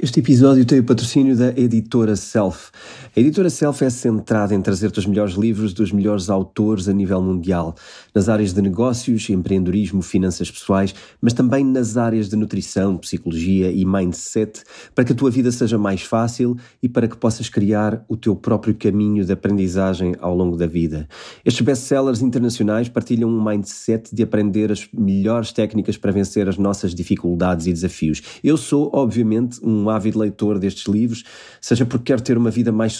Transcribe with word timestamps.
Este 0.00 0.20
episódio 0.20 0.64
tem 0.64 0.78
o 0.78 0.84
patrocínio 0.84 1.36
da 1.36 1.48
editora 1.48 2.16
Self. 2.16 2.70
A 3.18 3.20
editora 3.20 3.50
Self 3.50 3.84
é 3.84 3.90
centrada 3.90 4.54
em 4.54 4.62
trazer-te 4.62 5.00
os 5.00 5.04
melhores 5.04 5.34
livros 5.34 5.72
dos 5.72 5.90
melhores 5.90 6.30
autores 6.30 6.88
a 6.88 6.92
nível 6.92 7.20
mundial, 7.20 7.74
nas 8.14 8.28
áreas 8.28 8.52
de 8.52 8.62
negócios, 8.62 9.28
empreendedorismo, 9.28 10.02
finanças 10.02 10.48
pessoais, 10.48 10.94
mas 11.20 11.32
também 11.32 11.64
nas 11.64 11.96
áreas 11.96 12.28
de 12.28 12.36
nutrição, 12.36 12.96
psicologia 12.96 13.72
e 13.72 13.84
mindset, 13.84 14.62
para 14.94 15.04
que 15.04 15.10
a 15.10 15.16
tua 15.16 15.32
vida 15.32 15.50
seja 15.50 15.76
mais 15.76 16.02
fácil 16.02 16.56
e 16.80 16.88
para 16.88 17.08
que 17.08 17.16
possas 17.16 17.48
criar 17.48 18.04
o 18.08 18.16
teu 18.16 18.36
próprio 18.36 18.72
caminho 18.72 19.24
de 19.24 19.32
aprendizagem 19.32 20.14
ao 20.20 20.32
longo 20.32 20.56
da 20.56 20.68
vida. 20.68 21.08
Estes 21.44 21.62
best-sellers 21.62 22.22
internacionais 22.22 22.88
partilham 22.88 23.28
um 23.28 23.44
mindset 23.44 24.14
de 24.14 24.22
aprender 24.22 24.70
as 24.70 24.88
melhores 24.96 25.50
técnicas 25.50 25.96
para 25.96 26.12
vencer 26.12 26.48
as 26.48 26.56
nossas 26.56 26.94
dificuldades 26.94 27.66
e 27.66 27.72
desafios. 27.72 28.22
Eu 28.44 28.56
sou, 28.56 28.92
obviamente, 28.94 29.58
um 29.60 29.90
ávido 29.90 30.20
leitor 30.20 30.56
destes 30.60 30.86
livros, 30.86 31.24
seja 31.60 31.84
porque 31.84 32.04
quero 32.12 32.22
ter 32.22 32.38
uma 32.38 32.52
vida 32.52 32.70
mais 32.70 32.92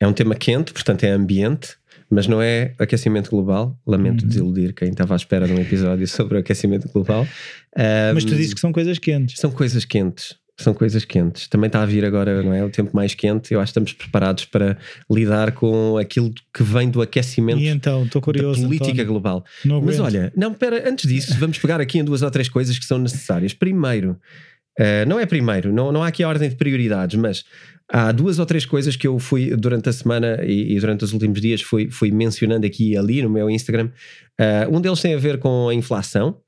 É 0.00 0.06
um 0.06 0.12
tema 0.14 0.34
quente, 0.34 0.72
portanto 0.72 1.04
é 1.04 1.10
ambiente, 1.10 1.76
mas 2.10 2.26
não 2.26 2.42
é 2.42 2.74
aquecimento 2.78 3.30
global. 3.30 3.78
Lamento 3.86 4.22
Uhum. 4.22 4.28
desiludir 4.28 4.74
quem 4.74 4.88
estava 4.90 5.14
à 5.14 5.16
espera 5.16 5.46
de 5.46 5.52
um 5.52 5.58
episódio 5.60 6.06
sobre 6.08 6.36
o 6.36 6.40
aquecimento 6.40 6.88
global. 6.92 7.22
Hum, 7.76 8.14
Mas 8.14 8.24
tu 8.24 8.34
dizes 8.34 8.52
que 8.54 8.60
são 8.60 8.72
coisas 8.72 8.98
quentes. 8.98 9.38
São 9.38 9.50
coisas 9.50 9.84
quentes. 9.84 10.34
São 10.58 10.74
coisas 10.74 11.06
quentes. 11.06 11.48
Também 11.48 11.68
está 11.68 11.82
a 11.82 11.86
vir 11.86 12.04
agora, 12.04 12.42
não 12.42 12.52
é? 12.52 12.62
O 12.62 12.68
tempo 12.68 12.94
mais 12.94 13.14
quente. 13.14 13.54
Eu 13.54 13.60
acho 13.60 13.68
que 13.68 13.78
estamos 13.80 13.92
preparados 13.94 14.44
para 14.44 14.76
lidar 15.10 15.52
com 15.52 15.96
aquilo 15.96 16.30
que 16.52 16.62
vem 16.62 16.90
do 16.90 17.00
aquecimento 17.00 17.58
E 17.60 17.68
então, 17.68 18.04
estou 18.04 18.20
da 18.20 18.24
curioso. 18.24 18.60
política 18.62 18.90
António. 18.90 19.06
global. 19.06 19.44
Não 19.64 19.80
Mas 19.80 19.98
olha, 19.98 20.30
não, 20.36 20.52
espera, 20.52 20.86
antes 20.86 21.08
disso, 21.08 21.34
vamos 21.38 21.58
pegar 21.58 21.80
aqui 21.80 21.98
em 21.98 22.04
duas 22.04 22.20
ou 22.20 22.30
três 22.30 22.46
coisas 22.48 22.78
que 22.78 22.84
são 22.84 22.98
necessárias. 22.98 23.54
Primeiro, 23.54 24.18
eh, 24.78 25.06
não 25.06 25.18
é 25.18 25.24
primeiro, 25.24 25.72
não, 25.72 25.90
não 25.92 26.02
há 26.02 26.08
aqui 26.08 26.22
a 26.22 26.28
ordem 26.28 26.50
de 26.50 26.56
prioridades, 26.56 27.18
mas 27.18 27.42
há 27.92 28.12
duas 28.12 28.38
ou 28.38 28.46
três 28.46 28.64
coisas 28.64 28.96
que 28.96 29.06
eu 29.06 29.18
fui 29.18 29.54
durante 29.56 29.88
a 29.88 29.92
semana 29.92 30.40
e, 30.44 30.74
e 30.74 30.80
durante 30.80 31.04
os 31.04 31.12
últimos 31.12 31.40
dias 31.40 31.60
fui, 31.60 31.90
fui 31.90 32.10
mencionando 32.10 32.66
aqui 32.66 32.92
e 32.92 32.96
ali 32.96 33.22
no 33.22 33.30
meu 33.30 33.50
Instagram. 33.50 33.90
Eh, 34.38 34.68
um 34.70 34.80
deles 34.80 35.00
tem 35.00 35.14
a 35.14 35.18
ver 35.18 35.38
com 35.38 35.68
a 35.68 35.74
inflação. 35.74 36.38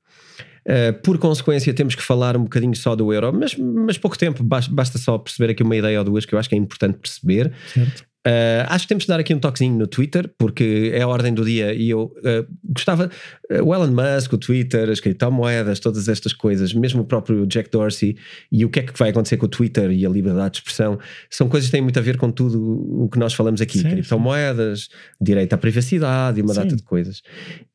Uh, 0.65 0.93
por 1.03 1.17
consequência, 1.17 1.73
temos 1.73 1.93
que 1.93 2.01
falar 2.01 2.37
um 2.37 2.43
bocadinho 2.43 2.73
só 2.73 2.95
do 2.95 3.11
euro, 3.11 3.33
mas, 3.33 3.53
mas 3.57 3.97
pouco 3.97 4.17
tempo, 4.17 4.41
basta, 4.41 4.73
basta 4.73 4.97
só 4.97 5.17
perceber 5.17 5.51
aqui 5.51 5.61
uma 5.61 5.75
ideia 5.75 5.99
ou 5.99 6.05
duas 6.05 6.25
que 6.25 6.33
eu 6.33 6.39
acho 6.39 6.47
que 6.47 6.55
é 6.55 6.57
importante 6.57 6.99
perceber. 6.99 7.51
Certo. 7.73 8.05
Uh, 8.25 8.63
acho 8.69 8.85
que 8.85 8.87
temos 8.89 9.03
de 9.03 9.09
dar 9.09 9.19
aqui 9.19 9.33
um 9.33 9.39
toquezinho 9.39 9.77
no 9.77 9.85
Twitter, 9.85 10.33
porque 10.37 10.91
é 10.93 11.01
a 11.01 11.07
ordem 11.07 11.33
do 11.33 11.43
dia 11.43 11.73
e 11.73 11.89
eu 11.89 12.03
uh, 12.03 12.47
gostava. 12.63 13.09
uh, 13.51 13.63
o 13.63 13.75
Elon 13.75 13.91
Musk, 13.91 14.31
o 14.31 14.37
Twitter, 14.37 14.89
as 14.89 15.01
criptomoedas, 15.01 15.79
todas 15.81 16.07
estas 16.07 16.31
coisas, 16.31 16.73
mesmo 16.73 17.01
o 17.01 17.05
próprio 17.05 17.45
Jack 17.45 17.69
Dorsey 17.69 18.15
e 18.49 18.63
o 18.63 18.69
que 18.69 18.79
é 18.79 18.83
que 18.83 18.97
vai 18.97 19.09
acontecer 19.09 19.35
com 19.35 19.45
o 19.45 19.49
Twitter 19.49 19.91
e 19.91 20.05
a 20.05 20.09
liberdade 20.09 20.51
de 20.51 20.57
expressão, 20.59 20.97
são 21.29 21.49
coisas 21.49 21.67
que 21.67 21.73
têm 21.73 21.81
muito 21.81 21.99
a 21.99 22.01
ver 22.01 22.15
com 22.17 22.31
tudo 22.31 22.61
o 23.03 23.09
que 23.09 23.19
nós 23.19 23.33
falamos 23.33 23.59
aqui: 23.59 23.79
Sim, 23.79 23.89
criptomoedas, 23.89 24.87
direito 25.19 25.51
à 25.53 25.57
privacidade 25.57 26.39
e 26.39 26.43
uma 26.43 26.53
Sim. 26.53 26.61
data 26.61 26.75
de 26.77 26.83
coisas. 26.83 27.21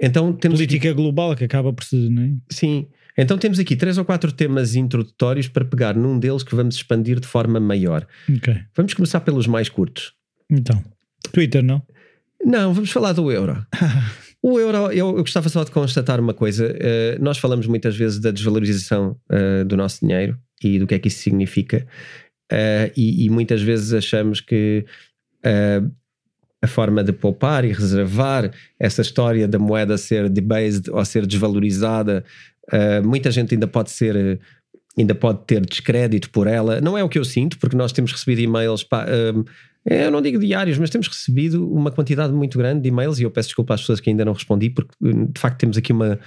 Então 0.01 0.33
temos. 0.33 0.59
aqui- 0.61 0.69
Política 0.69 0.93
global 0.95 1.37
que 1.37 1.45
acaba 1.45 1.73
por 1.73 1.85
ser, 1.85 2.09
não 2.11 2.23
é? 2.23 2.31
Sim. 2.51 2.87
Então 3.21 3.37
temos 3.37 3.59
aqui 3.59 3.75
três 3.75 3.99
ou 3.99 4.05
quatro 4.05 4.31
temas 4.31 4.77
introdutórios 4.77 5.49
para 5.49 5.65
pegar 5.65 5.95
num 5.97 6.19
deles 6.19 6.43
que 6.45 6.55
vamos 6.55 6.77
expandir 6.77 7.19
de 7.19 7.27
forma 7.27 7.59
maior. 7.59 8.07
Ok. 8.35 8.55
Vamos 8.77 8.95
começar 8.95 9.21
pelos 9.21 9.47
mais 9.47 9.69
curtos. 9.69 10.13
Então, 10.51 10.83
Twitter, 11.33 11.63
não? 11.63 11.83
Não, 12.45 12.73
vamos 12.73 12.91
falar 12.91 13.13
do 13.13 13.31
euro. 13.31 13.65
O 14.41 14.59
euro, 14.59 14.93
eu, 14.93 15.09
eu 15.09 15.15
gostava 15.17 15.49
só 15.49 15.65
de 15.65 15.71
constatar 15.73 16.21
uma 16.21 16.33
coisa. 16.33 16.73
eh, 16.79 17.19
nós 17.21 17.39
falamos 17.39 17.67
muitas 17.67 17.97
vezes 17.97 18.21
da 18.21 18.31
desvalorização 18.31 19.17
eh, 19.29 19.65
do 19.65 19.77
nosso 19.77 20.01
dinheiro 20.01 20.39
e 20.63 20.79
do 20.79 20.87
que 20.87 20.95
é 20.95 20.99
que 20.99 21.09
isso 21.09 21.23
significa. 21.23 21.85
Eh, 22.51 22.93
e, 22.97 23.25
e 23.27 23.31
muitas 23.31 23.61
vezes 23.61 23.93
achamos 23.93 24.41
que 24.41 24.85
a 26.63 26.67
forma 26.67 27.03
de 27.03 27.13
poupar 27.13 27.65
e 27.65 27.73
reservar 27.73 28.53
essa 28.79 29.03
história 29.03 29.49
da 29.49 29.59
moeda 29.59 29.97
ser 29.97 30.29
debased 30.29 30.89
ou 30.91 31.05
ser 31.05 31.27
desvalorizada, 31.27 32.25
muita 33.05 33.31
gente 33.31 33.55
ainda 33.55 33.67
pode 33.67 33.91
ser. 33.91 34.41
Ainda 34.97 35.15
pode 35.15 35.45
ter 35.47 35.65
descrédito 35.65 36.29
por 36.31 36.49
ela. 36.49 36.81
Não 36.81 36.99
é 36.99 37.05
o 37.05 37.09
que 37.09 37.19
eu 37.19 37.25
sinto, 37.25 37.57
porque 37.59 37.77
nós 37.77 37.93
temos 37.93 38.11
recebido 38.11 38.41
e-mails. 38.41 38.83
pá, 38.83 39.07
eh, 39.09 39.33
eu 39.91 40.11
não 40.11 40.21
digo 40.21 40.39
diários, 40.39 40.79
mas 40.79 40.91
temos 40.91 41.09
recebido 41.09 41.67
uma 41.71 41.91
quantidade 41.91 42.33
muito 42.33 42.59
grande 42.59 42.83
de 42.83 42.89
e-mails 42.89 43.19
e 43.19 43.23
eu 43.23 43.31
peço 43.31 43.49
desculpa 43.49 43.75
às 43.75 43.81
pessoas 43.81 44.01
que 44.01 44.11
ainda 44.11 44.25
não 44.25 44.33
respondi, 44.33 44.71
porque 44.71 44.93
eh, 45.05 45.13
de 45.33 45.41
facto 45.41 45.59
temos 45.59 45.77
aqui 45.77 45.93
uma, 45.93 46.19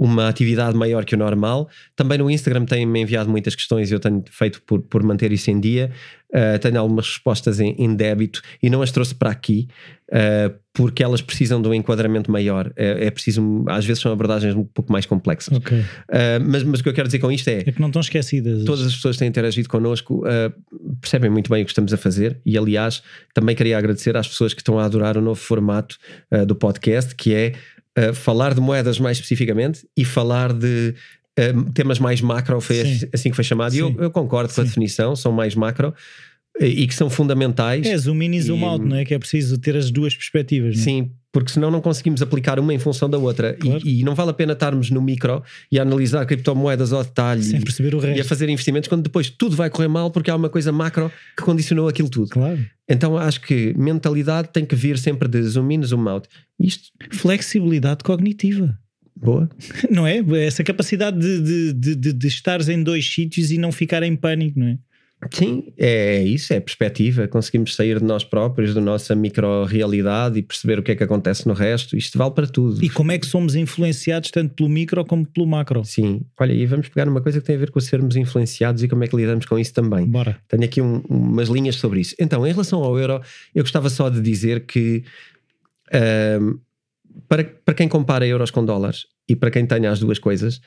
uma 0.00 0.28
atividade 0.28 0.74
maior 0.74 1.04
que 1.04 1.14
o 1.14 1.18
normal. 1.18 1.68
Também 1.94 2.16
no 2.16 2.30
Instagram 2.30 2.64
têm-me 2.64 3.02
enviado 3.02 3.28
muitas 3.28 3.54
questões 3.54 3.90
e 3.90 3.94
eu 3.94 4.00
tenho 4.00 4.24
feito 4.30 4.62
por, 4.62 4.80
por 4.80 5.02
manter 5.02 5.30
isso 5.30 5.50
em 5.50 5.60
dia. 5.60 5.90
Uh, 6.30 6.58
tenho 6.58 6.78
algumas 6.80 7.06
respostas 7.06 7.60
em, 7.60 7.74
em 7.76 7.94
débito 7.94 8.40
e 8.62 8.70
não 8.70 8.80
as 8.80 8.92
trouxe 8.92 9.14
para 9.14 9.30
aqui 9.30 9.66
uh, 10.10 10.56
porque 10.72 11.02
elas 11.02 11.20
precisam 11.20 11.60
de 11.60 11.68
um 11.68 11.74
enquadramento 11.74 12.30
maior. 12.30 12.72
É, 12.76 13.08
é 13.08 13.10
preciso, 13.10 13.64
às 13.68 13.84
vezes 13.84 14.00
são 14.00 14.10
abordagens 14.10 14.54
um 14.54 14.64
pouco 14.64 14.90
mais 14.90 15.04
complexas. 15.04 15.58
Ok. 15.58 15.78
Uh, 15.78 15.84
mas, 16.46 16.62
mas 16.62 16.80
o 16.80 16.82
que 16.82 16.88
eu 16.88 16.94
quero 16.94 17.08
dizer 17.08 17.18
com 17.18 17.30
isto 17.30 17.48
é 17.48 17.58
É 17.58 17.72
que 17.72 17.80
não 17.80 17.88
estão 17.88 18.00
esquecidas. 18.00 18.64
todas 18.64 18.86
as 18.86 18.94
pessoas 18.94 19.16
que 19.16 19.18
têm 19.18 19.28
interagido 19.28 19.68
connosco 19.68 20.22
percebem 21.00 21.28
muito 21.28 21.50
bem 21.50 21.62
o 21.62 21.66
que 21.66 21.72
estamos 21.72 21.92
a 21.92 21.98
fazer 21.98 22.40
e 22.46 22.56
aliás 22.56 23.02
também 23.34 23.54
queria 23.54 23.76
agradecer 23.76 24.16
às 24.16 24.26
pessoas 24.26 24.54
que 24.54 24.62
estão 24.62 24.78
a 24.78 24.84
adorar 24.86 25.18
o 25.18 25.20
novo 25.20 25.40
formato 25.40 25.98
do 26.46 26.54
podcast 26.54 27.14
que 27.14 27.34
é 27.34 27.52
uh, 27.98 28.14
falar 28.14 28.54
de 28.54 28.60
moedas 28.60 28.98
mais 28.98 29.16
especificamente 29.16 29.86
e 29.96 30.04
falar 30.04 30.52
de 30.52 30.94
uh, 31.38 31.72
temas 31.72 31.98
mais 31.98 32.20
macro 32.20 32.60
foi 32.60 32.84
Sim. 32.84 33.08
assim 33.12 33.30
que 33.30 33.36
foi 33.36 33.44
chamado 33.44 33.74
e 33.74 33.78
eu, 33.78 33.88
Sim. 33.88 33.96
eu 33.98 34.10
concordo 34.10 34.52
com 34.52 34.60
a 34.60 34.64
Sim. 34.64 34.68
definição, 34.68 35.16
são 35.16 35.32
mais 35.32 35.54
macro 35.54 35.94
e, 36.60 36.82
e 36.82 36.86
que 36.86 36.94
são 36.94 37.08
fundamentais 37.10 37.86
É 37.86 37.96
zoom 37.96 38.22
in 38.22 38.34
e 38.34 38.42
zoom 38.42 38.60
E- 38.60 38.64
out, 38.64 38.84
não 38.84 38.96
é? 38.96 39.04
Que 39.04 39.14
é 39.14 39.18
preciso 39.18 39.56
ter 39.58 39.76
as 39.76 39.90
duas 39.90 40.14
perspectivas. 40.14 40.76
não 40.76 40.82
é? 40.82 40.84
Sim, 40.84 41.10
porque 41.32 41.52
senão 41.52 41.70
não 41.70 41.80
conseguimos 41.80 42.20
aplicar 42.22 42.58
uma 42.58 42.74
em 42.74 42.78
função 42.78 43.08
da 43.08 43.16
outra. 43.16 43.52
E- 43.58 43.62
Claro. 43.62 43.82
E, 43.86 44.02
não 44.04 44.14
vale 44.14 44.30
a 44.30 44.34
pena 44.34 44.52
estarmos 44.52 44.90
no 44.90 45.00
micro 45.00 45.42
e 45.70 45.78
a 45.78 45.82
analisar 45.82 46.26
criptomoedas 46.26 46.92
ao 46.92 47.02
detalhe 47.04 47.42
Sem 47.42 47.60
e- 47.60 47.62
perceber 47.62 47.94
o 47.94 48.00
e 48.00 48.04
a 48.04 48.08
resto. 48.08 48.28
fazer 48.28 48.48
investimentos 48.48 48.88
quando 48.88 49.02
depois 49.04 49.30
tudo 49.30 49.54
vai 49.56 49.70
correr 49.70 49.88
mal 49.88 50.10
porque 50.10 50.30
há 50.30 50.36
uma 50.36 50.48
coisa 50.48 50.70
macro 50.72 51.10
que 51.36 51.42
condicionou 51.44 51.88
aquilo 51.88 52.08
tudo. 52.10 52.28
Claro. 52.30 52.58
Então 52.88 53.16
acho 53.16 53.40
que 53.40 53.72
mentalidade 53.78 54.48
tem 54.52 54.64
que 54.66 54.74
vir 54.74 54.98
sempre 54.98 55.28
de 55.28 55.40
zoom 55.44 55.70
in, 55.70 55.82
zoom 55.84 56.08
out. 56.08 56.28
Isto, 56.58 56.90
Flexibilidade 57.12 58.02
cognitiva. 58.04 58.76
boa. 59.16 59.48
Não 59.90 60.06
é? 60.06 60.18
Essa 60.44 60.64
capacidade 60.64 61.18
de, 61.18 61.40
de, 61.40 61.72
de, 61.72 61.94
de, 61.94 62.12
de 62.12 62.26
estares 62.26 62.68
em 62.68 62.82
dois 62.82 63.06
sítios 63.08 63.50
e 63.52 63.58
não 63.58 63.70
ficar 63.70 64.02
em 64.02 64.16
pânico, 64.16 64.58
não 64.58 64.66
é? 64.66 64.78
Sim, 65.30 65.72
é 65.76 66.22
isso, 66.22 66.52
é 66.52 66.56
a 66.56 66.60
perspectiva. 66.60 67.28
Conseguimos 67.28 67.74
sair 67.74 67.98
de 67.98 68.04
nós 68.04 68.24
próprios, 68.24 68.74
da 68.74 68.80
nossa 68.80 69.14
micro-realidade 69.14 70.38
e 70.38 70.42
perceber 70.42 70.78
o 70.78 70.82
que 70.82 70.92
é 70.92 70.96
que 70.96 71.02
acontece 71.04 71.46
no 71.46 71.52
resto. 71.52 71.96
Isto 71.96 72.16
vale 72.16 72.30
para 72.30 72.46
tudo. 72.46 72.82
E 72.82 72.88
como 72.88 73.12
é 73.12 73.18
que 73.18 73.26
somos 73.26 73.54
influenciados 73.54 74.30
tanto 74.30 74.54
pelo 74.54 74.68
micro 74.68 75.04
como 75.04 75.26
pelo 75.26 75.46
macro? 75.46 75.84
Sim, 75.84 76.22
olha, 76.38 76.52
e 76.52 76.64
vamos 76.64 76.88
pegar 76.88 77.06
uma 77.08 77.20
coisa 77.20 77.38
que 77.40 77.46
tem 77.46 77.56
a 77.56 77.58
ver 77.58 77.70
com 77.70 77.80
sermos 77.80 78.16
influenciados 78.16 78.82
e 78.82 78.88
como 78.88 79.04
é 79.04 79.06
que 79.06 79.14
lidamos 79.16 79.44
com 79.44 79.58
isso 79.58 79.74
também. 79.74 80.06
Bora. 80.06 80.38
Tenho 80.48 80.64
aqui 80.64 80.80
um- 80.80 81.02
umas 81.08 81.48
linhas 81.48 81.76
sobre 81.76 82.00
isso. 82.00 82.14
Então, 82.18 82.46
em 82.46 82.50
relação 82.52 82.82
ao 82.82 82.98
euro, 82.98 83.20
eu 83.54 83.62
gostava 83.62 83.90
só 83.90 84.08
de 84.08 84.20
dizer 84.22 84.64
que 84.66 85.04
ahm, 85.92 86.58
para, 87.28 87.44
para 87.44 87.74
quem 87.74 87.88
compara 87.88 88.26
euros 88.26 88.50
com 88.50 88.64
dólares 88.64 89.06
e 89.28 89.36
para 89.36 89.50
quem 89.50 89.66
tenha 89.66 89.90
as 89.90 90.00
duas 90.00 90.18
coisas, 90.18 90.60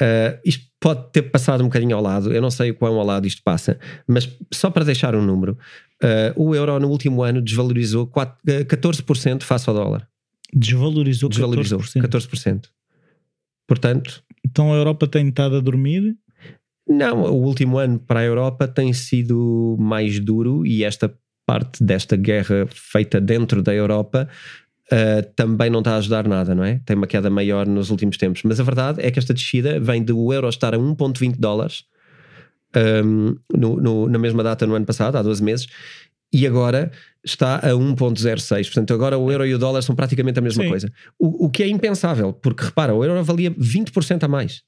Uh, 0.00 0.38
isto 0.44 0.66
pode 0.78 1.10
ter 1.10 1.22
passado 1.22 1.62
um 1.62 1.66
bocadinho 1.66 1.96
ao 1.96 2.02
lado, 2.02 2.32
eu 2.32 2.40
não 2.42 2.50
sei 2.50 2.70
o 2.70 2.74
quão 2.74 2.98
ao 2.98 3.04
lado 3.04 3.26
isto 3.26 3.42
passa, 3.42 3.78
mas 4.06 4.30
só 4.52 4.70
para 4.70 4.84
deixar 4.84 5.14
um 5.14 5.22
número, 5.22 5.58
uh, 6.02 6.32
o 6.36 6.54
euro 6.54 6.78
no 6.78 6.88
último 6.88 7.22
ano 7.22 7.40
desvalorizou 7.40 8.06
4, 8.06 8.36
14% 8.64 9.42
face 9.42 9.68
ao 9.68 9.74
dólar. 9.74 10.06
Desvalorizou, 10.52 11.28
Desvalorizou 11.28 11.80
14%. 11.80 12.02
14%. 12.02 12.64
Portanto, 13.66 14.22
Então 14.44 14.72
a 14.72 14.76
Europa 14.76 15.06
tem 15.08 15.28
estado 15.28 15.56
a 15.56 15.60
dormir. 15.60 16.14
não, 16.88 17.22
o 17.24 17.42
último 17.42 17.78
ano 17.78 17.98
para 17.98 18.20
a 18.20 18.24
Europa 18.24 18.68
tem 18.68 18.92
sido 18.92 19.76
mais 19.80 20.20
duro 20.20 20.64
e 20.64 20.84
esta 20.84 21.12
parte 21.46 21.82
desta 21.82 22.16
guerra 22.16 22.66
feita 22.70 23.20
dentro 23.20 23.62
da 23.62 23.74
Europa 23.74 24.28
uh, 24.92 25.22
também 25.34 25.70
não 25.70 25.80
está 25.80 25.92
a 25.94 25.96
ajudar 25.98 26.26
nada, 26.28 26.54
não 26.54 26.64
é? 26.64 26.80
Tem 26.84 26.96
uma 26.96 27.06
queda 27.06 27.28
maior 27.30 27.66
nos 27.66 27.90
últimos 27.90 28.16
tempos. 28.16 28.42
Mas 28.44 28.58
a 28.60 28.62
verdade 28.62 29.00
é 29.04 29.10
que 29.10 29.18
esta 29.18 29.32
descida 29.34 29.78
vem 29.80 30.02
do 30.02 30.32
euro 30.32 30.48
estar 30.48 30.74
a 30.74 30.78
1,20 30.78 31.36
dólares 31.38 31.84
um, 33.04 33.36
no- 33.56 33.76
no- 33.80 34.08
na 34.08 34.18
mesma 34.18 34.42
data 34.42 34.66
no 34.66 34.74
ano 34.74 34.84
passado, 34.84 35.16
há 35.16 35.22
12 35.22 35.42
meses, 35.42 35.66
e 36.32 36.46
agora 36.46 36.90
está 37.24 37.56
a 37.56 37.70
1,06. 37.74 38.66
Portanto, 38.66 38.92
agora 38.92 39.16
o 39.16 39.30
euro 39.30 39.46
e 39.46 39.54
o 39.54 39.58
dólar 39.58 39.80
são 39.82 39.94
praticamente 39.94 40.38
a 40.38 40.42
mesma 40.42 40.62
Sim. 40.64 40.68
coisa. 40.68 40.92
O, 41.18 41.46
o 41.46 41.50
que 41.50 41.62
é 41.62 41.68
impensável, 41.68 42.32
porque 42.32 42.64
repara, 42.64 42.94
o 42.94 43.02
euro 43.04 43.22
valia 43.24 43.50
20% 43.52 44.24
a 44.24 44.28
mais. 44.28 44.62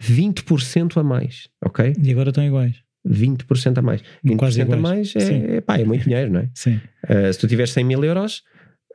20% 0.00 0.96
a 0.98 1.02
mais, 1.02 1.48
ok? 1.64 1.94
E 2.02 2.10
agora 2.10 2.30
estão 2.30 2.44
iguais. 2.44 2.76
20% 3.08 3.78
a 3.78 3.82
mais. 3.82 4.02
20% 4.24 4.36
Quase 4.36 4.62
a 4.62 4.76
mais 4.76 5.10
Sim. 5.12 5.44
é, 5.48 5.60
pá, 5.60 5.78
é 5.78 5.84
muito 5.84 6.04
dinheiro, 6.04 6.32
não 6.32 6.40
é? 6.40 6.50
Sim. 6.54 6.80
Uh, 7.04 7.32
se 7.32 7.38
tu 7.38 7.48
tiveres 7.48 7.72
100 7.72 7.84
mil 7.84 8.04
euros, 8.04 8.42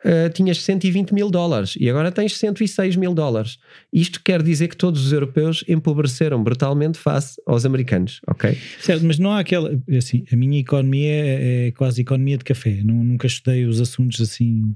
uh, 0.06 0.30
tinhas 0.34 0.62
120 0.64 1.14
mil 1.14 1.30
dólares 1.30 1.76
e 1.80 1.90
agora 1.90 2.12
tens 2.12 2.38
106 2.38 2.96
mil 2.96 3.14
dólares. 3.14 3.58
Isto 3.92 4.22
quer 4.24 4.42
dizer 4.42 4.68
que 4.68 4.78
todos 4.78 5.06
os 5.06 5.12
europeus 5.12 5.64
empobreceram 5.68 6.44
brutalmente 6.44 6.98
face 6.98 7.42
aos 7.46 7.66
americanos, 7.66 8.22
ok? 8.28 8.58
Certo, 8.80 9.06
mas 9.06 9.20
não 9.20 9.32
há 9.32 9.40
aquela. 9.40 9.72
Assim, 9.98 10.26
a 10.32 10.36
minha 10.36 10.60
economia 10.60 11.12
é, 11.12 11.68
é 11.68 11.72
quase 11.72 12.02
economia 12.02 12.38
de 12.38 12.44
café. 12.44 12.82
Não, 12.84 12.96
nunca 12.96 13.28
estudei 13.28 13.66
os 13.66 13.80
assuntos 13.80 14.22
assim. 14.22 14.76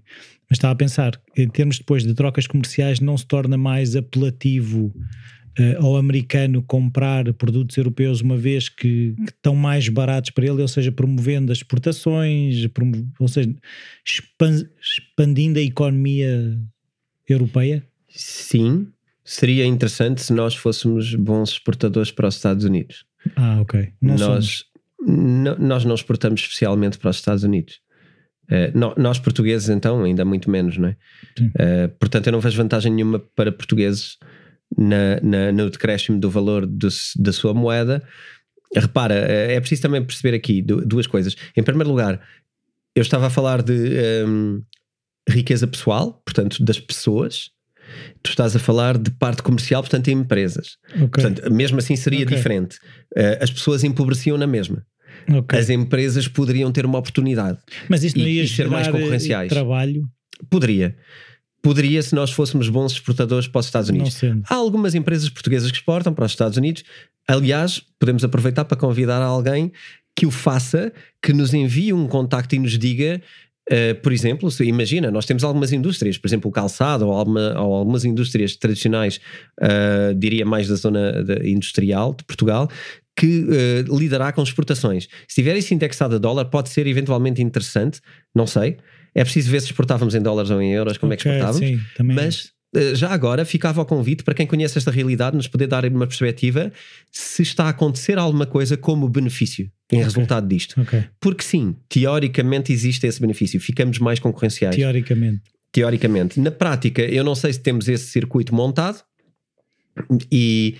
Mas 0.50 0.58
estava 0.58 0.74
a 0.74 0.76
pensar, 0.76 1.20
em 1.38 1.48
termos 1.48 1.78
depois 1.78 2.04
de 2.04 2.14
trocas 2.14 2.46
comerciais, 2.46 3.00
não 3.00 3.18
se 3.18 3.26
torna 3.26 3.58
mais 3.58 3.96
apelativo 3.96 4.94
eh, 5.57 5.75
ao 5.80 5.98
americano 5.98 6.62
comprar 6.63 7.31
produtos 7.33 7.75
europeus 7.77 8.21
uma 8.21 8.38
vez 8.38 8.69
que, 8.69 9.13
que 9.25 9.31
estão 9.31 9.56
mais 9.56 9.88
baratos 9.89 10.31
para 10.31 10.45
ele, 10.45 10.62
ou 10.62 10.68
seja, 10.68 10.92
promovendo 10.92 11.51
as 11.51 11.59
exportações, 11.59 12.65
promo- 12.68 13.07
ou 13.19 13.27
seja, 13.27 13.53
expan- 14.06 14.68
expandindo 14.81 15.59
a 15.59 15.62
economia 15.62 16.57
europeia? 17.27 17.83
Sim, 18.09 18.88
seria 19.24 19.65
interessante 19.65 20.21
se 20.21 20.33
nós 20.33 20.56
fôssemos 20.56 21.15
bons 21.15 21.51
exportadores 21.51 22.12
para 22.12 22.27
os 22.27 22.36
Estados 22.36 22.65
Unidos. 22.65 23.06
Ah, 23.36 23.62
ok. 23.62 23.89
Não 24.01 24.18
nós, 24.18 24.65
nós 25.59 25.86
não 25.86 25.95
exportamos 25.95 26.42
especialmente 26.42 26.98
para 26.98 27.09
os 27.09 27.18
Estados 27.18 27.44
Unidos. 27.44 27.80
Nó- 28.75 28.94
nós 28.98 29.18
portugueses 29.18 29.69
então 29.69 30.03
ainda 30.03 30.25
muito 30.25 30.50
menos, 30.51 30.77
não 30.77 30.89
é? 30.89 30.98
Eh, 31.57 31.88
portanto 31.88 32.27
eu 32.27 32.33
não 32.33 32.42
vejo 32.42 32.57
vantagem 32.57 32.92
nenhuma 32.92 33.18
para 33.18 33.50
portugueses 33.50 34.18
na, 34.78 35.20
na- 35.22 35.52
no 35.52 35.70
decréscimo 35.70 36.20
do 36.20 36.30
valor 36.30 36.66
do 36.66 36.88
da 37.18 37.32
sua 37.34 37.54
moeda. 37.54 38.04
Repara, 38.76 39.14
eh, 39.16 39.56
é 39.56 39.60
preciso 39.60 39.82
também 39.82 40.04
perceber 40.04 40.36
aqui 40.36 40.62
du- 40.62 40.86
duas 40.86 41.06
coisas. 41.08 41.36
Em 41.58 41.64
primeiro 41.64 41.90
lugar, 41.90 42.22
eu 42.96 43.02
estava 43.02 43.28
a 43.28 43.30
falar 43.30 43.62
de 43.62 43.74
ehm, 43.98 44.60
riqueza 45.30 45.68
pessoal, 45.68 46.22
portanto 46.26 46.64
das 46.64 46.80
pessoas. 46.80 47.50
Tu 48.24 48.30
estás 48.30 48.56
a 48.56 48.60
falar 48.60 48.98
de 48.98 49.12
parte 49.12 49.44
comercial, 49.44 49.82
portanto 49.82 50.08
em 50.08 50.14
empresas. 50.14 50.78
Ok. 50.96 51.10
Portanto, 51.10 51.52
mesmo 51.54 51.78
assim 51.80 51.96
seria 51.98 52.24
Ok. 52.24 52.36
diferente. 52.38 52.78
Eh, 53.16 53.40
as 53.42 53.52
pessoas 53.52 53.84
empobreciam 53.84 54.38
na 54.38 54.48
mesma. 54.48 54.86
ok. 55.30 55.60
As 55.60 55.70
empresas 55.70 56.28
poderiam 56.30 56.72
ter 56.72 56.86
uma 56.86 56.98
oportunidade. 56.98 57.60
Mas 57.90 58.04
isso 58.06 58.18
não 58.18 58.26
e- 58.26 58.36
ia 58.38 58.44
e 58.44 58.48
ser 58.48 58.70
mais 58.70 58.88
eh, 58.88 58.92
concorrenciais. 58.92 59.50
trabalho, 59.50 60.04
Poderia. 60.50 60.96
Poderia 61.62 62.02
se 62.02 62.16
nós 62.16 62.31
fôssemos 62.31 62.69
bons 62.69 62.94
exportadores 62.94 63.48
para 63.48 63.60
os 63.60 63.66
Estados 63.68 63.90
Unidos. 63.90 64.16
Há 64.50 64.56
algumas 64.56 64.96
empresas 64.96 65.30
portuguesas 65.30 65.69
que 65.72 65.78
exportam 65.78 66.13
para 66.13 66.25
os 66.25 66.31
Estados 66.31 66.58
Unidos. 66.58 66.84
Aliás, 67.28 67.81
podemos 68.00 68.24
aproveitar 68.24 68.66
para 68.66 68.78
convidar 68.78 69.22
alguém 69.22 69.72
que 70.18 70.25
o 70.25 70.31
faça, 70.31 70.92
que 71.22 71.34
nos 71.34 71.54
envie 71.54 71.94
um 71.94 72.08
contacto 72.08 72.56
e 72.56 72.60
nos 72.60 72.78
diga. 72.78 73.22
eh, 73.69 73.94
por 73.94 74.12
exemplo, 74.12 74.50
se, 74.52 74.66
imagina, 74.66 75.12
nós 75.12 75.25
temos 75.25 75.44
algumas 75.44 75.72
indústrias, 75.72 76.18
por 76.18 76.28
exemplo, 76.28 76.50
o 76.50 76.52
calçado 76.52 77.06
ou, 77.08 77.13
alguma- 77.13 77.54
ou 77.62 77.75
algumas 77.75 78.04
indústrias 78.04 78.56
tradicionais, 78.58 79.22
eh, 79.62 80.13
diria 80.18 80.46
mais 80.46 80.68
da 80.68 80.75
zona 80.75 81.13
industrial 81.44 82.13
de 82.16 82.24
Portugal, 82.25 82.68
que 83.16 83.46
eh, 83.52 83.84
lidará 83.96 84.31
com 84.34 84.42
exportações. 84.42 85.08
Se 85.28 85.36
tiver 85.36 85.56
isso 85.56 85.74
indexado 85.75 86.16
a 86.16 86.18
dólar, 86.18 86.46
pode 86.46 86.69
ser 86.69 86.88
eventualmente 86.88 87.42
interessante, 87.42 88.02
não 88.36 88.48
sei. 88.48 88.78
É 89.13 89.24
preciso 89.24 89.52
ver 89.52 89.60
se 89.62 89.68
exportávamos 89.68 90.16
em 90.16 90.22
dólares 90.22 90.50
ou 90.52 90.62
em 90.62 90.72
euros, 90.74 90.98
como 90.98 91.13
é 91.13 91.18
que 91.18 91.28
exportávamos. 91.28 91.60
sim, 91.68 91.80
também 91.96 92.16
Mas 92.16 92.52
eh, 92.75 92.96
já 92.96 93.10
agora 93.10 93.44
ficava 93.44 93.81
ao 93.81 93.86
convite 93.86 94.24
para 94.24 94.34
quem 94.34 94.48
conhece 94.48 94.78
esta 94.78 94.90
realidade 94.92 95.36
nos 95.36 95.48
poder 95.48 95.68
dar 95.68 95.84
uma 95.86 96.08
perspectiva 96.08 96.72
se 97.12 97.42
está 97.42 97.66
a 97.66 97.69
acontecer 97.69 98.18
alguma 98.18 98.46
coisa 98.46 98.78
como 98.78 99.10
benefício 99.10 99.66
em 99.92 99.98
Ok. 99.98 100.04
resultado 100.06 100.48
disto. 100.48 100.80
Ok, 100.80 101.04
Porque 101.19 101.44
sim, 101.44 101.75
teoricamente 101.90 102.72
existe 102.72 103.06
esse 103.06 103.19
benefício, 103.19 103.60
ficamos 103.60 104.00
mais 104.00 104.19
concorrenciais. 104.19 104.75
teoricamente. 104.75 105.42
Teoricamente. 105.74 106.40
Na 106.40 106.52
prática, 106.52 107.02
eu 107.02 107.24
não 107.24 107.36
sei 107.36 107.52
se 107.54 107.60
temos 107.60 107.88
esse 107.90 108.06
circuito 108.08 108.54
montado 108.56 109.00
e. 110.31 110.78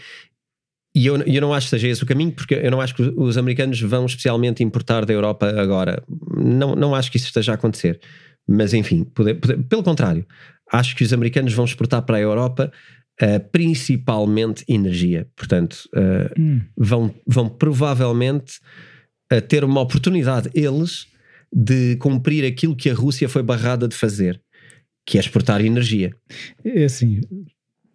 E 0.94 1.06
eu, 1.06 1.18
eu 1.22 1.42
não 1.42 1.54
acho 1.54 1.68
que 1.68 1.72
seja 1.72 1.88
esse 1.88 2.04
o 2.04 2.06
caminho, 2.06 2.32
porque 2.34 2.54
eu 2.56 2.70
não 2.72 2.82
acho 2.82 2.94
que 2.96 3.02
os 3.02 3.38
americanos 3.38 3.80
vão 3.82 4.06
especialmente 4.06 4.62
importar 4.64 5.06
da 5.06 5.14
Europa 5.14 5.48
agora. 5.48 6.04
Não, 6.36 6.76
não 6.76 6.94
acho 6.94 7.10
que 7.10 7.18
isso 7.18 7.28
esteja 7.28 7.54
a 7.54 7.56
acontecer. 7.56 8.00
Mas 8.48 8.74
enfim, 8.74 9.04
pode- 9.06 9.36
pode- 9.36 9.64
pelo 9.64 9.84
contrário, 9.84 10.26
acho 10.72 10.96
que 10.96 11.04
os 11.04 11.14
americanos 11.14 11.54
vão 11.54 11.64
exportar 11.66 12.02
para 12.04 12.18
a 12.18 12.20
Europa 12.20 12.72
eh, 13.20 13.40
principalmente 13.40 14.64
energia. 14.68 15.28
Portanto, 15.36 15.88
eh, 15.96 16.32
Hum, 16.40 16.62
vão, 16.76 17.14
vão 17.28 17.48
provavelmente 17.50 18.54
eh, 19.32 19.40
ter 19.42 19.64
uma 19.64 19.80
oportunidade, 19.82 20.50
eles, 20.54 21.08
de 21.54 21.96
cumprir 21.98 22.44
aquilo 22.46 22.76
que 22.76 22.90
a 22.90 22.94
Rússia 22.94 23.30
foi 23.30 23.44
barrada 23.44 23.88
de 23.88 23.96
fazer, 23.96 24.42
que 25.06 25.18
é 25.18 25.22
exportar 25.22 25.64
energia. 25.64 26.14
é 26.66 26.84
assim, 26.86 27.22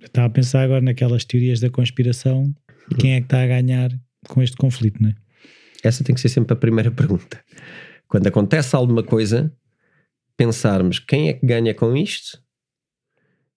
eu 0.01 0.07
estava 0.07 0.27
a 0.29 0.31
pensar 0.31 0.63
agora 0.63 0.81
naquelas 0.81 1.25
teorias 1.25 1.59
da 1.61 1.69
conspiração. 1.71 2.55
Quem 2.99 3.15
é 3.15 3.21
que 3.21 3.27
está 3.27 3.43
a 3.43 3.47
ganhar 3.47 3.91
com 4.29 4.43
este 4.43 4.57
conflito, 4.57 5.03
não 5.03 5.11
é? 5.11 5.15
Essa 5.83 6.03
tem 6.05 6.15
que 6.15 6.21
ser 6.21 6.29
sempre 6.29 6.53
a 6.53 6.57
primeira 6.57 6.91
pergunta. 6.93 7.43
Quando 8.09 8.27
acontece 8.27 8.75
alguma 8.77 9.03
coisa, 9.03 9.53
pensarmos 10.37 10.99
quem 10.99 11.29
é 11.29 11.33
que 11.33 11.47
ganha 11.47 11.75
com 11.75 11.97
isto? 11.97 12.41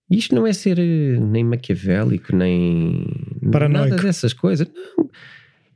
Isto 0.09 0.33
não 0.33 0.47
é 0.47 0.53
ser 0.53 0.79
eh, 0.79 1.19
nem 1.19 1.43
maquiavélico, 1.43 2.35
nem 2.35 3.05
Paranoico. 3.51 3.89
nada 3.89 4.01
dessas 4.01 4.33
coisas. 4.33 4.67
Não. 4.97 5.09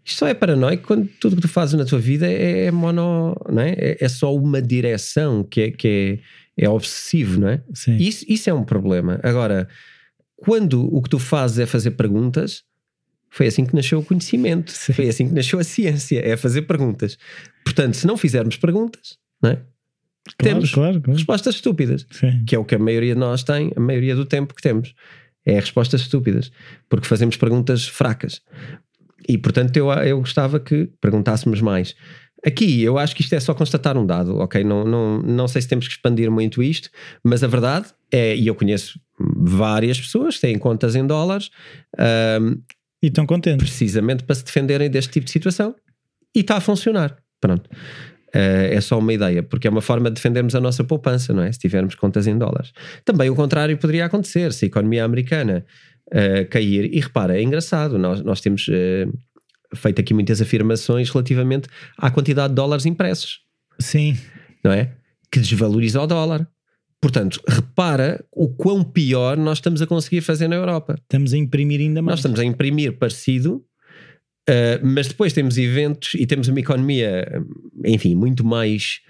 Isto 0.06 0.20
só 0.20 0.28
é 0.28 0.34
paranoico 0.34 0.86
quando 0.86 1.08
tudo 1.20 1.38
que 1.38 1.44
tu 1.44 1.48
fazes 1.48 1.76
na 1.76 1.86
tua 1.86 2.00
vida 2.00 2.28
é, 2.28 2.66
é 2.66 2.72
mono, 2.72 3.36
não 3.50 3.62
é? 3.62 3.72
É, 3.78 3.98
é 4.04 4.10
só 4.10 4.36
uma 4.36 4.62
direção 4.62 5.44
que 5.44 5.62
é, 5.62 5.72
que 5.72 6.22
é, 6.58 6.66
é 6.66 6.70
obsessivo, 6.70 7.40
não 7.40 7.48
é? 7.48 7.64
Sim. 7.74 7.96
Isso, 7.96 8.26
isso 8.28 8.50
é 8.50 8.54
um 8.54 8.66
problema. 8.66 9.20
Agora, 9.24 9.68
quando 10.36 10.94
o 10.94 11.02
que 11.02 11.10
tu 11.10 11.20
fazes 11.20 11.60
é 11.60 11.66
fazer 11.66 11.92
perguntas, 11.92 12.64
foi 13.34 13.48
assim 13.48 13.66
que 13.66 13.76
nasceu 13.76 13.98
o 13.98 14.06
conhecimento, 14.06 14.72
Sim. 14.72 14.94
foi 14.94 15.10
assim 15.10 15.28
que 15.28 15.34
nasceu 15.34 15.58
a 15.58 15.64
ciência, 15.64 16.22
é 16.24 16.38
fazer 16.38 16.62
perguntas. 16.62 17.18
Portanto, 17.66 17.96
se 17.96 18.06
não 18.06 18.16
fizermos 18.16 18.58
perguntas, 18.58 19.18
não 19.42 19.50
é? 19.50 19.56
claro, 19.56 19.66
temos 20.38 20.72
claro, 20.72 21.02
claro. 21.02 21.18
respostas 21.18 21.56
estúpidas, 21.56 22.06
Sim. 22.12 22.46
que 22.46 22.56
é 22.56 22.60
o 22.60 22.64
que 22.64 22.76
a 22.76 22.80
maioria 22.80 23.16
de 23.16 23.20
nós 23.20 23.44
tem, 23.44 23.72
a 23.76 23.80
maioria 23.80 24.16
do 24.16 24.24
tempo 24.24 24.54
que 24.54 24.62
temos. 24.62 24.94
É 25.44 25.56
respostas 25.56 26.02
estúpidas, 26.02 26.52
porque 26.88 27.08
fazemos 27.08 27.36
perguntas 27.36 27.88
fracas. 27.88 28.40
E 29.28 29.36
portanto, 29.36 29.76
eu, 29.78 29.92
eu 29.92 30.20
gostava 30.20 30.60
que 30.60 30.88
perguntássemos 31.02 31.60
mais. 31.60 31.96
Aqui, 32.46 32.84
eu 32.84 33.00
acho 33.00 33.16
que 33.16 33.24
isto 33.24 33.34
é 33.34 33.40
só 33.40 33.56
constatar 33.56 33.98
um 33.98 34.06
dado, 34.06 34.38
ok? 34.38 34.64
Não, 34.64 34.86
não, 34.86 35.22
não 35.24 35.48
sei 35.48 35.62
se 35.62 35.68
temos 35.68 35.88
que 35.88 35.94
expandir 35.96 36.30
muito 36.30 36.62
isto, 36.62 36.90
mas 37.24 37.44
a 37.44 37.48
verdade 37.48 37.88
é, 38.12 38.36
e 38.36 38.46
eu 38.46 38.54
conheço 38.54 39.00
várias 39.18 40.00
pessoas 40.00 40.36
que 40.36 40.42
têm 40.42 40.60
contas 40.60 40.96
em 40.96 41.06
dólares, 41.08 41.50
ahm, 41.98 42.62
E 43.04 43.08
estão 43.08 43.26
contentes. 43.26 43.68
precisamente 43.68 44.24
para 44.24 44.34
se 44.34 44.46
defenderem 44.46 44.90
deste 44.90 45.12
tipo 45.12 45.26
de 45.26 45.32
situação 45.32 45.76
e 46.34 46.40
está 46.40 46.56
a 46.56 46.62
funcionar. 46.62 47.18
Pronto. 47.42 47.70
Eh, 48.34 48.76
é 48.76 48.82
só 48.82 48.98
uma 48.98 49.14
ideia, 49.14 49.44
porque 49.44 49.68
é 49.68 49.70
uma 49.70 49.82
forma 49.82 50.10
de 50.10 50.16
defendermos 50.16 50.56
a 50.56 50.62
nossa 50.62 50.84
poupança, 50.84 51.34
não 51.34 51.44
é? 51.44 51.52
Se 51.52 51.60
tivermos 51.60 51.96
contas 51.96 52.26
em 52.26 52.38
dólares. 52.38 52.72
Também 53.06 53.30
o 53.30 53.36
contrário 53.36 53.78
poderia 53.78 54.06
acontecer, 54.06 54.54
se 54.54 54.66
a 54.66 54.68
economia 54.68 55.04
americana 55.04 55.66
eh, 56.12 56.46
cair. 56.46 56.90
E 56.94 57.00
repara, 57.00 57.38
é 57.38 57.44
engraçado, 57.44 58.00
nós, 58.00 58.22
nós 58.22 58.40
temos 58.40 58.68
eh, 58.72 59.06
feito 59.76 60.00
aqui 60.00 60.14
muitas 60.14 60.42
afirmações 60.42 61.10
relativamente 61.10 61.68
à 61.98 62.10
quantidade 62.10 62.50
de 62.50 62.56
dólares 62.56 62.86
impressos, 62.86 63.42
Sim. 63.80 64.18
não 64.64 64.72
é? 64.72 64.94
Que 65.32 65.40
desvaloriza 65.40 66.02
o 66.02 66.08
dólar. 66.08 66.48
Portanto, 67.04 67.42
repara 67.46 68.24
o 68.32 68.48
quão 68.48 68.82
pior 68.82 69.36
nós 69.36 69.58
estamos 69.58 69.82
a 69.82 69.86
conseguir 69.86 70.22
fazer 70.22 70.48
na 70.48 70.56
Europa. 70.56 70.96
Estamos 71.02 71.34
a 71.34 71.38
imprimir 71.38 71.82
ainda 71.82 72.02
mais. 72.02 72.14
Nós 72.14 72.20
estamos 72.20 72.40
a 72.40 72.46
imprimir 72.46 72.98
parecido, 72.98 73.62
uh, 74.50 74.80
mas 74.82 75.10
depois 75.10 75.34
temos 75.34 75.58
eventos 75.58 76.14
e 76.14 76.26
temos 76.26 76.48
uma 76.48 76.62
economia, 76.62 77.44
enfim, 77.84 78.16
muito 78.16 78.46
mais 78.46 79.02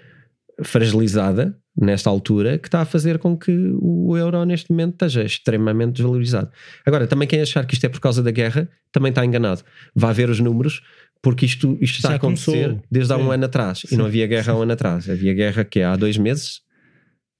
fragilizada 0.64 1.56
nesta 1.80 2.10
altura, 2.10 2.58
que 2.58 2.66
está 2.66 2.80
a 2.80 2.84
fazer 2.84 3.16
com 3.20 3.38
que 3.38 3.52
o 3.80 4.16
euro 4.16 4.44
neste 4.44 4.72
momento 4.72 4.94
esteja 4.94 5.22
extremamente 5.22 5.92
desvalorizado. 5.92 6.50
Agora, 6.84 7.06
também 7.06 7.28
quem 7.28 7.42
achar 7.42 7.64
que 7.64 7.74
isto 7.74 7.84
é 7.84 7.88
por 7.88 8.00
causa 8.00 8.24
da 8.24 8.32
guerra, 8.32 8.68
também 8.90 9.10
está 9.10 9.24
enganado. 9.24 9.62
Vá 9.94 10.12
ver 10.12 10.28
os 10.28 10.40
números, 10.40 10.82
porque 11.22 11.46
isto, 11.46 11.78
isto 11.80 11.98
está 11.98 12.08
Já 12.08 12.14
a 12.14 12.16
acontecer 12.16 12.50
começou. 12.50 12.82
desde 12.90 13.12
há 13.12 13.16
um 13.16 13.26
Sim. 13.26 13.34
ano 13.34 13.44
atrás. 13.44 13.82
Sim. 13.86 13.94
E 13.94 13.98
não 13.98 14.06
havia 14.06 14.26
guerra 14.26 14.52
há 14.52 14.56
um 14.56 14.62
ano 14.62 14.72
atrás. 14.72 15.08
Havia 15.08 15.32
guerra 15.32 15.64
que 15.64 15.78
é 15.78 15.84
há 15.84 15.94
dois 15.94 16.18
meses, 16.18 16.63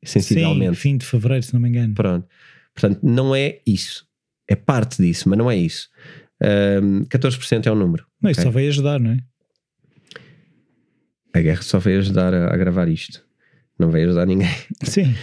Sim, 0.05 0.21
sensivelmente. 0.21 0.77
fim 0.77 0.97
de 0.97 1.07
fevereiro, 1.07 1.45
se 1.45 1.55
não 1.55 1.61
me 1.61 1.69
engano. 1.69 1.95
Pronto. 1.95 2.27
Portanto, 2.75 3.01
não 3.03 3.35
é 3.35 3.61
isso. 3.67 4.07
É 4.49 4.55
parte 4.55 5.03
disso, 5.03 5.29
mas 5.29 5.39
não 5.39 5.51
é 5.51 5.57
isso. 5.57 5.89
Ahm, 6.43 7.05
14% 7.05 7.67
é 7.67 7.71
o 7.71 7.75
número. 7.75 8.05
Não, 8.21 8.31
isso 8.31 8.41
ok? 8.41 8.51
só 8.51 8.55
veio 8.57 8.69
ajudar, 8.69 9.01
não 9.01 9.13
é? 9.13 9.19
A 11.33 11.41
guerra 11.41 11.63
só 11.63 11.79
veio 11.79 11.99
ajudar 11.99 12.35
a, 12.35 12.53
a 12.53 12.57
gravar 12.57 12.89
isto. 12.89 13.25
Não 13.79 13.91
veio 13.91 14.07
ajudar 14.07 14.27
ninguém. 14.27 14.49
Sim. 14.85 15.15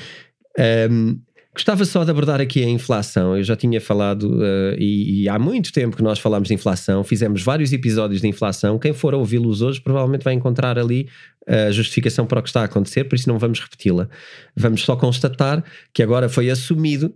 Um, 0.90 1.22
gostava 1.54 1.86
só 1.86 2.04
de 2.04 2.12
abordar 2.12 2.42
aqui 2.42 2.64
a 2.64 2.70
inflação. 2.70 3.38
Eu 3.38 3.44
já 3.44 3.56
tinha 3.56 3.80
falado, 3.80 4.24
uh, 4.24 4.76
e, 4.78 5.24
e 5.24 5.30
há 5.30 5.38
muito 5.40 5.72
tempo 5.72 5.96
que 5.96 6.04
nós 6.04 6.20
falámos 6.20 6.48
de 6.48 6.54
inflação, 6.54 7.04
fizemos 7.04 7.44
vários 7.44 7.72
episódios 7.72 8.22
de 8.22 8.28
inflação. 8.28 8.78
Quem 8.80 8.94
for 8.94 9.14
ouvi-los 9.14 9.62
hoje 9.62 9.80
provavelmente 9.80 10.24
vai 10.24 10.34
encontrar 10.34 10.78
ali 10.78 11.08
a 11.48 11.72
justificação 11.72 12.26
para 12.26 12.40
o 12.40 12.44
que 12.44 12.50
está 12.50 12.62
a 12.62 12.66
acontecer, 12.66 13.06
por 13.06 13.16
isso 13.16 13.28
não 13.28 13.40
vamos 13.40 13.60
repeti-la. 13.60 14.08
Vamos 14.56 14.82
só 14.84 14.96
constatar 14.96 15.64
que 15.94 16.04
agora 16.04 16.30
foi 16.30 16.50
assumido, 16.50 17.14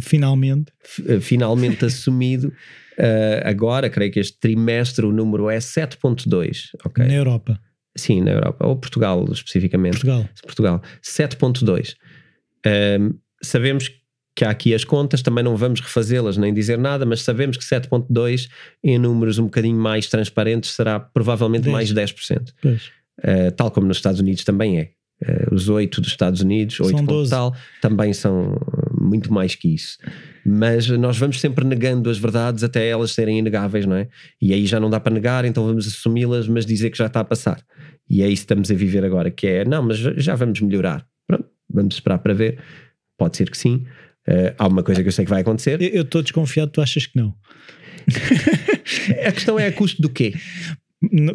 Finalmente. 0.00 0.72
uh, 1.00 1.20
finalmente 1.20 1.84
assumido. 1.86 2.48
uh, 2.98 3.40
agora, 3.48 3.88
creio 3.88 4.10
que 4.12 4.20
este 4.20 4.38
trimestre 4.38 5.06
o 5.06 5.12
número 5.12 5.48
é 5.48 5.58
7.2, 5.58 6.70
ok? 6.84 7.06
Na 7.06 7.14
Europa. 7.14 7.60
Sim, 7.96 8.20
na 8.22 8.32
Europa, 8.32 8.66
ou 8.66 8.76
Portugal 8.76 9.24
especificamente. 9.30 9.92
Portugal. 9.92 10.28
Portugal, 10.42 10.82
7.2. 11.02 11.94
Ahm, 12.64 13.14
sabemos 13.42 13.90
que 14.36 14.44
há 14.44 14.50
aqui 14.50 14.72
as 14.72 14.84
contas, 14.84 15.20
também 15.20 15.42
não 15.42 15.56
vamos 15.56 15.80
refazê-las 15.80 16.36
nem 16.36 16.54
dizer 16.54 16.78
nada, 16.78 17.04
mas 17.04 17.22
sabemos 17.22 17.56
que 17.56 17.64
7.2 17.64 18.48
em 18.84 18.96
números 18.96 19.38
um 19.38 19.44
bocadinho 19.46 19.76
mais 19.76 20.06
transparentes 20.06 20.70
será 20.70 21.00
provavelmente 21.00 21.64
10. 21.64 21.72
mais 21.72 21.92
10%. 21.92 22.52
Pois. 22.62 22.92
Ah, 23.22 23.50
tal 23.50 23.70
como 23.70 23.86
nos 23.86 23.98
Estados 23.98 24.20
Unidos 24.20 24.44
também 24.44 24.78
é. 24.78 24.90
Ah, 25.24 25.48
os 25.52 25.68
8 25.68 26.00
dos 26.00 26.10
Estados 26.10 26.40
Unidos, 26.40 26.78
8 26.80 26.90
São 26.90 26.98
ponto 27.00 27.12
12. 27.18 27.30
tal, 27.30 27.56
também 27.80 28.12
são 28.12 28.54
ah, 28.54 28.90
muito 29.00 29.32
mais 29.32 29.54
que 29.54 29.74
isso. 29.74 29.98
Mas 30.44 30.88
nós 30.88 31.18
vamos 31.18 31.40
sempre 31.40 31.64
negando 31.64 32.08
as 32.08 32.18
verdades 32.18 32.62
até 32.62 32.88
elas 32.88 33.12
serem 33.12 33.38
inegáveis, 33.38 33.84
não 33.86 33.96
é? 33.96 34.08
E 34.40 34.52
aí 34.52 34.66
já 34.66 34.78
não 34.78 34.88
dá 34.88 35.00
para 35.00 35.12
negar, 35.12 35.44
então 35.44 35.66
vamos 35.66 35.86
assumi-las, 35.86 36.48
mas 36.48 36.64
dizer 36.64 36.90
que 36.90 36.98
já 36.98 37.06
está 37.06 37.20
a 37.20 37.24
passar. 37.24 37.60
E 38.08 38.22
é 38.22 38.28
isso 38.28 38.42
que 38.42 38.52
estamos 38.52 38.70
a 38.70 38.74
viver 38.74 39.04
agora, 39.04 39.30
que 39.30 39.46
é, 39.46 39.64
não, 39.64 39.82
mas 39.82 39.98
já 39.98 40.34
vamos 40.34 40.60
melhorar. 40.60 41.06
Pronto, 41.26 41.44
vamos 41.68 41.94
esperar 41.96 42.18
para 42.18 42.32
ver. 42.32 42.58
Pode 43.18 43.36
ser 43.36 43.50
que 43.50 43.58
sim. 43.58 43.84
Ah, 44.26 44.54
há 44.58 44.66
uma 44.68 44.82
coisa 44.82 45.02
que 45.02 45.08
eu 45.08 45.12
sei 45.12 45.24
que 45.24 45.30
vai 45.30 45.40
acontecer. 45.40 45.82
Eu 45.82 46.02
estou 46.02 46.22
desconfiado, 46.22 46.70
tu 46.70 46.80
achas 46.80 47.06
que 47.06 47.18
não? 47.18 47.34
A 49.26 49.32
questão 49.32 49.58
é 49.58 49.66
a 49.66 49.72
custo 49.72 50.00
do 50.00 50.08
quê? 50.08 50.32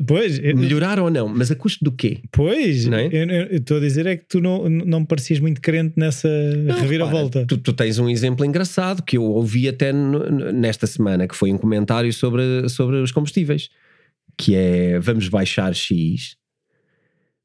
Pois, 0.05 0.39
eu- 0.39 0.57
Melhorar 0.57 0.99
ou 0.99 1.09
não, 1.09 1.27
mas 1.29 1.49
a 1.49 1.55
custo 1.55 1.85
do 1.85 1.91
quê? 1.91 2.19
pois, 2.31 2.85
Não 2.85 2.97
é? 2.97 3.05
eu 3.07 3.11
eu- 3.29 3.45
eu 3.47 3.57
estou 3.59 3.77
a 3.77 3.79
dizer 3.79 4.05
é 4.05 4.17
que 4.17 4.25
tu 4.27 4.41
não, 4.41 4.67
não 4.69 4.99
me 5.01 5.05
parecias 5.07 5.39
muito 5.39 5.61
crente 5.61 5.93
nessa 5.97 6.27
reviravolta. 6.81 7.39
Repara, 7.39 7.45
Tu, 7.47 7.57
tu 7.57 7.71
tens 7.73 7.97
um 7.97 8.09
exemplo 8.09 8.45
engraçado 8.45 9.01
que 9.01 9.15
eu 9.17 9.23
ouvi 9.23 9.69
até 9.69 9.93
nesta 9.93 10.85
semana, 10.85 11.27
que 11.29 11.35
foi 11.35 11.51
um 11.53 11.57
comentário 11.57 12.11
sobre, 12.11 12.67
sobre 12.67 12.97
os 12.97 13.11
combustíveis, 13.13 13.69
que 14.37 14.53
é 14.53 14.99
vamos 14.99 15.29
baixar 15.29 15.73
X, 15.73 16.35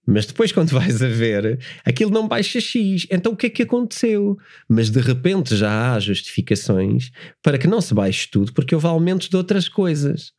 mas 0.05 0.27
depois 0.27 0.51
quando 0.51 0.71
vais 0.71 1.01
a 1.01 1.07
ver, 1.09 1.61
aquilo 1.85 2.11
não 2.11 2.27
baixa 2.27 2.61
X. 2.61 3.07
Então 3.13 3.33
o 3.33 3.37
que 3.37 3.47
é 3.47 3.51
que 3.51 3.63
aconteceu? 3.63 4.37
Mas 4.69 4.91
de 4.91 5.01
repente 5.01 5.55
já 5.55 5.95
há 5.95 6.01
justificações 6.01 7.11
para 7.45 7.59
que 7.59 7.69
não 7.69 7.81
se 7.81 7.95
baixe 7.95 8.27
tudo, 8.29 8.53
porque 8.53 8.75
houve 8.75 8.87
aumentos 8.89 9.29
de 9.29 9.37
outras 9.37 9.69
coisas. 9.69 10.33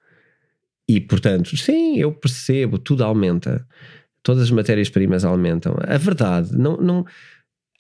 E 0.90 1.00
portanto, 1.00 1.56
sim, 1.56 2.00
eu 2.00 2.12
percebo, 2.12 2.80
tudo 2.80 3.04
aumenta. 3.04 3.64
Todas 4.24 4.42
as 4.42 4.52
matérias-primas 4.52 5.24
aumentam. 5.24 5.76
A 5.88 5.98
verdade, 5.98 6.58
não, 6.58 6.78
não, 6.78 7.06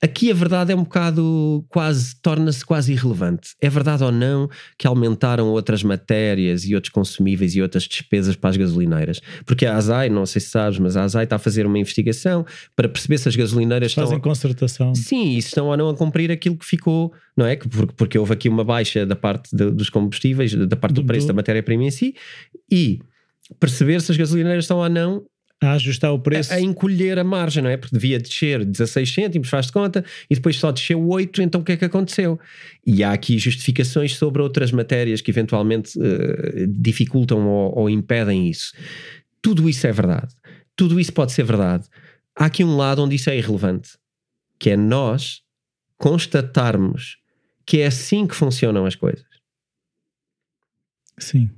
aqui 0.01 0.31
a 0.31 0.33
verdade 0.33 0.71
é 0.71 0.75
um 0.75 0.83
bocado 0.83 1.65
quase, 1.69 2.15
torna-se 2.21 2.65
quase 2.65 2.93
irrelevante. 2.93 3.49
É 3.61 3.69
verdade 3.69 4.03
ou 4.03 4.11
não 4.11 4.49
que 4.77 4.87
aumentaram 4.87 5.47
outras 5.49 5.83
matérias 5.83 6.63
e 6.65 6.73
outros 6.75 6.91
consumíveis 6.91 7.55
e 7.55 7.61
outras 7.61 7.83
despesas 7.83 8.35
para 8.35 8.49
as 8.51 8.57
gasolineiras? 8.57 9.19
Porque 9.45 9.65
a 9.65 9.75
ASAI, 9.75 10.09
não 10.09 10.25
sei 10.25 10.41
se 10.41 10.49
sabes, 10.49 10.79
mas 10.79 10.95
a 10.95 11.03
ASAI 11.03 11.25
está 11.25 11.35
a 11.35 11.39
fazer 11.39 11.65
uma 11.65 11.77
investigação 11.77 12.45
para 12.75 12.87
perceber 12.87 13.17
se 13.17 13.27
as 13.29 13.35
gasolineiras 13.35 13.93
Fazem 13.93 14.17
estão. 14.17 14.29
concertação. 14.31 14.95
Sim, 14.95 15.35
e 15.35 15.41
se 15.41 15.49
estão 15.49 15.67
ou 15.67 15.75
não 15.77 15.89
a 15.89 15.95
cumprir 15.95 16.31
aquilo 16.31 16.57
que 16.57 16.65
ficou, 16.65 17.13
não 17.35 17.45
é? 17.45 17.55
Que 17.55 17.67
Porque, 17.67 17.93
porque 17.95 18.17
houve 18.19 18.33
aqui 18.33 18.47
uma 18.49 18.63
baixa 18.63 19.05
da 19.05 19.15
parte 19.15 19.55
de- 19.55 19.71
dos 19.71 19.89
combustíveis, 19.89 20.53
da 20.55 20.75
parte 20.75 20.93
do, 20.95 21.01
Do- 21.01 21.07
preço 21.07 21.25
do- 21.25 21.29
da 21.29 21.33
matéria-prima 21.33 21.83
em 21.83 21.91
si, 21.91 22.15
e 22.71 22.99
perceber 23.59 24.01
se 24.01 24.11
as 24.11 24.17
gasolineiras 24.17 24.63
estão 24.65 24.77
ou 24.77 24.89
não 24.89 25.23
A 25.61 25.73
ajustar 25.73 26.13
o 26.13 26.19
preço. 26.19 26.53
a, 26.53 26.55
a 26.55 26.61
encolher 26.61 27.19
a 27.19 27.23
margem, 27.23 27.61
não 27.61 27.69
é? 27.69 27.75
Porque 27.75 27.93
devia 27.93 28.17
descer 28.17 28.63
16 28.63 29.13
cêntimos, 29.13 29.49
faz 29.49 29.65
de 29.65 29.73
conta, 29.73 30.05
e 30.29 30.35
depois 30.35 30.57
só 30.57 30.71
desceu 30.71 31.05
8, 31.05 31.41
então 31.41 31.59
o 31.61 31.63
que 31.63 31.73
é 31.73 31.77
que 31.77 31.85
aconteceu? 31.85 32.39
E 32.85 33.03
há 33.03 33.11
aqui 33.11 33.37
justificações 33.37 34.15
sobre 34.15 34.41
outras 34.41 34.71
matérias 34.71 35.19
que 35.19 35.31
eventualmente 35.31 35.99
eh, 36.01 36.65
dificultam 36.67 37.45
ou, 37.45 37.77
ou 37.77 37.89
impedem 37.89 38.49
isso. 38.49 38.73
Tudo 39.41 39.67
isso 39.69 39.85
é 39.85 39.91
verdade. 39.91 40.33
Tudo 40.75 40.99
isso 40.99 41.11
pode 41.11 41.33
ser 41.33 41.43
verdade. 41.43 41.87
Há 42.35 42.45
aqui 42.45 42.63
um 42.63 42.77
lado 42.77 43.03
onde 43.03 43.15
isso 43.15 43.29
é 43.29 43.37
irrelevante, 43.37 43.97
que 44.57 44.69
é 44.69 44.77
nós 44.77 45.41
constatarmos 45.97 47.17
que 47.65 47.81
é 47.81 47.87
assim 47.87 48.25
que 48.25 48.33
funcionam 48.33 48.85
as 48.85 48.95
coisas. 48.95 49.27
Sim. 51.19 51.51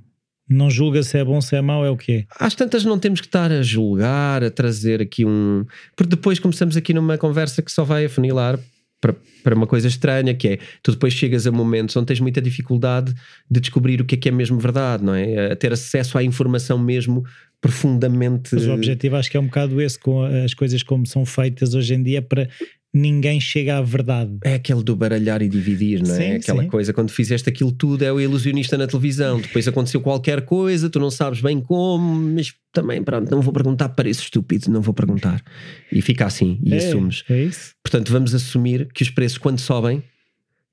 Não 0.52 0.70
julga 0.70 1.02
se 1.02 1.18
é 1.18 1.24
bom, 1.24 1.40
se 1.40 1.56
é 1.56 1.60
mau, 1.60 1.84
é 1.84 1.90
o 1.90 1.96
que 1.96 2.12
é. 2.12 2.24
Às 2.38 2.54
tantas 2.54 2.84
não 2.84 2.98
temos 2.98 3.20
que 3.20 3.26
estar 3.26 3.50
a 3.50 3.62
julgar, 3.62 4.44
a 4.44 4.50
trazer 4.50 5.00
aqui 5.00 5.24
um. 5.24 5.64
Porque 5.96 6.10
depois 6.10 6.38
começamos 6.38 6.76
aqui 6.76 6.92
numa 6.92 7.18
conversa 7.18 7.62
que 7.62 7.72
só 7.72 7.84
vai 7.84 8.04
afunilar 8.04 8.58
para, 9.00 9.16
para 9.42 9.54
uma 9.54 9.66
coisa 9.66 9.88
estranha, 9.88 10.32
que 10.32 10.48
é 10.48 10.58
tu 10.82 10.92
depois 10.92 11.12
chegas 11.12 11.46
a 11.46 11.50
momentos 11.50 11.96
onde 11.96 12.06
tens 12.06 12.20
muita 12.20 12.40
dificuldade 12.40 13.12
de 13.50 13.60
descobrir 13.60 14.00
o 14.00 14.04
que 14.04 14.14
é 14.14 14.18
que 14.18 14.28
é 14.28 14.32
mesmo 14.32 14.58
verdade, 14.58 15.04
não 15.04 15.14
é? 15.14 15.52
A 15.52 15.56
ter 15.56 15.72
acesso 15.72 16.16
à 16.16 16.22
informação 16.22 16.78
mesmo 16.78 17.24
profundamente. 17.60 18.54
Mas 18.54 18.66
o 18.66 18.72
objetivo 18.72 19.16
acho 19.16 19.30
que 19.30 19.36
é 19.36 19.40
um 19.40 19.46
bocado 19.46 19.80
esse, 19.80 19.98
com 19.98 20.24
as 20.24 20.54
coisas 20.54 20.82
como 20.82 21.06
são 21.06 21.26
feitas 21.26 21.74
hoje 21.74 21.94
em 21.94 22.02
dia, 22.02 22.22
para 22.22 22.48
ninguém 22.94 23.40
chega 23.40 23.78
à 23.78 23.82
verdade. 23.82 24.36
É 24.44 24.54
aquele 24.54 24.82
do 24.82 24.94
baralhar 24.94 25.40
e 25.40 25.48
dividir, 25.48 26.02
não 26.02 26.14
é? 26.14 26.18
Sim, 26.18 26.32
Aquela 26.34 26.62
sim. 26.62 26.68
coisa, 26.68 26.92
quando 26.92 27.10
fizeste 27.10 27.48
aquilo 27.48 27.72
tudo, 27.72 28.02
é 28.04 28.12
o 28.12 28.20
ilusionista 28.20 28.76
na 28.76 28.86
televisão. 28.86 29.40
Depois 29.40 29.66
aconteceu 29.66 30.00
qualquer 30.00 30.42
coisa, 30.42 30.90
tu 30.90 31.00
não 31.00 31.10
sabes 31.10 31.40
bem 31.40 31.60
como, 31.60 32.14
mas 32.34 32.52
também, 32.72 33.02
pronto, 33.02 33.30
não 33.30 33.40
vou 33.40 33.52
perguntar, 33.52 33.88
parece 33.90 34.20
estúpido, 34.20 34.70
não 34.70 34.82
vou 34.82 34.92
perguntar. 34.92 35.42
E 35.90 36.02
fica 36.02 36.26
assim, 36.26 36.60
e 36.62 36.74
é, 36.74 36.76
assumes. 36.76 37.24
é 37.30 37.44
isso? 37.44 37.74
Portanto, 37.82 38.12
vamos 38.12 38.34
assumir 38.34 38.88
que 38.92 39.02
os 39.02 39.10
preços, 39.10 39.38
quando 39.38 39.58
sobem, 39.58 40.02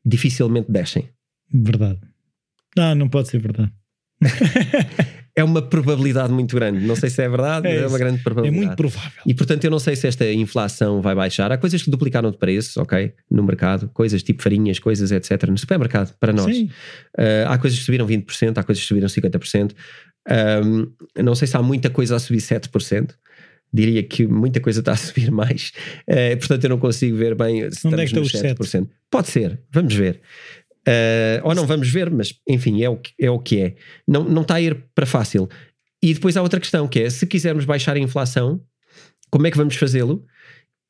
dificilmente 0.06 0.72
descem. 0.72 1.10
Verdade. 1.54 2.00
Não, 2.76 2.96
não 2.96 3.10
pode 3.10 3.30
ser 3.30 3.40
verdade. 3.40 3.72
É 5.40 5.44
uma 5.44 5.62
probabilidade 5.62 6.32
muito 6.34 6.56
grande. 6.56 6.86
Não 6.86 6.96
sei 6.96 7.10
se 7.10 7.22
é 7.22 7.30
verdade, 7.30 7.68
É 7.68 7.74
mas 7.76 7.84
é 7.84 7.88
uma 7.88 7.98
grande 7.98 8.20
É 8.20 8.24
probabilidade. 8.24 8.66
muito 8.66 8.76
provável. 8.76 9.22
E 9.26 9.34
portanto, 9.34 9.64
eu 9.64 9.72
não 9.72 9.80
sei 9.80 9.96
se 9.96 10.08
esta 10.08 10.30
inflação 10.32 11.02
vai 11.02 11.16
baixar. 11.16 11.52
Há 11.52 11.58
coisas 11.58 11.82
que 11.82 11.90
duplicaram 11.90 12.30
de 12.32 12.38
preço, 12.38 12.82
ok? 12.82 13.14
No 13.30 13.44
mercado, 13.44 13.90
coisas 13.94 14.22
tipo 14.24 14.42
farinhas, 14.44 14.80
coisas, 14.80 15.12
etc. 15.12 15.50
No 15.50 15.58
supermercado, 15.58 16.14
para 16.20 16.34
nós. 16.34 16.56
Sim. 16.56 16.66
Uh, 17.18 17.48
há 17.48 17.58
coisas 17.58 17.80
que 17.80 17.86
subiram 17.86 18.06
20%, 18.08 18.58
há 18.58 18.64
coisas 18.64 18.82
que 18.82 18.88
subiram 18.88 19.08
50%. 19.08 19.72
Um, 20.30 20.92
não 21.24 21.34
sei 21.36 21.48
se 21.48 21.56
há 21.58 21.62
muita 21.62 21.90
coisa 21.90 22.16
a 22.16 22.20
subir 22.20 22.40
7%. 22.40 23.12
Diria 23.72 24.02
que 24.02 24.26
muita 24.26 24.60
coisa 24.60 24.80
está 24.80 24.94
a 24.94 24.98
subir 24.98 25.32
mais. 25.32 25.72
Uh, 26.10 26.36
portanto, 26.38 26.64
eu 26.64 26.70
não 26.72 26.80
consigo 26.80 27.16
ver 27.16 27.36
bem 27.36 27.70
se 27.72 27.88
Onde 27.88 28.02
é 28.02 28.04
estamos 28.04 28.32
que 28.32 28.38
nos 28.38 28.44
estão 28.44 28.84
os 28.84 28.88
7%. 28.88 28.90
Pode 29.12 29.28
ser, 29.30 29.60
vamos 29.72 29.94
ver. 29.94 30.22
Uh, 30.90 31.42
ou 31.44 31.54
não 31.54 31.68
vamos 31.68 31.90
ver, 31.92 32.10
mas 32.10 32.34
enfim, 32.48 32.82
é 32.82 32.90
o 32.90 32.98
que 32.98 33.14
é. 33.20 33.30
O 33.30 33.40
que 33.40 33.62
é. 33.62 33.76
Não, 34.08 34.24
não 34.24 34.42
está 34.42 34.56
a 34.56 34.62
ir 34.62 34.76
para 34.96 35.06
fácil. 35.06 35.48
E 36.02 36.14
depois 36.14 36.36
há 36.38 36.42
outra 36.42 36.60
questão 36.60 36.88
que 36.88 37.00
é: 37.02 37.10
se 37.10 37.28
quisermos 37.28 37.66
baixar 37.66 37.96
a 37.96 38.00
inflação, 38.00 38.62
como 39.30 39.46
é 39.46 39.52
que 39.52 39.58
vamos 39.58 39.76
fazê-lo? 39.76 40.26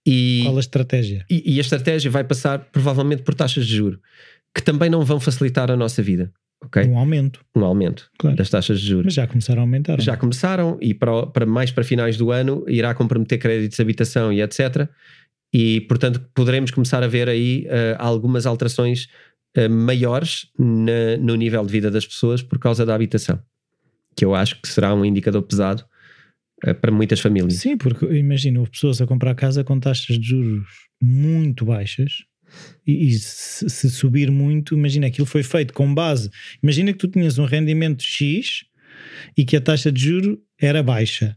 E, 0.07 0.41
Qual 0.45 0.57
a 0.57 0.59
estratégia? 0.59 1.25
e, 1.29 1.55
e 1.55 1.57
a 1.57 1.61
estratégia 1.61 2.09
vai 2.09 2.23
passar 2.23 2.59
provavelmente 2.71 3.23
por 3.23 3.33
taxas 3.35 3.65
de 3.67 3.75
juro, 3.75 3.99
que 4.55 4.61
também 4.61 4.89
não 4.89 5.03
vão 5.03 5.19
facilitar 5.19 5.69
a 5.69 5.75
nossa 5.75 6.01
vida. 6.01 6.31
ok? 6.63 6.85
Um 6.85 6.97
aumento. 6.97 7.41
um 7.55 7.63
aumento 7.65 8.09
Claro. 8.17 8.37
das 8.37 8.49
taxas 8.49 8.79
de 8.79 8.87
juros. 8.87 9.05
Mas 9.05 9.13
já 9.15 9.27
começaram 9.27 9.61
a 9.61 9.63
aumentar. 9.63 9.99
Já 10.01 10.15
começaram 10.15 10.77
e 10.81 10.93
para, 10.93 11.27
para 11.27 11.45
mais 11.45 11.71
para 11.71 11.83
finais 11.83 12.15
do 12.15 12.31
ano 12.31 12.63
irá 12.67 12.93
comprometer 12.93 13.37
créditos 13.39 13.75
de 13.75 13.81
habitação 13.81 14.31
e 14.31 14.41
etc. 14.41 14.87
E, 15.53 15.81
portanto, 15.81 16.21
poderemos 16.33 16.71
começar 16.71 17.03
a 17.03 17.07
ver 17.07 17.27
aí 17.27 17.65
uh, 17.67 17.95
algumas 17.97 18.45
alterações 18.45 19.07
maiores 19.69 20.47
na, 20.57 21.17
no 21.19 21.35
nível 21.35 21.65
de 21.65 21.71
vida 21.71 21.91
das 21.91 22.05
pessoas 22.05 22.41
por 22.41 22.59
causa 22.59 22.85
da 22.85 22.93
habitação, 22.93 23.41
que 24.15 24.23
eu 24.23 24.35
acho 24.35 24.61
que 24.61 24.67
será 24.67 24.93
um 24.93 25.03
indicador 25.03 25.41
pesado 25.43 25.83
uh, 26.65 26.75
para 26.75 26.91
muitas 26.91 27.19
famílias. 27.19 27.55
Sim, 27.55 27.77
porque 27.77 28.05
imagino 28.05 28.67
pessoas 28.69 29.01
a 29.01 29.07
comprar 29.07 29.35
casa 29.35 29.63
com 29.63 29.79
taxas 29.79 30.19
de 30.19 30.27
juros 30.27 30.67
muito 31.01 31.65
baixas. 31.65 32.23
E, 32.85 33.09
e 33.09 33.13
se, 33.13 33.69
se, 33.69 33.89
subir 33.91 34.31
muito, 34.31 34.75
imagina 34.75 35.07
aquilo 35.07 35.27
foi 35.27 35.43
feito 35.43 35.73
com 35.73 35.93
base. 35.93 36.31
Imagina 36.63 36.91
que 36.91 36.97
tu 36.97 37.07
tinhas 37.07 37.37
um 37.37 37.45
rendimento 37.45 38.03
X 38.03 38.65
e 39.37 39.45
que 39.45 39.55
a 39.55 39.61
taxa 39.61 39.91
de 39.91 40.01
juro 40.01 40.41
era 40.59 40.81
baixa. 40.81 41.35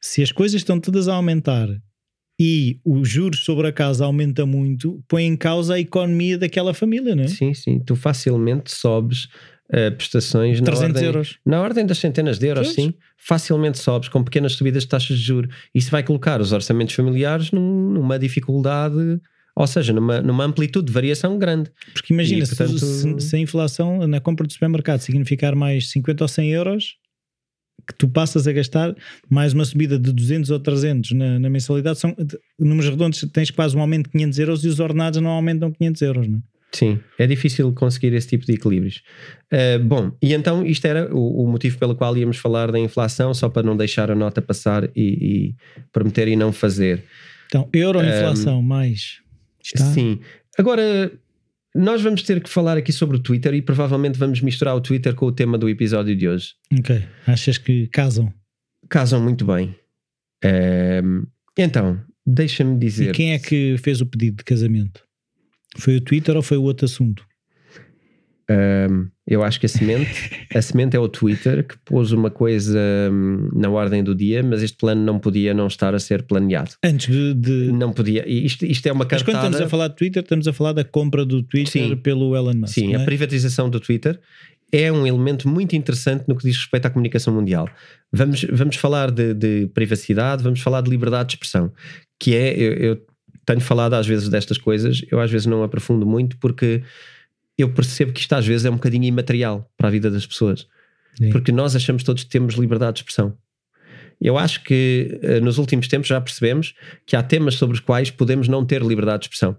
Se 0.00 0.22
as 0.22 0.32
coisas 0.32 0.60
estão 0.60 0.78
todas 0.78 1.08
a 1.08 1.14
aumentar 1.14 1.68
e 2.42 2.80
os 2.86 3.06
juros 3.06 3.44
sobre 3.44 3.66
a 3.66 3.72
casa 3.72 4.06
aumenta 4.06 4.46
muito, 4.46 5.04
põe 5.06 5.24
em 5.24 5.36
causa 5.36 5.74
a 5.74 5.78
economia 5.80 6.38
daquela 6.38 6.72
família, 6.72 7.14
não 7.14 7.24
é? 7.24 7.28
Sim, 7.28 7.52
sim. 7.52 7.78
Tu 7.80 7.94
facilmente 7.94 8.70
sobes 8.72 9.24
uh, 9.70 9.94
prestações 9.94 10.58
300 10.58 10.78
na 10.80 10.86
ordem, 10.86 11.04
euros. 11.04 11.38
Na 11.44 11.60
ordem 11.60 11.84
das 11.84 11.98
centenas 11.98 12.38
de 12.38 12.46
euros, 12.46 12.72
sim. 12.72 12.94
Facilmente 13.18 13.78
sobes 13.78 14.08
com 14.08 14.24
pequenas 14.24 14.52
subidas 14.54 14.84
de 14.84 14.88
taxas 14.88 15.18
de 15.18 15.22
juros. 15.24 15.54
Isso 15.74 15.90
vai 15.90 16.02
colocar 16.02 16.40
os 16.40 16.50
orçamentos 16.52 16.94
familiares 16.94 17.50
num- 17.52 17.90
numa 17.90 18.18
dificuldade, 18.18 19.20
ou 19.54 19.66
seja, 19.66 19.92
numa, 19.92 20.22
numa 20.22 20.44
amplitude 20.44 20.86
de 20.86 20.92
variação 20.92 21.38
grande. 21.38 21.70
Porque 21.92 22.14
imagina, 22.14 22.42
E, 22.42 22.46
se- 22.46 22.56
portanto- 22.56 22.78
se, 22.78 23.20
se 23.20 23.36
a 23.36 23.38
inflação 23.38 24.06
na 24.06 24.18
compra 24.18 24.46
do 24.46 24.52
supermercado 24.54 25.00
significar 25.00 25.54
mais 25.54 25.90
50 25.90 26.24
ou 26.24 26.28
100 26.28 26.50
euros, 26.52 26.94
que 27.90 27.98
tu 27.98 28.08
passas 28.08 28.46
a 28.46 28.52
gastar 28.52 28.94
mais 29.28 29.52
uma 29.52 29.64
subida 29.64 29.98
de 29.98 30.12
200 30.12 30.50
ou 30.50 30.60
300 30.60 31.12
na, 31.12 31.38
na 31.38 31.50
mensalidade, 31.50 31.98
são 31.98 32.16
números 32.58 32.88
redondos, 32.88 33.24
tens 33.32 33.50
quase 33.50 33.76
um 33.76 33.80
aumento 33.80 34.06
de 34.06 34.12
500 34.12 34.38
euros 34.38 34.64
e 34.64 34.68
os 34.68 34.80
ordenados 34.80 35.20
não 35.20 35.30
aumentam 35.30 35.72
500 35.72 36.02
euros, 36.02 36.28
não 36.28 36.38
é? 36.38 36.42
Sim, 36.72 37.00
é 37.18 37.26
difícil 37.26 37.72
conseguir 37.72 38.12
esse 38.12 38.28
tipo 38.28 38.46
de 38.46 38.52
equilíbrios. 38.52 39.02
Uh, 39.52 39.82
bom, 39.82 40.12
e 40.22 40.32
então 40.32 40.64
isto 40.64 40.86
era 40.86 41.12
o, 41.12 41.42
o 41.42 41.48
motivo 41.48 41.76
pelo 41.78 41.96
qual 41.96 42.16
íamos 42.16 42.36
falar 42.36 42.70
da 42.70 42.78
inflação, 42.78 43.34
só 43.34 43.48
para 43.48 43.64
não 43.64 43.76
deixar 43.76 44.08
a 44.08 44.14
nota 44.14 44.40
passar 44.40 44.84
e, 44.94 45.02
e 45.02 45.54
prometer 45.92 46.28
e 46.28 46.36
não 46.36 46.52
fazer. 46.52 47.02
Então, 47.46 47.68
euro 47.72 48.00
inflação 48.00 48.62
mais. 48.62 49.18
Está? 49.62 49.84
Sim. 49.86 50.20
Agora, 50.56 51.10
nós 51.74 52.02
vamos 52.02 52.22
ter 52.22 52.42
que 52.42 52.50
falar 52.50 52.76
aqui 52.76 52.92
sobre 52.92 53.16
o 53.16 53.20
Twitter 53.20 53.54
e 53.54 53.62
provavelmente 53.62 54.18
vamos 54.18 54.40
misturar 54.40 54.74
o 54.74 54.80
Twitter 54.80 55.14
com 55.14 55.26
o 55.26 55.32
tema 55.32 55.56
do 55.56 55.68
episódio 55.68 56.16
de 56.16 56.28
hoje. 56.28 56.54
Ok. 56.78 57.02
Achas 57.26 57.58
que 57.58 57.86
casam? 57.88 58.32
Casam 58.88 59.22
muito 59.22 59.44
bem. 59.44 59.74
Um, 60.44 61.26
então, 61.56 62.00
deixa-me 62.26 62.74
E 62.74 62.78
dizer. 62.78 63.12
quem 63.14 63.32
é 63.32 63.38
que 63.38 63.76
fez 63.78 64.00
o 64.00 64.06
pedido 64.06 64.38
de 64.38 64.44
casamento? 64.44 65.04
Foi 65.78 65.96
o 65.96 66.00
Twitter 66.00 66.34
ou 66.36 66.42
foi 66.42 66.56
o 66.56 66.62
outro 66.62 66.86
assunto? 66.86 67.24
Um, 68.50 69.08
eu 69.30 69.44
acho 69.44 69.60
que 69.60 69.66
a 69.66 69.68
semente, 69.68 70.10
a 70.52 70.60
semente 70.60 70.96
é 70.96 70.98
o 71.00 71.08
Twitter 71.08 71.64
que 71.64 71.76
pôs 71.84 72.10
uma 72.10 72.30
coisa 72.30 72.78
hum, 73.12 73.48
na 73.54 73.70
ordem 73.70 74.02
do 74.02 74.12
dia, 74.14 74.42
mas 74.42 74.60
este 74.60 74.76
plano 74.76 75.02
não 75.02 75.20
podia 75.20 75.54
não 75.54 75.68
estar 75.68 75.94
a 75.94 76.00
ser 76.00 76.24
planeado. 76.24 76.72
Antes 76.84 77.06
de. 77.06 77.34
de- 77.34 77.72
Não 77.72 77.92
podia. 77.92 78.28
Isto, 78.28 78.66
isto 78.66 78.84
é 78.86 78.92
uma 78.92 79.06
Mas 79.10 79.22
quando 79.22 79.36
cartada. 79.36 79.46
estamos 79.46 79.66
a 79.66 79.70
falar 79.70 79.88
de 79.88 79.94
Twitter, 79.96 80.22
estamos 80.22 80.48
a 80.48 80.52
falar 80.52 80.72
da 80.72 80.82
compra 80.84 81.24
do 81.24 81.42
Twitter 81.44 81.88
Sim. 81.88 81.96
pelo 81.96 82.34
Elon 82.36 82.54
Musk. 82.54 82.74
Sim, 82.74 82.92
não 82.92 82.98
a 82.98 83.02
é? 83.02 83.04
privatização 83.04 83.70
do 83.70 83.78
Twitter 83.78 84.18
é 84.72 84.90
um 84.90 85.06
elemento 85.06 85.48
muito 85.48 85.74
interessante 85.74 86.24
no 86.28 86.36
que 86.36 86.44
diz 86.46 86.56
respeito 86.56 86.86
à 86.86 86.90
comunicação 86.90 87.34
mundial. 87.34 87.68
Vamos, 88.12 88.44
vamos 88.52 88.76
falar 88.76 89.10
de, 89.10 89.34
de 89.34 89.66
privacidade, 89.74 90.42
vamos 90.42 90.60
falar 90.60 90.80
de 90.80 90.90
liberdade 90.90 91.28
de 91.28 91.34
expressão, 91.34 91.72
que 92.18 92.34
é, 92.34 92.54
eu, 92.56 92.72
eu 92.74 93.06
tenho 93.44 93.60
falado 93.60 93.94
às 93.94 94.06
vezes 94.06 94.28
destas 94.28 94.58
coisas, 94.58 95.02
eu 95.10 95.20
às 95.20 95.30
vezes 95.30 95.46
não 95.46 95.62
aprofundo 95.62 96.06
muito 96.06 96.36
porque 96.38 96.82
eu 97.60 97.72
percebo 97.72 98.12
que 98.12 98.20
isto 98.20 98.32
às 98.32 98.46
vezes 98.46 98.64
é 98.66 98.70
um 98.70 98.74
bocadinho 98.74 99.04
imaterial 99.04 99.70
para 99.76 99.88
a 99.88 99.90
vida 99.90 100.10
das 100.10 100.26
pessoas. 100.26 100.66
Sim. 101.16 101.30
Porque 101.30 101.52
nós 101.52 101.74
achamos 101.76 102.02
todos 102.02 102.24
que 102.24 102.30
temos 102.30 102.54
liberdade 102.54 102.94
de 102.94 103.00
expressão. 103.00 103.36
Eu 104.20 104.36
acho 104.38 104.62
que 104.64 105.18
eh, 105.22 105.40
nos 105.40 105.58
últimos 105.58 105.88
tempos 105.88 106.08
já 106.08 106.20
percebemos 106.20 106.74
que 107.06 107.16
há 107.16 107.22
temas 107.22 107.54
sobre 107.54 107.74
os 107.74 107.80
quais 107.80 108.10
podemos 108.10 108.48
não 108.48 108.64
ter 108.64 108.82
liberdade 108.82 109.20
de 109.22 109.24
expressão 109.26 109.56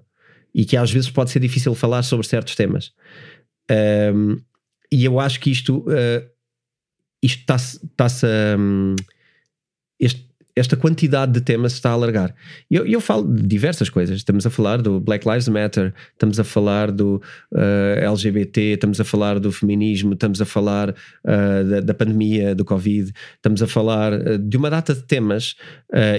e 0.53 0.65
que 0.65 0.77
às 0.77 0.91
vezes 0.91 1.09
pode 1.09 1.31
ser 1.31 1.39
difícil 1.39 1.73
falar 1.73 2.03
sobre 2.03 2.27
certos 2.27 2.55
temas. 2.55 2.93
Ahm, 3.69 4.37
e 4.91 5.03
eu 5.05 5.19
acho 5.19 5.39
que 5.39 5.49
isto, 5.49 5.85
eh, 5.89 6.27
isto 7.23 7.39
está-se. 7.39 7.77
está-se, 7.85 8.25
ahm, 8.25 8.95
este- 9.99 10.29
esta 10.55 10.75
quantidade 10.75 11.31
de 11.31 11.41
temas 11.41 11.73
está 11.73 11.89
a 11.89 11.93
alargar. 11.93 12.33
Eu, 12.69 12.85
eu 12.85 12.99
falo 12.99 13.27
de 13.31 13.45
diversas 13.47 13.89
coisas. 13.89 14.17
Estamos 14.17 14.45
a 14.45 14.49
falar 14.49 14.81
do 14.81 14.99
Black 14.99 15.27
Lives 15.27 15.47
Matter, 15.47 15.93
estamos 16.11 16.39
a 16.39 16.43
falar 16.43 16.91
do 16.91 17.21
eh, 17.55 18.03
LGBT, 18.05 18.61
estamos 18.73 18.99
a 18.99 19.03
falar 19.03 19.39
do 19.39 19.51
feminismo, 19.51 20.13
estamos 20.13 20.41
a 20.41 20.45
falar 20.45 20.93
eh, 21.25 21.63
da, 21.63 21.79
da 21.81 21.93
pandemia, 21.93 22.53
do 22.53 22.65
Covid, 22.65 23.11
estamos 23.35 23.61
a 23.61 23.67
falar 23.67 24.13
eh, 24.13 24.37
de 24.37 24.57
uma 24.57 24.69
data 24.69 24.93
de 24.93 25.03
temas. 25.03 25.55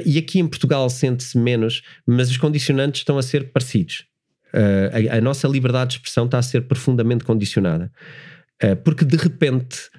e 0.05 0.18
aqui 0.18 0.38
em 0.38 0.47
Portugal 0.47 0.88
sente-se 0.88 1.37
menos, 1.38 1.83
mas 2.07 2.31
os 2.31 2.37
condicionantes 2.37 3.01
estão 3.01 3.18
a 3.18 3.23
ser 3.23 3.53
parecidos. 3.53 4.05
A, 4.53 5.16
a 5.16 5.21
nossa 5.21 5.49
liberdade 5.49 5.90
de 5.90 5.97
expressão 5.97 6.27
está 6.27 6.38
a 6.38 6.42
ser 6.42 6.62
profundamente 6.62 7.25
condicionada. 7.25 7.90
Porque 8.85 9.05
de 9.05 9.16
repente 9.16 9.90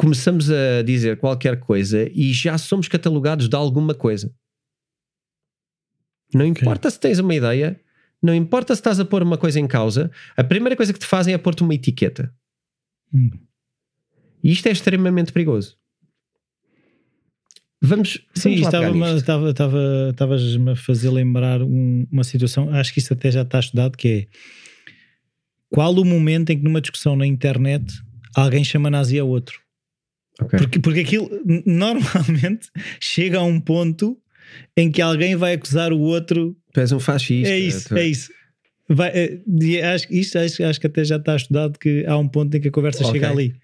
começamos 0.00 0.50
a 0.50 0.80
dizer 0.82 1.18
qualquer 1.18 1.60
coisa 1.60 2.08
e 2.14 2.32
já 2.32 2.56
somos 2.56 2.88
catalogados 2.88 3.50
de 3.50 3.54
alguma 3.54 3.92
coisa. 3.94 4.34
Não 6.32 6.46
importa 6.46 6.90
se 6.90 6.98
tens 6.98 7.18
uma 7.18 7.34
ideia, 7.34 7.78
não 8.22 8.34
importa 8.34 8.74
se 8.74 8.80
estás 8.80 8.98
a 8.98 9.04
pôr 9.04 9.22
uma 9.22 9.36
coisa 9.36 9.60
em 9.60 9.66
causa, 9.68 10.10
a 10.34 10.42
primeira 10.42 10.74
coisa 10.74 10.90
que 10.90 10.98
te 10.98 11.04
fazem 11.04 11.34
é 11.34 11.38
pôr-te 11.38 11.62
uma 11.62 11.74
etiqueta. 11.74 12.34
Hum. 13.12 13.30
E 14.42 14.50
isto 14.52 14.66
é 14.68 14.72
extremamente 14.72 15.34
perigoso. 15.34 15.76
Vamos, 17.82 18.26
Sim, 18.34 18.52
estava-me- 18.54 19.16
estava- 19.16 19.50
estava- 19.50 20.08
estavas-me 20.10 20.70
a 20.70 20.76
fazer 20.76 21.10
lembrar 21.10 21.60
um- 21.62 22.06
uma 22.10 22.24
situação, 22.24 22.70
acho 22.70 22.92
que 22.94 23.00
isso 23.00 23.12
até 23.12 23.30
já 23.30 23.42
está 23.42 23.58
estudado, 23.60 23.98
que 23.98 24.08
é 24.08 24.26
qual 25.68 25.92
o 25.94 26.04
momento 26.06 26.50
em 26.50 26.58
que 26.58 26.64
numa 26.64 26.80
discussão 26.80 27.16
na 27.16 27.26
internet 27.26 27.84
alguém 28.34 28.64
chama 28.64 28.88
nazi 28.90 29.18
a 29.18 29.24
outro? 29.24 29.60
Ok. 30.40 30.58
Porque, 30.58 30.78
porque 30.80 31.00
aquilo 31.00 31.28
normalmente 31.66 32.68
chega 33.00 33.38
a 33.38 33.44
um 33.44 33.60
ponto 33.60 34.18
em 34.76 34.90
que 34.90 35.00
alguém 35.02 35.36
vai 35.36 35.54
acusar 35.54 35.92
o 35.92 35.98
outro. 36.00 36.56
Tu 36.72 36.80
és 36.80 36.92
um 36.92 37.00
fascista. 37.00 37.52
é 37.52 37.58
isso, 37.58 37.88
tu- 37.88 37.96
é 37.96 38.06
isso. 38.06 38.30
Vai, 38.88 39.10
é, 39.10 39.38
e 39.62 39.80
acho, 39.80 40.06
isto 40.12 40.36
acho, 40.38 40.64
acho 40.64 40.80
que 40.80 40.86
até 40.88 41.04
já 41.04 41.16
está 41.16 41.36
estudado 41.36 41.78
que 41.78 42.04
há 42.06 42.16
um 42.18 42.26
ponto 42.26 42.56
em 42.56 42.60
que 42.60 42.68
a 42.68 42.72
conversa 42.72 43.02
Ok. 43.04 43.12
chega 43.12 43.30
ali. 43.30 43.54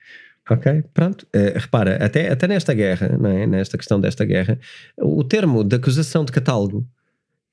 Ok, 0.48 0.84
pronto. 0.94 1.26
Eh, 1.32 1.54
repara, 1.56 1.96
até, 1.96 2.28
até 2.30 2.46
nesta 2.46 2.72
guerra, 2.72 3.16
não 3.18 3.30
é? 3.30 3.44
nesta 3.48 3.76
questão 3.76 4.00
desta 4.00 4.24
guerra, 4.24 4.56
o 4.96 5.24
termo 5.24 5.64
de 5.64 5.74
acusação 5.74 6.24
de 6.24 6.30
catálogo 6.30 6.86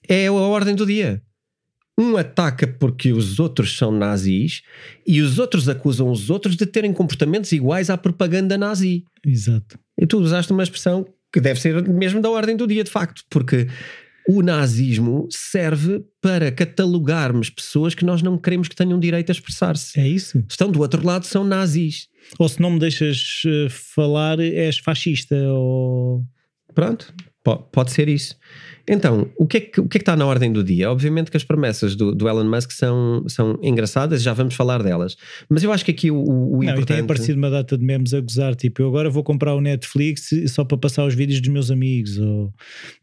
é 0.07 0.27
a 0.27 0.31
ordem 0.33 0.75
do 0.75 0.85
dia. 0.85 1.19
Um 1.99 2.17
ataca 2.17 2.67
porque 2.67 3.13
os 3.13 3.39
outros 3.39 3.77
são 3.77 3.91
nazis 3.91 4.63
e 5.05 5.21
os 5.21 5.37
outros 5.37 5.69
acusam 5.69 6.09
os 6.09 6.29
outros 6.29 6.55
de 6.55 6.65
terem 6.65 6.91
comportamentos 6.91 7.51
iguais 7.51 7.89
à 7.89 7.97
propaganda 7.97 8.57
nazi. 8.57 9.03
Exato. 9.25 9.77
E 9.99 10.07
tu 10.07 10.17
usaste 10.17 10.51
uma 10.51 10.63
expressão 10.63 11.05
que 11.31 11.39
deve 11.39 11.59
ser 11.59 11.87
mesmo 11.87 12.21
da 12.21 12.29
ordem 12.29 12.55
do 12.55 12.67
dia, 12.67 12.83
de 12.83 12.91
facto, 12.91 13.23
porque 13.29 13.67
o 14.27 14.41
nazismo 14.41 15.27
serve 15.29 16.03
para 16.21 16.51
catalogarmos 16.51 17.49
pessoas 17.49 17.93
que 17.93 18.05
nós 18.05 18.21
não 18.21 18.37
queremos 18.37 18.67
que 18.67 18.75
tenham 18.75 18.99
direito 18.99 19.29
a 19.29 19.33
expressar-se. 19.33 19.99
É 19.99 20.07
isso. 20.07 20.43
Estão 20.49 20.71
do 20.71 20.79
outro 20.79 21.05
lado, 21.05 21.25
são 21.25 21.43
nazis. 21.43 22.07
Ou 22.39 22.47
se 22.47 22.61
não 22.61 22.71
me 22.71 22.79
deixas 22.79 23.41
eh, 23.45 23.67
falar, 23.69 24.39
és 24.39 24.77
fascista. 24.77 25.35
Ou... 25.35 26.23
Pronto, 26.73 27.13
pode 27.43 27.91
ser 27.91 28.07
isso. 28.07 28.37
Então, 28.87 29.29
o 29.37 29.47
que, 29.47 29.57
é 29.57 29.59
que, 29.61 29.79
o 29.79 29.87
que 29.87 29.97
é 29.97 29.99
que 29.99 30.01
está 30.01 30.15
na 30.15 30.25
ordem 30.25 30.51
do 30.51 30.63
dia? 30.63 30.91
Obviamente 30.91 31.31
que 31.31 31.37
as 31.37 31.43
promessas 31.43 31.95
do, 31.95 32.13
do 32.13 32.27
Elon 32.27 32.43
Musk 32.43 32.71
são, 32.71 33.23
são 33.29 33.57
engraçadas 33.61 34.21
e 34.21 34.23
já 34.23 34.33
vamos 34.33 34.55
falar 34.55 34.83
delas. 34.83 35.15
Mas 35.49 35.63
eu 35.63 35.71
acho 35.71 35.85
que 35.85 35.91
aqui 35.91 36.11
o, 36.11 36.21
o, 36.21 36.57
Não, 36.57 36.63
e 36.63 36.65
tem 36.65 36.73
importante... 36.73 37.01
aparecido 37.01 37.37
uma 37.37 37.49
data 37.49 37.77
de 37.77 37.83
memes 37.83 38.13
a 38.13 38.19
gozar, 38.19 38.55
tipo, 38.55 38.81
eu 38.81 38.87
agora 38.87 39.09
vou 39.09 39.23
comprar 39.23 39.55
o 39.55 39.61
Netflix 39.61 40.29
só 40.47 40.65
para 40.65 40.77
passar 40.77 41.05
os 41.05 41.15
vídeos 41.15 41.39
dos 41.39 41.49
meus 41.49 41.71
amigos, 41.71 42.17
ou 42.17 42.53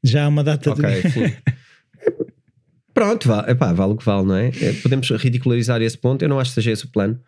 já 0.03 0.25
há 0.25 0.29
uma 0.29 0.45
data 0.45 0.71
Ok, 0.71 0.83
de. 0.85 1.37
Pronto, 2.93 3.29
vale, 3.29 3.53
epá, 3.53 3.73
vale 3.73 3.93
o 3.93 3.97
que 3.97 4.05
vale, 4.05 4.27
não 4.27 4.37
é? 4.37 4.49
Eh, 4.49 4.75
Podemos 4.83 5.09
ridicularizar 5.11 5.81
esse 5.81 5.97
ponto, 5.97 6.23
eu 6.23 6.29
não 6.29 6.39
acho 6.39 6.51
que 6.51 6.57
seja 6.57 6.73
esse 6.73 6.85
o 6.85 6.89
plano. 6.89 7.19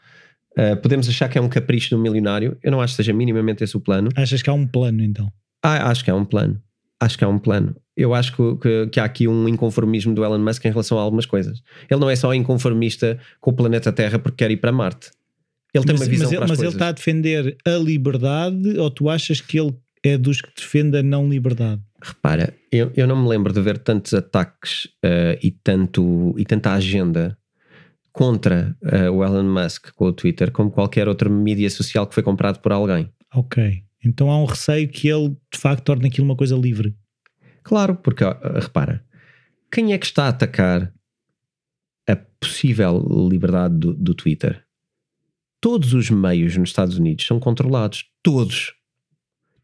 Eh, 0.57 0.77
podemos 0.77 1.09
achar 1.09 1.29
que 1.29 1.38
é 1.38 1.40
um 1.40 1.48
capricho 1.48 1.96
do 1.96 1.98
milionário, 1.98 2.59
eu 2.62 2.70
não 2.70 2.83
acho 2.83 2.92
que 2.92 2.96
seja 2.96 3.12
minimamente 3.14 3.64
esse 3.64 3.75
o 3.77 3.81
plano. 3.81 4.11
Achas 4.14 4.42
que 4.42 4.51
há 4.51 4.53
um 4.53 4.66
plano 4.66 5.03
então? 5.03 5.33
Ah, 5.62 5.88
acho 5.90 6.05
que 6.05 6.11
é 6.11 6.14
um 6.14 6.25
plano. 6.25 6.61
Acho 7.04 7.18
que 7.18 7.24
é 7.24 7.26
um 7.26 7.38
plano. 7.38 7.74
Eu 7.96 8.14
acho 8.14 8.34
que, 8.36 8.56
que- 8.56 8.86
que 8.92 9.00
há 9.00 9.04
aqui 9.04 9.26
um 9.26 9.48
inconformismo 9.48 10.14
do 10.14 10.24
Elon 10.24 10.38
Musk 10.38 10.64
em 10.64 10.70
relação 10.70 10.98
a 10.98 11.02
algumas 11.02 11.26
coisas. 11.26 11.60
Ele 11.90 12.00
não 12.00 12.08
é 12.08 12.14
só 12.16 12.32
inconformista 12.32 13.18
com 13.40 13.50
o 13.50 13.54
planeta 13.54 13.90
Terra 13.92 14.18
porque 14.18 14.36
quer 14.44 14.50
ir 14.50 14.58
para 14.58 14.70
Marte. 14.70 15.10
Ele 15.74 15.84
tem 15.84 15.94
mas 15.94 16.02
uma 16.02 16.08
visão 16.10 16.26
mas 16.26 16.32
ele, 16.32 16.48
mas 16.48 16.58
ele 16.60 16.68
está 16.68 16.88
a 16.88 16.92
defender 16.92 17.56
a 17.66 17.70
liberdade 17.70 18.78
ou 18.78 18.90
tu 18.90 19.08
achas 19.08 19.40
que 19.40 19.58
ele 19.58 19.74
é 20.04 20.16
dos 20.16 20.40
que 20.40 20.48
defende 20.56 20.98
a 20.98 21.02
não 21.02 21.28
liberdade. 21.28 21.80
Repara, 22.00 22.52
eu, 22.70 22.92
eu 22.96 23.06
não 23.06 23.20
me 23.22 23.28
lembro 23.28 23.52
de 23.52 23.60
ver 23.60 23.78
tantos 23.78 24.12
ataques 24.14 24.84
uh, 25.04 25.38
e, 25.42 25.50
tanto, 25.50 26.34
e 26.36 26.44
tanta 26.44 26.72
agenda 26.72 27.36
contra 28.12 28.76
uh, 28.82 29.10
o 29.12 29.24
Elon 29.24 29.44
Musk 29.44 29.90
com 29.94 30.06
o 30.06 30.12
Twitter 30.12 30.50
como 30.50 30.70
qualquer 30.70 31.08
outra 31.08 31.28
mídia 31.28 31.70
social 31.70 32.06
que 32.06 32.14
foi 32.14 32.22
comprado 32.22 32.58
por 32.60 32.72
alguém. 32.72 33.08
Ok. 33.34 33.82
Então 34.04 34.30
há 34.30 34.38
um 34.38 34.44
receio 34.44 34.88
que 34.88 35.08
ele 35.08 35.30
de 35.52 35.58
facto 35.58 35.84
torne 35.84 36.08
aquilo 36.08 36.26
uma 36.26 36.36
coisa 36.36 36.56
livre. 36.56 36.96
Claro, 37.62 37.96
porque 37.96 38.24
repara, 38.54 39.04
quem 39.70 39.92
é 39.92 39.98
que 39.98 40.06
está 40.06 40.24
a 40.24 40.28
atacar 40.28 40.92
a 42.08 42.16
possível 42.16 43.28
liberdade 43.30 43.76
do, 43.76 43.94
do 43.94 44.14
Twitter? 44.14 44.64
Todos 45.60 45.94
os 45.94 46.10
meios 46.10 46.56
nos 46.56 46.70
Estados 46.70 46.98
Unidos 46.98 47.24
são 47.24 47.38
controlados. 47.38 48.04
Todos 48.22 48.74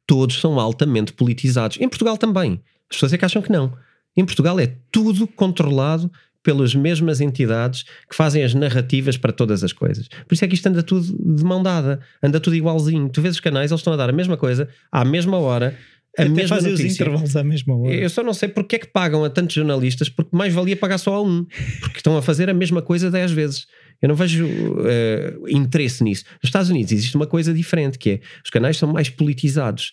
todos 0.08 0.40
são 0.40 0.58
altamente 0.58 1.12
politizados. 1.12 1.78
Em 1.78 1.88
Portugal 1.88 2.16
também. 2.16 2.62
As 2.90 2.96
pessoas 2.96 3.12
é 3.12 3.18
que 3.18 3.24
acham 3.26 3.42
que 3.42 3.52
não. 3.52 3.76
Em 4.16 4.24
Portugal 4.24 4.58
é 4.58 4.74
tudo 4.90 5.28
controlado 5.28 6.10
pelas 6.48 6.74
mesmas 6.74 7.20
entidades 7.20 7.82
que 8.08 8.16
fazem 8.16 8.42
as 8.42 8.54
narrativas 8.54 9.18
para 9.18 9.32
todas 9.32 9.62
as 9.62 9.70
coisas. 9.70 10.08
Por 10.26 10.32
isso 10.32 10.42
é 10.46 10.48
que 10.48 10.54
isto 10.54 10.66
anda 10.66 10.82
tudo 10.82 11.04
de 11.36 11.44
mão 11.44 11.62
dada, 11.62 12.00
anda 12.22 12.40
tudo 12.40 12.56
igualzinho. 12.56 13.06
Tu 13.10 13.20
vês 13.20 13.34
os 13.34 13.40
canais, 13.40 13.70
eles 13.70 13.80
estão 13.80 13.92
a 13.92 13.96
dar 13.96 14.08
a 14.08 14.12
mesma 14.14 14.34
coisa, 14.34 14.66
à 14.90 15.04
mesma 15.04 15.36
hora, 15.36 15.76
a 16.18 16.22
Até 16.22 16.30
mesma 16.30 16.56
fazem 16.56 16.72
os 16.72 16.80
notícia. 16.80 17.02
intervalos 17.02 17.36
à 17.36 17.44
mesma 17.44 17.76
hora. 17.76 17.92
Eu 17.94 18.08
só 18.08 18.22
não 18.22 18.32
sei 18.32 18.48
porque 18.48 18.76
é 18.76 18.78
que 18.78 18.86
pagam 18.86 19.22
a 19.24 19.28
tantos 19.28 19.56
jornalistas, 19.56 20.08
porque 20.08 20.34
mais 20.34 20.54
valia 20.54 20.74
pagar 20.74 20.96
só 20.96 21.16
a 21.16 21.22
um, 21.22 21.44
porque 21.82 21.98
estão 21.98 22.16
a 22.16 22.22
fazer 22.22 22.48
a 22.48 22.54
mesma 22.54 22.80
coisa 22.80 23.10
dez 23.10 23.30
vezes. 23.30 23.66
Eu 24.00 24.08
não 24.08 24.14
vejo 24.14 24.46
uh, 24.46 25.48
interesse 25.50 26.02
nisso. 26.02 26.24
Nos 26.42 26.48
Estados 26.48 26.70
Unidos 26.70 26.92
existe 26.92 27.14
uma 27.14 27.26
coisa 27.26 27.52
diferente, 27.52 27.98
que 27.98 28.10
é 28.10 28.20
os 28.42 28.48
canais 28.48 28.78
são 28.78 28.90
mais 28.90 29.10
politizados. 29.10 29.92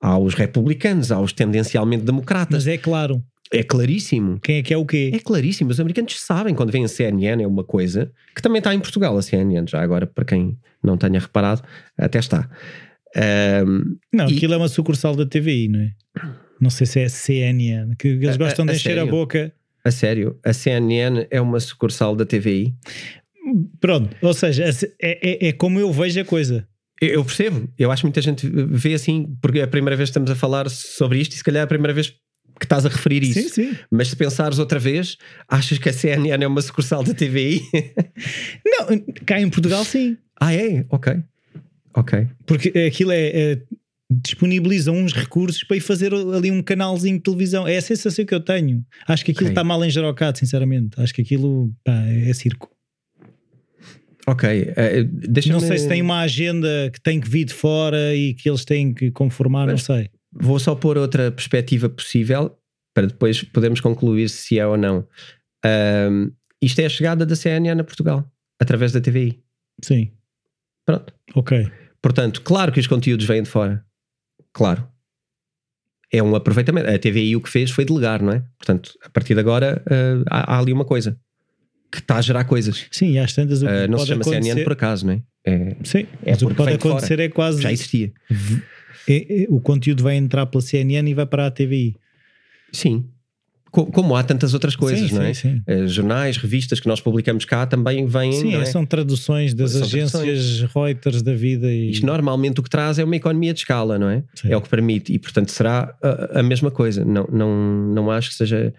Há 0.00 0.16
os 0.16 0.34
republicanos, 0.34 1.10
há 1.10 1.20
os 1.20 1.32
tendencialmente 1.32 2.04
democratas. 2.04 2.64
Mas 2.64 2.66
é 2.68 2.78
claro, 2.78 3.24
É 3.52 3.62
claríssimo. 3.62 4.40
quem 4.40 4.56
é 4.58 4.62
que 4.62 4.74
é 4.74 4.76
o 4.76 4.84
quê? 4.84 5.10
É 5.14 5.18
claríssimo. 5.18 5.70
Os 5.70 5.78
americanos 5.80 6.18
sabem 6.20 6.54
quando 6.54 6.72
vem 6.72 6.84
a 6.84 6.88
CNN 6.88 7.42
é 7.42 7.46
uma 7.46 7.62
coisa 7.64 8.10
que 8.34 8.42
também 8.42 8.58
está 8.58 8.74
em 8.74 8.80
Portugal, 8.80 9.16
a 9.16 9.22
CNN, 9.22 9.66
já 9.68 9.80
agora, 9.80 10.06
para 10.06 10.24
quem 10.24 10.58
não 10.82 10.96
tenha 10.96 11.20
reparado, 11.20 11.62
até 11.96 12.18
está. 12.18 12.48
Ahm, 13.16 13.96
Não, 14.12 14.28
E- 14.28 14.36
aquilo 14.36 14.54
é 14.54 14.56
uma 14.56 14.68
sucursal 14.68 15.14
da 15.16 15.24
TVI, 15.24 15.68
não 15.68 15.80
é? 15.80 15.90
Não 16.60 16.70
sei 16.70 16.86
se 16.86 17.00
é 17.00 17.08
CNN, 17.08 17.94
que 17.96 18.08
eles 18.08 18.34
A- 18.34 18.38
gostam 18.38 18.64
a- 18.64 18.66
de 18.66 18.72
a 18.72 18.76
encher 18.76 18.92
a 18.92 18.94
sério? 18.96 19.10
boca. 19.10 19.52
a 19.84 19.90
sério, 19.92 20.36
a 20.44 20.52
CNN 20.52 21.26
é 21.30 21.40
uma 21.40 21.60
sucursal 21.60 22.16
da 22.16 22.26
TVI. 22.26 22.74
Pronto, 23.80 24.16
ou 24.20 24.34
seja, 24.34 24.64
é, 24.64 25.46
é, 25.46 25.48
é 25.48 25.52
como 25.52 25.78
eu 25.78 25.92
vejo 25.92 26.20
a 26.20 26.24
coisa. 26.24 26.66
Eu 27.00 27.08
eu 27.10 27.24
percebo, 27.24 27.68
eu 27.78 27.92
acho 27.92 28.00
que 28.02 28.06
muita 28.06 28.20
gente 28.22 28.48
vê 28.48 28.94
assim, 28.94 29.36
porque 29.40 29.60
é 29.60 29.62
a 29.62 29.68
primeira 29.68 29.94
vez 29.96 30.08
que 30.08 30.12
estamos 30.12 30.30
a 30.30 30.34
falar 30.34 30.68
sobre 30.70 31.20
isto 31.20 31.34
e 31.34 31.36
se 31.36 31.44
calhar 31.44 31.60
é 31.60 31.64
a 31.64 31.66
primeira 31.68 31.92
vez 31.92 32.12
que 32.58 32.64
estás 32.66 32.86
a 32.86 32.88
referir 32.88 33.22
isso. 33.22 33.40
Sim, 33.40 33.48
sim. 33.72 33.76
Mas 33.90 34.08
se 34.08 34.16
pensares 34.16 34.58
outra 34.58 34.78
vez, 34.78 35.16
achas 35.48 35.78
que 35.78 35.88
a 35.88 35.92
CNN 35.92 36.42
é 36.42 36.46
uma 36.46 36.62
sucursal 36.62 37.02
da 37.04 37.12
TVI? 37.14 37.60
Não, 38.64 38.86
cá 39.24 39.40
em 39.40 39.48
Portugal 39.50 39.84
sim. 39.84 40.16
ah, 40.40 40.54
é? 40.54 40.84
Ok. 40.90 41.16
Ok. 41.94 42.26
Porque 42.46 42.68
aquilo 42.86 43.12
é, 43.12 43.26
é- 43.52 43.62
disponibiliza 44.10 44.92
uns 44.92 45.12
recursos 45.12 45.64
para 45.64 45.76
ir 45.76 45.80
fazer 45.80 46.12
ali 46.14 46.50
um 46.50 46.62
canalzinho 46.62 47.16
de 47.16 47.22
televisão. 47.24 47.66
É 47.66 47.76
a 47.76 47.82
sensação 47.82 48.24
que 48.24 48.34
eu 48.34 48.40
tenho. 48.40 48.84
Acho 49.08 49.24
que 49.24 49.32
aquilo 49.32 49.48
está 49.48 49.64
mal 49.64 49.84
engerocado, 49.84 50.38
sinceramente. 50.38 51.00
Acho 51.00 51.12
que 51.12 51.22
aquilo 51.22 51.72
pá, 51.84 51.92
é 52.06 52.32
circo. 52.32 52.70
Ok. 54.28 54.72
deixa-me- 55.28 55.52
Não 55.52 55.60
sei 55.60 55.78
se 55.78 55.88
tem 55.88 56.02
uma 56.02 56.20
agenda 56.20 56.68
que 56.92 57.00
tem 57.00 57.20
que 57.20 57.28
vir 57.28 57.44
de 57.44 57.54
fora 57.54 58.14
e 58.14 58.34
que 58.34 58.48
eles 58.48 58.64
têm 58.64 58.92
que 58.92 59.10
conformar, 59.10 59.66
não 59.66 59.74
Mas- 59.74 59.82
sei. 59.84 60.08
Vou 60.38 60.58
só 60.58 60.74
pôr 60.74 60.98
outra 60.98 61.30
perspectiva 61.30 61.88
possível 61.88 62.56
para 62.94 63.06
depois 63.06 63.42
podermos 63.42 63.80
concluir 63.80 64.28
se 64.28 64.58
é 64.58 64.66
ou 64.66 64.76
não. 64.76 65.06
Ahm, 65.64 66.30
isto 66.62 66.78
é 66.80 66.86
a 66.86 66.88
chegada 66.88 67.24
da 67.26 67.36
CNN 67.36 67.80
a 67.80 67.84
Portugal, 67.84 68.24
através 68.60 68.92
da 68.92 69.00
TVI. 69.00 69.42
Sim, 69.82 70.10
Pronto. 70.84 71.12
ok. 71.34 71.70
Portanto, 72.00 72.40
claro 72.42 72.70
que 72.72 72.80
os 72.80 72.86
conteúdos 72.86 73.26
vêm 73.26 73.42
de 73.42 73.48
fora. 73.48 73.84
Claro. 74.52 74.86
É 76.12 76.22
um 76.22 76.34
aproveitamento. 76.36 76.88
A 76.88 76.98
TVI 76.98 77.34
o 77.36 77.40
que 77.40 77.48
fez 77.50 77.70
foi 77.70 77.84
delegar, 77.84 78.22
não 78.22 78.32
é? 78.32 78.44
Portanto, 78.56 78.92
a 79.02 79.10
partir 79.10 79.34
de 79.34 79.40
agora 79.40 79.82
ah, 79.90 80.24
há, 80.30 80.54
há 80.54 80.58
ali 80.60 80.72
uma 80.72 80.84
coisa 80.84 81.18
que 81.90 81.98
está 81.98 82.16
a 82.16 82.22
gerar 82.22 82.44
coisas. 82.44 82.86
Sim, 82.90 83.12
e 83.12 83.18
às 83.18 83.32
tantas 83.34 83.62
Ah, 83.62 83.86
não 83.88 83.98
se 83.98 84.06
chama 84.06 84.20
acontecer... 84.22 84.42
CNN 84.44 84.64
por 84.64 84.72
acaso, 84.72 85.06
não 85.06 85.12
é? 85.14 85.22
É- 85.44 85.76
Sim, 85.84 86.06
É 86.24 86.30
mas 86.30 86.42
o 86.42 86.48
que 86.48 86.54
pode 86.54 86.70
fora. 86.78 86.94
acontecer 86.94 87.20
é 87.20 87.28
quase... 87.28 87.60
já 87.62 87.72
existia. 87.72 88.12
É- 89.08 89.42
é- 89.44 89.46
o 89.48 89.60
conteúdo 89.60 90.02
vai 90.02 90.16
entrar 90.16 90.46
pela 90.46 90.62
CNN 90.62 91.10
e 91.10 91.14
vai 91.14 91.26
para 91.26 91.46
a 91.46 91.50
TVI. 91.50 91.94
Sim. 92.72 93.04
Co- 93.70 93.86
Como 93.86 94.16
há 94.16 94.22
tantas 94.22 94.54
outras 94.54 94.74
coisas, 94.74 95.10
sim, 95.10 95.14
não 95.14 95.22
é? 95.22 95.34
sim, 95.34 95.56
sim. 95.56 95.62
Eh, 95.66 95.86
jornais, 95.86 96.36
revistas 96.38 96.80
que 96.80 96.86
nós 96.88 97.00
publicamos 97.00 97.44
cá 97.44 97.66
também 97.66 98.06
vêm. 98.06 98.32
Sim, 98.32 98.52
não 98.52 98.60
é? 98.62 98.64
são 98.64 98.86
traduções 98.86 99.52
das 99.52 99.72
São 99.72 99.82
agências 99.82 100.62
Reuters 100.74 101.20
da 101.20 101.34
vida 101.34 101.70
e 101.70 101.90
Isto 101.90 102.06
normalmente 102.06 102.58
o 102.60 102.62
que 102.62 102.70
traz 102.70 102.98
é 102.98 103.04
uma 103.04 103.16
economia 103.16 103.52
de 103.52 103.60
escala, 103.60 103.98
não 103.98 104.08
é? 104.08 104.22
É 104.44 104.56
o 104.56 104.62
que 104.62 104.68
permite 104.68 105.12
e, 105.12 105.18
portanto, 105.18 105.50
será 105.50 105.94
a, 106.02 106.40
a 106.40 106.42
mesma 106.42 106.70
coisa. 106.70 107.04
Não, 107.04 107.28
não, 107.30 107.92
não 107.92 108.10
acho 108.10 108.30
que 108.30 108.36
seja 108.36 108.72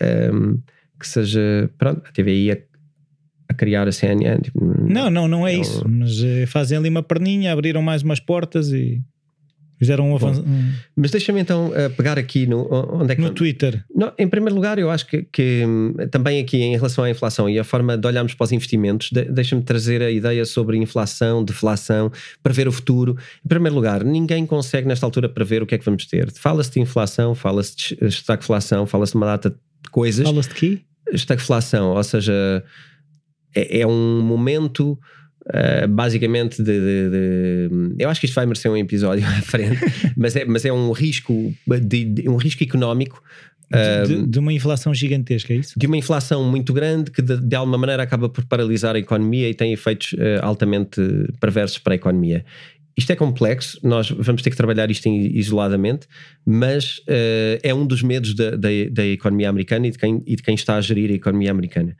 ehm, 0.00 0.56
que 0.98 1.06
seja 1.08 1.70
pronto, 1.78 2.02
a 2.06 2.12
TVI 2.12 2.50
a, 2.52 2.58
a 3.48 3.54
criar 3.54 3.86
a 3.88 3.92
CNN. 3.92 4.40
tipo, 4.42 4.62
Não, 4.86 5.08
não, 5.08 5.28
não 5.28 5.46
é 5.46 5.54
É 5.54 5.58
um- 5.58 5.60
isso. 5.62 5.88
Mas 5.88 6.22
eh, 6.22 6.46
fazem 6.46 6.76
ali 6.76 6.88
uma 6.90 7.02
perninha, 7.02 7.52
abriram 7.52 7.80
mais 7.80 8.02
umas 8.02 8.20
portas 8.20 8.70
e 8.72 9.00
fizeram 9.78 10.10
um 10.10 10.14
avanço 10.14 10.40
um- 10.42 10.72
Mas 10.96 11.10
deixa-me 11.10 11.40
então 11.40 11.70
eh, 11.74 11.88
pegar 11.88 12.18
aqui 12.18 12.46
no 12.46 12.66
onde 12.94 13.12
é 13.12 13.16
que 13.16 13.22
no? 13.22 13.30
Twitter. 13.30 13.84
Não, 13.94 14.12
em 14.18 14.26
primeiro 14.28 14.54
lugar, 14.54 14.78
eu 14.78 14.90
acho 14.90 15.06
que, 15.06 15.22
que, 15.30 15.64
hum, 15.66 15.94
também 16.10 16.40
aqui 16.40 16.56
em 16.62 16.74
relação 16.76 17.04
à 17.04 17.10
inflação 17.10 17.48
e 17.48 17.58
a 17.58 17.64
forma 17.64 17.96
de 17.98 18.06
olharmos 18.06 18.34
para 18.34 18.44
os 18.44 18.52
investimentos, 18.52 19.10
de- 19.12 19.24
deixa-me 19.26 19.62
trazer 19.62 20.02
a 20.02 20.10
ideia 20.10 20.44
sobre 20.44 20.76
inflação, 20.78 21.44
deflação, 21.44 22.10
prever 22.42 22.66
o 22.68 22.72
futuro. 22.72 23.16
Em 23.44 23.48
primeiro 23.48 23.74
lugar, 23.74 24.02
ninguém 24.04 24.46
consegue 24.46 24.86
nesta 24.88 25.04
altura 25.06 25.28
prever 25.28 25.62
o 25.62 25.66
que 25.66 25.74
é 25.74 25.78
que 25.78 25.84
vamos 25.84 26.06
ter. 26.06 26.30
Fala-se 26.32 26.70
de 26.72 26.80
inflação, 26.80 27.34
fala-se 27.34 27.76
de 27.76 28.04
estagflação, 28.06 28.86
fala-se 28.86 29.12
de 29.12 29.16
uma 29.18 29.26
data 29.26 29.50
de 29.50 29.90
coisas. 29.90 30.26
Fala-se 30.26 30.48
de 30.48 30.54
quê? 30.54 30.80
Estagflação, 31.12 31.90
ou 31.90 32.02
seja, 32.02 32.64
é, 33.54 33.80
é 33.80 33.86
um 33.86 34.20
momento. 34.22 34.98
Uh, 35.46 35.88
basicamente 35.88 36.62
de, 36.62 36.72
de- 36.72 37.10
de- 37.10 37.94
eu 37.98 38.08
acho 38.08 38.20
que 38.20 38.26
isto 38.26 38.34
vai 38.34 38.46
merecer 38.46 38.70
um 38.70 38.76
episódio 38.76 39.24
à 39.26 39.40
frente 39.42 39.78
mas 40.16 40.36
é, 40.36 40.44
mas 40.44 40.64
é 40.64 40.72
um 40.72 40.90
risco 40.92 41.52
de, 41.66 42.04
de- 42.04 42.28
um 42.28 42.36
risco 42.36 42.62
económico 42.62 43.22
De, 44.06 44.14
um, 44.14 44.26
de- 44.30 44.38
uma 44.38 44.52
inflação 44.52 44.94
gigantesca, 44.94 45.52
é 45.52 45.56
isso? 45.56 45.74
de 45.76 45.86
uma 45.86 45.96
inflação 45.96 46.44
muito 46.48 46.72
grande 46.72 47.10
que 47.10 47.20
de, 47.20 47.56
alguma 47.56 47.76
maneira 47.76 48.02
acaba 48.02 48.28
por 48.28 48.44
paralisar 48.44 48.94
a 48.94 48.98
economia 48.98 49.48
e 49.50 49.54
tem 49.54 49.72
efeitos 49.72 50.14
eh, 50.18 50.38
altamente 50.40 51.00
perversos 51.40 51.78
para 51.78 51.94
a 51.94 51.96
economia. 51.96 52.44
Isto 52.96 53.10
é 53.12 53.16
complexo, 53.16 53.78
nós 53.82 54.08
vamos 54.08 54.40
ter 54.40 54.50
que 54.50 54.56
trabalhar 54.56 54.88
isto 54.90 55.08
isoladamente, 55.08 56.06
mas 56.46 57.02
eh, 57.08 57.58
é 57.62 57.74
um 57.74 57.84
dos 57.84 58.02
medos 58.02 58.34
da, 58.34 58.50
da, 58.52 58.68
da 58.90 59.04
economia 59.04 59.48
americana 59.50 59.88
e 59.88 59.90
de, 59.90 59.98
quem, 59.98 60.22
e 60.24 60.36
de 60.36 60.42
quem 60.44 60.54
está 60.54 60.76
a 60.76 60.80
gerir 60.80 61.10
a 61.10 61.14
economia 61.14 61.50
americana. 61.50 61.96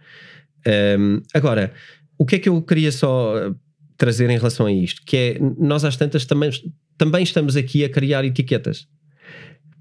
Um, 0.98 1.20
agora, 1.34 1.72
o 2.18 2.24
que 2.24 2.36
é 2.36 2.38
que 2.38 2.48
eu 2.48 2.60
queria 2.62 2.92
só 2.92 3.36
eh, 3.38 3.54
trazer 3.96 4.28
em 4.30 4.36
relação 4.36 4.66
a 4.66 4.72
isto? 4.72 5.02
Que 5.04 5.16
é, 5.16 5.38
nós 5.58 5.84
às 5.84 5.96
tantas 5.96 6.24
também, 6.24 6.50
também 6.96 7.22
estamos 7.22 7.56
aqui 7.56 7.84
a 7.84 7.88
criar 7.88 8.24
etiquetas. 8.24 8.86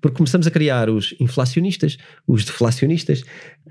Porque 0.01 0.17
começamos 0.17 0.45
a 0.45 0.51
criar 0.51 0.89
os 0.89 1.15
inflacionistas, 1.19 1.97
os 2.27 2.45
deflacionistas. 2.45 3.23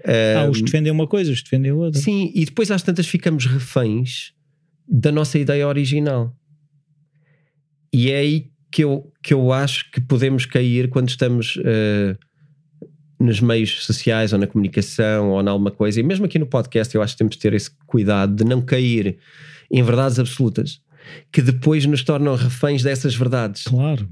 Ah, 0.04 0.46
um, 0.46 0.50
os 0.50 0.58
que 0.58 0.64
defendem 0.64 0.90
uma 0.90 1.06
coisa, 1.06 1.30
os 1.30 1.42
defendem 1.42 1.70
outra. 1.70 2.00
Sim, 2.00 2.32
e 2.34 2.44
depois 2.44 2.70
às 2.70 2.82
tantas 2.82 3.06
ficamos 3.06 3.46
reféns 3.46 4.32
da 4.88 5.12
nossa 5.12 5.38
ideia 5.38 5.66
original. 5.68 6.34
E 7.92 8.10
é 8.10 8.18
aí 8.18 8.50
que 8.72 8.82
eu, 8.82 9.12
que 9.22 9.32
eu 9.32 9.52
acho 9.52 9.88
que 9.92 10.00
podemos 10.00 10.44
cair 10.44 10.88
quando 10.88 11.08
estamos 11.08 11.56
eh, 11.64 12.16
nos 13.24 13.40
meios 13.40 13.84
sociais 13.84 14.32
ou 14.32 14.38
na 14.38 14.46
comunicação 14.46 15.30
ou 15.30 15.40
em 15.40 15.48
alguma 15.48 15.70
coisa. 15.70 15.98
E 15.98 16.02
mesmo 16.02 16.26
aqui 16.26 16.38
no 16.38 16.46
podcast, 16.46 16.94
eu 16.94 17.02
acho 17.02 17.14
que 17.14 17.18
temos 17.18 17.36
de 17.36 17.40
ter 17.40 17.54
esse 17.54 17.70
cuidado 17.86 18.34
de 18.34 18.44
não 18.44 18.60
cair 18.60 19.18
em 19.70 19.82
verdades 19.82 20.18
absolutas 20.18 20.80
que 21.32 21.42
depois 21.42 21.84
nos 21.86 22.02
tornam 22.02 22.34
reféns 22.34 22.82
dessas 22.82 23.14
verdades. 23.14 23.64
Claro. 23.64 24.08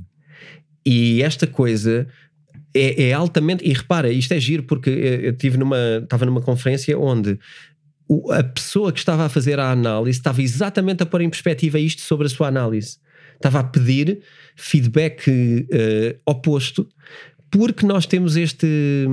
E 0.85 1.23
esta 1.23 1.47
coisa 1.47 2.07
é, 2.75 3.09
é 3.09 3.13
altamente. 3.13 3.65
E 3.67 3.73
repara, 3.73 4.11
isto 4.11 4.33
é 4.33 4.41
giro 4.41 4.65
porque 4.65 4.91
eu 4.91 5.37
tive 5.37 5.57
numa, 5.57 6.01
estava 6.03 6.27
numa 6.27 6.41
conferência 6.41 6.99
onde 6.99 7.39
a 8.31 8.43
pessoa 8.43 8.93
que 8.93 8.99
estava 8.99 9.25
a 9.25 9.29
fazer 9.29 9.59
a 9.59 9.71
análise 9.71 10.19
estava 10.19 10.43
exatamente 10.43 11.03
a 11.03 11.07
pôr 11.07 11.23
em 11.23 11.31
perspectiva 11.31 11.79
isto 11.79 12.03
sobre 12.03 12.27
a 12.27 12.31
sua 12.31 12.49
análise. 12.49 12.99
Estava 13.37 13.61
a 13.61 13.65
pedir 13.65 14.21
feedback 14.55 15.29
eh, 15.71 16.17
oposto, 16.25 16.89
porque 17.53 17.87
nós 17.87 18.07
temos 18.07 18.37
este, 18.37 19.07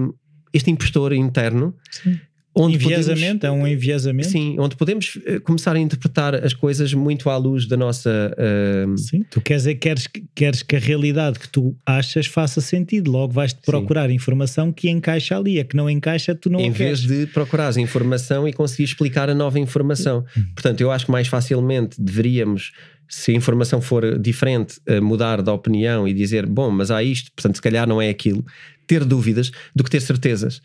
este 0.54 0.71
impostor 0.71 1.13
interno 1.13 1.75
Sim. 1.91 2.17
onde 2.56 2.75
enviesamento, 2.75 3.41
podemos, 3.41 3.43
é 3.43 3.52
um 3.52 3.67
enviesamento. 3.67 4.30
Sim, 4.30 4.56
onde 4.58 4.75
podemos 4.78 5.19
eh, 5.25 5.39
começar 5.39 5.75
a 5.75 5.80
interpretar 5.80 6.34
as 6.34 6.54
coisas 6.54 6.93
muito 6.93 7.30
à 7.30 7.36
luz 7.36 7.67
da 7.67 7.75
nossa. 7.75 8.34
Uh, 8.38 8.97
sim, 8.97 9.23
tu 9.30 9.41
queres, 9.41 9.65
queres, 9.78 10.08
queres 10.34 10.63
que 10.63 10.75
a 10.78 10.80
realidade 10.80 11.38
que 11.38 11.49
tu 11.49 11.75
achas 11.86 12.25
faça 12.28 12.62
sentido, 12.62 13.12
logo 13.12 13.34
vais-te 13.34 13.62
procurar 13.62 14.10
informação 14.10 14.71
que 14.71 14.89
encaixa 14.89 15.38
ali, 15.38 15.60
a 15.60 15.65
que 15.65 15.75
não 15.75 15.89
encaixa, 15.89 16.34
tu 16.34 16.49
não 16.49 16.62
Em 16.62 16.71
vez 16.71 17.02
de 17.02 17.28
procurar 17.28 17.75
a 17.75 17.82
informação 17.82 18.47
e 18.47 18.54
conseguir 18.54 18.86
explicar 18.86 19.30
a 19.30 19.36
nova 19.36 19.60
informação. 19.60 20.23
Portanto, 20.56 20.80
eu 20.80 20.91
acho 20.91 21.06
que 21.06 21.12
mais 21.12 21.28
facilmente 21.28 22.02
deveríamos 22.02 22.71
se 23.10 23.32
a 23.32 23.34
informação 23.34 23.82
for 23.82 24.19
diferente, 24.19 24.80
mudar 25.02 25.41
de 25.41 25.50
opinião 25.50 26.08
e 26.08 26.13
dizer, 26.13 26.45
bom, 26.45 26.69
mas 26.69 26.91
há 26.91 27.02
isto, 27.04 27.32
portanto, 27.36 27.56
se 27.56 27.62
calhar 27.62 27.88
não 27.88 28.00
é 28.00 28.08
aquilo, 28.10 28.45
ter 28.86 29.04
dúvidas 29.04 29.52
do 29.76 29.84
que 29.84 29.89
ter 29.89 30.00
certezas. 30.00 30.62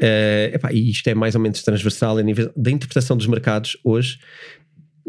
Uh, 0.00 0.54
epá, 0.54 0.72
e 0.72 0.90
isto 0.90 1.08
é 1.08 1.14
mais 1.14 1.34
ou 1.34 1.40
menos 1.40 1.62
transversal 1.62 2.18
a 2.18 2.22
nível 2.22 2.52
da 2.56 2.70
interpretação 2.70 3.16
dos 3.16 3.26
mercados 3.26 3.76
hoje. 3.82 4.18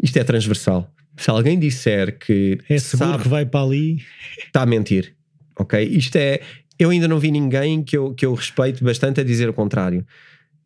Isto 0.02 0.18
é 0.18 0.24
transversal. 0.24 0.92
Se 1.16 1.30
alguém 1.30 1.58
disser 1.58 2.18
que 2.18 2.58
é 2.68 2.78
seguro 2.78 3.10
sabe, 3.10 3.22
que 3.22 3.28
vai 3.28 3.46
para 3.46 3.64
ali, 3.64 4.02
está 4.44 4.62
a 4.62 4.66
mentir. 4.66 5.14
Ok? 5.58 5.82
Isto 5.82 6.16
é. 6.16 6.40
Eu 6.78 6.90
ainda 6.90 7.06
não 7.06 7.18
vi 7.18 7.30
ninguém 7.30 7.82
que 7.82 7.96
eu, 7.96 8.14
que 8.14 8.24
eu 8.26 8.34
respeito 8.34 8.82
bastante 8.82 9.20
a 9.20 9.24
dizer 9.24 9.48
o 9.48 9.52
contrário. 9.52 10.04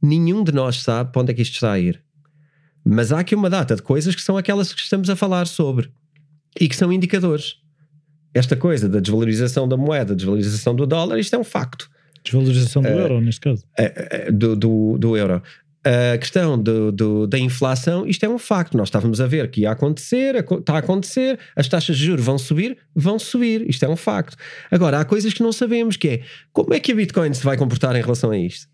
Nenhum 0.01 0.43
de 0.43 0.53
nós 0.53 0.81
sabe 0.83 1.13
para 1.13 1.23
onde 1.23 1.33
é 1.33 1.35
que 1.35 1.43
isto 1.43 1.55
está 1.55 1.73
a 1.73 1.79
ir. 1.79 2.01
Mas 2.85 3.13
há 3.13 3.19
aqui 3.19 3.35
uma 3.35 3.51
data 3.51 3.75
de 3.75 3.83
coisas 3.83 4.15
que 4.15 4.23
são 4.23 4.37
aquelas 4.37 4.73
que 4.73 4.81
estamos 4.81 5.11
a 5.11 5.17
falar 5.17 5.47
sobre 5.47 5.91
e 6.61 6.69
que 6.69 6.77
são 6.77 6.93
indicadores. 6.93 7.57
Esta 8.33 8.57
coisa 8.57 8.89
da 8.89 9.01
desvalorização 9.01 9.69
da 9.69 9.77
moeda, 9.77 10.15
desvalorização 10.15 10.75
do 10.75 10.87
dólar, 10.87 11.19
isto 11.19 11.35
é 11.35 11.39
um 11.39 11.45
facto. 11.45 11.89
Desvalorização 12.25 12.83
do 12.83 12.89
uh, 12.89 12.99
euro, 12.99 13.21
neste 13.21 13.41
caso. 13.41 13.65
Uh, 13.79 14.33
do, 14.33 14.57
do, 14.57 14.99
do, 14.99 15.17
euro. 15.17 15.43
A 15.85 16.17
questão 16.17 16.61
do, 16.61 16.91
do, 16.91 17.27
da 17.27 17.39
inflação, 17.39 18.07
isto 18.07 18.25
é 18.25 18.29
um 18.29 18.39
facto. 18.39 18.77
Nós 18.77 18.89
estávamos 18.89 19.21
a 19.21 19.27
ver 19.27 19.51
que 19.51 19.61
ia 19.61 19.71
acontecer, 19.71 20.37
está 20.37 20.75
a 20.75 20.79
acontecer, 20.79 21.39
as 21.55 21.69
taxas 21.69 21.99
de 21.99 22.07
juros 22.07 22.25
vão 22.25 22.39
subir, 22.39 22.79
vão 22.95 23.19
subir. 23.19 23.69
Isto 23.69 23.85
é 23.85 23.89
um 23.89 23.97
facto. 23.97 24.37
Agora, 24.71 24.99
há 24.99 25.05
coisas 25.05 25.35
que 25.35 25.43
não 25.43 25.53
sabemos, 25.53 25.99
que 25.99 26.09
é 26.09 26.21
como 26.53 26.73
é 26.73 26.81
que 26.81 26.91
a 26.91 26.95
Bitcoin 26.95 27.35
se 27.35 27.45
vai 27.45 27.59
comportar 27.59 27.95
em 27.95 28.01
relação 28.01 28.31
a 28.31 28.39
isto? 28.39 28.67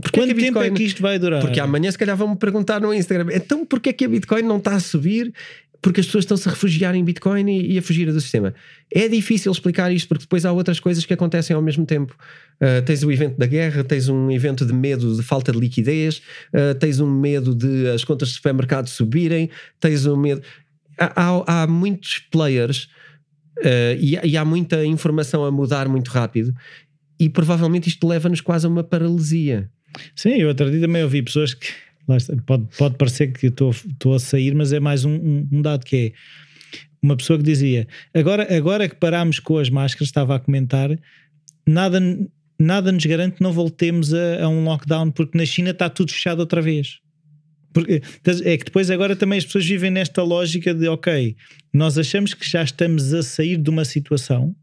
Porque 0.00 0.18
Quanto 0.18 0.30
é 0.30 0.34
Bitcoin, 0.34 0.62
tempo 0.62 0.74
é 0.74 0.76
que 0.76 0.84
isto 0.84 1.02
vai 1.02 1.18
durar? 1.18 1.40
Porque 1.40 1.60
amanhã 1.60 1.90
se 1.90 1.98
calhar 1.98 2.16
vão-me 2.16 2.36
perguntar 2.36 2.80
no 2.80 2.94
Instagram 2.94 3.26
então 3.34 3.66
porquê 3.66 3.90
é 3.90 3.92
que 3.92 4.04
a 4.04 4.08
Bitcoin 4.08 4.42
não 4.42 4.56
está 4.56 4.74
a 4.74 4.80
subir 4.80 5.32
porque 5.82 6.00
as 6.00 6.06
pessoas 6.06 6.24
estão-se 6.24 6.48
a 6.48 6.52
refugiar 6.52 6.94
em 6.94 7.02
Bitcoin 7.02 7.50
e, 7.50 7.72
e, 7.72 7.78
a 7.78 7.82
fugir 7.82 8.12
do 8.12 8.20
sistema. 8.20 8.54
É 8.92 9.08
difícil 9.08 9.50
explicar 9.50 9.90
isto 9.92 10.08
porque 10.08 10.24
depois 10.24 10.44
há 10.44 10.52
outras 10.52 10.78
coisas 10.78 11.04
que 11.06 11.12
acontecem 11.12 11.56
ao 11.56 11.62
mesmo 11.62 11.86
tempo. 11.86 12.14
Uh, 12.60 12.82
tens 12.84 13.02
o 13.02 13.10
evento 13.10 13.38
da 13.38 13.46
guerra, 13.46 13.82
tens 13.82 14.08
um 14.08 14.30
evento 14.30 14.66
de 14.66 14.72
medo 14.72 15.16
de 15.16 15.22
falta 15.22 15.52
de 15.52 15.58
liquidez, 15.58 16.20
uh, 16.52 16.74
tens 16.78 17.00
um 17.00 17.10
medo 17.10 17.54
de 17.54 17.88
as 17.88 18.04
contas 18.04 18.28
de 18.28 18.34
supermercado 18.34 18.88
subirem, 18.88 19.48
tens 19.78 20.04
um 20.04 20.16
medo. 20.16 20.42
Há, 20.98 21.12
há, 21.16 21.62
há 21.62 21.66
muitos 21.66 22.18
players 22.30 22.84
uh, 23.58 23.96
e, 23.98 24.18
e 24.22 24.36
há 24.36 24.44
muita 24.44 24.84
informação 24.84 25.44
a 25.44 25.50
mudar 25.50 25.88
muito 25.88 26.08
rápido 26.08 26.54
e 27.18 27.28
provavelmente 27.28 27.88
isto 27.88 28.06
leva-nos 28.06 28.40
quase 28.40 28.66
a 28.66 28.68
uma 28.68 28.84
paralisia. 28.84 29.70
Sim, 30.14 30.34
eu 30.36 30.48
outro 30.48 30.70
dia 30.70 30.80
também 30.80 31.02
ouvi 31.02 31.22
pessoas 31.22 31.52
que 31.52 31.68
pode, 32.46 32.64
pode 32.76 32.96
parecer 32.96 33.32
que 33.32 33.46
estou 33.46 34.14
a 34.14 34.18
sair, 34.18 34.54
mas 34.54 34.72
é 34.72 34.80
mais 34.80 35.04
um, 35.04 35.14
um, 35.14 35.48
um, 35.52 35.62
dado 35.62 35.84
que 35.84 35.96
é 35.96 36.12
uma 37.02 37.16
pessoa 37.16 37.38
que 37.38 37.44
dizia 37.44 37.86
agora, 38.14 38.54
agora 38.54 38.88
que 38.88 38.94
parámos 38.94 39.38
com 39.38 39.58
as 39.58 39.70
máscaras, 39.70 40.08
estava 40.08 40.36
a 40.36 40.38
comentar, 40.38 40.90
nada, 41.66 42.00
nada 42.58 42.92
nos 42.92 43.04
garante 43.04 43.36
que 43.36 43.42
não 43.42 43.52
voltemos 43.52 44.12
a, 44.12 44.44
a 44.44 44.48
um 44.48 44.64
lockdown, 44.64 45.10
porque 45.10 45.36
na 45.36 45.44
China 45.44 45.70
está 45.70 45.88
tudo 45.88 46.12
fechado 46.12 46.40
outra 46.40 46.60
vez. 46.60 46.98
Porque, 47.72 48.02
é 48.44 48.56
que 48.56 48.64
depois 48.64 48.90
agora 48.90 49.14
também 49.14 49.38
as 49.38 49.44
pessoas 49.44 49.64
vivem 49.64 49.90
nesta 49.90 50.22
lógica 50.22 50.74
de 50.74 50.88
ok, 50.88 51.36
nós 51.72 51.96
achamos 51.96 52.34
que 52.34 52.48
já 52.48 52.62
estamos 52.62 53.14
a 53.14 53.22
sair 53.22 53.56
de 53.56 53.70
uma 53.70 53.84
situação, 53.84 54.54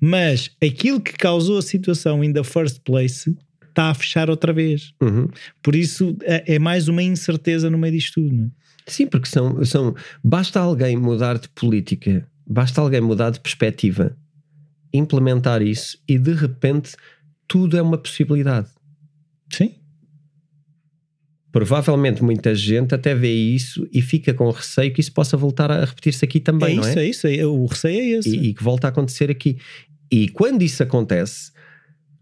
mas 0.00 0.50
aquilo 0.62 1.00
que 1.00 1.12
causou 1.12 1.58
a 1.58 1.62
situação 1.62 2.24
in 2.24 2.32
the 2.32 2.42
first 2.42 2.80
place 2.84 3.30
está 3.74 3.90
a 3.90 3.94
fechar 3.94 4.30
outra 4.30 4.52
vez. 4.52 4.94
Uhum. 5.02 5.28
Por 5.60 5.74
isso 5.74 6.16
é, 6.22 6.54
é, 6.54 6.58
mais 6.58 6.86
uma 6.86 7.02
incerteza 7.02 7.68
no 7.68 7.76
meio 7.76 7.92
disto 7.92 8.22
tudo. 8.22 8.34
Não 8.34 8.44
é? 8.44 8.48
Sim, 8.86 9.06
porque 9.06 9.28
são, 9.28 9.64
são. 9.64 9.94
Basta 10.22 10.60
alguém 10.60 10.96
mudar 10.96 11.38
de 11.38 11.48
política, 11.48 12.26
basta 12.46 12.80
alguém 12.80 13.00
mudar 13.00 13.30
de 13.30 13.40
perspectiva, 13.40 14.16
implementar 14.92 15.62
isso 15.62 15.98
e 16.08 16.18
de 16.18 16.32
repente 16.32 16.94
tudo 17.48 17.76
é 17.76 17.82
uma 17.82 17.98
possibilidade. 17.98 18.68
Sim. 19.52 19.74
Provavelmente 21.50 22.22
muita 22.22 22.54
gente 22.54 22.94
até 22.94 23.14
vê 23.14 23.32
isso 23.32 23.88
e 23.92 24.02
fica 24.02 24.34
com 24.34 24.50
receio 24.50 24.92
que 24.92 25.00
isso 25.00 25.12
possa 25.12 25.36
voltar 25.36 25.70
a 25.70 25.84
repetir-se 25.84 26.24
aqui 26.24 26.40
também, 26.40 26.72
é 26.72 26.76
não 26.76 26.82
isso, 26.82 26.98
é? 26.98 27.02
É 27.02 27.08
isso, 27.08 27.26
é, 27.26 27.46
o 27.46 27.64
receio 27.66 28.00
é 28.00 28.18
esse. 28.18 28.36
E, 28.36 28.48
e 28.48 28.54
que 28.54 28.62
volta 28.62 28.88
a 28.88 28.90
acontecer 28.90 29.30
aqui. 29.30 29.56
E 30.10 30.28
quando 30.28 30.62
isso 30.62 30.82
acontece, 30.82 31.53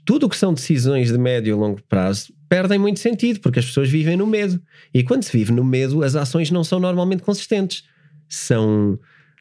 tudo 0.04 0.26
o 0.26 0.28
que 0.28 0.36
são 0.36 0.52
decisões 0.52 1.10
de 1.10 1.18
médio 1.18 1.50
e 1.50 1.54
longo 1.54 1.80
prazo 1.88 2.32
perdem 2.48 2.78
muito 2.78 3.00
sentido, 3.00 3.40
porque 3.40 3.60
as 3.60 3.64
pessoas 3.64 3.88
vivem 3.88 4.16
no 4.16 4.26
medo. 4.26 4.60
E 4.92 5.02
quando 5.02 5.22
se 5.22 5.32
vive 5.32 5.52
no 5.52 5.64
medo, 5.64 6.02
as 6.02 6.14
ações 6.14 6.50
não 6.50 6.62
são 6.62 6.78
normalmente 6.78 7.22
consistentes. 7.22 7.84
São 8.28 8.98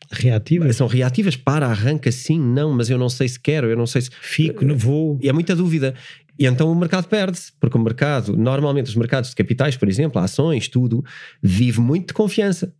reativas. 0.09 0.77
São 0.77 0.87
reativas. 0.87 1.35
Para, 1.35 1.67
arranca, 1.67 2.11
sim, 2.11 2.39
não, 2.39 2.71
mas 2.71 2.89
eu 2.89 2.97
não 2.97 3.09
sei 3.09 3.27
se 3.27 3.39
quero, 3.39 3.67
eu 3.67 3.75
não 3.75 3.85
sei 3.85 4.01
se. 4.01 4.09
Fico, 4.21 4.63
não 4.63 4.77
vou. 4.77 5.19
E 5.21 5.27
é 5.27 5.33
muita 5.33 5.55
dúvida. 5.55 5.93
E 6.39 6.45
então 6.45 6.71
o 6.71 6.75
mercado 6.75 7.07
perde-se, 7.07 7.51
porque 7.59 7.77
o 7.77 7.81
mercado, 7.81 8.35
normalmente 8.37 8.87
os 8.87 8.95
mercados 8.95 9.29
de 9.29 9.35
capitais, 9.35 9.75
por 9.75 9.89
exemplo, 9.89 10.21
ações, 10.21 10.67
tudo, 10.67 11.03
vive 11.41 11.79
muito 11.79 12.07
de 12.07 12.13
confiança. 12.13 12.73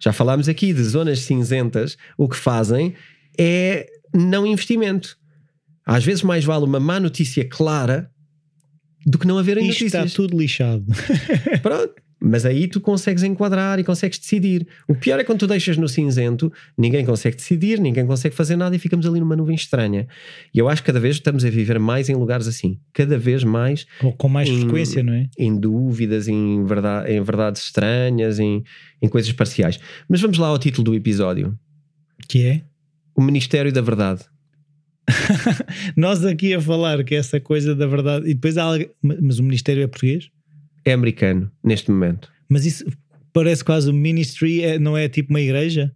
Já 0.00 0.12
falámos 0.12 0.48
aqui 0.48 0.72
de 0.72 0.82
zonas 0.82 1.20
cinzentas, 1.20 1.96
o 2.16 2.28
que 2.28 2.36
fazem 2.36 2.94
é 3.38 3.86
não 4.12 4.46
investimento. 4.46 5.16
Às 5.86 6.04
vezes 6.04 6.22
mais 6.22 6.44
vale 6.44 6.64
uma 6.64 6.80
má 6.80 6.98
notícia 6.98 7.44
clara 7.44 8.10
do 9.06 9.18
que 9.18 9.26
não 9.26 9.38
haver 9.38 9.58
Isto 9.58 9.66
notícias. 9.66 10.04
está 10.06 10.16
tudo 10.16 10.38
lixado. 10.38 10.84
Pronto. 11.62 12.04
Mas 12.26 12.46
aí 12.46 12.66
tu 12.66 12.80
consegues 12.80 13.22
enquadrar 13.22 13.78
e 13.78 13.84
consegues 13.84 14.18
decidir. 14.18 14.66
O 14.88 14.94
pior 14.94 15.20
é 15.20 15.24
quando 15.24 15.40
tu 15.40 15.46
deixas 15.46 15.76
no 15.76 15.86
cinzento, 15.86 16.50
ninguém 16.76 17.04
consegue 17.04 17.36
decidir, 17.36 17.78
ninguém 17.78 18.06
consegue 18.06 18.34
fazer 18.34 18.56
nada 18.56 18.74
e 18.74 18.78
ficamos 18.78 19.04
ali 19.06 19.20
numa 19.20 19.36
nuvem 19.36 19.54
estranha. 19.54 20.08
E 20.54 20.58
eu 20.58 20.66
acho 20.66 20.80
que 20.82 20.86
cada 20.86 20.98
vez 20.98 21.16
estamos 21.16 21.44
a 21.44 21.50
viver 21.50 21.78
mais 21.78 22.08
em 22.08 22.14
lugares 22.14 22.48
assim. 22.48 22.78
Cada 22.94 23.18
vez 23.18 23.44
mais. 23.44 23.86
Ou 24.02 24.10
com 24.14 24.26
mais 24.26 24.48
em, 24.48 24.60
frequência, 24.60 25.02
não 25.02 25.12
é? 25.12 25.28
Em 25.38 25.54
dúvidas, 25.54 26.26
em, 26.26 26.64
verdade, 26.64 27.12
em 27.12 27.22
verdades 27.22 27.62
estranhas, 27.62 28.38
em, 28.38 28.64
em 29.02 29.08
coisas 29.08 29.30
parciais. 29.32 29.78
Mas 30.08 30.22
vamos 30.22 30.38
lá 30.38 30.46
ao 30.46 30.58
título 30.58 30.84
do 30.84 30.94
episódio: 30.94 31.54
Que 32.26 32.46
é? 32.46 32.62
O 33.14 33.20
Ministério 33.20 33.70
da 33.70 33.82
Verdade. 33.82 34.24
Nós 35.96 36.24
aqui 36.24 36.54
a 36.54 36.60
falar 36.60 37.02
que 37.04 37.14
essa 37.14 37.40
coisa 37.40 37.74
da 37.74 37.86
verdade. 37.86 38.28
E 38.28 38.34
depois 38.34 38.56
há. 38.56 38.70
Mas 39.02 39.38
o 39.38 39.42
Ministério 39.42 39.82
é 39.82 39.86
português? 39.86 40.30
É 40.84 40.92
americano, 40.92 41.50
neste 41.62 41.90
momento. 41.90 42.30
Mas 42.48 42.66
isso 42.66 42.84
parece 43.32 43.64
quase 43.64 43.90
o 43.90 43.92
ministry, 43.92 44.62
é, 44.62 44.78
não 44.78 44.96
é 44.96 45.08
tipo 45.08 45.30
uma 45.30 45.40
igreja? 45.40 45.92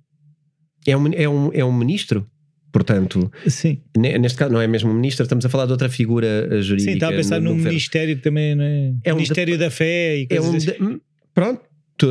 É 0.87 0.97
um, 0.97 1.07
é 1.13 1.29
um, 1.29 1.51
é 1.53 1.65
um 1.65 1.73
ministro. 1.73 2.27
Portanto, 2.73 3.31
Sim. 3.47 3.81
neste 3.97 4.37
caso 4.37 4.53
não 4.53 4.61
é 4.61 4.67
mesmo 4.67 4.91
um 4.91 4.95
ministro, 4.95 5.23
estamos 5.23 5.45
a 5.45 5.49
falar 5.49 5.67
de 5.67 5.73
outra 5.73 5.89
figura 5.89 6.27
eh, 6.51 6.61
jurídica. 6.61 6.91
Sim, 6.91 6.97
está 6.97 7.09
a 7.09 7.13
pensar 7.13 7.41
no 7.41 7.55
ministério 7.55 8.19
também, 8.21 8.55
não 8.55 8.65
é? 8.65 8.95
é 9.05 9.13
um 9.13 9.17
Ministério 9.17 9.55
de, 9.55 9.65
da 9.65 9.71
Fé 9.71 10.19
e 10.19 10.27
é 10.29 10.41
um 10.41 10.55
assim. 10.55 10.67
de, 10.67 11.01
Pronto, 11.33 11.63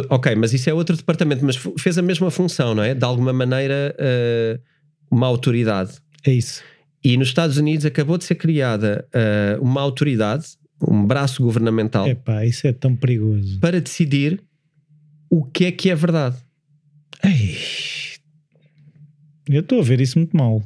ok, 0.10 0.36
mas 0.36 0.53
isso 0.53 0.69
é 0.69 0.73
outro 0.73 0.95
departamento, 0.95 1.45
mas 1.45 1.57
fez 1.77 1.97
a 1.97 2.01
mesma 2.01 2.31
função, 2.31 2.73
não 2.73 2.83
é? 2.83 2.95
De 2.95 3.05
alguma 3.05 3.31
maneira, 3.31 3.95
uh, 3.99 4.60
uma 5.12 5.27
autoridade. 5.27 5.91
É 6.25 6.31
isso. 6.31 6.63
E 7.08 7.15
nos 7.15 7.30
Estados 7.30 7.56
Unidos 7.56 7.86
acabou 7.86 8.17
de 8.17 8.26
ser 8.26 8.36
criada 8.36 9.08
uh, 9.15 9.63
uma 9.63 9.80
autoridade, 9.80 10.46
um 10.86 11.06
braço 11.06 11.41
governamental. 11.41 12.06
Epá, 12.06 12.46
isso 12.46 12.67
é 12.67 12.74
tão 12.74 12.98
perigoso. 12.98 13.62
Para 13.62 13.80
decidir 13.80 14.43
o 15.30 15.46
que 15.46 15.63
é 15.63 15.72
que 15.72 15.89
é 15.89 15.96
verdade. 15.96 16.36
Ei, 17.24 17.56
eu 19.48 19.62
estou 19.62 19.80
a 19.80 19.84
ver 19.84 20.02
isso 20.02 20.20
muito 20.20 20.36
mal. 20.36 20.62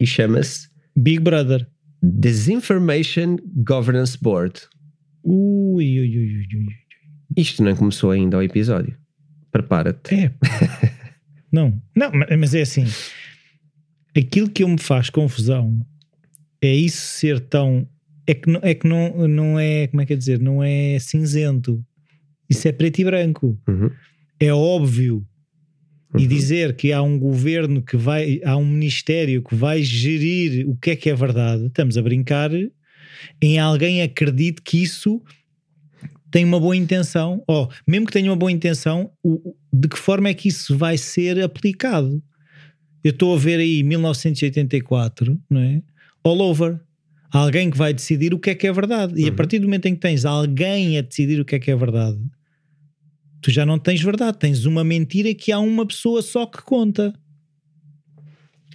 E 0.00 0.06
chama-se 0.06 0.70
Big 0.96 1.20
Brother. 1.20 1.66
Disinformation 2.02 3.36
Governance 3.54 4.16
Board. 4.18 4.62
Ui, 5.22 6.00
ui, 6.00 6.08
ui, 6.08 6.36
ui, 6.38 6.46
ui. 6.56 6.74
Isto 7.36 7.62
não 7.62 7.76
começou 7.76 8.12
ainda 8.12 8.38
o 8.38 8.42
episódio. 8.42 8.96
Prepara-te. 9.52 10.14
É. 10.14 10.32
não, 11.52 11.78
não, 11.94 12.10
mas 12.38 12.54
é 12.54 12.62
assim 12.62 12.86
aquilo 14.16 14.50
que 14.50 14.62
eu 14.62 14.68
me 14.68 14.78
faz 14.78 15.10
confusão 15.10 15.84
é 16.60 16.72
isso 16.74 17.18
ser 17.18 17.40
tão. 17.40 17.86
É 18.26 18.34
que, 18.34 18.48
não, 18.48 18.60
é 18.62 18.74
que 18.74 18.86
não, 18.86 19.28
não 19.28 19.58
é. 19.58 19.86
Como 19.86 20.02
é 20.02 20.06
que 20.06 20.12
é 20.12 20.16
dizer? 20.16 20.38
Não 20.38 20.62
é 20.62 20.98
cinzento. 20.98 21.84
Isso 22.48 22.68
é 22.68 22.72
preto 22.72 23.00
e 23.00 23.04
branco. 23.04 23.58
Uhum. 23.68 23.90
É 24.38 24.52
óbvio. 24.52 25.26
Uhum. 26.12 26.20
E 26.20 26.26
dizer 26.26 26.74
que 26.74 26.92
há 26.92 27.02
um 27.02 27.18
governo 27.18 27.82
que 27.82 27.96
vai. 27.96 28.40
Há 28.44 28.56
um 28.56 28.66
ministério 28.66 29.42
que 29.42 29.54
vai 29.54 29.82
gerir 29.82 30.68
o 30.68 30.76
que 30.76 30.90
é 30.90 30.96
que 30.96 31.08
é 31.08 31.14
verdade. 31.14 31.66
Estamos 31.66 31.96
a 31.96 32.02
brincar 32.02 32.50
em 33.40 33.58
alguém 33.58 34.02
acredite 34.02 34.62
que 34.62 34.82
isso 34.82 35.22
tem 36.30 36.44
uma 36.44 36.60
boa 36.60 36.76
intenção, 36.76 37.42
ou 37.46 37.68
mesmo 37.86 38.06
que 38.06 38.12
tenha 38.12 38.30
uma 38.30 38.36
boa 38.36 38.52
intenção, 38.52 39.10
o, 39.22 39.54
de 39.72 39.88
que 39.88 39.98
forma 39.98 40.28
é 40.28 40.34
que 40.34 40.48
isso 40.48 40.76
vai 40.76 40.96
ser 40.96 41.42
aplicado? 41.42 42.22
Eu 43.02 43.10
estou 43.10 43.34
a 43.34 43.38
ver 43.38 43.58
aí 43.58 43.82
1984, 43.82 45.38
não 45.48 45.60
é? 45.60 45.82
All 46.22 46.40
over. 46.40 46.78
Há 47.32 47.38
alguém 47.38 47.70
que 47.70 47.78
vai 47.78 47.94
decidir 47.94 48.34
o 48.34 48.38
que 48.38 48.50
é 48.50 48.54
que 48.54 48.66
é 48.66 48.72
verdade. 48.72 49.14
E 49.20 49.24
a 49.24 49.28
Uhum. 49.30 49.36
partir 49.36 49.58
do 49.58 49.64
momento 49.66 49.86
em 49.86 49.94
que 49.94 50.00
tens 50.00 50.24
alguém 50.24 50.98
a 50.98 51.00
decidir 51.02 51.40
o 51.40 51.44
que 51.44 51.54
é 51.54 51.58
que 51.58 51.70
é 51.70 51.76
verdade, 51.76 52.18
tu 53.40 53.50
já 53.50 53.64
não 53.64 53.78
tens 53.78 54.02
verdade, 54.02 54.36
tens 54.38 54.64
uma 54.66 54.82
mentira 54.84 55.32
que 55.34 55.50
há 55.52 55.58
uma 55.58 55.86
pessoa 55.86 56.20
só 56.22 56.44
que 56.44 56.60
conta. 56.62 57.14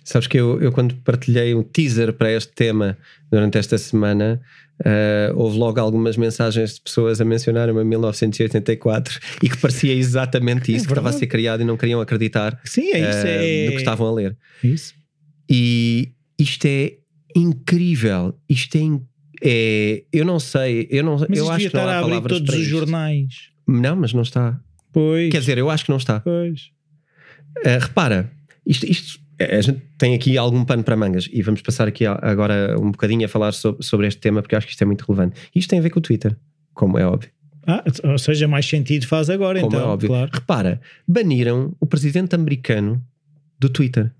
Sabes 0.04 0.28
que 0.28 0.38
eu, 0.40 0.62
eu 0.62 0.72
quando 0.72 0.96
partilhei 0.98 1.54
um 1.56 1.64
teaser 1.64 2.14
para 2.14 2.32
este 2.32 2.54
tema 2.54 2.98
durante 3.32 3.58
esta 3.58 3.78
semana, 3.78 4.40
ah, 4.84 5.32
houve 5.36 5.58
logo 5.58 5.80
algumas 5.80 6.18
mensagens 6.18 6.76
de 6.76 6.82
pessoas 6.82 7.22
a 7.22 7.26
mencionarem-me 7.26 7.84
1984 7.84 9.20
e 9.44 9.50
que 9.50 9.58
parecia 9.58 9.94
exatamente 9.94 10.74
isso, 10.76 10.86
que 10.86 10.92
estava 10.92 11.10
a 11.10 11.14
ser 11.14 11.28
criado 11.28 11.62
e 11.62 11.66
não 11.66 11.78
queriam 11.78 12.02
acreditar 12.02 12.60
Sim, 12.66 12.92
é 12.92 13.00
isso. 13.10 13.26
ah, 13.26 13.30
é, 13.30 13.66
no 13.66 13.72
que 13.72 13.78
estavam 13.78 14.08
a 14.08 14.14
ler. 14.14 14.38
é 14.64 14.68
isso. 14.68 14.94
E 15.50 16.12
isto 16.40 16.66
é 16.66 16.94
incrível. 17.36 18.34
Isto 18.50 18.78
é, 18.78 19.00
é- 19.44 20.04
eu 20.12 20.26
não 20.26 20.40
sei, 20.40 20.88
eu 20.90 21.04
não 21.04 21.18
Mas 21.30 21.38
eu 21.38 21.50
acho 21.52 21.70
que 21.70 21.76
não 21.76 21.88
há 21.88 21.94
a 21.96 22.00
abrir 22.00 22.22
todos 22.30 22.42
para 22.46 22.56
os 22.56 22.62
isto. 22.62 22.70
jornais. 22.72 23.34
Não, 23.68 23.96
mas 23.96 24.14
não 24.14 24.22
está. 24.22 24.60
Pois. 24.92 25.30
Quer 25.32 25.40
dizer, 25.40 25.58
eu 25.58 25.70
acho 25.70 25.84
que 25.86 25.90
não 25.92 25.98
está. 25.98 26.20
pois. 26.22 26.70
Uh, 27.60 27.80
repara, 27.82 28.32
isto, 28.66 28.86
isto- 28.86 29.20
a 29.40 29.62
gente 29.62 29.82
tem 29.98 30.14
aqui 30.16 30.38
algum 30.38 30.64
pano 30.64 30.84
para 30.84 30.96
mangas 30.96 31.28
e 31.32 31.42
vamos 31.42 31.62
passar 31.62 31.88
aqui 31.88 32.06
agora 32.06 32.76
um 32.80 32.92
bocadinho 32.92 33.26
a 33.26 33.28
falar 33.30 33.52
so- 33.52 33.78
sobre 33.82 34.08
este 34.08 34.20
tema 34.22 34.42
porque 34.42 34.56
acho 34.56 34.66
que 34.66 34.72
isto 34.74 34.82
é 34.82 34.86
muito 34.86 35.02
relevante. 35.06 35.36
Isto 35.54 35.70
tem 35.70 35.80
a 35.80 35.82
ver 35.82 35.90
com 35.90 36.00
o 36.00 36.02
Twitter, 36.02 36.36
como 36.74 36.98
é 36.98 37.06
óbvio. 37.06 37.30
Ah, 37.68 37.84
ou 38.04 38.18
seja, 38.20 38.48
mais 38.48 38.66
sentido 38.68 39.08
faz 39.08 39.30
agora, 39.30 39.60
Como 39.60 39.74
então. 39.76 39.86
é 39.86 39.90
óbvio. 39.90 40.08
Claro. 40.10 40.32
Repara, 40.34 40.82
baniram 41.08 41.76
o 41.80 41.86
presidente 41.88 42.36
americano 42.36 43.04
do 43.60 43.68
Twitter, 43.70 44.12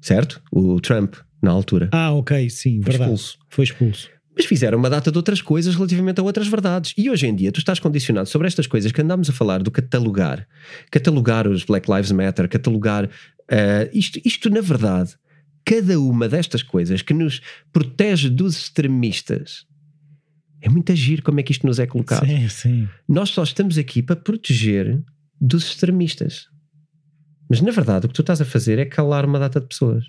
certo? 0.00 0.40
O 0.52 0.80
Trump, 0.80 1.14
na 1.42 1.50
altura. 1.50 1.88
Ah, 1.92 2.12
ok, 2.12 2.48
sim, 2.50 2.80
Foi 2.82 2.92
verdade. 2.92 3.10
expulso. 3.10 3.38
Foi 3.48 3.64
expulso. 3.64 4.10
Mas 4.34 4.46
fizeram 4.46 4.78
uma 4.78 4.88
data 4.88 5.10
de 5.12 5.18
outras 5.18 5.42
coisas 5.42 5.74
relativamente 5.74 6.18
a 6.18 6.22
outras 6.22 6.48
verdades. 6.48 6.94
E 6.96 7.10
hoje 7.10 7.26
em 7.26 7.34
dia 7.34 7.52
tu 7.52 7.58
estás 7.58 7.78
condicionado 7.78 8.26
sobre 8.28 8.46
estas 8.46 8.66
coisas 8.66 8.90
que 8.90 9.02
andámos 9.02 9.28
a 9.28 9.32
falar 9.32 9.62
do 9.62 9.70
catalogar. 9.70 10.46
Catalogar 10.90 11.46
os 11.46 11.64
Black 11.64 11.90
Lives 11.90 12.10
Matter, 12.12 12.48
catalogar. 12.48 13.10
Ah, 13.50 13.88
isto, 13.92 14.20
isto, 14.24 14.50
na 14.50 14.60
verdade, 14.60 15.14
cada 15.64 15.98
uma 16.00 16.28
destas 16.28 16.62
coisas 16.62 17.02
que 17.02 17.14
nos 17.14 17.40
protege 17.72 18.28
dos 18.28 18.56
extremistas. 18.56 19.66
É 20.60 20.68
muito 20.68 20.92
agir 20.92 21.22
como 21.22 21.40
é 21.40 21.42
que 21.42 21.52
isto 21.52 21.66
nos 21.66 21.78
é 21.78 21.86
colocado. 21.86 22.26
Sim, 22.26 22.48
sim. 22.48 22.88
Nós 23.08 23.30
só 23.30 23.42
estamos 23.42 23.76
aqui 23.78 24.02
para 24.02 24.16
proteger 24.16 25.02
dos 25.40 25.64
extremistas. 25.64 26.46
Mas 27.50 27.60
na 27.60 27.72
verdade 27.72 28.06
o 28.06 28.08
que 28.08 28.14
tu 28.14 28.22
estás 28.22 28.40
a 28.40 28.44
fazer 28.44 28.78
é 28.78 28.84
calar 28.84 29.26
uma 29.26 29.38
data 29.38 29.60
de 29.60 29.66
pessoas. 29.66 30.04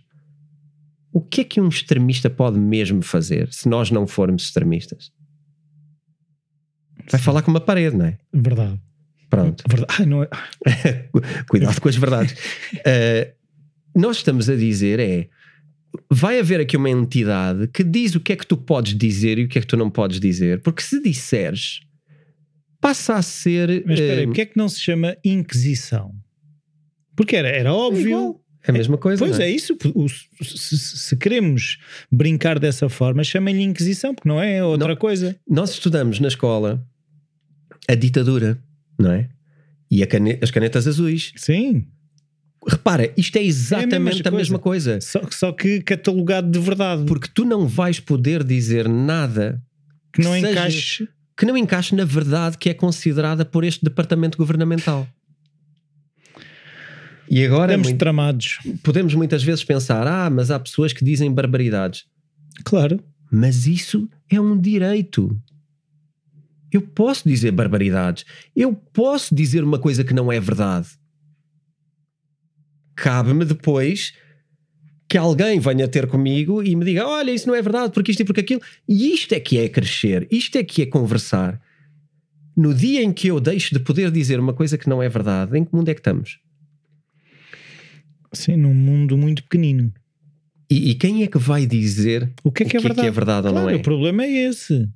O 1.11 1.21
que 1.21 1.41
é 1.41 1.43
que 1.43 1.59
um 1.59 1.67
extremista 1.67 2.29
pode 2.29 2.59
mesmo 2.59 3.01
fazer 3.01 3.51
se 3.51 3.67
nós 3.67 3.91
não 3.91 4.07
formos 4.07 4.45
extremistas? 4.45 5.11
Vai 7.11 7.19
Sim. 7.19 7.25
falar 7.25 7.41
com 7.41 7.51
uma 7.51 7.59
parede, 7.59 7.95
não 7.95 8.05
é? 8.05 8.17
Verdade. 8.31 8.79
Pronto. 9.35 9.63
Verdade. 9.67 9.93
Ai, 9.99 10.05
não 10.05 10.23
é- 10.23 10.29
Cuidado 11.49 11.79
com 11.81 11.89
as 11.89 11.95
verdades. 11.95 12.33
Uh, 12.33 13.31
nós 13.95 14.17
estamos 14.17 14.49
a 14.49 14.55
dizer 14.55 14.99
é 14.99 15.27
vai 16.11 16.39
haver 16.39 16.59
aqui 16.59 16.75
uma 16.75 16.89
entidade 16.89 17.67
que 17.67 17.83
diz 17.83 18.15
o 18.15 18.19
que 18.19 18.33
é 18.33 18.35
que 18.35 18.47
tu 18.47 18.57
podes 18.57 18.95
dizer 18.97 19.37
e 19.37 19.43
o 19.43 19.47
que 19.47 19.57
é 19.59 19.61
que 19.61 19.67
tu 19.67 19.77
não 19.77 19.89
podes 19.91 20.19
dizer, 20.19 20.61
porque 20.61 20.81
se 20.81 21.01
disseres 21.01 21.81
passa 22.81 23.13
a 23.15 23.21
ser 23.21 23.83
Mas 23.85 23.99
espera 23.99 24.19
aí, 24.19 24.25
uh, 24.25 24.27
porque 24.27 24.41
é 24.41 24.45
que 24.45 24.57
não 24.57 24.67
se 24.67 24.79
chama 24.81 25.15
Inquisição? 25.23 26.13
Porque 27.15 27.35
era, 27.35 27.47
era 27.47 27.73
óbvio. 27.73 28.07
igual. 28.07 28.41
é 28.67 28.71
a 28.71 28.73
mesma 28.73 28.97
coisa. 28.97 29.19
Pois 29.23 29.37
não 29.37 29.45
é 29.45 29.49
isso. 29.51 29.77
Se, 30.41 30.57
se- 30.77 30.97
se 30.97 31.15
queremos 31.17 31.77
brincar 32.11 32.57
dessa 32.59 32.89
forma, 32.89 33.23
chamem-lhe 33.23 33.61
Inquisição, 33.61 34.13
porque 34.15 34.27
não 34.27 34.41
é 34.41 34.63
outra 34.63 34.95
coisa. 34.97 35.35
Nós 35.47 35.71
estudamos 35.71 36.19
na 36.19 36.27
escola 36.27 36.83
a 37.87 37.93
ditadura, 37.95 38.57
não 38.99 39.11
é? 39.11 39.29
E 39.91 40.01
a 40.03 40.07
cane- 40.07 40.39
as 40.41 40.49
canetas 40.51 40.87
azuis. 40.87 41.33
Sim. 41.35 41.85
Repara, 42.67 43.11
isto 43.17 43.35
é 43.37 43.43
exatamente 43.43 44.21
a, 44.21 44.23
coisa. 44.23 44.31
mesma 44.37 44.59
coisa. 44.59 45.01
Só, 45.01 45.21
só 45.29 45.51
que 45.51 45.81
catalogado 45.81 46.49
de 46.49 46.59
verdade. 46.59 47.03
Porque 47.05 47.27
tu 47.33 47.43
não 47.45 47.67
vais 47.67 47.99
poder 47.99 48.43
dizer 48.43 48.87
nada 48.87 49.61
que 50.13 50.21
não 50.21 50.31
seja- 50.33 50.51
encaixe. 50.51 51.09
que 51.37 51.45
não 51.45 51.57
encaixe 51.57 51.93
na 51.95 52.05
verdade 52.05 52.57
que 52.57 52.69
é 52.69 52.73
considerada 52.73 53.43
por 53.43 53.63
este 53.63 53.83
departamento 53.83 54.37
governamental. 54.37 55.07
E 57.29 57.43
agora 57.45 57.71
Estamos 57.73 57.87
muito- 57.87 57.99
tramados. 57.99 58.59
podemos 58.83 59.13
muitas 59.15 59.43
vezes 59.43 59.63
pensar: 59.63 60.05
ah, 60.07 60.29
mas 60.29 60.51
há 60.51 60.59
pessoas 60.59 60.93
que 60.93 61.03
dizem 61.03 61.31
barbaridades. 61.31 62.05
Claro. 62.63 62.99
Mas 63.31 63.65
isso 63.65 64.07
é 64.29 64.39
um 64.39 64.57
direito. 64.57 65.35
Eu 66.73 66.81
posso 66.81 67.27
dizer 67.27 67.51
barbaridades. 67.51 68.25
Eu 68.55 68.73
posso 68.73 69.33
dizer 69.33 69.63
uma 69.63 69.79
coisa 69.79 70.03
que 70.03 70.13
não 70.13 70.31
é 70.31 70.39
verdade. 70.39 70.89
Cabe-me 72.95 73.45
depois 73.45 74.13
que 75.07 75.17
alguém 75.17 75.59
venha 75.59 75.87
ter 75.87 76.07
comigo 76.07 76.63
e 76.63 76.75
me 76.75 76.83
diga: 76.83 77.07
olha, 77.07 77.31
isso 77.31 77.47
não 77.47 77.55
é 77.55 77.61
verdade, 77.61 77.93
porque 77.93 78.11
isto 78.11 78.21
e 78.21 78.25
porque 78.25 78.41
aquilo. 78.41 78.61
E 78.87 79.13
isto 79.13 79.33
é 79.33 79.39
que 79.39 79.57
é 79.59 79.69
crescer, 79.69 80.27
isto 80.31 80.57
é 80.57 80.63
que 80.63 80.81
é 80.81 80.85
conversar. 80.85 81.61
No 82.55 82.73
dia 82.73 83.01
em 83.03 83.11
que 83.11 83.27
eu 83.27 83.39
deixo 83.39 83.73
de 83.73 83.79
poder 83.79 84.11
dizer 84.11 84.39
uma 84.39 84.53
coisa 84.53 84.77
que 84.77 84.87
não 84.89 85.01
é 85.01 85.09
verdade, 85.09 85.57
em 85.57 85.63
que 85.65 85.73
mundo 85.75 85.89
é 85.89 85.93
que 85.93 85.99
estamos? 85.99 86.39
Sim, 88.31 88.57
num 88.57 88.73
mundo 88.73 89.17
muito 89.17 89.43
pequenino. 89.43 89.93
E, 90.69 90.91
e 90.91 90.95
quem 90.95 91.23
é 91.23 91.27
que 91.27 91.37
vai 91.37 91.67
dizer 91.67 92.31
O 92.43 92.51
que 92.51 92.63
é 92.63 92.65
que 92.65 92.77
é 92.77 92.79
verdade? 92.79 93.09
verdade 93.11 93.47
ou 93.47 93.53
Claro, 93.53 93.69
não 93.69 93.75
é? 93.75 93.79
O 93.79 93.81
problema 93.83 94.23
é 94.23 94.31
esse. 94.47 94.89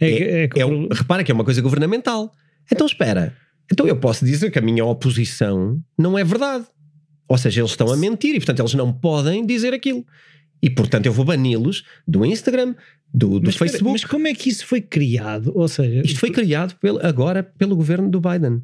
É, 0.00 0.44
é 0.44 0.48
É 0.56 0.66
um- 0.66 0.88
repara 0.90 1.22
que 1.24 1.30
é 1.30 1.34
uma 1.34 1.44
coisa 1.44 1.60
governamental. 1.62 2.32
Então 2.70 2.86
espera. 2.86 3.34
Então 3.72 3.86
eu 3.86 3.96
posso 3.96 4.24
dizer 4.24 4.50
que 4.50 4.58
a 4.58 4.62
minha 4.62 4.84
oposição 4.84 5.80
não 5.98 6.18
é 6.18 6.24
verdade. 6.24 6.66
Ou 7.28 7.36
seja, 7.38 7.60
eles 7.60 7.72
estão 7.72 7.90
a 7.92 7.96
mentir 7.96 8.34
e, 8.34 8.38
portanto, 8.38 8.60
eles 8.60 8.74
não 8.74 8.92
podem 8.92 9.44
dizer 9.44 9.74
aquilo. 9.74 10.04
E, 10.62 10.70
portanto, 10.70 11.06
eu 11.06 11.12
vou 11.12 11.24
bani-los 11.24 11.82
do 12.06 12.24
Instagram, 12.24 12.74
do, 13.12 13.40
do 13.40 13.46
mas, 13.46 13.56
Facebook. 13.56 13.92
mas 13.92 14.04
como 14.04 14.26
é 14.28 14.34
que 14.34 14.48
isso 14.48 14.64
foi 14.66 14.80
criado? 14.80 15.52
Ou 15.54 15.66
seja, 15.68 16.02
Isto 16.04 16.20
foi 16.20 16.30
criado 16.30 16.76
pelo- 16.80 17.04
agora 17.04 17.42
pelo 17.42 17.74
governo 17.76 18.08
do 18.08 18.20
Biden. 18.20 18.62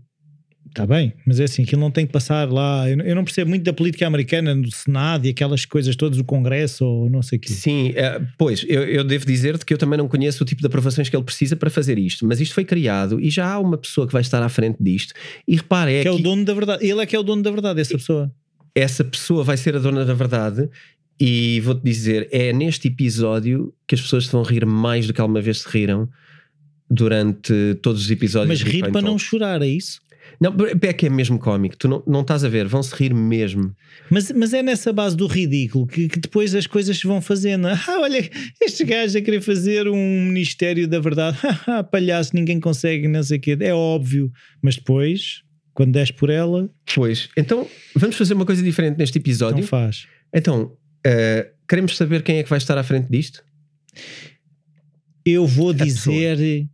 Está 0.72 0.86
bem, 0.86 1.12
mas 1.26 1.38
é 1.38 1.44
assim, 1.44 1.64
aquilo 1.64 1.82
não 1.82 1.90
tem 1.90 2.06
que 2.06 2.12
passar 2.12 2.50
lá. 2.50 2.88
Eu, 2.88 2.98
eu 3.00 3.14
não 3.14 3.24
percebo 3.24 3.50
muito 3.50 3.62
da 3.62 3.74
política 3.74 4.06
americana, 4.06 4.56
do 4.56 4.74
Senado 4.74 5.26
e 5.26 5.28
aquelas 5.28 5.66
coisas 5.66 5.94
todas, 5.94 6.18
o 6.18 6.24
Congresso 6.24 6.82
ou 6.82 7.10
não 7.10 7.20
sei 7.20 7.36
o 7.36 7.40
quê. 7.42 7.52
Sim, 7.52 7.92
eh, 7.94 8.22
pois, 8.38 8.64
eu, 8.66 8.82
eu 8.84 9.04
devo 9.04 9.26
dizer-te 9.26 9.66
que 9.66 9.74
eu 9.74 9.76
também 9.76 9.98
não 9.98 10.08
conheço 10.08 10.42
o 10.42 10.46
tipo 10.46 10.62
de 10.62 10.66
aprovações 10.66 11.10
que 11.10 11.14
ele 11.14 11.24
precisa 11.24 11.56
para 11.56 11.68
fazer 11.68 11.98
isto, 11.98 12.26
mas 12.26 12.40
isto 12.40 12.54
foi 12.54 12.64
criado 12.64 13.20
e 13.20 13.28
já 13.28 13.52
há 13.52 13.58
uma 13.58 13.76
pessoa 13.76 14.06
que 14.06 14.14
vai 14.14 14.22
estar 14.22 14.42
à 14.42 14.48
frente 14.48 14.78
disto. 14.80 15.12
E 15.46 15.56
repara, 15.56 15.92
é 15.92 16.00
Que 16.00 16.08
é 16.08 16.10
o 16.10 16.18
dono 16.18 16.42
da 16.42 16.54
verdade. 16.54 16.86
Ele 16.86 17.02
é 17.02 17.04
que 17.04 17.14
é 17.14 17.18
o 17.18 17.22
dono 17.22 17.42
da 17.42 17.50
verdade, 17.50 17.78
essa 17.78 17.92
pessoa. 17.98 18.32
essa 18.74 19.04
pessoa 19.04 19.44
vai 19.44 19.58
ser 19.58 19.76
a 19.76 19.78
dona 19.78 20.06
da 20.06 20.14
verdade. 20.14 20.70
E 21.20 21.60
vou-te 21.60 21.84
dizer, 21.84 22.28
é 22.32 22.50
neste 22.50 22.88
episódio 22.88 23.74
que 23.86 23.94
as 23.94 24.00
pessoas 24.00 24.26
vão 24.26 24.42
rir 24.42 24.64
mais 24.64 25.06
do 25.06 25.12
que 25.12 25.20
alguma 25.20 25.42
vez 25.42 25.60
se 25.60 25.68
riram 25.68 26.08
durante 26.90 27.52
todos 27.82 28.02
os 28.02 28.10
episódios. 28.10 28.60
Mas 28.60 28.70
rir 28.70 28.90
para 28.90 29.02
não 29.02 29.18
chorar, 29.18 29.62
é 29.62 29.66
isso? 29.66 30.00
Não, 30.42 30.56
é 30.82 30.92
que 30.92 31.06
é 31.06 31.08
mesmo 31.08 31.38
cómico. 31.38 31.76
Tu 31.76 31.86
não, 31.86 32.02
não 32.04 32.22
estás 32.22 32.42
a 32.42 32.48
ver, 32.48 32.66
vão-se 32.66 32.92
rir 32.96 33.14
mesmo. 33.14 33.72
Mas, 34.10 34.32
mas 34.32 34.52
é 34.52 34.60
nessa 34.60 34.92
base 34.92 35.16
do 35.16 35.28
ridículo 35.28 35.86
que, 35.86 36.08
que 36.08 36.18
depois 36.18 36.52
as 36.52 36.66
coisas 36.66 36.98
se 36.98 37.06
vão 37.06 37.20
fazendo. 37.22 37.68
Ah, 37.88 38.00
olha, 38.00 38.28
este 38.60 38.84
gajo 38.84 39.16
a 39.16 39.20
querer 39.20 39.40
fazer 39.40 39.86
um 39.86 40.26
Ministério 40.26 40.88
da 40.88 40.98
Verdade. 40.98 41.38
Ah, 41.66 41.84
palhaço, 41.84 42.34
ninguém 42.34 42.58
consegue, 42.58 43.06
não 43.06 43.22
sei 43.22 43.38
o 43.38 43.40
quê. 43.40 43.56
É 43.60 43.72
óbvio. 43.72 44.32
Mas 44.60 44.74
depois, 44.74 45.42
quando 45.72 45.92
des 45.92 46.10
por 46.10 46.28
ela, 46.28 46.68
Pois, 46.92 47.28
então 47.36 47.68
vamos 47.94 48.16
fazer 48.16 48.34
uma 48.34 48.44
coisa 48.44 48.62
diferente 48.64 48.98
neste 48.98 49.18
não 49.18 49.22
episódio. 49.22 49.64
faz. 49.64 50.08
Então, 50.34 50.76
eh, 51.06 51.52
queremos 51.68 51.96
saber 51.96 52.22
quem 52.22 52.38
é 52.38 52.42
que 52.42 52.50
vai 52.50 52.58
estar 52.58 52.76
à 52.76 52.82
frente 52.82 53.08
disto? 53.08 53.44
Eu 55.24 55.46
vou 55.46 55.70
A 55.70 55.74
dizer 55.74 56.66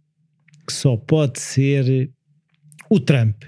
que 0.66 0.72
só 0.72 0.96
pode 0.96 1.38
ser 1.38 2.10
o 2.90 2.98
Trump. 2.98 3.42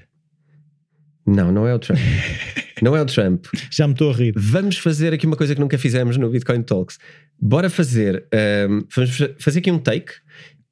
Não, 1.26 1.52
não 1.52 1.66
é 1.66 1.74
o 1.74 1.78
Trump. 1.78 1.98
não 2.82 2.96
é 2.96 3.02
o 3.02 3.06
Trump. 3.06 3.46
Já 3.70 3.86
me 3.86 3.92
estou 3.94 4.10
a 4.10 4.14
rir. 4.14 4.32
Vamos 4.36 4.78
fazer 4.78 5.12
aqui 5.12 5.26
uma 5.26 5.36
coisa 5.36 5.54
que 5.54 5.60
nunca 5.60 5.78
fizemos 5.78 6.16
no 6.16 6.30
Bitcoin 6.30 6.62
Talks. 6.62 6.98
Bora 7.40 7.70
fazer, 7.70 8.26
ahm, 8.32 8.82
vamos 8.94 9.16
fa- 9.16 9.30
fazer 9.38 9.58
aqui 9.60 9.70
um 9.70 9.78
take, 9.78 10.12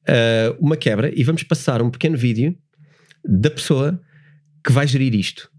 ah, 0.08 0.54
uma 0.58 0.76
quebra, 0.76 1.12
e 1.14 1.22
vamos 1.22 1.42
passar 1.42 1.80
um 1.82 1.90
pequeno 1.90 2.16
vídeo 2.16 2.54
da 3.24 3.50
pessoa 3.50 4.00
que 4.64 4.72
vai 4.72 4.86
gerir 4.86 5.14
isto. 5.14 5.50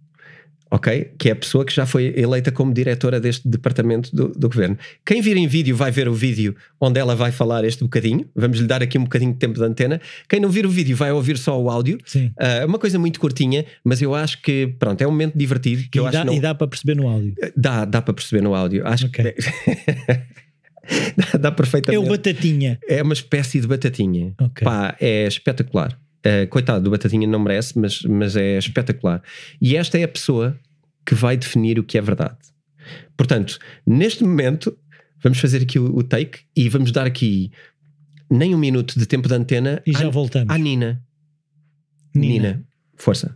Ok? 0.71 1.11
Que 1.17 1.29
é 1.29 1.31
a 1.31 1.35
pessoa 1.35 1.65
que 1.65 1.73
já 1.73 1.85
foi 1.85 2.13
eleita 2.15 2.51
como 2.51 2.73
diretora 2.73 3.19
deste 3.19 3.47
departamento 3.47 4.15
do, 4.15 4.29
do, 4.29 4.49
governo. 4.49 4.77
Quem 5.05 5.21
vir 5.21 5.37
em 5.37 5.47
vídeo 5.47 5.75
vai 5.75 5.91
ver 5.91 6.07
o 6.07 6.13
vídeo 6.13 6.55
onde 6.79 6.99
ela 6.99 7.15
vai 7.15 7.31
falar 7.31 7.63
este 7.63 7.83
bocadinho. 7.83 8.25
Vamos 8.35 8.59
lhe 8.59 8.67
dar 8.67 8.83
aqui 8.83 8.97
um 8.97 9.03
bocadinho 9.03 9.33
de 9.33 9.39
tempo 9.39 9.55
de 9.55 9.63
antena. 9.63 9.99
Quem 10.27 10.39
não 10.39 10.49
vir 10.49 10.65
o 10.65 10.69
vídeo 10.69 10.95
vai 10.95 11.11
ouvir 11.11 11.37
só 11.37 11.59
o 11.59 11.69
áudio. 11.69 11.97
Sim. 12.05 12.31
É 12.39 12.63
uh, 12.63 12.67
uma 12.67 12.77
coisa 12.77 12.99
muito 12.99 13.19
curtinha, 13.19 13.65
mas 13.83 14.01
eu 14.01 14.13
acho 14.13 14.41
que, 14.41 14.73
pronto, 14.79 15.01
é 15.01 15.07
um 15.07 15.11
momento 15.11 15.37
divertido. 15.37 15.83
Que 15.91 15.97
e, 15.97 15.99
eu 15.99 16.03
dá, 16.03 16.09
acho 16.09 16.25
não... 16.25 16.33
e 16.33 16.39
dá 16.39 16.53
para 16.53 16.67
perceber 16.67 16.95
no 16.95 17.07
áudio? 17.07 17.33
Dá, 17.55 17.85
dá 17.85 18.01
para 18.01 18.13
perceber 18.13 18.41
no 18.41 18.53
áudio. 18.53 18.85
Acho 18.85 19.07
okay. 19.07 19.33
que. 19.33 19.41
dá, 21.17 21.37
dá 21.39 21.51
perfeitamente. 21.51 22.03
É 22.03 22.07
o 22.07 22.09
batatinha. 22.09 22.79
É 22.87 23.01
uma 23.01 23.13
espécie 23.13 23.59
de 23.59 23.67
batatinha. 23.67 24.33
Okay. 24.39 24.65
Pá, 24.65 24.95
é 24.99 25.27
espetacular. 25.27 25.97
Uh, 26.25 26.47
coitado 26.49 26.83
do 26.83 26.91
Batatinha 26.91 27.27
não 27.27 27.39
merece, 27.39 27.79
mas, 27.79 28.01
mas 28.01 28.35
é 28.35 28.57
espetacular. 28.57 29.21
E 29.61 29.75
esta 29.77 29.97
é 29.97 30.03
a 30.03 30.07
pessoa 30.07 30.59
que 31.05 31.15
vai 31.15 31.37
definir 31.37 31.79
o 31.79 31.83
que 31.83 31.97
é 31.97 32.01
verdade. 32.01 32.37
Portanto, 33.15 33.57
neste 33.85 34.23
momento, 34.23 34.77
vamos 35.23 35.39
fazer 35.39 35.61
aqui 35.61 35.79
o, 35.79 35.97
o 35.97 36.03
take 36.03 36.41
e 36.55 36.67
vamos 36.67 36.91
dar 36.91 37.05
aqui 37.07 37.51
nem 38.29 38.53
um 38.53 38.57
minuto 38.57 38.99
de 38.99 39.05
tempo 39.05 39.27
de 39.27 39.33
antena 39.33 39.81
e 39.85 39.93
já 39.93 40.07
à, 40.07 40.09
voltamos. 40.09 40.53
à 40.53 40.57
Nina. 40.57 41.01
Nina. 42.13 42.33
Nina. 42.33 42.63
Força. 42.95 43.35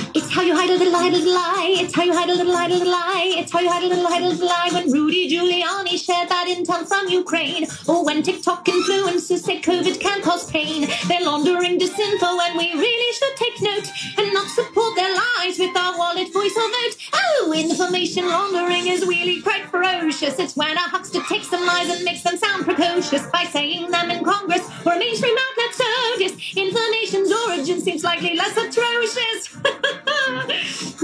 How 0.41 0.47
you 0.47 0.55
hide 0.55 0.71
a 0.71 0.73
little, 0.75 0.95
hide 0.95 1.13
a 1.13 1.17
little 1.17 1.35
lie. 1.35 1.75
It's 1.77 1.93
how 1.93 2.01
you 2.01 2.17
hide 2.17 2.27
a 2.27 2.33
little, 2.33 2.55
hide 2.55 2.71
a 2.71 2.73
little 2.73 2.91
lie. 2.91 3.35
It's 3.37 3.51
how 3.51 3.59
you 3.59 3.69
hide 3.69 3.83
a 3.83 3.87
little, 3.87 4.07
hide 4.07 4.23
a 4.23 4.29
little 4.29 4.47
lie. 4.47 4.69
When 4.71 4.91
Rudy 4.91 5.29
Giuliani 5.29 6.03
shared 6.03 6.29
that 6.29 6.47
intel 6.49 6.87
from 6.87 7.09
Ukraine, 7.09 7.67
or 7.87 8.03
when 8.03 8.23
TikTok 8.23 8.65
influencers 8.65 9.41
say 9.41 9.61
COVID 9.61 9.99
can 9.99 10.23
cause 10.23 10.49
pain, 10.49 10.89
they're 11.07 11.21
laundering 11.21 11.77
disinfo, 11.77 12.39
and 12.41 12.57
we 12.57 12.73
really 12.73 13.13
should 13.13 13.35
take 13.37 13.61
note 13.61 13.87
and 14.17 14.33
not 14.33 14.47
support 14.47 14.95
their 14.95 15.13
lies 15.13 15.59
with 15.59 15.77
our 15.77 15.95
wallet, 15.95 16.33
voice, 16.33 16.57
or 16.57 16.69
vote. 16.73 16.97
Oh, 17.13 17.53
information 17.55 18.27
laundering 18.27 18.87
is 18.87 19.05
really 19.05 19.43
quite 19.43 19.65
ferocious. 19.69 20.39
It's 20.39 20.55
when 20.55 20.75
a 20.75 20.89
huckster 20.89 21.21
takes 21.29 21.51
some 21.51 21.63
lies 21.67 21.95
and 21.95 22.03
makes 22.03 22.23
them 22.23 22.37
sound 22.37 22.65
precocious 22.65 23.27
by 23.27 23.43
saying 23.43 23.91
them 23.91 24.09
in 24.09 24.23
Congress 24.25 24.67
or 24.87 24.93
a 24.93 24.97
mainstream 24.97 25.37
outlet. 25.37 25.75
So 25.75 25.85
disinformation's 26.17 27.31
origin 27.31 27.79
seems 27.79 28.03
likely 28.03 28.35
less 28.35 28.57
atrocious. 28.57 30.00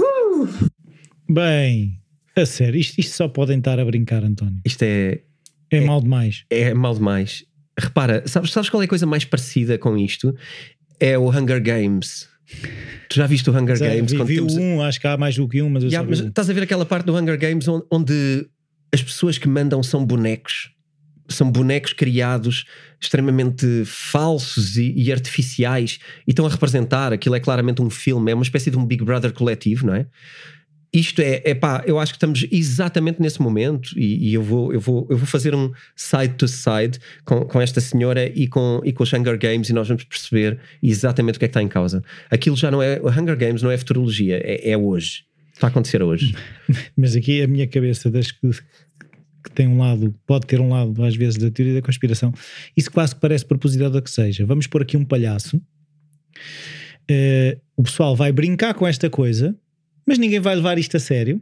uh. 0.00 0.68
Bem, 1.32 2.00
a 2.34 2.46
sério, 2.46 2.78
isto, 2.78 2.98
isto, 2.98 3.14
só 3.14 3.28
podem 3.28 3.58
estar 3.58 3.78
a 3.78 3.84
brincar, 3.84 4.24
António. 4.24 4.60
Isto 4.64 4.82
é. 4.82 5.20
É, 5.70 5.76
é 5.76 5.80
mal 5.80 6.00
demais. 6.00 6.44
É 6.48 6.72
mal 6.72 6.94
demais. 6.94 7.44
Repara, 7.78 8.22
sabes, 8.26 8.50
sabes 8.50 8.70
qual 8.70 8.82
é 8.82 8.86
a 8.86 8.88
coisa 8.88 9.06
mais 9.06 9.24
parecida 9.24 9.76
com 9.78 9.96
isto? 9.96 10.34
É 10.98 11.18
o 11.18 11.30
Hunger 11.30 11.62
Games. 11.62 12.28
Tu 13.08 13.16
já 13.16 13.26
viste 13.26 13.48
o 13.50 13.56
Hunger 13.56 13.78
Games? 13.78 14.10
Vi, 14.10 14.24
vi 14.24 14.34
temos... 14.36 14.56
um, 14.56 14.82
acho 14.82 15.00
que 15.00 15.06
há 15.06 15.16
mais 15.16 15.36
do 15.36 15.46
que 15.46 15.60
um, 15.60 15.68
mas 15.68 15.84
eu 15.84 15.90
yeah, 15.90 16.08
mas 16.08 16.20
Estás 16.20 16.48
a 16.48 16.52
ver 16.52 16.62
aquela 16.62 16.86
parte 16.86 17.04
do 17.04 17.14
Hunger 17.14 17.38
Games 17.38 17.68
onde, 17.68 17.84
onde 17.90 18.48
as 18.92 19.02
pessoas 19.02 19.36
que 19.36 19.46
mandam 19.46 19.82
são 19.82 20.04
bonecos 20.04 20.70
são 21.28 21.50
bonecos 21.50 21.92
criados 21.92 22.64
extremamente 23.00 23.84
falsos 23.84 24.76
e, 24.76 24.92
e, 24.96 25.12
artificiais 25.12 26.00
e 26.26 26.30
estão 26.30 26.46
a 26.46 26.48
representar, 26.48 27.12
aquilo 27.12 27.34
é 27.34 27.40
claramente 27.40 27.82
um 27.82 27.90
filme, 27.90 28.32
é 28.32 28.34
uma 28.34 28.42
espécie 28.42 28.70
de 28.70 28.78
um 28.78 28.84
Big 28.84 29.04
Brother 29.04 29.32
coletivo, 29.32 29.86
não 29.86 29.94
é? 29.94 30.06
Isto 30.92 31.20
é, 31.20 31.42
é 31.44 31.54
pá, 31.54 31.84
eu 31.86 31.98
acho 31.98 32.12
que 32.12 32.16
estamos 32.16 32.46
exatamente 32.50 33.20
nesse 33.20 33.42
momento 33.42 33.90
e, 33.94 34.30
e, 34.30 34.34
eu, 34.34 34.42
vou, 34.42 34.72
eu, 34.72 34.80
vou, 34.80 35.06
eu 35.10 35.18
vou 35.18 35.26
fazer 35.26 35.54
um 35.54 35.70
side 35.94 36.34
to 36.34 36.48
side 36.48 36.98
com, 37.26 37.44
com 37.44 37.60
esta 37.60 37.78
senhora 37.78 38.26
e 38.34 38.48
com, 38.48 38.80
e 38.82 38.90
com 38.90 39.02
os 39.02 39.12
Hunger 39.12 39.38
Games 39.38 39.68
e 39.68 39.74
nós 39.74 39.86
vamos 39.86 40.04
perceber 40.04 40.58
exatamente 40.82 41.36
o 41.36 41.38
que 41.38 41.44
é 41.44 41.48
que 41.48 41.50
está 41.50 41.62
em 41.62 41.68
causa. 41.68 42.02
Aquilo 42.30 42.56
já 42.56 42.70
não 42.70 42.82
é, 42.82 42.98
o 43.02 43.08
Hunger 43.08 43.36
Games 43.36 43.62
não 43.62 43.70
é 43.70 43.76
futurologia, 43.76 44.40
é, 44.42 44.70
é 44.70 44.78
hoje. 44.78 45.24
Está 45.52 45.66
a 45.66 45.70
acontecer 45.70 46.02
hoje. 46.02 46.34
Mas 46.96 47.14
aqui 47.14 47.42
a 47.42 47.46
minha 47.46 47.66
cabeça 47.66 48.10
das 48.10 48.30
que 48.30 48.48
que 49.48 49.54
tem 49.54 49.66
um 49.66 49.78
lado, 49.78 50.14
pode 50.26 50.46
ter 50.46 50.60
um 50.60 50.70
lado 50.70 51.04
às 51.04 51.16
vezes 51.16 51.38
da 51.38 51.50
teoria 51.50 51.74
da 51.74 51.82
conspiração, 51.82 52.32
isso 52.76 52.90
quase 52.90 53.14
que 53.14 53.20
parece 53.20 53.44
propositado 53.44 54.00
que 54.02 54.10
seja. 54.10 54.46
Vamos 54.46 54.66
pôr 54.66 54.82
aqui 54.82 54.96
um 54.96 55.04
palhaço, 55.04 55.56
uh, 55.56 57.60
o 57.76 57.82
pessoal 57.82 58.14
vai 58.14 58.32
brincar 58.32 58.74
com 58.74 58.86
esta 58.86 59.08
coisa, 59.08 59.56
mas 60.06 60.18
ninguém 60.18 60.40
vai 60.40 60.54
levar 60.54 60.78
isto 60.78 60.96
a 60.96 61.00
sério. 61.00 61.40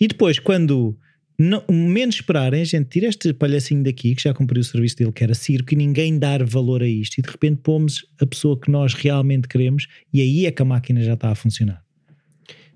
E 0.00 0.08
depois, 0.08 0.38
quando 0.38 0.98
não, 1.38 1.64
menos 1.70 2.16
esperarem, 2.16 2.60
a 2.60 2.64
gente 2.64 2.90
tira 2.90 3.06
este 3.06 3.32
palhacinho 3.32 3.82
daqui 3.82 4.14
que 4.14 4.22
já 4.22 4.34
cumpriu 4.34 4.60
o 4.60 4.64
serviço 4.64 4.96
dele, 4.96 5.12
que 5.12 5.24
era 5.24 5.32
circo, 5.32 5.72
e 5.72 5.76
ninguém 5.76 6.18
dar 6.18 6.44
valor 6.44 6.82
a 6.82 6.86
isto, 6.86 7.18
e 7.18 7.22
de 7.22 7.30
repente 7.30 7.60
pomos 7.62 8.04
a 8.20 8.26
pessoa 8.26 8.60
que 8.60 8.70
nós 8.70 8.92
realmente 8.92 9.48
queremos, 9.48 9.86
e 10.12 10.20
aí 10.20 10.44
é 10.44 10.50
que 10.50 10.60
a 10.60 10.66
máquina 10.66 11.02
já 11.02 11.14
está 11.14 11.30
a 11.30 11.34
funcionar. 11.34 11.82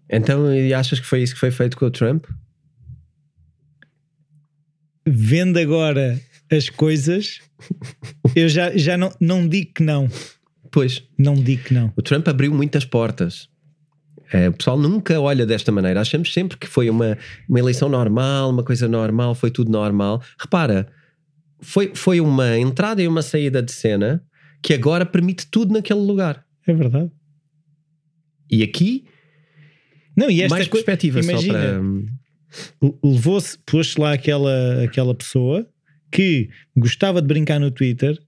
Então, 0.08 0.54
e 0.54 0.72
achas 0.72 0.98
que 0.98 1.06
foi 1.06 1.22
isso 1.22 1.34
que 1.34 1.40
foi 1.40 1.50
feito 1.50 1.76
com 1.76 1.84
o 1.84 1.90
Trump? 1.90 2.24
Vendo 5.06 5.58
agora 5.58 6.20
as 6.50 6.68
coisas, 6.68 7.40
eu 8.34 8.48
já, 8.48 8.76
já 8.76 8.96
não, 8.96 9.12
não 9.20 9.48
digo 9.48 9.72
que 9.74 9.82
não. 9.82 10.08
Pois. 10.70 11.02
Não 11.16 11.34
digo 11.34 11.64
que 11.64 11.74
não. 11.74 11.92
O 11.96 12.02
Trump 12.02 12.26
abriu 12.28 12.52
muitas 12.52 12.84
portas. 12.84 13.48
É, 14.32 14.48
o 14.48 14.52
pessoal 14.52 14.78
nunca 14.78 15.20
olha 15.20 15.46
desta 15.46 15.70
maneira. 15.70 16.00
Achamos 16.00 16.32
sempre 16.32 16.56
que 16.58 16.66
foi 16.66 16.90
uma, 16.90 17.16
uma 17.48 17.58
eleição 17.58 17.88
normal, 17.88 18.50
uma 18.50 18.64
coisa 18.64 18.88
normal, 18.88 19.34
foi 19.34 19.50
tudo 19.50 19.70
normal. 19.70 20.22
Repara, 20.38 20.88
foi, 21.60 21.92
foi 21.94 22.20
uma 22.20 22.58
entrada 22.58 23.02
e 23.02 23.06
uma 23.06 23.22
saída 23.22 23.62
de 23.62 23.70
cena 23.70 24.24
que 24.62 24.74
agora 24.74 25.06
permite 25.06 25.46
tudo 25.46 25.72
naquele 25.72 26.00
lugar. 26.00 26.44
É 26.66 26.72
verdade. 26.72 27.10
E 28.50 28.62
aqui, 28.62 29.04
não, 30.16 30.30
e 30.30 30.42
esta 30.42 30.54
mais 30.54 30.68
perspectiva 30.68 31.20
imagina, 31.20 31.58
só 31.58 31.68
para 31.68 31.82
levou-se, 33.02 33.58
pôs 33.66 33.96
lá 33.96 34.12
aquela, 34.12 34.82
aquela 34.84 35.14
pessoa 35.14 35.66
que 36.10 36.48
gostava 36.76 37.20
de 37.20 37.26
brincar 37.26 37.58
no 37.58 37.70
Twitter 37.70 38.18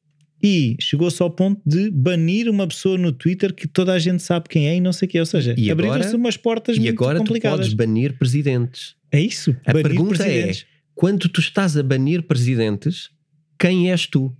e 0.42 0.76
chegou-se 0.80 1.22
ao 1.22 1.30
ponto 1.30 1.60
de 1.64 1.90
banir 1.90 2.48
uma 2.48 2.66
pessoa 2.66 2.98
no 2.98 3.12
Twitter 3.12 3.54
que 3.54 3.66
toda 3.66 3.92
a 3.92 3.98
gente 3.98 4.22
sabe 4.22 4.48
quem 4.48 4.68
é 4.68 4.76
e 4.76 4.80
não 4.80 4.92
sei 4.92 5.06
o 5.06 5.10
que. 5.10 5.20
Ou 5.20 5.26
seja, 5.26 5.54
abriram-se 5.70 6.14
umas 6.14 6.36
portas 6.36 6.76
e 6.76 6.80
muito 6.80 6.92
agora 6.92 7.18
complicadas. 7.18 7.58
tu 7.58 7.62
podes 7.62 7.74
banir 7.74 8.18
presidentes. 8.18 8.94
É 9.10 9.20
isso. 9.20 9.56
A 9.64 9.72
pergunta 9.72 10.26
é: 10.28 10.52
quando 10.94 11.28
tu 11.28 11.40
estás 11.40 11.76
a 11.76 11.82
banir 11.82 12.22
presidentes, 12.22 13.10
quem 13.58 13.90
és 13.90 14.06
tu? 14.06 14.36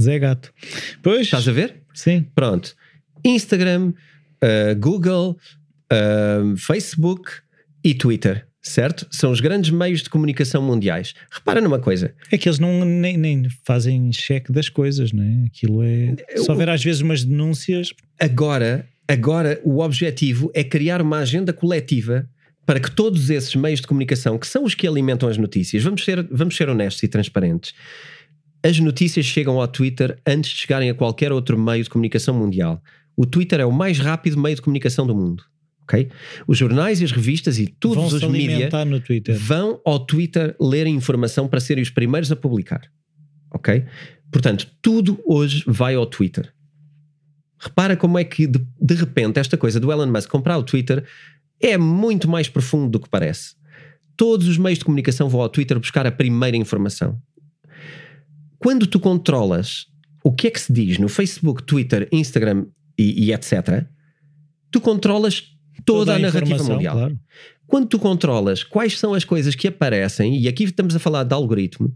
Zé 0.00 0.18
Gato. 0.18 0.52
Pois. 1.02 1.22
Estás 1.22 1.48
a 1.48 1.52
ver? 1.52 1.82
Sim. 1.92 2.26
Pronto. 2.34 2.74
Instagram, 3.24 3.92
uh, 4.42 4.78
Google, 4.78 5.36
uh, 5.92 6.56
Facebook, 6.56 7.30
e 7.82 7.94
Twitter, 7.94 8.46
certo? 8.62 9.06
São 9.10 9.30
os 9.30 9.40
grandes 9.40 9.70
meios 9.70 10.02
de 10.02 10.10
comunicação 10.10 10.62
mundiais. 10.62 11.14
Repara 11.30 11.60
numa 11.60 11.78
coisa. 11.78 12.14
É 12.30 12.38
que 12.38 12.48
eles 12.48 12.58
não, 12.58 12.84
nem, 12.84 13.16
nem 13.16 13.46
fazem 13.64 14.12
cheque 14.12 14.52
das 14.52 14.68
coisas, 14.68 15.12
não 15.12 15.22
é? 15.22 15.46
Aquilo 15.46 15.82
é. 15.82 16.16
Só 16.36 16.54
ver 16.54 16.68
às 16.68 16.82
vezes 16.82 17.00
umas 17.00 17.24
denúncias. 17.24 17.92
Agora, 18.18 18.86
agora 19.06 19.60
o 19.64 19.80
objetivo 19.80 20.50
é 20.54 20.64
criar 20.64 21.00
uma 21.00 21.18
agenda 21.18 21.52
coletiva 21.52 22.28
para 22.66 22.80
que 22.80 22.90
todos 22.90 23.30
esses 23.30 23.54
meios 23.54 23.80
de 23.80 23.86
comunicação, 23.86 24.38
que 24.38 24.46
são 24.46 24.64
os 24.64 24.74
que 24.74 24.86
alimentam 24.86 25.28
as 25.28 25.38
notícias, 25.38 25.82
vamos 25.82 26.04
ser, 26.04 26.22
vamos 26.30 26.54
ser 26.54 26.68
honestos 26.68 27.02
e 27.02 27.08
transparentes. 27.08 27.72
As 28.62 28.78
notícias 28.78 29.24
chegam 29.24 29.58
ao 29.58 29.68
Twitter 29.68 30.18
antes 30.26 30.50
de 30.50 30.58
chegarem 30.58 30.90
a 30.90 30.94
qualquer 30.94 31.32
outro 31.32 31.58
meio 31.58 31.82
de 31.82 31.88
comunicação 31.88 32.34
mundial. 32.34 32.82
O 33.16 33.24
Twitter 33.24 33.60
é 33.60 33.64
o 33.64 33.72
mais 33.72 33.98
rápido 33.98 34.38
meio 34.38 34.54
de 34.54 34.60
comunicação 34.60 35.06
do 35.06 35.14
mundo 35.14 35.44
Os 36.46 36.58
jornais 36.58 37.00
e 37.00 37.04
as 37.04 37.12
revistas 37.12 37.58
e 37.58 37.66
todos 37.66 38.12
os 38.12 38.22
mídias 38.24 38.70
vão 39.38 39.80
ao 39.84 39.98
Twitter 39.98 40.54
ler 40.60 40.86
informação 40.86 41.48
para 41.48 41.60
serem 41.60 41.82
os 41.82 41.90
primeiros 41.90 42.30
a 42.30 42.36
publicar, 42.36 42.82
ok? 43.50 43.84
Portanto, 44.30 44.70
tudo 44.82 45.20
hoje 45.26 45.64
vai 45.66 45.94
ao 45.94 46.06
Twitter. 46.06 46.52
Repara 47.58 47.96
como 47.96 48.18
é 48.18 48.24
que 48.24 48.46
de, 48.46 48.64
de 48.80 48.94
repente 48.94 49.40
esta 49.40 49.56
coisa 49.56 49.80
do 49.80 49.90
Elon 49.90 50.06
Musk 50.06 50.28
comprar 50.28 50.58
o 50.58 50.62
Twitter 50.62 51.04
é 51.60 51.76
muito 51.76 52.28
mais 52.28 52.48
profundo 52.48 52.90
do 52.90 53.00
que 53.00 53.08
parece. 53.08 53.56
Todos 54.16 54.46
os 54.46 54.58
meios 54.58 54.78
de 54.78 54.84
comunicação 54.84 55.28
vão 55.28 55.40
ao 55.40 55.48
Twitter 55.48 55.78
buscar 55.78 56.06
a 56.06 56.12
primeira 56.12 56.56
informação. 56.56 57.20
Quando 58.58 58.86
tu 58.86 59.00
controlas 59.00 59.86
o 60.22 60.32
que 60.32 60.48
é 60.48 60.50
que 60.50 60.60
se 60.60 60.72
diz 60.72 60.98
no 60.98 61.08
Facebook, 61.08 61.62
Twitter, 61.62 62.08
Instagram 62.12 62.66
e, 62.98 63.26
e 63.26 63.32
etc., 63.32 63.86
tu 64.70 64.80
controlas 64.80 65.57
toda, 65.92 66.12
a, 66.12 66.16
a 66.16 66.18
narrativa 66.18 66.62
mundial. 66.62 66.96
Claro. 66.96 67.18
Quando 67.66 67.86
tu 67.86 67.98
controlas 67.98 68.64
quais 68.64 68.98
são 68.98 69.12
as 69.12 69.24
coisas 69.24 69.54
que 69.54 69.68
aparecem, 69.68 70.38
e 70.38 70.48
aqui 70.48 70.64
estamos 70.64 70.96
a 70.96 70.98
falar 70.98 71.24
de 71.24 71.34
algoritmo, 71.34 71.94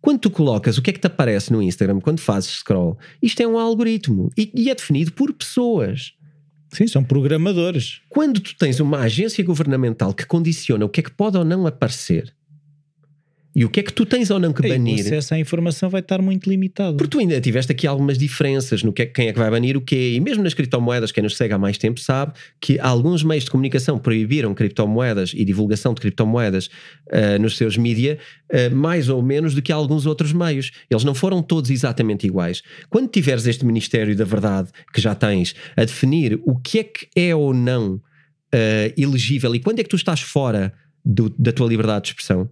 quando 0.00 0.20
tu 0.20 0.30
colocas 0.30 0.76
o 0.76 0.82
que 0.82 0.90
é 0.90 0.92
que 0.92 1.00
te 1.00 1.06
aparece 1.06 1.50
no 1.50 1.62
Instagram 1.62 1.98
quando 2.00 2.20
fazes 2.20 2.50
scroll, 2.58 2.98
isto 3.22 3.40
é 3.40 3.46
um 3.46 3.58
algoritmo 3.58 4.30
e, 4.36 4.50
e 4.54 4.70
é 4.70 4.74
definido 4.74 5.12
por 5.12 5.32
pessoas. 5.32 6.12
Sim, 6.70 6.86
são 6.86 7.02
programadores. 7.02 8.00
Quando 8.08 8.40
tu 8.40 8.54
tens 8.56 8.80
uma 8.80 8.98
agência 8.98 9.42
governamental 9.42 10.12
que 10.12 10.26
condiciona 10.26 10.84
o 10.84 10.88
que 10.88 11.00
é 11.00 11.02
que 11.02 11.10
pode 11.10 11.38
ou 11.38 11.44
não 11.44 11.66
aparecer 11.66 12.34
e 13.56 13.64
o 13.64 13.68
que 13.70 13.80
é 13.80 13.82
que 13.84 13.92
tu 13.92 14.04
tens 14.04 14.30
ou 14.30 14.40
não 14.40 14.52
que 14.52 14.66
E 14.66 14.68
banir. 14.68 14.96
o 14.96 15.00
acesso 15.00 15.34
à 15.34 15.38
informação 15.38 15.88
vai 15.88 16.00
estar 16.00 16.20
muito 16.20 16.50
limitado. 16.50 16.96
Porque 16.96 17.10
tu 17.10 17.18
ainda 17.20 17.40
tiveste 17.40 17.70
aqui 17.70 17.86
algumas 17.86 18.18
diferenças 18.18 18.82
no 18.82 18.92
que 18.92 19.02
é, 19.02 19.06
quem 19.06 19.28
é 19.28 19.32
que 19.32 19.38
vai 19.38 19.50
banir 19.50 19.76
o 19.76 19.80
quê. 19.80 20.14
E 20.16 20.20
mesmo 20.20 20.42
nas 20.42 20.54
criptomoedas, 20.54 21.12
quem 21.12 21.22
nos 21.22 21.36
segue 21.36 21.54
há 21.54 21.58
mais 21.58 21.78
tempo 21.78 22.00
sabe 22.00 22.32
que 22.60 22.80
alguns 22.80 23.22
meios 23.22 23.44
de 23.44 23.50
comunicação 23.50 23.98
proibiram 23.98 24.52
criptomoedas 24.54 25.32
e 25.34 25.44
divulgação 25.44 25.94
de 25.94 26.00
criptomoedas 26.00 26.68
ah, 27.12 27.38
nos 27.38 27.56
seus 27.56 27.76
mídia 27.76 28.18
ah, 28.52 28.70
mais 28.74 29.08
ou 29.08 29.22
menos 29.22 29.54
do 29.54 29.62
que 29.62 29.70
alguns 29.70 30.04
outros 30.04 30.32
meios. 30.32 30.72
Eles 30.90 31.04
não 31.04 31.14
foram 31.14 31.40
todos 31.42 31.70
exatamente 31.70 32.26
iguais. 32.26 32.60
Quando 32.90 33.08
tiveres 33.08 33.46
este 33.46 33.64
Ministério 33.64 34.16
da 34.16 34.24
Verdade 34.24 34.70
que 34.92 35.00
já 35.00 35.14
tens 35.14 35.54
a 35.76 35.84
definir 35.84 36.40
o 36.44 36.56
que 36.58 36.78
é 36.80 36.84
que 36.84 37.06
é 37.14 37.34
ou 37.34 37.54
não 37.54 38.00
ah, 38.52 38.92
elegível 38.96 39.54
e 39.54 39.60
quando 39.60 39.78
é 39.78 39.82
que 39.84 39.88
tu 39.90 39.96
estás 39.96 40.20
fora 40.20 40.72
do- 41.04 41.32
da 41.38 41.52
tua 41.52 41.68
liberdade 41.68 42.04
de 42.06 42.08
expressão, 42.10 42.48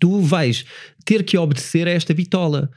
tu 0.00 0.20
vais 0.20 0.64
ter 1.04 1.22
que 1.22 1.38
obedecer 1.38 1.86
a 1.86 1.90
esta 1.90 2.12
bitola. 2.12 2.70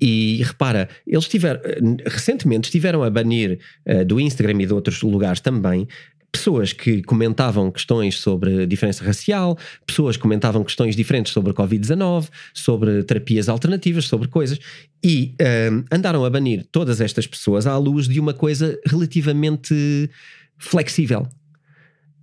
E 0.00 0.42
repara, 0.44 0.88
eles 1.06 1.26
tiveram, 1.26 1.60
recentemente 2.06 2.68
estiveram 2.68 3.02
a 3.02 3.10
banir 3.10 3.58
eh, 3.84 4.04
do 4.04 4.20
Instagram 4.20 4.62
e 4.62 4.66
de 4.66 4.72
outros 4.72 5.02
lugares 5.02 5.40
também 5.40 5.88
pessoas 6.30 6.72
que 6.72 7.02
comentavam 7.02 7.70
questões 7.70 8.18
sobre 8.18 8.66
diferença 8.66 9.04
racial, 9.04 9.58
pessoas 9.86 10.16
que 10.16 10.22
comentavam 10.22 10.62
questões 10.62 10.94
diferentes 10.94 11.32
sobre 11.32 11.50
a 11.50 11.54
Covid-19, 11.54 12.28
sobre 12.52 13.02
terapias 13.02 13.48
alternativas, 13.48 14.06
sobre 14.06 14.28
coisas, 14.28 14.58
e 15.02 15.34
eh, 15.38 15.70
andaram 15.90 16.24
a 16.24 16.30
banir 16.30 16.66
todas 16.70 17.00
estas 17.00 17.26
pessoas 17.26 17.66
à 17.66 17.76
luz 17.76 18.06
de 18.06 18.20
uma 18.20 18.34
coisa 18.34 18.78
relativamente 18.86 20.10
flexível. 20.58 21.26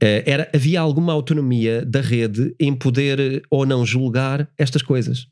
Eh, 0.01 0.23
era, 0.25 0.49
havia 0.53 0.79
alguma 0.79 1.13
autonomia 1.13 1.85
da 1.85 2.01
rede 2.01 2.53
em 2.59 2.73
poder 2.75 3.19
eh, 3.19 3.41
ou 3.49 3.65
não 3.65 3.85
julgar 3.85 4.49
estas 4.57 4.81
coisas. 4.81 5.27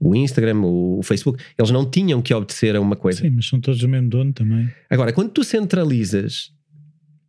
O 0.00 0.14
Instagram, 0.14 0.60
o 0.62 1.00
Facebook, 1.02 1.42
eles 1.58 1.70
não 1.70 1.88
tinham 1.88 2.22
que 2.22 2.32
obedecer 2.32 2.76
a 2.76 2.80
uma 2.80 2.94
coisa. 2.94 3.20
Sim, 3.20 3.30
mas 3.30 3.48
são 3.48 3.60
todos 3.60 3.80
do 3.80 3.88
mesmo 3.88 4.08
dono 4.08 4.32
também. 4.32 4.68
Agora, 4.88 5.12
quando 5.12 5.30
tu 5.30 5.42
centralizas, 5.42 6.52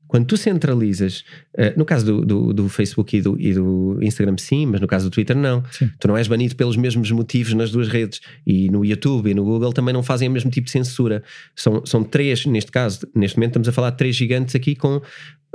quando 0.10 0.26
tu 0.26 0.36
centralizas, 0.36 1.24
eh, 1.56 1.72
no 1.78 1.86
caso 1.86 2.04
do, 2.04 2.26
do, 2.26 2.54
do 2.54 2.68
Facebook 2.68 3.16
e 3.16 3.22
do, 3.22 3.40
e 3.40 3.54
do 3.54 4.00
Instagram, 4.02 4.38
sim, 4.40 4.66
mas 4.66 4.82
no 4.82 4.88
caso 4.88 5.08
do 5.08 5.14
Twitter, 5.14 5.38
não. 5.38 5.64
Sim. 5.72 5.88
Tu 6.00 6.08
não 6.08 6.18
és 6.18 6.28
banido 6.28 6.56
pelos 6.56 6.76
mesmos 6.76 7.12
motivos 7.12 7.54
nas 7.54 7.70
duas 7.70 7.88
redes. 7.88 8.20
E 8.46 8.72
no 8.72 8.84
YouTube 8.84 9.30
e 9.30 9.36
no 9.36 9.44
Google 9.44 9.72
também 9.72 9.94
não 9.94 10.02
fazem 10.02 10.28
o 10.28 10.32
mesmo 10.32 10.50
tipo 10.50 10.66
de 10.66 10.72
censura. 10.72 11.22
São, 11.56 11.86
são 11.86 12.04
três, 12.04 12.44
neste 12.48 12.72
caso, 12.72 13.08
neste 13.16 13.38
momento 13.38 13.52
estamos 13.52 13.70
a 13.70 13.72
falar 13.72 13.92
de 13.92 13.98
três 13.98 14.16
gigantes 14.16 14.56
aqui 14.56 14.76
com 14.76 15.00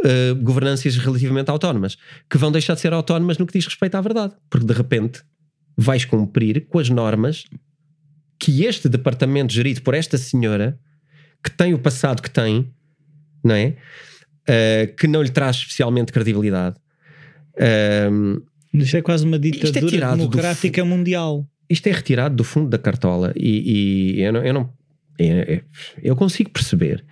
eh, 0.05 0.33
governâncias 0.35 0.97
relativamente 0.99 1.51
autónomas, 1.51 1.99
que 2.31 2.39
vão 2.39 2.53
deixar 2.53 2.75
de 2.75 2.81
ser 2.81 2.93
autónomas 2.93 3.39
no 3.39 3.47
que 3.49 3.55
diz 3.55 3.67
respeito 3.67 3.97
à 3.97 4.01
verdade. 4.01 4.35
Porque 4.49 4.67
de 4.67 4.73
repente 4.73 5.21
vais 5.77 6.05
cumprir 6.05 6.69
com 6.69 6.79
as 6.79 6.89
normas 6.89 7.45
que 8.39 8.65
este 8.65 8.89
departamento 8.89 9.53
gerido 9.53 9.83
por 9.83 9.95
esta 9.95 10.17
senhora, 10.17 10.79
que 11.43 11.51
tem 11.51 11.75
o 11.75 11.79
passado 11.81 12.23
que 12.23 12.31
tem, 12.31 12.73
não 13.43 13.57
é? 13.57 13.77
Eh, 14.47 14.93
que 14.99 15.07
não 15.07 15.23
lhe 15.23 15.31
traz 15.31 15.57
especialmente 15.57 16.13
credibilidade. 16.13 16.77
Ehm, 17.59 18.39
Isto 18.75 18.97
é 18.99 19.03
quase 19.03 19.25
uma 19.25 19.37
é 19.37 19.39
ditadura 19.39 20.11
do 20.11 20.17
democrática 20.19 20.85
mundial. 20.85 21.47
isto 21.71 21.87
é 21.87 21.93
retirado 21.93 22.35
do 22.37 22.45
fundo 22.45 22.69
da 22.69 22.79
cartola 22.79 23.33
e, 23.37 24.17
e 24.19 24.23
eu 24.23 24.33
não, 24.33 24.45
eu, 24.45 24.53
não 24.53 24.71
eu, 25.19 25.61
eu 26.03 26.17
consigo 26.17 26.51
perceber. 26.51 27.05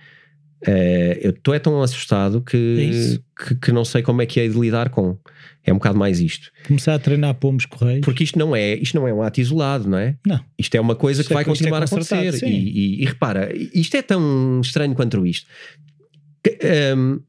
Eh, 0.65 1.19
eu 1.21 1.31
estou 1.31 1.53
é 1.53 1.59
tão 1.59 1.81
assustado 1.81 2.37
É 2.45 2.49
que, 2.51 2.57
isso. 2.57 3.23
que, 3.37 3.55
que 3.55 3.71
não 3.71 3.83
sei 3.83 4.01
como 4.01 4.21
é 4.21 4.25
que 4.25 4.39
é 4.39 4.47
de 4.47 4.57
lidar 4.57 4.89
com. 4.89 5.17
É 5.65 5.71
um 5.71 5.77
bocado 5.77 5.97
mais 5.97 6.19
isto. 6.19 6.51
Começar 6.67 6.93
a 6.93 6.99
treinar 6.99 7.33
pomos 7.35 7.65
correios. 7.65 8.01
Porque 8.03 8.23
isto 8.23 8.37
não 8.37 8.53
é, 8.55 8.75
isto 8.75 8.95
não 8.95 9.07
é 9.07 9.13
um 9.13 9.21
ato 9.21 9.39
isolado, 9.41 9.89
não 9.89 9.97
é? 9.97 10.15
Não. 10.25 10.39
Isto 10.59 10.75
é 10.75 10.81
uma 10.81 10.95
coisa 10.95 11.21
Isto 11.21 11.29
que 11.29 11.33
é- 11.33 11.35
vai 11.35 11.43
é 11.43 11.45
continuar 11.45 11.81
a 11.81 11.85
acontecer. 11.85 12.43
E, 12.45 12.49
e- 12.49 13.01
e 13.01 13.05
repara, 13.05 13.49
isto 13.73 13.95
é 13.95 14.01
tão 14.01 14.59
estranho 14.61 14.93
quanto 14.93 15.25
isto. 15.25 15.47
Que, 16.43 16.57
hum, 16.95 17.19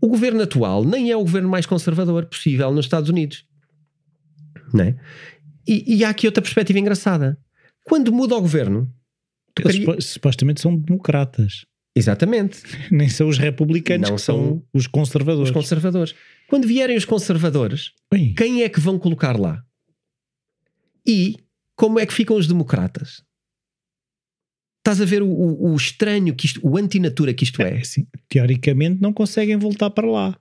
o 0.00 0.08
governo 0.08 0.42
atual 0.42 0.84
nem 0.84 1.10
é 1.10 1.16
o 1.16 1.20
governo 1.20 1.48
mais 1.48 1.66
conservador 1.66 2.26
possível 2.26 2.70
nos 2.72 2.86
Estados 2.86 3.08
Unidos. 3.10 3.44
Não 4.72 4.84
é? 4.84 4.96
E, 5.66 5.96
e 5.96 6.04
há 6.04 6.10
aqui 6.10 6.26
outra 6.26 6.42
perspectiva 6.42 6.78
engraçada. 6.78 7.38
Quando 7.84 8.12
muda 8.12 8.34
o 8.36 8.40
governo. 8.40 8.92
queria- 9.54 10.00
supostamente 10.00 10.60
são 10.60 10.76
democratas. 10.76 11.64
Exatamente. 11.94 12.62
Nem 12.90 13.08
são 13.08 13.28
os 13.28 13.38
republicanos, 13.38 14.08
Não 14.08 14.16
que 14.16 14.22
são, 14.22 14.36
são 14.48 14.62
os 14.74 14.86
conservadores. 14.86 15.48
Os 15.50 15.54
conservadores. 15.54 16.14
Quando 16.48 16.66
vierem 16.66 16.96
os 16.96 17.04
conservadores, 17.04 17.92
Ui, 18.12 18.34
quem 18.36 18.62
é 18.62 18.68
que 18.68 18.80
vão 18.80 18.98
colocar 18.98 19.38
lá? 19.38 19.62
E 21.06 21.36
como 21.74 21.98
é 21.98 22.06
que 22.06 22.12
ficam 22.12 22.36
os 22.36 22.46
democratas? 22.46 23.22
Estás 24.86 25.00
a 25.00 25.04
ver 25.04 25.20
o, 25.20 25.26
o- 25.26 25.72
o 25.72 25.76
estranho 25.76 26.32
que 26.32 26.46
isto, 26.46 26.60
o 26.62 26.76
antinatura 26.76 27.34
que 27.34 27.42
isto 27.42 27.60
é 27.60 27.78
é? 27.78 27.82
teoricamente 28.28 29.02
não 29.02 29.12
conseguem 29.12 29.56
voltar 29.56 29.90
para 29.90 30.06
lá. 30.08 30.36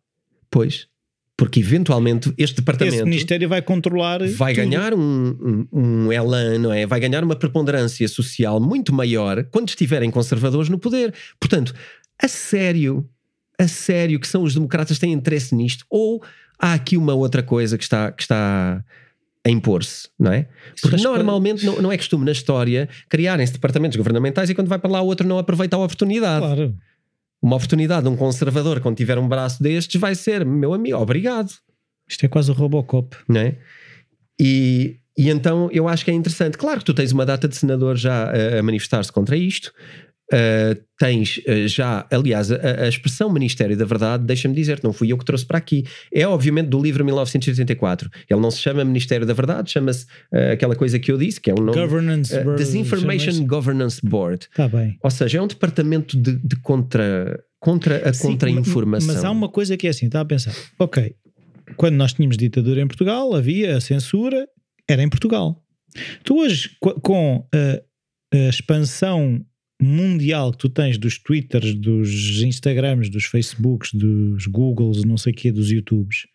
Pois. 0.51 0.87
Porque 1.35 1.59
eventualmente 1.59 2.29
este 2.37 2.43
Esse 2.43 2.53
departamento 2.53 3.03
ministério 3.05 3.49
vai 3.49 3.61
controlar. 3.63 4.19
vai 4.29 4.53
tudo. 4.53 4.63
ganhar 4.69 4.93
um, 4.93 4.99
um, 5.01 5.67
um 6.07 6.13
elan, 6.13 6.59
não 6.59 6.71
é? 6.71 6.85
Vai 6.85 6.99
ganhar 6.99 7.23
uma 7.23 7.35
preponderância 7.35 8.07
social 8.07 8.59
muito 8.61 8.93
maior 8.93 9.43
quando 9.45 9.69
estiverem 9.69 10.11
conservadores 10.11 10.69
no 10.69 10.77
poder. 10.77 11.11
Portanto, 11.39 11.73
a 12.21 12.27
sério, 12.27 13.03
a 13.59 13.67
sério 13.67 14.19
que 14.19 14.27
são 14.27 14.43
os 14.43 14.53
democratas 14.53 14.99
têm 14.99 15.11
interesse 15.11 15.55
nisto? 15.55 15.85
Ou 15.89 16.23
há 16.59 16.73
aqui 16.73 16.95
uma 16.97 17.15
outra 17.15 17.41
coisa 17.41 17.77
que 17.79 17.83
está, 17.83 18.11
que 18.11 18.21
está 18.21 18.81
a 19.45 19.49
impor-se, 19.49 20.09
não 20.19 20.31
é? 20.31 20.47
Porque 20.81 20.95
Mas 20.95 21.03
normalmente 21.03 21.63
não, 21.63 21.79
não 21.79 21.91
é 21.91 21.97
costume 21.97 22.25
na 22.25 22.31
história 22.31 22.89
criarem-se 23.07 23.53
departamentos 23.53 23.95
governamentais 23.95 24.49
e 24.49 24.55
quando 24.55 24.67
vai 24.67 24.79
para 24.79 24.89
lá 24.89 25.01
o 25.01 25.05
outro 25.05 25.27
não 25.27 25.37
aproveita 25.37 25.75
a 25.75 25.79
oportunidade. 25.79 26.43
Claro. 26.43 26.75
Uma 27.41 27.55
oportunidade 27.55 28.03
de 28.03 28.09
um 28.09 28.17
conservador 28.17 28.79
quando 28.79 28.97
tiver 28.97 29.19
um 29.19 29.27
braço 29.27 29.61
destes 29.61 30.01
vai 30.01 30.15
ser, 30.15 30.43
meu 30.43 30.73
amigo, 30.73 30.97
obrigado 30.97 31.51
Isto 32.09 32.25
é 32.25 32.27
quase 32.27 32.49
o 32.49 32.55
Robocop. 32.55 33.15
não 33.29 33.39
é? 33.39 33.57
E, 34.39 34.97
e 35.15 35.29
então 35.29 35.69
eu 35.71 35.87
acho 35.87 36.03
que 36.03 36.09
é 36.09 36.13
interessante. 36.15 36.57
Claro 36.57 36.79
que 36.79 36.85
tu 36.85 36.93
tens 36.95 37.11
uma 37.11 37.25
data 37.25 37.47
de 37.47 37.55
senador 37.55 37.95
já 37.97 38.31
a, 38.31 38.59
a 38.59 38.63
manifestar-se 38.63 39.11
contra 39.11 39.37
isto. 39.37 39.71
Uh, 40.33 40.81
tens 40.97 41.37
uh, 41.47 41.67
já, 41.67 42.07
aliás, 42.11 42.51
a, 42.51 42.83
a 42.83 42.87
expressão 42.87 43.31
Ministério 43.31 43.77
da 43.77 43.85
Verdade, 43.85 44.23
deixa-me 44.25 44.55
dizer, 44.55 44.79
não 44.83 44.91
fui 44.91 45.11
eu 45.11 45.17
que 45.19 45.25
trouxe 45.25 45.45
para 45.45 45.57
aqui. 45.59 45.83
É 46.11 46.27
obviamente 46.27 46.67
do 46.67 46.81
livro 46.81 47.05
1984. 47.05 48.09
Ele 48.29 48.39
não 48.39 48.49
se 48.49 48.59
chama 48.59 48.83
Ministério 48.83 49.25
da 49.25 49.33
Verdade, 49.33 49.69
chama-se 49.71 50.05
uh, 50.33 50.53
aquela 50.53 50.75
coisa 50.75 50.97
que 50.97 51.11
eu 51.11 51.17
disse, 51.17 51.39
que 51.39 51.51
é 51.51 51.53
um 51.53 51.63
nome. 51.63 51.79
Governance 51.79 52.35
Board, 52.43 52.63
Disinformation. 52.63 53.45
Governance 53.45 53.99
Board. 54.03 54.47
Está 54.49 54.67
bem. 54.67 54.97
Ou 55.03 55.11
seja, 55.11 55.37
é 55.37 55.41
um 55.41 55.47
departamento 55.47 56.17
de, 56.19 56.37
de 56.37 56.55
contra, 56.57 57.39
contra 57.59 58.09
a 58.09 58.13
Sim, 58.13 58.29
contra-informação. 58.29 59.13
Mas 59.13 59.23
há 59.23 59.29
uma 59.29 59.47
coisa 59.49 59.77
que 59.77 59.85
é 59.85 59.91
assim, 59.91 60.07
está 60.07 60.21
a 60.21 60.25
pensar. 60.25 60.55
Ok, 60.79 61.13
quando 61.77 61.95
nós 61.97 62.13
tínhamos 62.13 62.35
ditadura 62.37 62.81
em 62.81 62.87
Portugal, 62.87 63.35
havia 63.35 63.77
a 63.77 63.81
censura, 63.81 64.47
era 64.89 65.03
em 65.03 65.09
Portugal. 65.09 65.61
Tu 66.23 66.35
hoje, 66.35 66.71
co- 66.79 66.99
com 66.99 67.47
a 67.53 67.79
expansão 68.49 69.45
mundial 69.81 70.51
que 70.51 70.57
tu 70.57 70.69
tens 70.69 70.97
dos 70.97 71.17
Twitters, 71.19 71.73
dos 71.75 72.41
Instagrams, 72.41 73.09
dos 73.09 73.25
Facebooks, 73.25 73.93
dos 73.93 74.45
Googles, 74.47 75.03
não 75.03 75.17
sei 75.17 75.33
o 75.33 75.35
quê, 75.35 75.51
dos 75.51 75.71
YouTubes, 75.71 76.27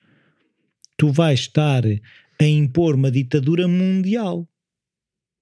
tu 0.96 1.10
vais 1.10 1.40
estar 1.40 1.82
a 1.84 2.44
impor 2.44 2.94
uma 2.94 3.10
ditadura 3.10 3.66
mundial. 3.66 4.48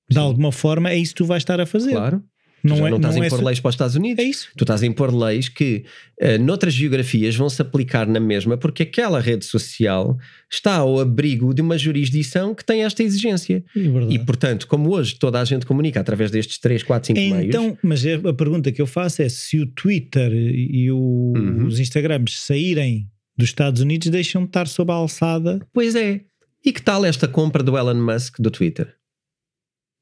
De 0.08 0.14
Sim. 0.14 0.20
alguma 0.20 0.52
forma, 0.52 0.90
é 0.90 0.96
isso 0.96 1.12
que 1.12 1.18
tu 1.18 1.26
vais 1.26 1.42
estar 1.42 1.60
a 1.60 1.66
fazer. 1.66 1.92
Claro. 1.92 2.22
Não, 2.62 2.76
Já 2.76 2.86
é, 2.86 2.90
não 2.90 2.96
estás 2.96 3.14
não 3.14 3.22
a 3.22 3.24
é 3.24 3.28
impor 3.28 3.38
só- 3.38 3.44
leis 3.46 3.60
para 3.60 3.68
os 3.68 3.74
Estados 3.74 3.94
Unidos. 3.96 4.24
É 4.24 4.28
isso. 4.28 4.48
Tu 4.56 4.64
estás 4.64 4.82
a 4.82 4.86
impor 4.86 5.14
leis 5.14 5.48
que 5.48 5.84
eh, 6.20 6.38
noutras 6.38 6.74
geografias 6.74 7.36
vão 7.36 7.48
se 7.48 7.62
aplicar 7.62 8.06
na 8.06 8.18
mesma 8.18 8.56
porque 8.56 8.82
aquela 8.82 9.20
rede 9.20 9.44
social 9.44 10.18
está 10.50 10.74
ao 10.76 10.98
abrigo 10.98 11.54
de 11.54 11.62
uma 11.62 11.78
jurisdição 11.78 12.54
que 12.54 12.64
tem 12.64 12.82
esta 12.84 13.02
exigência. 13.02 13.64
É. 13.76 13.80
E 14.12 14.18
portanto, 14.18 14.66
como 14.66 14.90
hoje 14.90 15.14
toda 15.16 15.40
a 15.40 15.44
gente 15.44 15.64
comunica 15.66 16.00
através 16.00 16.30
destes 16.30 16.58
3, 16.58 16.82
4, 16.82 17.06
5 17.08 17.20
meios, 17.20 17.46
Então, 17.46 17.78
mas 17.82 18.04
é- 18.04 18.14
a 18.14 18.32
pergunta 18.32 18.72
que 18.72 18.82
eu 18.82 18.86
faço 18.86 19.22
é 19.22 19.28
se 19.28 19.58
o 19.60 19.66
Twitter 19.66 20.32
e 20.32 20.90
o- 20.90 21.34
Uhum. 21.36 21.66
os 21.66 21.78
Instagrams 21.78 22.40
saírem 22.40 23.06
dos 23.36 23.50
Estados 23.50 23.80
Unidos, 23.80 24.08
deixam 24.08 24.42
de 24.42 24.48
estar 24.48 24.66
sob 24.66 24.90
a 24.90 24.94
alçada. 24.96 25.60
pois 25.72 25.94
é. 25.94 26.22
E 26.66 26.72
que 26.72 26.82
tal 26.82 27.04
esta 27.04 27.28
compra 27.28 27.62
do 27.62 27.78
Elon 27.78 27.94
Musk 27.94 28.40
do 28.40 28.50
Twitter? 28.50 28.92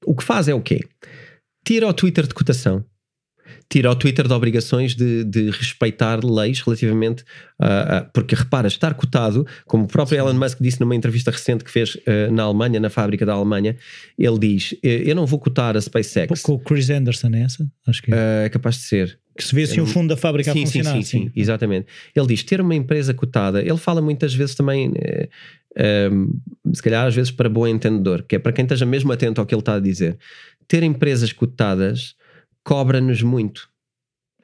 O 0.06 0.14
que 0.14 0.24
faz 0.24 0.48
é 0.48 0.54
o 0.54 0.60
quê? 0.60 0.80
Tira 1.66 1.86
o 1.88 1.92
Twitter 1.92 2.26
de 2.26 2.32
cotação. 2.32 2.84
Tira 3.68 3.90
o 3.90 3.96
Twitter 3.96 4.26
de 4.28 4.32
obrigações 4.32 4.94
de, 4.94 5.24
de 5.24 5.50
respeitar 5.50 6.24
leis 6.24 6.60
relativamente 6.60 7.24
a, 7.60 7.98
a- 7.98 8.00
Porque 8.02 8.34
repara, 8.36 8.68
estar 8.68 8.94
cotado, 8.94 9.44
como 9.66 9.84
o 9.84 9.88
próprio 9.88 10.16
Elon 10.18 10.34
Musk 10.34 10.58
disse 10.60 10.80
numa 10.80 10.94
entrevista 10.94 11.32
recente 11.32 11.64
que 11.64 11.70
fez 11.70 11.96
eh, 12.06 12.28
na 12.30 12.44
Alemanha, 12.44 12.78
na 12.78 12.88
fábrica 12.90 13.26
da 13.26 13.32
Alemanha, 13.32 13.76
ele 14.16 14.38
diz: 14.38 14.74
eh, 14.84 15.02
Eu 15.04 15.16
não 15.16 15.26
vou 15.26 15.40
cotar 15.40 15.76
a 15.76 15.80
SpaceX. 15.80 16.42
Com 16.42 16.52
o 16.52 16.58
Chris 16.60 16.88
Anderson, 16.90 17.30
é 17.34 17.42
essa? 17.42 17.68
Acho 17.88 18.02
que 18.02 18.14
é. 18.14 18.44
É 18.44 18.48
capaz 18.48 18.76
de 18.76 18.82
ser. 18.82 19.18
Que 19.36 19.44
se 19.44 19.54
vê 19.54 19.64
assim 19.64 19.80
o 19.80 19.86
fundo 19.86 20.08
da 20.08 20.16
fábrica 20.16 20.52
sim, 20.52 20.62
a 20.62 20.66
funcionar. 20.66 20.94
Sim, 20.96 21.02
sim, 21.02 21.18
sim, 21.24 21.30
exatamente. 21.36 21.86
Ele 22.14 22.26
diz 22.28 22.42
ter 22.44 22.60
uma 22.60 22.74
empresa 22.74 23.12
cotada, 23.12 23.60
ele 23.60 23.76
fala 23.76 24.00
muitas 24.00 24.32
vezes 24.32 24.54
também, 24.54 24.92
eh, 24.96 25.28
eh, 25.76 26.08
se 26.72 26.82
calhar 26.82 27.06
às 27.06 27.14
vezes 27.14 27.30
para 27.32 27.48
bom 27.48 27.66
entendedor, 27.66 28.22
que 28.22 28.36
é 28.36 28.38
para 28.38 28.52
quem 28.52 28.62
esteja 28.64 28.86
mesmo 28.86 29.12
atento 29.12 29.40
ao 29.40 29.46
que 29.46 29.54
ele 29.54 29.60
está 29.60 29.74
a 29.74 29.80
dizer. 29.80 30.16
Ter 30.68 30.82
empresas 30.82 31.32
cotadas 31.32 32.14
cobra-nos 32.64 33.22
muito. 33.22 33.68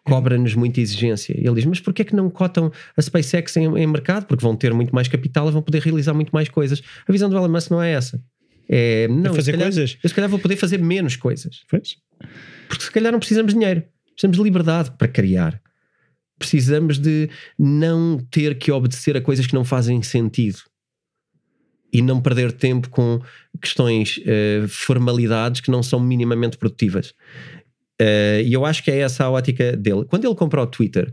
Cobra-nos 0.05 0.55
muita 0.55 0.81
exigência. 0.81 1.33
Ele 1.37 1.55
diz: 1.55 1.65
Mas 1.65 1.81
porquê 1.81 2.03
é 2.03 2.05
que 2.05 2.15
não 2.15 2.29
cotam 2.29 2.73
a 2.97 3.03
SpaceX 3.03 3.57
em, 3.57 3.67
em 3.79 3.87
mercado? 3.87 4.27
Porque 4.27 4.43
vão 4.43 4.57
ter 4.57 4.73
muito 4.75 4.95
mais 4.95 5.07
capital 5.09 5.49
e 5.49 5.53
vão 5.53 5.63
poder 5.63 5.81
realizar 5.81 6.13
muito 6.13 6.31
mais 6.31 6.49
coisas. 6.49 6.83
A 7.07 7.13
visão 7.13 7.31
do 7.31 7.37
Elon 7.37 7.49
Musk 7.49 7.71
não 7.71 7.81
é 7.81 7.93
essa. 7.93 8.23
É, 8.69 9.07
não, 9.09 9.33
É 9.33 9.35
fazer 9.35 9.53
calhar, 9.53 9.67
coisas. 9.67 9.99
Eu 10.03 10.09
se 10.09 10.15
calhar 10.15 10.31
vou 10.31 10.39
poder 10.39 10.57
fazer 10.57 10.79
menos 10.79 11.15
coisas. 11.15 11.63
Pois. 11.69 11.97
Porque 12.69 12.85
se 12.85 12.91
calhar 12.91 13.13
não 13.13 13.19
precisamos 13.19 13.53
de 13.53 13.59
dinheiro. 13.59 13.85
Precisamos 14.15 14.37
de 14.37 14.43
liberdade 14.43 14.93
para 14.97 15.09
criar. 15.09 15.61
Precisamos 16.39 16.99
de 16.99 17.31
não 17.59 18.19
ter 18.31 18.59
que 18.59 18.73
obedecer 18.73 19.17
a 19.17 19.21
coisas 19.21 19.47
que 19.47 19.55
não 19.55 19.65
fazem 19.65 20.03
sentido. 20.03 20.59
E 21.93 22.01
não 22.01 22.21
perder 22.21 22.53
tempo 22.53 22.89
com 22.89 23.21
questões, 23.63 24.21
eh, 24.27 24.65
formalidades 24.69 25.61
que 25.61 25.71
não 25.71 25.83
são 25.83 25.99
minimamente 26.01 26.59
produtivas. 26.59 27.15
Eh, 28.01 28.43
e 28.45 28.53
eu 28.53 28.67
acho 28.67 28.83
que 28.83 28.91
é 28.91 28.99
essa 28.99 29.25
a 29.25 29.31
ótica 29.31 29.77
dele. 29.77 30.05
Quando 30.05 30.27
ele 30.27 30.35
comprou 30.35 30.65
o 30.65 30.67
Twitter, 30.67 31.13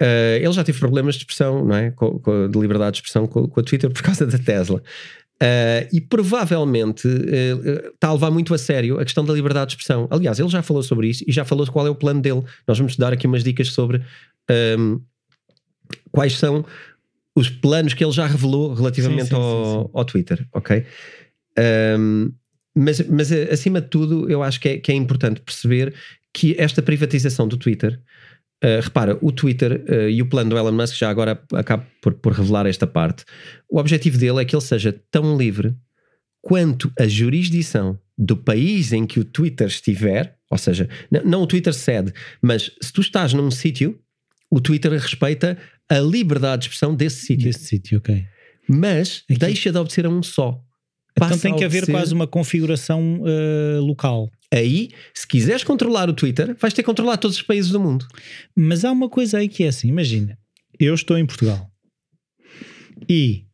eh, 0.00 0.40
ele 0.42 0.52
já 0.52 0.64
teve 0.64 0.78
problemas 0.78 1.14
de 1.14 1.20
expressão, 1.20 1.64
não 1.64 1.76
é? 1.76 1.90
Com- 1.92 2.18
com- 2.18 2.50
de 2.50 2.58
liberdade 2.58 2.92
de 2.92 2.98
expressão 2.98 3.26
com, 3.26 3.46
com 3.46 3.60
o 3.60 3.62
Twitter 3.62 3.88
por 3.92 4.02
causa 4.02 4.26
da 4.26 4.38
Tesla. 4.38 4.82
Uh, 5.42 5.88
e 5.90 6.02
provavelmente 6.02 7.08
uh, 7.08 7.88
está 7.94 8.08
a 8.08 8.12
levar 8.12 8.30
muito 8.30 8.52
a 8.52 8.58
sério 8.58 9.00
a 9.00 9.04
questão 9.04 9.24
da 9.24 9.32
liberdade 9.32 9.68
de 9.68 9.72
expressão. 9.72 10.06
Aliás, 10.10 10.38
ele 10.38 10.50
já 10.50 10.60
falou 10.60 10.82
sobre 10.82 11.08
isso 11.08 11.24
e 11.26 11.32
já 11.32 11.46
falou 11.46 11.66
qual 11.66 11.86
é 11.86 11.90
o 11.90 11.94
plano 11.94 12.20
dele. 12.20 12.42
Nós 12.68 12.76
vamos 12.76 12.94
dar 12.94 13.10
aqui 13.10 13.26
umas 13.26 13.42
dicas 13.42 13.68
sobre 13.68 14.02
um, 14.78 15.00
quais 16.12 16.36
são 16.36 16.62
os 17.40 17.48
planos 17.48 17.94
que 17.94 18.04
ele 18.04 18.12
já 18.12 18.26
revelou 18.26 18.74
relativamente 18.74 19.28
Sim, 19.28 19.28
sim, 19.28 19.34
ao, 19.34 19.82
sim, 19.84 19.90
ao 19.94 20.04
Twitter, 20.04 20.46
ok? 20.52 20.84
Um, 21.98 22.32
mas, 22.74 23.00
mas 23.08 23.30
uh, 23.30 23.52
acima 23.52 23.80
de 23.80 23.88
tudo, 23.88 24.30
eu 24.30 24.42
acho 24.42 24.60
que 24.60 24.68
é, 24.68 24.78
que 24.78 24.92
é 24.92 24.94
importante 24.94 25.40
perceber 25.40 25.94
que 26.32 26.54
esta 26.58 26.82
privatização 26.82 27.48
do 27.48 27.56
Twitter 27.56 28.00
Uh, 28.62 28.76
repara, 28.82 29.16
o 29.22 29.32
Twitter 29.32 29.82
uh, 29.88 30.10
e 30.10 30.20
o 30.20 30.26
plano 30.28 30.50
do 30.50 30.58
Elon 30.58 30.72
Musk, 30.72 30.94
já 30.94 31.08
agora 31.08 31.42
acabo 31.54 31.82
por, 32.02 32.12
por 32.12 32.34
revelar 32.34 32.66
esta 32.66 32.86
parte. 32.86 33.24
O 33.70 33.78
objetivo 33.78 34.18
dele 34.18 34.42
é 34.42 34.44
que 34.44 34.54
ele 34.54 34.60
seja 34.60 34.94
tão 35.10 35.34
livre 35.34 35.74
quanto 36.42 36.92
a 36.98 37.08
jurisdição 37.08 37.98
do 38.18 38.36
país 38.36 38.92
em 38.92 39.06
que 39.06 39.18
o 39.18 39.24
Twitter 39.24 39.66
estiver, 39.66 40.36
ou 40.50 40.58
seja, 40.58 40.90
n- 41.10 41.22
não 41.24 41.40
o 41.40 41.46
Twitter 41.46 41.72
cede, 41.72 42.12
mas 42.42 42.70
se 42.82 42.92
tu 42.92 43.00
estás 43.00 43.32
num 43.32 43.50
sítio, 43.50 43.98
o 44.50 44.60
Twitter 44.60 44.92
respeita 44.92 45.56
a 45.90 45.98
liberdade 45.98 46.62
de 46.62 46.68
expressão 46.68 46.94
desse 46.94 47.26
sítio, 47.26 47.46
Desse 47.46 47.64
sítio, 47.64 47.98
ok. 47.98 48.24
mas 48.68 49.24
Aqui. 49.28 49.38
deixa 49.38 49.72
de 49.72 49.78
obedecer 49.78 50.06
a 50.06 50.08
um 50.08 50.22
só. 50.22 50.62
Então 51.12 51.28
Passa 51.28 51.42
tem 51.42 51.52
a 51.52 51.56
que 51.56 51.64
haver 51.64 51.86
quase 51.86 52.14
uma 52.14 52.26
configuração 52.26 53.20
uh, 53.22 53.80
local. 53.82 54.30
Aí, 54.52 54.90
se 55.12 55.26
quiseres 55.26 55.64
controlar 55.64 56.08
o 56.08 56.12
Twitter, 56.12 56.56
vais 56.58 56.72
ter 56.72 56.82
que 56.82 56.86
controlar 56.86 57.16
todos 57.16 57.36
os 57.36 57.42
países 57.42 57.70
do 57.70 57.80
mundo. 57.80 58.06
Mas 58.56 58.84
há 58.84 58.92
uma 58.92 59.08
coisa 59.08 59.38
aí 59.38 59.48
que 59.48 59.64
é 59.64 59.68
assim: 59.68 59.88
imagina, 59.88 60.38
eu 60.78 60.94
estou 60.94 61.18
em 61.18 61.26
Portugal 61.26 61.68
e 63.08 63.44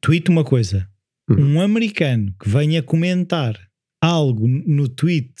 tweet 0.00 0.28
uma 0.28 0.44
coisa. 0.44 0.88
Uhum. 1.30 1.54
Um 1.54 1.60
americano 1.60 2.34
que 2.40 2.48
venha 2.48 2.82
comentar 2.82 3.58
algo 4.00 4.46
no 4.46 4.88
tweet 4.88 5.32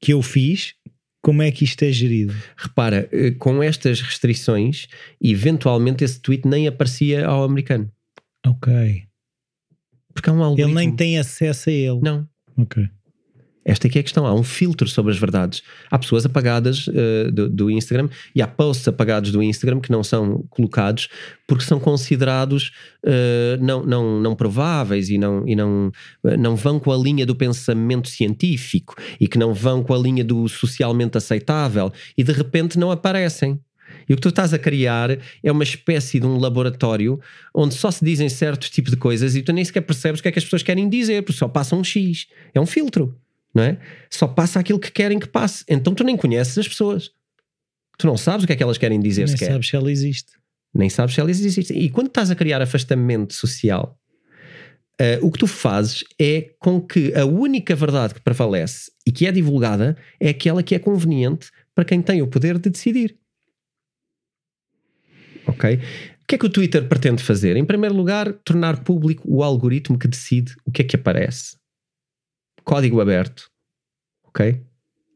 que 0.00 0.12
eu 0.12 0.22
fiz, 0.22 0.74
como 1.22 1.42
é 1.42 1.50
que 1.50 1.64
isto 1.64 1.82
é 1.84 1.92
gerido? 1.92 2.34
Repara, 2.56 3.08
eh, 3.12 3.30
com 3.32 3.62
estas 3.62 4.00
restrições, 4.00 4.86
eventualmente 5.20 6.02
esse 6.04 6.20
tweet 6.20 6.46
nem 6.48 6.66
aparecia 6.66 7.26
ao 7.26 7.44
americano. 7.44 7.90
Ok. 8.46 8.72
Porque 10.14 10.28
há 10.30 10.32
um 10.32 10.36
Ele 10.36 10.44
algoritmo. 10.44 10.74
nem 10.74 10.94
tem 10.94 11.18
acesso 11.18 11.68
a 11.68 11.72
ele. 11.72 12.00
Não. 12.02 12.28
Ok. 12.56 12.88
Esta 13.70 13.86
aqui 13.86 13.98
é 13.98 14.00
a 14.00 14.02
questão. 14.02 14.26
Há 14.26 14.34
um 14.34 14.42
filtro 14.42 14.88
sobre 14.88 15.12
as 15.12 15.18
verdades. 15.18 15.62
Há 15.88 15.96
pessoas 15.96 16.26
apagadas 16.26 16.90
eh, 16.92 17.30
do, 17.30 17.48
do 17.48 17.70
Instagram 17.70 18.08
e 18.34 18.42
há 18.42 18.46
posts 18.48 18.88
apagados 18.88 19.30
do 19.30 19.40
Instagram 19.40 19.78
que 19.78 19.92
não 19.92 20.02
são 20.02 20.44
colocados 20.50 21.08
porque 21.46 21.62
são 21.62 21.78
considerados 21.78 22.72
eh, 23.06 23.56
não, 23.60 23.86
não, 23.86 24.20
não 24.20 24.34
prováveis 24.34 25.08
e, 25.08 25.18
não, 25.18 25.46
e 25.46 25.54
não, 25.54 25.92
eh, 26.26 26.36
não 26.36 26.56
vão 26.56 26.80
com 26.80 26.90
a 26.90 26.96
linha 26.96 27.24
do 27.24 27.36
pensamento 27.36 28.08
científico 28.08 28.96
e 29.20 29.28
que 29.28 29.38
não 29.38 29.54
vão 29.54 29.84
com 29.84 29.94
a 29.94 29.98
linha 29.98 30.24
do 30.24 30.48
socialmente 30.48 31.16
aceitável 31.16 31.92
e 32.18 32.24
de 32.24 32.32
repente 32.32 32.76
não 32.76 32.90
aparecem. 32.90 33.60
E 34.08 34.12
o 34.12 34.16
que 34.16 34.22
tu 34.22 34.30
estás 34.30 34.52
a 34.52 34.58
criar 34.58 35.16
é 35.44 35.52
uma 35.52 35.62
espécie 35.62 36.18
de 36.18 36.26
um 36.26 36.38
laboratório 36.38 37.20
onde 37.54 37.74
só 37.74 37.88
se 37.88 38.04
dizem 38.04 38.28
certos 38.28 38.68
tipos 38.68 38.90
de 38.90 38.96
coisas 38.96 39.36
e 39.36 39.42
tu 39.42 39.52
nem 39.52 39.64
sequer 39.64 39.82
percebes 39.82 40.18
o 40.18 40.22
que 40.24 40.28
é 40.28 40.32
que 40.32 40.40
as 40.40 40.44
pessoas 40.44 40.64
querem 40.64 40.88
dizer, 40.88 41.22
porque 41.22 41.38
só 41.38 41.46
passa 41.46 41.76
um 41.76 41.84
X. 41.84 42.26
É 42.52 42.60
um 42.60 42.66
filtro, 42.66 43.16
não 43.54 43.62
é? 43.62 43.78
Só 44.10 44.26
passa 44.26 44.60
aquilo 44.60 44.78
que 44.78 44.90
querem 44.90 45.18
que 45.18 45.28
passe. 45.28 45.64
Então 45.68 45.94
tu 45.94 46.04
nem 46.04 46.16
conheces 46.16 46.56
as 46.58 46.68
pessoas. 46.68 47.10
Tu 47.98 48.06
não 48.06 48.16
sabes 48.16 48.44
o 48.44 48.46
que 48.46 48.52
é 48.52 48.56
que 48.56 48.62
elas 48.62 48.78
querem 48.78 49.00
dizer 49.00 49.26
Nem 49.26 49.36
sequer. 49.36 49.52
sabes 49.52 49.68
se 49.68 49.76
ela 49.76 49.90
existe. 49.90 50.32
Nem 50.72 50.88
sabes 50.88 51.14
se 51.14 51.20
elas 51.20 51.40
existem. 51.40 51.78
E 51.78 51.90
quando 51.90 52.06
estás 52.06 52.30
a 52.30 52.34
criar 52.34 52.62
afastamento 52.62 53.34
social, 53.34 53.98
eh, 54.98 55.18
o 55.20 55.30
que 55.30 55.38
tu 55.38 55.46
fazes 55.46 56.04
é 56.18 56.52
com 56.58 56.80
que 56.80 57.12
a 57.14 57.24
única 57.24 57.74
verdade 57.74 58.14
que 58.14 58.20
prevalece 58.20 58.90
e 59.06 59.10
que 59.10 59.26
é 59.26 59.32
divulgada 59.32 59.96
é 60.20 60.28
aquela 60.28 60.62
que 60.62 60.74
é 60.74 60.78
conveniente 60.78 61.50
para 61.74 61.84
quem 61.84 62.00
tem 62.00 62.22
o 62.22 62.26
poder 62.26 62.58
de 62.58 62.70
decidir. 62.70 63.16
Ok? 65.46 65.76
O 66.22 66.26
que 66.26 66.34
é 66.36 66.38
que 66.38 66.46
o 66.46 66.50
Twitter 66.50 66.86
pretende 66.86 67.22
fazer? 67.22 67.56
Em 67.56 67.64
primeiro 67.64 67.94
lugar, 67.94 68.32
tornar 68.44 68.84
público 68.84 69.22
o 69.26 69.42
algoritmo 69.42 69.98
que 69.98 70.06
decide 70.06 70.54
o 70.64 70.70
que 70.70 70.82
é 70.82 70.84
que 70.84 70.96
aparece. 70.96 71.56
Código 72.64 73.00
aberto. 73.00 73.48
Ok? 74.24 74.62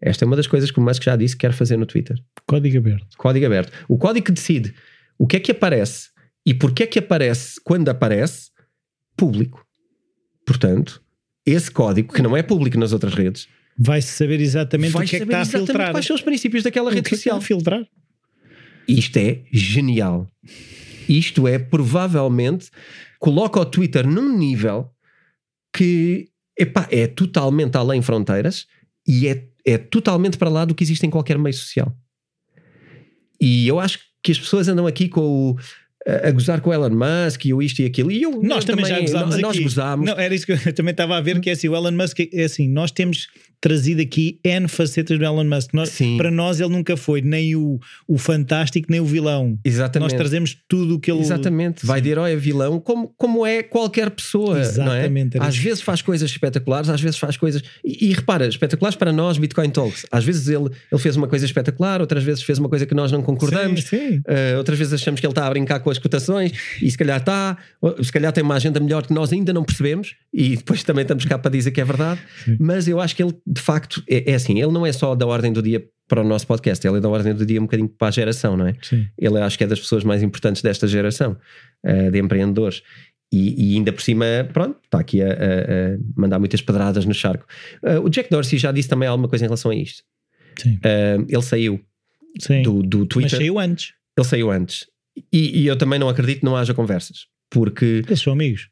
Esta 0.03 0.25
é 0.25 0.27
uma 0.27 0.37
das 0.37 0.47
coisas 0.47 0.71
que 0.71 0.79
o 0.79 0.83
Musk 0.83 1.03
já 1.03 1.17
disse 1.17 1.35
que 1.37 1.41
quer 1.47 1.53
fazer 1.53 1.77
no 1.77 1.87
Twitter. 1.87 2.17
Código 2.47 2.77
aberto. 2.79 3.17
Código 3.17 3.47
aberto. 3.47 3.73
O 3.89 3.97
código 3.97 4.27
que 4.27 4.33
decide 4.33 4.75
o 5.19 5.27
que 5.27 5.37
é 5.37 5.41
que 5.41 5.53
aparece 5.53 6.11
e 6.45 6.53
porque 6.53 6.83
é 6.83 6.87
que 6.87 6.99
aparece 6.99 7.61
quando 7.65 7.89
aparece, 7.89 8.51
público. 9.17 9.65
Portanto, 10.47 11.03
esse 11.47 11.71
código, 11.71 12.13
que 12.13 12.21
não 12.21 12.37
é 12.37 12.43
público 12.43 12.79
nas 12.79 12.93
outras 12.93 13.15
redes, 13.15 13.49
Vai-se 13.77 14.09
saber 14.13 14.41
exatamente 14.41 14.93
vai 14.93 15.05
o 15.05 15.09
que 15.09 15.17
é 15.17 15.19
que 15.19 15.25
está 15.25 15.41
a 15.41 15.45
filtrar. 15.45 15.91
quais 15.91 16.07
são 16.07 16.15
os 16.15 16.23
princípios 16.23 16.63
daquela 16.63 16.87
O 16.89 16.91
que 16.91 16.95
é 16.95 16.99
rede 16.99 17.09
que 17.09 17.15
está 17.17 17.31
social. 17.33 17.39
a 17.39 17.41
filtrar? 17.41 17.87
Isto 18.87 19.17
é 19.19 19.43
genial. 19.53 20.31
Isto 21.09 21.49
é 21.49 21.59
provavelmente 21.59 22.71
coloca 23.19 23.59
o 23.59 23.65
Twitter 23.65 24.07
num 24.07 24.37
nível 24.37 24.91
que 25.75 26.29
epá, 26.59 26.89
é 26.91 27.07
totalmente 27.07 27.77
além 27.77 28.03
fronteiras 28.03 28.67
e 29.07 29.29
é, 29.29 29.47
é 29.65 29.79
totalmente 29.79 30.39
para 30.39 30.49
lá 30.49 30.65
do 30.65 30.75
que 30.75 30.85
existe 30.85 31.07
em 31.07 31.11
qualquer 31.11 31.39
meio 31.39 31.55
social. 31.55 31.95
E 33.41 33.67
eu 33.67 33.79
acho 33.81 33.99
que 34.23 34.33
as 34.33 34.39
pessoas 34.39 34.69
andam 34.69 34.87
aqui 34.87 35.09
com 35.09 35.21
o, 35.21 35.57
a, 36.07 36.31
gozar 36.31 36.61
com 36.61 36.71
o 36.71 36.75
Elon 36.75 36.91
Musk 36.91 37.47
e 37.47 37.55
o 37.55 37.63
isto 37.63 37.81
e 37.81 37.87
aquilo. 37.87 38.11
E 38.11 38.23
eu, 38.23 38.43
Nós 38.43 38.65
eu 38.65 38.77
também, 38.77 38.85
já 38.85 39.01
gozámos 39.01 39.39
nós, 39.39 39.55
aqui. 39.55 39.63
Gozámos. 39.63 40.07
Não, 40.07 40.19
era 40.19 40.35
isso 40.35 40.47
que 40.47 40.53
eu 40.53 40.59
também 40.75 40.93
estava 40.93 41.17
a 41.17 41.21
ver, 41.21 41.41
que 41.41 41.49
é 41.49 41.53
assim, 41.53 41.69
o 41.69 41.75
Elon 41.75 41.93
Musk 41.93 42.21
é 42.33 42.45
assim, 42.45 42.69
nós 42.69 42.91
temos 42.91 43.29
trazido 43.61 44.03
aqui 44.03 44.39
N 44.45 44.69
facetas 44.69 45.19
do 45.19 45.25
Elon 45.25 45.45
Musk. 45.45 45.73
Nós- 45.73 45.89
Sim. 45.89 46.19
para 46.19 46.31
nós 46.31 46.61
ele 46.61 46.69
nunca 46.69 46.99
foi 46.99 47.23
nem 47.23 47.57
o, 47.57 47.81
o 48.07 48.19
fantástico, 48.19 48.89
nem 48.91 49.01
o 49.01 49.07
vilão. 49.07 49.59
Exatamente. 49.65 50.11
Nós 50.11 50.19
trazemos 50.19 50.55
tudo 50.69 50.97
o 50.97 51.01
que 51.01 51.11
ele... 51.11 51.21
Exatamente, 51.21 51.87
vai 51.87 51.99
de 52.03 52.11
herói 52.11 52.35
a 52.35 52.37
vilão 52.37 52.79
como, 52.79 53.15
como 53.17 53.47
é 53.47 53.63
qualquer 53.63 54.11
pessoa. 54.11 54.61
Exatamente, 54.61 55.37
Não 55.37 55.45
era 55.45 55.47
é? 55.47 55.49
Às 55.49 55.57
vezes 55.57 55.81
faz 55.81 56.03
coisas 56.03 56.31
espetaculares, 56.31 56.91
às 56.91 57.01
vezes 57.01 57.17
faz 57.17 57.39
coisas. 57.39 57.63
E, 57.83 58.11
e 58.11 58.13
repara, 58.13 58.47
espetaculares 58.47 58.97
para 58.97 59.11
nós, 59.11 59.39
Bitcoin 59.39 59.71
Talks. 59.71 60.05
Às 60.13 60.25
vezes 60.25 60.47
ele, 60.49 60.69
ele 60.93 61.01
fez 61.01 61.17
uma 61.17 61.27
coisa 61.27 61.47
espetacular, 61.47 62.03
outras 62.03 62.23
vezes 62.23 62.43
fez 62.43 62.59
uma 62.59 62.69
coisa 62.69 62.85
que 62.85 62.95
nós 62.95 63.11
não 63.11 63.23
concordamos. 63.23 63.85
Sim, 63.85 63.97
sim. 63.97 64.17
Uh, 64.19 64.59
outras 64.59 64.79
vezes 64.79 64.93
achamos 64.93 65.21
que 65.21 65.27
ele 65.27 65.33
está 65.33 65.47
a 65.47 65.51
brincar 65.51 65.81
com 65.81 65.91
as 65.95 66.03
cotações 66.03 66.53
e 66.83 66.91
se 66.91 66.97
calhar 66.99 67.19
está, 67.19 67.57
se 68.03 68.13
calhar 68.13 68.33
tem 68.33 68.43
uma 68.45 68.55
agenda 68.57 68.79
melhor 68.81 69.07
que 69.07 69.13
nós 69.13 69.33
ainda 69.33 69.53
não 69.53 69.65
percebemos 69.65 70.15
e 70.33 70.57
depois 70.57 70.83
também 70.83 71.03
estamos 71.03 71.25
cá 71.25 71.39
para 71.39 71.51
dizer 71.51 71.71
que 71.71 71.81
é 71.81 71.85
verdade. 71.85 72.21
Sim. 72.45 72.57
Mas 72.61 72.87
eu 72.87 73.01
acho 73.01 73.15
que 73.17 73.23
ele, 73.23 73.35
de 73.47 73.61
facto, 73.61 74.03
é, 74.09 74.33
é 74.33 74.35
assim: 74.35 74.61
ele 74.61 74.73
não 74.73 74.85
é 74.85 74.93
só 74.93 75.15
da 75.15 75.27
ordem 75.27 75.53
do 75.53 75.63
dia 75.63 75.85
para 76.07 76.21
o 76.21 76.25
nosso 76.25 76.47
podcast, 76.47 76.87
ele 76.87 76.99
é 76.99 77.01
da 77.01 77.09
ordem 77.09 77.33
do 77.35 77.47
dia 77.47 77.59
um 77.59 77.65
bocadinho 77.65 77.89
para 77.89 78.09
a 78.09 78.11
geração, 78.11 78.57
não 78.57 78.67
é? 78.67 78.75
Sim. 78.83 79.07
ele 79.19 79.39
acho 79.41 79.57
que 79.57 79.65
é 79.65 79.67
das 79.67 79.81
pessoas 79.81 80.05
mais 80.05 80.23
importantes 80.23 80.61
desta 80.61 80.87
geração 80.87 81.37
eh, 81.85 82.11
de 82.11 82.19
empreendedores. 82.19 82.83
E, 83.33 83.73
e 83.73 83.77
ainda 83.77 83.93
por 83.93 84.03
cima, 84.03 84.25
pronto, 84.53 84.79
está 84.85 85.01
aqui 85.01 85.21
a, 85.23 85.27
a- 85.29 85.31
a 85.33 85.99
mandar 86.15 86.39
muitas 86.39 86.61
pedradas 86.61 87.05
no 87.07 87.15
charco. 87.15 87.47
Eh, 87.83 87.99
o 87.99 88.09
Jack 88.11 88.29
Dorsey 88.31 88.59
já 88.59 88.71
disse 88.71 88.89
também 88.89 89.09
alguma 89.09 89.29
coisa 89.29 89.45
em 89.45 89.49
relação 89.49 89.71
a 89.71 89.75
isto. 89.75 90.03
Sim. 90.59 90.79
Eh, 90.85 91.17
ele 91.29 91.43
saiu 91.43 91.81
Sim. 92.39 92.63
do, 92.63 92.83
do 92.83 92.99
Mas 92.99 93.09
Twitter, 93.09 93.39
saiu 93.39 93.59
antes. 93.59 93.93
ele 94.17 94.27
saiu 94.29 94.51
antes. 94.51 94.87
E, 95.33 95.61
e 95.63 95.67
eu 95.67 95.77
também 95.77 95.99
não 95.99 96.09
acredito 96.09 96.41
que 96.41 96.45
não 96.45 96.57
haja 96.57 96.75
conversas, 96.75 97.27
porque 97.51 98.03
Eles 98.07 98.21
são 98.21 98.33
amigos. 98.33 98.69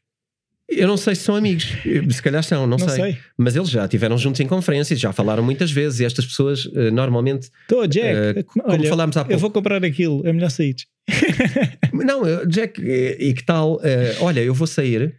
Eu 0.68 0.88
não 0.88 0.96
sei 0.96 1.14
se 1.14 1.22
são 1.24 1.36
amigos, 1.36 1.66
se 2.10 2.22
calhar 2.22 2.42
são, 2.42 2.66
não, 2.66 2.78
Não 2.78 2.88
sei. 2.88 3.02
sei. 3.12 3.18
Mas 3.36 3.54
eles 3.54 3.68
já 3.68 3.84
estiveram 3.84 4.16
juntos 4.16 4.40
em 4.40 4.46
conferências, 4.46 4.98
já 4.98 5.12
falaram 5.12 5.42
muitas 5.42 5.70
vezes 5.70 6.00
e 6.00 6.04
estas 6.04 6.24
pessoas 6.24 6.66
eh, 6.74 6.90
normalmente, 6.90 7.50
Estou, 7.62 7.86
Jack. 7.86 8.38
eh, 8.38 8.42
como 8.44 8.64
olha, 8.68 8.88
falámos 8.88 9.16
há 9.16 9.20
eu 9.20 9.24
pouco. 9.26 9.40
vou 9.40 9.50
comprar 9.50 9.84
aquilo. 9.84 10.26
É 10.26 10.32
melhor 10.32 10.50
sair. 10.50 10.76
Não, 11.92 12.26
eh, 12.26 12.46
Jack, 12.46 12.80
e 12.80 13.34
que 13.34 13.44
tal? 13.44 13.80
eh, 13.82 14.16
olha, 14.20 14.40
eu 14.40 14.54
vou 14.54 14.66
sair 14.66 15.14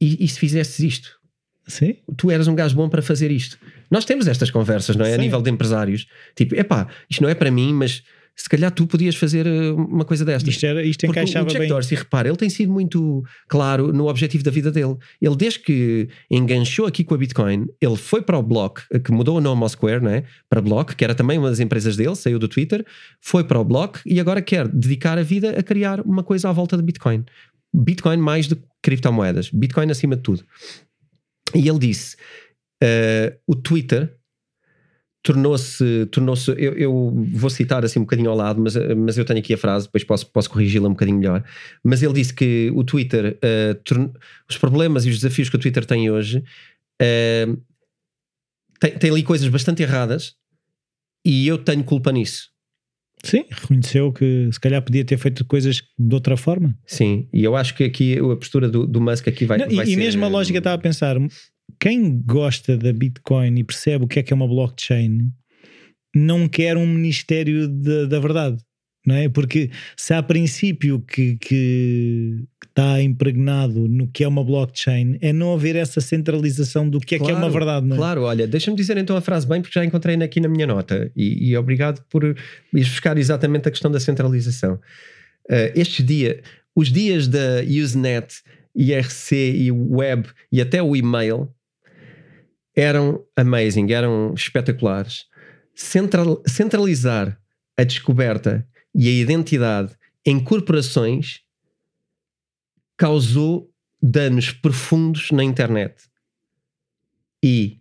e, 0.00 0.22
e 0.24 0.28
se 0.28 0.38
fizesses 0.38 0.78
isto? 0.80 1.18
Sim? 1.66 1.96
Tu 2.16 2.30
eras 2.30 2.46
um 2.48 2.54
gajo 2.54 2.74
bom 2.76 2.88
para 2.88 3.00
fazer 3.02 3.30
isto. 3.30 3.58
Nós 3.90 4.04
temos 4.04 4.26
estas 4.28 4.50
conversas, 4.50 4.96
não 4.96 5.04
é? 5.06 5.12
A 5.12 5.16
Sim. 5.16 5.20
nível 5.22 5.40
de 5.40 5.50
empresários. 5.50 6.06
Tipo, 6.34 6.54
epá, 6.56 6.88
isto 7.08 7.22
não 7.22 7.28
é 7.30 7.34
para 7.34 7.50
mim, 7.50 7.72
mas 7.72 8.02
se 8.38 8.48
calhar 8.48 8.70
tu 8.70 8.86
podias 8.86 9.16
fazer 9.16 9.46
eh, 9.46 9.72
uma 9.72 10.04
coisa 10.04 10.24
destas. 10.24 10.54
Isto, 10.54 10.64
era, 10.64 10.84
isto 10.84 11.04
Porque 11.04 11.18
encaixava 11.18 11.46
o 11.46 11.48
Jack 11.48 11.58
bem. 11.58 11.68
Dorsey, 11.68 11.98
repara, 11.98 12.28
ele 12.28 12.36
tem 12.36 12.48
sido 12.48 12.72
muito 12.72 13.24
claro 13.48 13.92
no 13.92 14.06
objetivo 14.06 14.44
da 14.44 14.50
vida 14.50 14.70
dele. 14.70 14.96
Ele, 15.20 15.36
desde 15.36 15.58
que 15.58 16.08
enganchou 16.30 16.86
aqui 16.86 17.02
com 17.02 17.14
a 17.14 17.18
Bitcoin, 17.18 17.66
ele 17.80 17.96
foi 17.96 18.22
para 18.22 18.38
o 18.38 18.42
Block, 18.42 18.82
que 19.04 19.10
mudou 19.10 19.38
o 19.38 19.40
nome 19.40 19.62
ao 19.62 19.68
Square, 19.68 20.04
né? 20.04 20.22
para 20.48 20.60
Block, 20.60 20.94
que 20.94 21.02
era 21.02 21.16
também 21.16 21.36
uma 21.36 21.50
das 21.50 21.58
empresas 21.58 21.96
dele, 21.96 22.14
saiu 22.14 22.38
do 22.38 22.46
Twitter, 22.46 22.86
foi 23.20 23.42
para 23.42 23.58
o 23.58 23.64
Block 23.64 24.00
e 24.06 24.20
agora 24.20 24.40
quer 24.40 24.68
dedicar 24.68 25.18
a 25.18 25.22
vida 25.22 25.58
a 25.58 25.62
criar 25.62 26.00
uma 26.02 26.22
coisa 26.22 26.48
à 26.48 26.52
volta 26.52 26.76
de 26.76 26.82
Bitcoin. 26.84 27.24
Bitcoin 27.74 28.18
mais 28.18 28.46
do 28.46 28.54
que 28.54 28.62
criptomoedas. 28.82 29.50
Bitcoin 29.50 29.90
acima 29.90 30.14
de 30.14 30.22
tudo. 30.22 30.44
E 31.54 31.68
ele 31.68 31.78
disse: 31.78 32.16
eh, 32.82 33.36
o 33.46 33.56
Twitter 33.56 34.17
tornou-se. 35.22 36.06
tornou-se 36.06 36.50
eu, 36.50 36.72
eu 36.74 37.26
vou 37.32 37.50
citar 37.50 37.84
assim 37.84 37.98
um 37.98 38.02
bocadinho 38.02 38.30
ao 38.30 38.36
lado, 38.36 38.60
mas, 38.60 38.74
mas 38.96 39.18
eu 39.18 39.24
tenho 39.24 39.38
aqui 39.40 39.54
a 39.54 39.58
frase, 39.58 39.86
depois 39.86 40.04
posso, 40.04 40.26
posso 40.30 40.48
corrigi-la 40.50 40.86
um 40.88 40.92
bocadinho 40.92 41.18
melhor. 41.18 41.44
Mas 41.84 42.02
ele 42.02 42.14
disse 42.14 42.32
que 42.32 42.70
o 42.74 42.82
Twitter, 42.84 43.38
torn- 43.84 44.10
os 44.48 44.56
problemas 44.56 45.04
e 45.06 45.10
os 45.10 45.16
desafios 45.20 45.48
que 45.48 45.56
o 45.56 45.58
Twitter 45.58 45.84
tem 45.84 46.10
hoje, 46.10 46.42
eh, 47.00 47.46
tem, 48.80 48.92
tem 48.98 49.10
ali 49.10 49.22
coisas 49.22 49.48
bastante 49.48 49.82
erradas 49.82 50.34
e 51.24 51.46
eu 51.46 51.58
tenho 51.58 51.82
culpa 51.84 52.12
nisso. 52.12 52.48
Sim, 53.24 53.44
reconheceu 53.50 54.12
que 54.12 54.48
se 54.52 54.60
calhar 54.60 54.80
podia 54.80 55.04
ter 55.04 55.18
feito 55.18 55.44
coisas 55.44 55.82
de 55.98 56.14
outra 56.14 56.36
forma. 56.36 56.78
Sim, 56.86 57.28
e 57.32 57.42
eu 57.42 57.56
acho 57.56 57.74
que 57.74 57.82
aqui 57.82 58.16
a 58.16 58.36
postura 58.36 58.68
do, 58.68 58.86
do 58.86 59.00
Musk 59.00 59.26
aqui 59.26 59.44
vai, 59.44 59.58
Não, 59.58 59.68
e- 59.68 59.74
vai 59.74 59.84
e 59.86 59.90
ser, 59.90 59.96
mesmo 59.96 60.24
a 60.24 60.28
lógica 60.28 60.58
estava 60.58 60.76
a 60.76 60.78
pensar: 60.78 61.16
quem 61.78 62.20
gosta 62.20 62.76
da 62.76 62.92
Bitcoin 62.92 63.58
e 63.58 63.64
percebe 63.64 64.04
o 64.04 64.08
que 64.08 64.18
é 64.18 64.22
que 64.22 64.32
é 64.32 64.36
uma 64.36 64.48
blockchain 64.48 65.30
não 66.14 66.48
quer 66.48 66.76
um 66.76 66.86
ministério 66.86 67.68
da- 67.68 68.06
da 68.06 68.18
verdade, 68.18 68.56
não 69.06 69.14
é? 69.14 69.28
Porque 69.28 69.70
se 69.96 70.12
há 70.14 70.22
princípio 70.22 71.00
que, 71.00 71.36
que 71.36 72.44
está 72.66 73.00
impregnado 73.02 73.86
no 73.88 74.08
que 74.08 74.24
é 74.24 74.28
uma 74.28 74.42
blockchain, 74.42 75.18
é 75.20 75.32
não 75.32 75.52
haver 75.52 75.76
essa 75.76 76.00
centralização 76.00 76.88
do 76.88 76.98
que 76.98 77.14
é 77.14 77.18
que 77.18 77.30
é 77.30 77.34
uma 77.34 77.50
verdade, 77.50 77.86
não 77.86 77.94
é? 77.96 77.98
Claro, 77.98 78.22
olha, 78.22 78.46
deixa-me 78.46 78.76
dizer 78.76 78.96
então 78.96 79.16
a 79.16 79.20
frase 79.20 79.46
bem, 79.46 79.60
porque 79.60 79.78
já 79.78 79.84
encontrei 79.84 80.16
aqui 80.16 80.40
na 80.40 80.48
minha 80.48 80.66
nota 80.66 81.10
e, 81.14 81.50
e 81.50 81.56
obrigado 81.56 82.02
por 82.10 82.24
ir 82.24 82.36
buscar 82.72 83.16
exatamente 83.18 83.68
a 83.68 83.70
questão 83.70 83.90
da 83.90 84.00
centralização. 84.00 84.80
Eh, 85.48 85.72
estes 85.76 86.04
dias, 86.04 86.38
os 86.74 86.90
dias 86.90 87.28
da 87.28 87.62
Usenet, 87.66 88.34
IRC 88.74 89.34
e 89.34 89.70
web 89.72 90.28
e 90.52 90.60
até 90.60 90.82
o 90.82 90.94
e-mail 90.96 91.48
eram 92.80 93.24
amazing, 93.36 93.90
eram 93.92 94.32
espetaculares. 94.34 95.26
Central- 95.74 96.40
centralizar 96.46 97.36
a 97.76 97.82
descoberta 97.82 98.66
e 98.94 99.08
a 99.08 99.12
identidade 99.12 99.96
em 100.24 100.38
corporações 100.38 101.40
causou 102.96 103.68
danos 104.00 104.52
profundos 104.52 105.30
na 105.32 105.42
internet. 105.42 105.94
E 107.44 107.80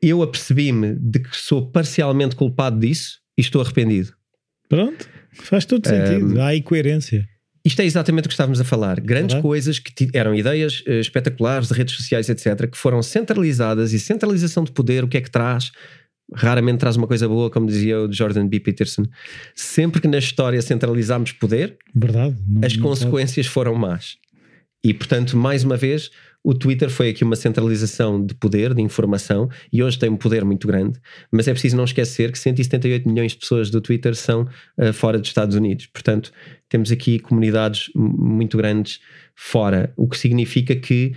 eu 0.00 0.20
apercebi-me 0.20 0.96
de 0.96 1.20
que 1.20 1.36
sou 1.36 1.70
parcialmente 1.70 2.34
culpado 2.34 2.80
disso 2.80 3.20
e 3.38 3.40
estou 3.40 3.62
arrependido. 3.62 4.16
Pronto, 4.68 5.08
faz 5.32 5.64
todo 5.64 5.86
sentido. 5.86 6.40
Há 6.40 6.46
aí 6.48 6.62
coerência. 6.62 7.28
Isto 7.64 7.80
é 7.80 7.84
exatamente 7.84 8.24
o 8.26 8.28
que 8.28 8.34
estávamos 8.34 8.60
a 8.60 8.64
falar. 8.64 8.98
Grandes 9.00 9.34
Verdade. 9.34 9.42
coisas 9.42 9.78
que 9.78 10.08
eram 10.12 10.34
ideias 10.34 10.82
eh, 10.86 10.98
espetaculares 10.98 11.68
de 11.68 11.74
redes 11.74 11.94
sociais, 11.94 12.28
etc., 12.28 12.68
que 12.68 12.76
foram 12.76 13.02
centralizadas 13.02 13.92
e 13.92 14.00
centralização 14.00 14.64
de 14.64 14.72
poder, 14.72 15.04
o 15.04 15.08
que 15.08 15.16
é 15.16 15.20
que 15.20 15.30
traz? 15.30 15.70
Raramente 16.34 16.78
traz 16.78 16.96
uma 16.96 17.06
coisa 17.06 17.28
boa, 17.28 17.50
como 17.50 17.66
dizia 17.66 18.00
o 18.00 18.12
Jordan 18.12 18.48
B. 18.48 18.58
Peterson. 18.58 19.04
Sempre 19.54 20.00
que 20.00 20.08
na 20.08 20.18
história 20.18 20.60
centralizámos 20.62 21.32
poder, 21.32 21.76
Verdade. 21.94 22.36
Não- 22.48 22.66
as 22.66 22.76
não 22.76 22.82
consequências 22.82 23.46
foram 23.46 23.74
más. 23.74 24.16
E, 24.84 24.92
portanto, 24.92 25.36
mais 25.36 25.62
uma 25.62 25.76
vez, 25.76 26.10
o 26.44 26.52
Twitter 26.52 26.90
foi 26.90 27.10
aqui 27.10 27.22
uma 27.22 27.36
centralização 27.36 28.24
de 28.24 28.34
poder, 28.34 28.74
de 28.74 28.82
informação, 28.82 29.48
e 29.72 29.82
hoje 29.82 29.98
tem 29.98 30.10
um 30.10 30.16
poder 30.16 30.44
muito 30.44 30.66
grande, 30.66 30.98
mas 31.30 31.46
é 31.46 31.52
preciso 31.52 31.76
não 31.76 31.84
esquecer 31.84 32.32
que 32.32 32.38
178 32.38 33.08
milhões 33.08 33.32
de 33.32 33.38
pessoas 33.38 33.70
do 33.70 33.80
Twitter 33.80 34.16
são 34.16 34.48
ah, 34.76 34.92
fora 34.92 35.18
dos 35.18 35.28
Estados 35.28 35.54
Unidos. 35.54 35.86
Portanto, 35.86 36.32
temos 36.68 36.90
aqui 36.90 37.20
comunidades 37.20 37.90
muito 37.94 38.56
grandes 38.56 38.98
fora, 39.36 39.92
o 39.96 40.08
que 40.08 40.18
significa 40.18 40.74
que, 40.74 41.14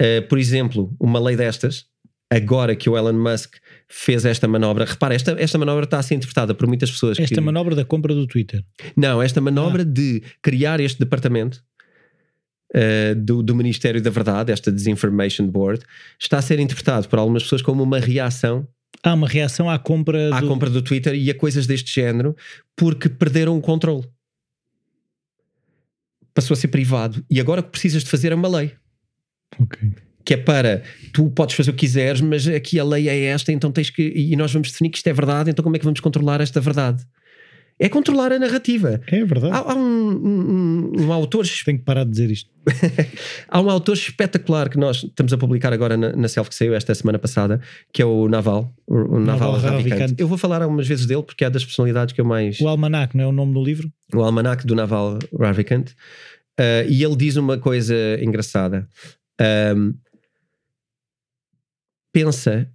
ah, 0.00 0.26
por 0.28 0.38
exemplo, 0.38 0.94
uma 0.98 1.20
lei 1.20 1.36
destas, 1.36 1.86
agora 2.28 2.74
que 2.74 2.90
o 2.90 2.98
Elon 2.98 3.12
Musk 3.12 3.54
fez 3.88 4.24
esta 4.24 4.48
manobra, 4.48 4.86
repara, 4.86 5.14
esta, 5.14 5.36
esta 5.38 5.56
manobra 5.56 5.84
está 5.84 6.00
a 6.00 6.02
ser 6.02 6.16
interpretada 6.16 6.52
por 6.52 6.66
muitas 6.66 6.90
pessoas 6.90 7.16
Esta 7.16 7.36
que... 7.36 7.40
manobra 7.40 7.76
da 7.76 7.84
compra 7.84 8.12
do 8.12 8.26
Twitter. 8.26 8.64
Não, 8.96 9.22
esta 9.22 9.40
manobra 9.40 9.84
de 9.84 10.20
criar 10.42 10.80
este 10.80 10.98
departamento 10.98 11.62
uh, 12.74 13.14
do, 13.14 13.42
do 13.42 13.54
Ministério 13.54 14.02
da 14.02 14.10
Verdade, 14.10 14.52
esta 14.52 14.70
Disinformation 14.70 15.46
Board, 15.46 15.82
está 16.18 16.38
a 16.38 16.42
ser 16.42 16.58
interpretado 16.58 17.08
por 17.08 17.18
algumas 17.18 17.42
pessoas 17.42 17.62
como 17.62 17.82
uma 17.82 17.98
reação 17.98 18.66
Há 19.02 19.12
uma 19.12 19.28
reação 19.28 19.68
à 19.68 19.78
compra 19.78 20.34
à 20.34 20.40
do... 20.40 20.48
compra 20.48 20.70
do 20.70 20.80
Twitter 20.80 21.14
e 21.14 21.30
a 21.30 21.34
coisas 21.34 21.66
deste 21.66 21.92
género 21.94 22.34
porque 22.74 23.08
perderam 23.08 23.56
o 23.56 23.60
controle. 23.60 24.04
Passou 26.32 26.54
a 26.54 26.56
ser 26.56 26.68
privado 26.68 27.22
e 27.30 27.38
agora 27.38 27.60
o 27.60 27.64
que 27.64 27.70
precisas 27.70 28.02
de 28.02 28.10
fazer 28.10 28.32
é 28.32 28.34
uma 28.34 28.48
lei. 28.48 28.72
Ok. 29.60 29.92
Que 30.24 30.34
é 30.34 30.36
para 30.38 30.82
tu 31.12 31.30
podes 31.30 31.54
fazer 31.54 31.70
o 31.70 31.74
que 31.74 31.80
quiseres, 31.80 32.22
mas 32.22 32.48
aqui 32.48 32.80
a 32.80 32.84
lei 32.84 33.08
é 33.08 33.24
esta, 33.24 33.52
então 33.52 33.70
tens 33.70 33.90
que. 33.90 34.02
E 34.02 34.34
nós 34.36 34.50
vamos 34.50 34.70
definir 34.70 34.88
que 34.88 34.96
isto 34.96 35.06
é 35.06 35.12
verdade, 35.12 35.50
então 35.50 35.62
como 35.62 35.76
é 35.76 35.78
que 35.78 35.84
vamos 35.84 36.00
controlar 36.00 36.40
esta 36.40 36.60
verdade? 36.60 37.04
É 37.78 37.88
controlar 37.88 38.32
a 38.32 38.38
narrativa. 38.38 39.00
É 39.08 39.24
verdade. 39.24 39.52
Há, 39.54 39.72
há 39.72 39.74
um, 39.74 39.80
um- 39.80 40.92
um- 40.96 41.02
um 41.06 41.12
autor 41.12 41.44
Tenho 41.64 41.78
que 41.78 41.84
parar 41.84 42.04
de 42.04 42.10
dizer 42.10 42.30
isto. 42.30 42.50
Há 43.48 43.60
um 43.60 43.68
autor 43.68 43.92
espetacular 43.94 44.70
que 44.70 44.78
nós 44.78 45.04
estamos 45.04 45.32
a 45.32 45.36
publicar 45.36 45.72
agora 45.72 45.96
na, 45.98 46.12
na 46.16 46.28
Self 46.28 46.48
que 46.48 46.56
saiu 46.56 46.72
esta 46.74 46.94
semana 46.94 47.18
passada, 47.18 47.60
que 47.92 48.00
é 48.00 48.06
o 48.06 48.26
Naval, 48.28 48.72
o, 48.86 48.94
o 49.16 49.20
Naval, 49.20 49.52
Naval 49.52 49.72
Ravikant. 49.72 49.90
Ravikant. 50.00 50.14
Eu 50.20 50.26
vou 50.28 50.38
falar 50.38 50.62
algumas 50.62 50.86
vezes 50.88 51.04
dele 51.04 51.22
porque 51.22 51.44
é 51.44 51.50
das 51.50 51.64
personalidades 51.64 52.14
que 52.14 52.20
eu 52.20 52.24
mais. 52.24 52.58
O 52.60 52.68
Almanac 52.68 53.14
não 53.16 53.24
é 53.24 53.26
o 53.26 53.32
nome 53.32 53.52
do 53.52 53.62
livro? 53.62 53.92
O 54.14 54.22
almanac 54.22 54.66
do 54.66 54.74
Naval 54.74 55.18
Ravikant. 55.38 55.90
Uh, 56.58 56.88
e 56.88 57.02
ele 57.04 57.16
diz 57.16 57.36
uma 57.36 57.58
coisa 57.58 57.94
engraçada. 58.22 58.88
Pensa 62.12 62.70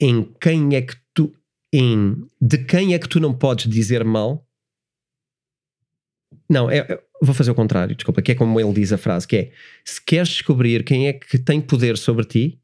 em 0.00 0.28
quem 0.40 0.74
é 0.76 0.82
que 0.82 0.94
tu. 1.14 1.32
Em, 1.76 2.14
de 2.40 2.58
quem 2.64 2.94
é 2.94 2.98
que 2.98 3.08
tu 3.08 3.18
não 3.18 3.34
podes 3.36 3.66
dizer 3.68 4.04
mal. 4.04 4.46
Não, 6.48 6.70
é, 6.70 6.78
é- 6.78 7.02
vou 7.20 7.34
fazer 7.34 7.50
o 7.50 7.54
contrário, 7.54 7.96
desculpa, 7.96 8.22
que 8.22 8.32
é 8.32 8.34
como 8.34 8.60
ele 8.60 8.72
diz 8.72 8.92
a 8.92 8.98
frase, 8.98 9.26
que 9.26 9.36
é 9.36 9.52
se 9.84 10.00
queres 10.04 10.28
descobrir 10.28 10.84
quem 10.84 11.08
é 11.08 11.12
que 11.12 11.38
tem 11.38 11.60
poder 11.60 11.96
sobre 11.96 12.24
ti, 12.26 12.60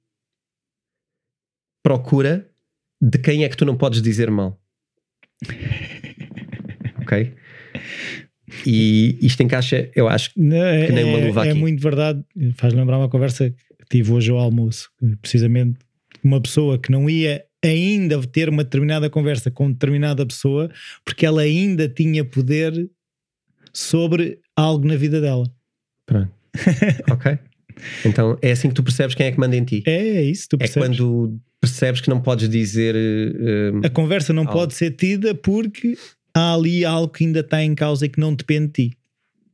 procura 1.82 2.48
de 3.00 3.18
quem 3.18 3.42
é 3.44 3.48
que 3.48 3.56
tu 3.56 3.64
não 3.64 3.76
podes 3.76 4.02
dizer 4.02 4.30
mal. 4.30 4.60
ok? 7.02 7.34
E 8.66 9.18
isto 9.22 9.42
encaixa, 9.42 9.90
eu 9.94 10.08
acho, 10.08 10.30
Não, 10.36 10.56
é, 10.56 10.86
Que 10.86 10.92
nem 10.92 11.04
uma 11.04 11.18
é- 11.18 11.26
luva 11.26 11.46
é 11.46 11.50
aqui. 11.50 11.58
muito 11.58 11.80
verdade. 11.82 12.22
Faz 12.56 12.74
lembrar 12.74 12.98
uma 12.98 13.08
conversa 13.08 13.50
que 13.50 13.56
tive 13.88 14.12
hoje 14.12 14.30
ao 14.30 14.38
almoço. 14.38 14.90
Precisamente 15.22 15.78
uma 16.22 16.40
pessoa 16.40 16.78
que 16.78 16.90
não 16.92 17.08
ia 17.08 17.44
ainda 17.64 18.20
ter 18.26 18.48
uma 18.48 18.64
determinada 18.64 19.08
conversa 19.10 19.50
com 19.50 19.70
determinada 19.70 20.24
pessoa 20.26 20.70
porque 21.04 21.26
ela 21.26 21.42
ainda 21.42 21.88
tinha 21.88 22.24
poder 22.24 22.90
sobre 23.72 24.38
algo 24.56 24.86
na 24.86 24.96
vida 24.96 25.20
dela. 25.20 25.50
Pronto. 26.06 26.30
ok? 27.10 27.38
Então 28.04 28.36
é 28.42 28.50
assim 28.52 28.68
que 28.68 28.74
tu 28.74 28.82
percebes 28.82 29.14
quem 29.14 29.26
é 29.26 29.32
que 29.32 29.38
manda 29.38 29.56
em 29.56 29.64
ti. 29.64 29.82
É, 29.86 29.92
é 30.18 30.22
isso, 30.22 30.48
tu 30.50 30.56
É 30.56 30.58
percebes? 30.60 30.88
quando 30.98 31.40
percebes 31.60 32.00
que 32.00 32.10
não 32.10 32.20
podes 32.20 32.48
dizer. 32.48 32.94
eh, 32.96 33.86
A 33.86 33.90
conversa 33.90 34.32
não 34.32 34.42
Algo. 34.42 34.52
pode 34.54 34.74
ser 34.74 34.90
tida 34.92 35.34
porque 35.34 35.96
há 36.34 36.54
ali 36.54 36.84
algo 36.84 37.12
que 37.12 37.24
ainda 37.24 37.40
está 37.40 37.62
em 37.62 37.74
causa 37.74 38.06
e 38.06 38.08
que 38.08 38.18
não 38.20 38.34
depende 38.34 38.66
de 38.68 38.72
ti. 38.90 38.96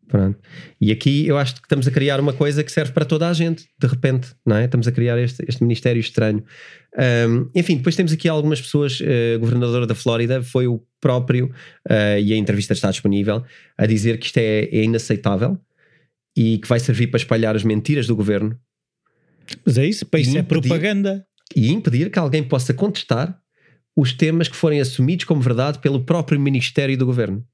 Pronto. 0.09 0.39
E 0.81 0.93
aqui 0.93 1.27
eu 1.27 1.37
acho 1.37 1.57
que 1.57 1.63
estamos 1.63 1.87
a 1.89 1.91
criar 1.91 2.21
uma 2.21 2.33
coisa 2.33 2.63
que 2.63 2.71
serve 2.71 2.93
para 2.93 3.05
toda 3.05 3.29
a 3.29 3.33
gente, 3.33 3.67
de 3.79 3.89
repente, 3.89 4.29
não 4.47 4.55
é? 4.57 4.65
Estamos 4.65 4.87
a 4.87 4.93
criar 4.93 5.19
este, 5.19 5.45
este 5.49 5.63
ministério 5.65 5.99
estranho. 5.99 6.45
Um, 6.99 7.51
enfim, 7.55 7.77
depois 7.77 7.95
temos 7.95 8.11
aqui 8.13 8.27
algumas 8.29 8.61
pessoas, 8.61 9.01
eh, 9.03 9.35
a 9.35 9.39
governadora 9.39 9.87
da 9.87 9.95
Flórida 9.95 10.43
foi 10.43 10.67
o 10.67 10.83
próprio, 11.01 11.53
eh, 11.89 12.21
e 12.23 12.33
a 12.33 12.37
entrevista 12.37 12.73
está 12.73 12.91
disponível, 12.91 13.45
a 13.77 13.85
dizer 13.87 14.19
que 14.19 14.27
isto 14.27 14.39
é, 14.39 14.61
é 14.65 14.83
inaceitável 14.83 15.59
e 16.35 16.57
que 16.59 16.67
vai 16.67 16.81
servir 16.81 17.09
para 17.09 17.19
espalhar 17.19 17.55
as 17.55 17.65
mentiras 17.65 18.07
do 18.07 18.17
governo 18.17 18.59
Mas 19.65 19.77
é 19.77 19.85
isso, 19.87 20.07
para 20.07 20.21
isso 20.21 20.37
é 20.37 20.41
impedir- 20.41 20.69
propaganda. 20.69 21.27
e 21.55 21.71
impedir 21.71 22.11
que 22.11 22.19
alguém 22.19 22.43
possa 22.43 22.73
contestar 22.73 23.39
os 23.95 24.13
temas 24.15 24.49
que 24.49 24.57
forem 24.57 24.81
assumidos 24.81 25.25
como 25.27 25.41
verdade 25.43 25.79
pelo 25.81 26.03
próprio 26.05 26.41
Ministério 26.41 26.97
do 26.97 27.05
Governo. 27.07 27.47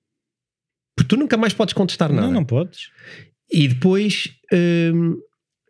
Porque 0.96 1.08
tu 1.08 1.16
nunca 1.16 1.36
mais 1.36 1.52
podes 1.52 1.74
contestar 1.74 2.12
nada. 2.12 2.26
Não, 2.26 2.32
não 2.32 2.44
podes. 2.44 2.90
E 3.52 3.66
depois 3.68 4.28
hum, 4.52 5.16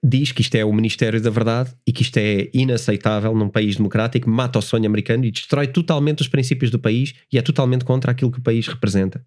diz 0.05 0.33
que 0.33 0.43
isto 0.43 0.55
é 0.57 0.65
o 0.65 0.73
Ministério 0.73 1.21
da 1.21 1.31
Verdade 1.31 1.71
e 1.87 1.93
que 1.93 2.03
isto 2.03 2.17
é 2.17 2.51
inaceitável 2.53 3.35
num 3.35 3.49
país 3.49 3.77
democrático, 3.77 4.29
mata 4.29 4.59
o 4.59 4.63
sonho 4.63 4.87
americano 4.87 5.25
e 5.25 5.31
destrói 5.31 5.67
totalmente 5.69 6.21
os 6.23 6.29
princípios 6.29 6.71
do 6.71 6.79
país 6.79 7.15
e 7.33 7.39
é 7.39 7.43
totalmente 7.43 7.85
contra 7.85 8.11
aquilo 8.11 8.31
que 8.33 8.39
o 8.39 8.43
país 8.43 8.67
representa. 8.67 9.25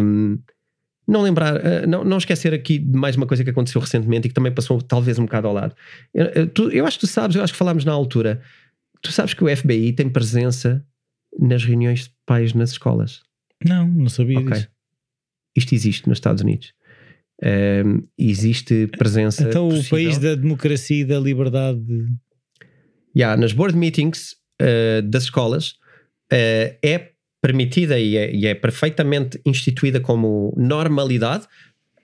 Hum, 0.00 0.38
não 1.06 1.22
lembrar, 1.22 1.56
eh, 1.64 1.86
não, 1.86 2.04
não 2.04 2.16
esquecer 2.18 2.54
aqui 2.54 2.78
de 2.78 2.96
mais 2.96 3.16
uma 3.16 3.26
coisa 3.26 3.44
que 3.44 3.50
aconteceu 3.50 3.80
recentemente 3.80 4.26
e 4.26 4.28
que 4.28 4.34
também 4.34 4.52
passou 4.52 4.80
talvez 4.80 5.18
um 5.18 5.24
bocado 5.24 5.48
ao 5.48 5.52
lado. 5.54 5.74
Eu, 6.14 6.26
eu- 6.26 6.46
tu- 6.48 6.70
eu 6.70 6.86
acho 6.86 6.98
que 6.98 7.06
tu 7.06 7.10
sabes, 7.10 7.36
eu 7.36 7.42
acho 7.42 7.52
que 7.52 7.58
falámos 7.58 7.84
na 7.84 7.92
altura, 7.92 8.40
tu 9.02 9.10
sabes 9.12 9.34
que 9.34 9.42
o 9.44 9.48
FBI 9.54 9.92
tem 9.92 10.08
presença 10.08 10.84
nas 11.38 11.64
reuniões 11.64 12.04
de 12.04 12.14
pais 12.24 12.54
nas 12.54 12.70
escolas. 12.70 13.20
Não, 13.64 13.86
não 13.86 14.08
sabia 14.08 14.38
Ok. 14.38 14.50
disso. 14.52 14.68
Isto 15.56 15.74
existe 15.74 16.08
nos 16.08 16.16
Estados 16.18 16.42
Unidos. 16.42 16.72
Existe 18.18 18.86
presença. 18.98 19.42
Então 19.48 19.66
o 19.68 19.70
possível. 19.70 19.90
país 19.90 20.18
da 20.18 20.34
democracia 20.34 21.00
e 21.00 21.04
da 21.04 21.18
liberdade. 21.18 21.80
Yeah, 23.16 23.38
nas 23.40 23.52
board 23.52 23.76
meetings 23.76 24.36
eh, 24.60 25.02
das 25.02 25.24
escolas 25.24 25.74
eh, 26.32 26.78
é 26.82 27.10
permitida 27.42 27.98
e 27.98 28.16
é, 28.16 28.34
e 28.34 28.46
é 28.46 28.54
perfeitamente 28.54 29.40
instituída 29.44 30.00
como 30.00 30.54
normalidade 30.56 31.46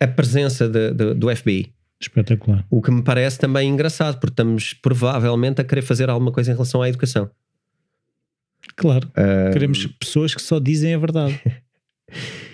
a 0.00 0.06
presença 0.06 0.68
de- 0.68 0.92
de- 0.92 1.14
do 1.14 1.34
FBI. 1.34 1.72
Espetacular. 2.00 2.66
O 2.70 2.82
que 2.82 2.90
me 2.90 3.02
parece 3.02 3.38
também 3.38 3.68
engraçado, 3.70 4.18
porque 4.20 4.32
estamos 4.32 4.72
provavelmente 4.74 5.60
a 5.60 5.64
querer 5.64 5.82
fazer 5.82 6.10
alguma 6.10 6.30
coisa 6.32 6.50
em 6.50 6.54
relação 6.54 6.82
à 6.82 6.88
educação. 6.88 7.30
Claro. 8.76 9.10
Queremos 9.52 9.86
pessoas 9.98 10.34
que 10.34 10.42
só 10.42 10.58
dizem 10.60 10.94
a 10.94 10.98
verdade. 10.98 11.40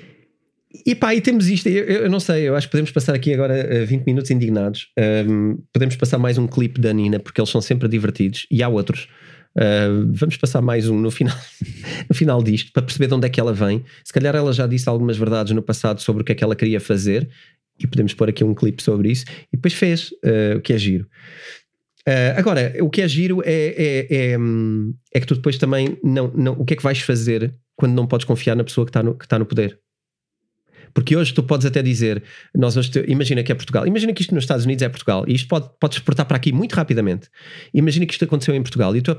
E 0.86 0.94
pá, 0.94 1.14
e 1.14 1.20
temos 1.20 1.48
isto, 1.48 1.68
eu, 1.68 1.84
eu 1.84 2.10
não 2.10 2.18
sei, 2.18 2.48
eu 2.48 2.56
acho 2.56 2.66
que 2.66 2.72
podemos 2.72 2.90
passar 2.90 3.14
aqui 3.14 3.32
agora 3.32 3.54
eh, 3.54 3.84
20 3.84 4.04
minutos 4.04 4.30
indignados. 4.30 4.88
Ahm, 4.98 5.58
podemos 5.72 5.94
passar 5.94 6.18
mais 6.18 6.36
um 6.36 6.48
clipe 6.48 6.80
da 6.80 6.92
Nina, 6.92 7.20
porque 7.20 7.40
eles 7.40 7.50
são 7.50 7.60
sempre 7.60 7.88
divertidos, 7.88 8.46
e 8.50 8.62
há 8.62 8.68
outros. 8.68 9.08
Ah, 9.56 9.86
vamos 10.12 10.36
passar 10.36 10.60
mais 10.60 10.88
um 10.88 10.98
no 10.98 11.10
final, 11.10 11.36
no 12.08 12.14
final 12.14 12.42
disto, 12.42 12.72
para 12.72 12.82
perceber 12.82 13.06
de 13.06 13.14
onde 13.14 13.26
é 13.26 13.30
que 13.30 13.38
ela 13.38 13.52
vem. 13.52 13.84
Se 14.02 14.12
calhar 14.12 14.34
ela 14.34 14.52
já 14.52 14.66
disse 14.66 14.88
algumas 14.88 15.16
verdades 15.16 15.52
no 15.52 15.62
passado 15.62 16.00
sobre 16.00 16.22
o 16.22 16.24
que 16.24 16.32
é 16.32 16.34
que 16.34 16.42
ela 16.42 16.56
queria 16.56 16.80
fazer, 16.80 17.28
e 17.78 17.86
podemos 17.86 18.14
pôr 18.14 18.28
aqui 18.28 18.42
um 18.42 18.54
clipe 18.54 18.82
sobre 18.82 19.10
isso, 19.10 19.24
e 19.52 19.56
depois 19.56 19.74
fez, 19.74 20.10
ah, 20.24 20.56
o 20.56 20.60
que 20.60 20.72
é 20.72 20.78
giro. 20.78 21.06
Ah, 22.06 22.34
agora, 22.36 22.74
o 22.80 22.90
que 22.90 23.00
é 23.00 23.08
giro 23.08 23.42
é, 23.44 23.74
é, 23.76 24.30
é, 24.32 24.38
hum, 24.38 24.94
é 25.12 25.20
que 25.20 25.26
tu 25.26 25.34
depois 25.34 25.56
também 25.56 25.98
não, 26.02 26.28
não. 26.34 26.52
O 26.54 26.64
que 26.64 26.74
é 26.74 26.76
que 26.76 26.82
vais 26.82 27.00
fazer 27.00 27.54
quando 27.76 27.94
não 27.94 28.06
podes 28.06 28.26
confiar 28.26 28.56
na 28.56 28.64
pessoa 28.64 28.84
que 28.84 28.90
está 28.90 29.02
no, 29.02 29.14
que 29.14 29.24
está 29.24 29.38
no 29.38 29.46
poder? 29.46 29.78
Porque 30.94 31.16
hoje 31.16 31.34
tu 31.34 31.42
podes 31.42 31.66
até 31.66 31.82
dizer, 31.82 32.22
nós 32.54 32.76
hoje 32.76 32.90
te- 32.90 33.04
imagina 33.08 33.42
que 33.42 33.50
é 33.50 33.54
Portugal, 33.54 33.84
imagina 33.84 34.12
que 34.12 34.22
isto 34.22 34.32
nos 34.32 34.44
Estados 34.44 34.64
Unidos 34.64 34.80
é 34.80 34.88
Portugal, 34.88 35.24
e 35.26 35.34
isto 35.34 35.48
pode, 35.48 35.68
podes 35.80 35.98
exportar 35.98 36.24
para 36.24 36.36
aqui 36.36 36.52
muito 36.52 36.72
rapidamente. 36.74 37.28
Imagina 37.74 38.06
que 38.06 38.12
isto 38.12 38.24
aconteceu 38.24 38.54
em 38.54 38.62
Portugal, 38.62 38.94
e 38.96 39.02
tu 39.02 39.12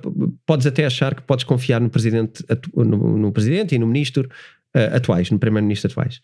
podes 0.45 0.65
até 0.65 0.85
achar 0.85 1.13
que 1.13 1.21
podes 1.21 1.43
confiar 1.43 1.81
no 1.81 1.89
presidente, 1.89 2.43
no, 2.73 3.17
no 3.17 3.31
presidente 3.33 3.75
e 3.75 3.77
no 3.77 3.85
ministro 3.87 4.29
eh, 4.73 4.95
atuais, 4.95 5.29
no 5.29 5.37
primeiro-ministro 5.37 5.91
atuais. 5.91 6.21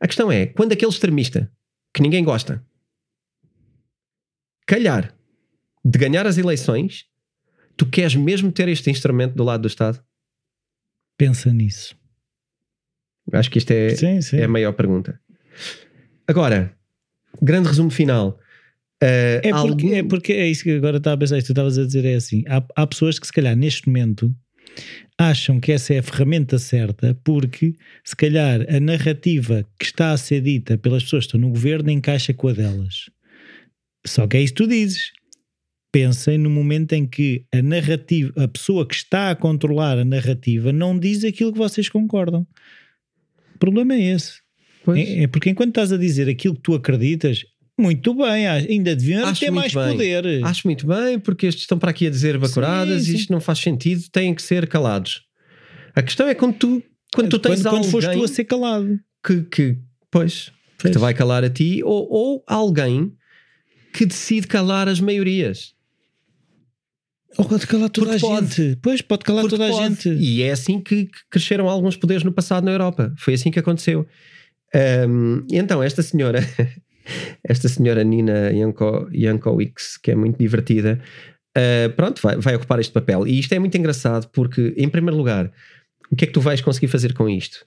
A 0.00 0.06
questão 0.06 0.30
é, 0.30 0.46
quando 0.46 0.72
aquele 0.72 0.92
extremista, 0.92 1.50
que 1.92 2.00
ninguém 2.00 2.22
gosta, 2.22 2.64
calhar 4.66 5.14
de 5.84 5.98
ganhar 5.98 6.26
as 6.26 6.38
eleições, 6.38 7.04
tu 7.76 7.84
queres 7.84 8.14
mesmo 8.14 8.52
ter 8.52 8.68
este 8.68 8.90
instrumento 8.90 9.34
do 9.34 9.44
lado 9.44 9.62
do 9.62 9.68
Estado? 9.68 10.02
Pensa 11.18 11.52
nisso. 11.52 11.96
Acho 13.32 13.50
que 13.50 13.58
isto 13.58 13.70
é, 13.70 13.90
sim, 13.90 14.20
sim. 14.20 14.36
é 14.38 14.44
a 14.44 14.48
maior 14.48 14.72
pergunta. 14.72 15.18
Agora, 16.26 16.72
grande 17.42 17.68
resumo 17.68 17.90
final. 17.90 18.38
Uh, 19.02 19.40
É 19.42 19.50
porque, 19.50 19.54
algum- 19.86 19.94
é 19.94 20.02
porque 20.02 20.32
é 20.32 20.48
isso 20.48 20.62
que 20.64 20.70
agora 20.70 20.96
estava 20.98 21.14
a 21.14 21.18
pensar, 21.18 21.42
tu 21.42 21.52
estavas 21.52 21.78
a 21.78 21.84
dizer 21.84 22.04
é 22.04 22.14
assim, 22.14 22.42
há, 22.46 22.64
há 22.76 22.86
pessoas 22.86 23.18
que 23.18 23.26
se 23.26 23.32
calhar 23.32 23.54
neste 23.56 23.86
momento 23.88 24.34
acham 25.18 25.60
que 25.60 25.72
essa 25.72 25.94
é 25.94 25.98
a 25.98 26.02
ferramenta 26.02 26.58
certa 26.58 27.16
porque 27.22 27.74
se 28.02 28.16
calhar 28.16 28.60
a 28.68 28.80
narrativa 28.80 29.64
que 29.78 29.84
está 29.86 30.10
a 30.12 30.16
ser 30.16 30.40
dita 30.40 30.76
pelas 30.78 31.02
pessoas 31.04 31.24
que 31.24 31.28
estão 31.28 31.40
no 31.40 31.50
governo 31.50 31.90
encaixa 31.90 32.32
com 32.32 32.48
a 32.48 32.52
delas. 32.52 33.10
Só 34.06 34.26
que 34.26 34.36
é 34.36 34.40
isso 34.42 34.54
que 34.54 34.62
tu 34.62 34.68
dizes. 34.68 35.12
Pensem 35.92 36.38
no 36.38 36.50
momento 36.50 36.92
em 36.94 37.06
que 37.06 37.44
a 37.54 37.62
narrativa, 37.62 38.32
a 38.42 38.48
pessoa 38.48 38.86
que 38.86 38.94
está 38.96 39.30
a 39.30 39.36
controlar 39.36 39.96
a 39.98 40.04
narrativa 40.04 40.72
não 40.72 40.98
diz 40.98 41.22
aquilo 41.24 41.52
que 41.52 41.58
vocês 41.58 41.88
concordam. 41.88 42.46
O 43.64 43.72
problema 43.72 43.94
é 43.94 44.02
esse. 44.14 44.34
É, 44.94 45.22
é 45.22 45.26
porque 45.26 45.48
enquanto 45.48 45.70
estás 45.70 45.90
a 45.90 45.96
dizer 45.96 46.28
aquilo 46.28 46.54
que 46.54 46.60
tu 46.60 46.74
acreditas, 46.74 47.42
muito 47.78 48.12
bem, 48.14 48.46
ainda 48.46 48.94
deviam 48.94 49.24
Acho 49.26 49.40
ter 49.40 49.50
mais 49.50 49.72
bem. 49.72 49.92
poder. 49.92 50.44
Acho 50.44 50.66
muito 50.68 50.86
bem, 50.86 51.18
porque 51.18 51.46
estes 51.46 51.62
estão 51.62 51.78
para 51.78 51.90
aqui 51.90 52.06
a 52.06 52.10
dizer 52.10 52.36
bacuradas 52.38 53.08
e 53.08 53.16
isto 53.16 53.32
não 53.32 53.40
faz 53.40 53.60
sentido, 53.60 54.02
têm 54.12 54.34
que 54.34 54.42
ser 54.42 54.68
calados. 54.68 55.22
A 55.94 56.02
questão 56.02 56.28
é 56.28 56.34
quando 56.34 56.54
tu, 56.56 56.82
quando 57.14 57.30
tu 57.30 57.38
tens 57.38 57.62
quando, 57.62 57.64
quando 57.64 57.74
alguém 57.76 57.90
foste 57.90 58.12
tu 58.12 58.24
a 58.24 58.28
ser 58.28 58.44
calado. 58.44 59.00
que, 59.26 59.42
que, 59.44 59.78
pois, 60.10 60.44
que 60.76 60.82
Pois. 60.82 60.92
te 60.92 60.98
vai 60.98 61.14
calar 61.14 61.42
a 61.42 61.48
ti, 61.48 61.80
ou, 61.82 62.06
ou 62.10 62.44
alguém 62.46 63.12
que 63.94 64.04
decide 64.04 64.46
calar 64.46 64.88
as 64.88 65.00
maiorias. 65.00 65.72
Ou 67.36 67.44
pode 67.44 67.66
calar 67.66 67.90
toda 67.90 68.12
Porque 68.12 68.24
a 68.24 68.28
pode. 68.28 68.54
gente. 68.54 68.78
Pois, 68.80 69.02
pode 69.02 69.24
calar 69.24 69.42
Porque 69.42 69.56
toda 69.56 69.68
a 69.68 69.72
pode. 69.72 69.88
gente. 69.88 70.08
E 70.10 70.42
é 70.42 70.52
assim 70.52 70.80
que, 70.80 71.08
cresceram 71.30 71.68
alguns 71.68 71.96
poderes 71.96 72.22
no 72.22 72.32
passado 72.32 72.64
na 72.64 72.70
Europa. 72.72 73.12
Foi 73.16 73.34
assim 73.34 73.50
que 73.50 73.58
aconteceu. 73.58 74.06
E 75.48 75.56
então, 75.56 75.82
esta 75.82 76.02
senhora, 76.02 76.40
esta 77.44 77.68
senhora 77.68 78.02
Nina 78.04 78.50
Yanko, 78.52 79.08
Yankowicz, 79.12 79.96
que 79.96 80.10
é 80.10 80.14
muito 80.14 80.38
divertida, 80.38 81.00
ah, 81.56 81.92
pronto, 81.96 82.20
vai, 82.22 82.36
vai 82.36 82.56
ocupar 82.56 82.80
este 82.80 82.92
papel. 82.92 83.26
E 83.26 83.38
isto 83.38 83.52
é 83.52 83.58
muito 83.58 83.76
engraçado 83.76 84.28
porque, 84.32 84.74
em 84.76 84.88
primeiro 84.88 85.16
lugar, 85.16 85.50
o 86.10 86.16
que 86.16 86.24
é 86.24 86.26
que 86.26 86.32
tu 86.32 86.40
vais 86.40 86.60
conseguir 86.60 86.88
fazer 86.88 87.14
com 87.14 87.28
isto? 87.28 87.64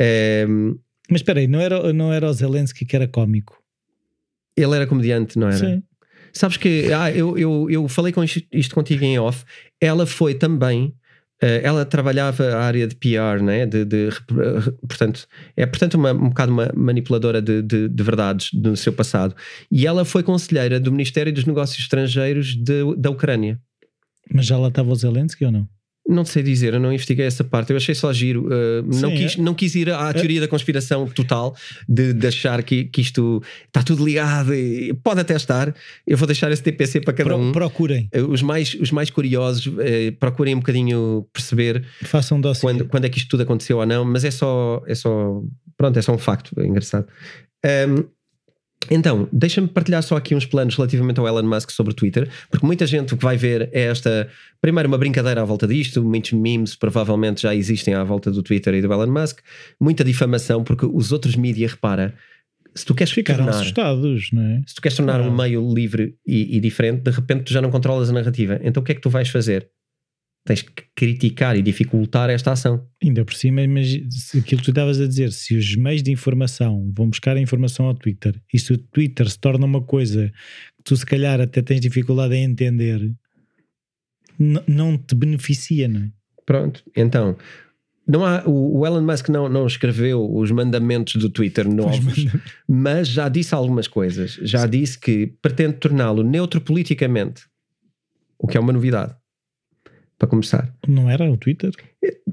Ahm, 0.00 0.76
Mas 1.10 1.20
espera 1.20 1.40
aí, 1.40 1.46
não 1.46 1.60
era, 1.60 1.92
não 1.92 2.12
era 2.12 2.28
o 2.28 2.32
Zelensky 2.32 2.84
que 2.84 2.96
era 2.96 3.08
cómico? 3.08 3.62
ele 4.56 4.76
era 4.76 4.86
comediante, 4.86 5.36
não 5.36 5.48
era? 5.48 5.58
Sim. 5.58 5.82
Sabes 6.34 6.56
que 6.56 6.92
ah, 6.92 7.10
eu, 7.10 7.38
eu, 7.38 7.70
eu 7.70 7.88
falei 7.88 8.12
com 8.12 8.22
isto, 8.24 8.42
isto 8.52 8.74
contigo 8.74 9.04
em 9.04 9.18
off. 9.18 9.44
Ela 9.80 10.04
foi 10.06 10.34
também. 10.34 10.92
eh, 11.40 11.60
ela 11.64 11.84
trabalhava 11.84 12.44
a 12.54 12.64
área 12.64 12.86
de 12.86 12.96
PR, 12.96 13.42
né? 13.42 13.66
de, 13.66 13.84
de, 13.84 14.08
portanto, 14.88 15.28
é 15.56 15.66
portanto 15.66 15.94
uma, 15.94 16.12
um 16.12 16.28
bocado 16.28 16.52
uma 16.52 16.70
manipuladora 16.74 17.40
de, 17.42 17.62
de, 17.62 17.88
de 17.88 18.02
verdades 18.02 18.50
no 18.52 18.76
seu 18.76 18.92
passado. 18.92 19.34
E 19.70 19.86
ela 19.86 20.04
foi 20.04 20.22
conselheira 20.22 20.80
do 20.80 20.90
Ministério 20.92 21.32
dos 21.32 21.44
Negócios 21.44 21.78
Estrangeiros 21.78 22.56
da 22.96 23.10
Ucrânia. 23.10 23.60
Mas 24.32 24.46
já 24.46 24.56
lá 24.58 24.68
estava 24.68 24.90
o 24.90 24.94
Zelensky 24.96 25.44
ou 25.44 25.52
não? 25.52 25.68
Não 26.06 26.22
sei 26.24 26.42
dizer, 26.42 26.74
eu 26.74 26.80
não 26.80 26.92
investiguei 26.92 27.24
essa 27.24 27.42
parte. 27.42 27.70
Eu 27.70 27.78
achei 27.78 27.94
só 27.94 28.12
giro. 28.12 28.46
eh, 28.52 28.82
não, 28.82 29.08
Sim, 29.10 29.16
quis, 29.16 29.38
é. 29.38 29.40
não 29.42 29.54
quis 29.54 29.74
ir 29.74 29.88
à 29.90 30.12
teoria 30.12 30.38
da 30.40 30.46
conspiração 30.46 31.06
total 31.08 31.56
de, 31.88 32.12
de 32.12 32.26
achar 32.26 32.62
que, 32.62 32.84
que 32.84 33.00
isto 33.00 33.42
está 33.66 33.82
tudo 33.82 34.04
ligado. 34.04 34.54
E 34.54 34.92
pode 35.02 35.20
até 35.20 35.34
estar. 35.34 35.74
Eu 36.06 36.18
vou 36.18 36.26
deixar 36.26 36.52
esse 36.52 36.62
TPC 36.62 37.00
para 37.00 37.14
cada 37.14 37.30
Pro- 37.30 37.38
um. 37.38 37.52
Procurem, 37.52 38.08
Eh, 38.12 38.20
Os 38.20 38.42
mais, 38.42 38.74
os 38.74 38.90
mais 38.90 39.08
curiosos 39.08 39.66
eh, 39.78 40.10
procurem 40.20 40.54
um 40.54 40.58
bocadinho 40.58 41.26
perceber 41.32 41.82
façam 42.02 42.36
um 42.36 42.40
dossiê. 42.42 42.60
quando, 42.60 42.84
quando 42.86 43.06
é 43.06 43.08
que 43.08 43.16
isto 43.18 43.28
tudo 43.30 43.42
aconteceu 43.44 43.78
ou 43.78 43.86
não, 43.86 44.04
mas 44.04 44.24
é 44.24 44.30
só, 44.30 44.82
é 44.86 44.94
só 44.94 45.40
pronto, 45.78 45.98
é 45.98 46.02
só 46.02 46.12
um 46.12 46.18
facto 46.18 46.52
é 46.60 46.66
engraçado. 46.66 47.06
Ahm, 47.64 48.04
então, 48.90 49.28
deixa-me 49.32 49.68
partilhar 49.68 50.02
só 50.02 50.16
aqui 50.16 50.34
uns 50.34 50.46
planos 50.46 50.76
relativamente 50.76 51.20
ao 51.20 51.26
Elon 51.26 51.42
Musk 51.42 51.70
sobre 51.70 51.92
o 51.92 51.94
Twitter, 51.94 52.28
porque 52.50 52.64
muita 52.66 52.86
gente 52.86 53.14
o 53.14 53.16
que 53.16 53.24
vai 53.24 53.36
ver 53.36 53.68
é 53.72 53.82
esta, 53.84 54.28
primeiro 54.60 54.88
uma 54.88 54.98
brincadeira 54.98 55.40
à 55.42 55.44
volta 55.44 55.66
disto, 55.66 56.02
muitos 56.04 56.32
memes 56.32 56.74
provavelmente 56.74 57.42
já 57.42 57.54
existem 57.54 57.94
à 57.94 58.04
volta 58.04 58.30
do 58.30 58.42
Twitter 58.42 58.74
e 58.74 58.82
do 58.82 58.92
Elon 58.92 59.06
Musk, 59.12 59.40
muita 59.80 60.04
difamação, 60.04 60.62
porque 60.64 60.86
os 60.86 61.12
outros 61.12 61.36
mídias, 61.36 61.72
repara, 61.72 62.14
se 62.74 62.84
tu 62.84 62.94
queres 62.94 63.12
Ficaram 63.12 63.44
tornar, 63.44 63.60
assustados, 63.60 64.30
não 64.32 64.42
é? 64.42 64.62
se 64.66 64.74
tu 64.74 64.82
queres 64.82 64.96
tornar 64.96 65.20
um 65.20 65.28
Ah. 65.28 65.42
meio 65.44 65.72
livre 65.72 66.16
e, 66.26 66.56
e 66.56 66.60
diferente, 66.60 67.02
de 67.02 67.10
repente 67.10 67.44
tu 67.44 67.52
já 67.52 67.62
não 67.62 67.70
controlas 67.70 68.10
a 68.10 68.12
narrativa. 68.12 68.58
Então 68.64 68.82
o 68.82 68.84
que 68.84 68.92
é 68.92 68.94
que 68.96 69.00
tu 69.00 69.08
vais 69.10 69.28
fazer? 69.28 69.68
Tens 70.44 70.60
que 70.60 70.84
criticar 70.94 71.56
e 71.56 71.62
dificultar 71.62 72.28
esta 72.28 72.52
ação. 72.52 72.86
Ainda 73.02 73.24
por 73.24 73.34
cima, 73.34 73.62
se 74.10 74.38
aquilo 74.38 74.60
que 74.60 74.66
tu 74.66 74.70
estavas 74.70 75.00
a 75.00 75.06
dizer, 75.06 75.32
se 75.32 75.56
os 75.56 75.74
meios 75.74 76.02
de 76.02 76.10
informação 76.10 76.92
vão 76.94 77.08
buscar 77.08 77.36
a 77.36 77.40
informação 77.40 77.86
ao 77.86 77.94
Twitter 77.94 78.38
e 78.52 78.58
se 78.58 78.72
o 78.72 78.78
Twitter 78.78 79.28
se 79.28 79.38
torna 79.38 79.64
uma 79.64 79.82
coisa 79.82 80.30
que 80.76 80.84
tu 80.84 80.96
se 80.96 81.06
calhar 81.06 81.40
até 81.40 81.62
tens 81.62 81.80
dificuldade 81.80 82.34
em 82.34 82.44
entender, 82.44 83.10
não 84.68 84.98
te 84.98 85.14
beneficia, 85.14 85.88
não 85.88 86.02
é? 86.02 86.10
Pronto. 86.44 86.82
Então, 86.94 87.36
não 88.06 88.24
há, 88.24 88.42
o, 88.46 88.80
o 88.80 88.86
Elon 88.86 89.00
Musk 89.00 89.30
não, 89.30 89.48
não 89.48 89.66
escreveu 89.66 90.30
os 90.30 90.50
mandamentos 90.50 91.16
do 91.16 91.30
Twitter 91.30 91.66
novos, 91.66 92.26
mas 92.68 93.08
já 93.08 93.28
disse 93.28 93.54
algumas 93.54 93.88
coisas. 93.88 94.32
Já 94.42 94.62
Sim. 94.62 94.70
disse 94.70 94.98
que 94.98 95.26
pretende 95.40 95.78
torná-lo 95.78 96.22
neutro 96.22 96.60
politicamente, 96.60 97.44
o 98.38 98.46
que 98.46 98.58
é 98.58 98.60
uma 98.60 98.72
novidade. 98.72 99.14
Para 100.24 100.30
começar, 100.30 100.74
não 100.88 101.10
era 101.10 101.30
o 101.30 101.36
Twitter? 101.36 101.70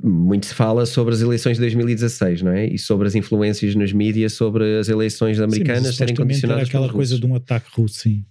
Muito 0.02 0.46
se 0.46 0.54
fala 0.54 0.86
sobre 0.86 1.14
as 1.14 1.20
eleições 1.20 1.58
de 1.58 1.62
2016, 1.62 2.42
não 2.42 2.54
é? 2.54 2.66
E 2.66 2.80
sobre 2.80 3.06
as 3.06 3.16
influências 3.16 3.76
nos 3.76 3.92
mídias 3.92 4.32
sobre 4.32 4.80
as 4.80 4.88
eleições 4.88 5.42
americanas 5.42 5.88
sim, 5.88 5.94
serem 5.96 6.16
condicionadas. 6.16 6.70
Era 6.70 6.70
aquela 6.70 6.90
coisa 6.90 7.20
de 7.20 7.26
um 7.26 7.36
ataque 7.36 7.68
russo, 7.74 7.96
sim. 7.96 8.24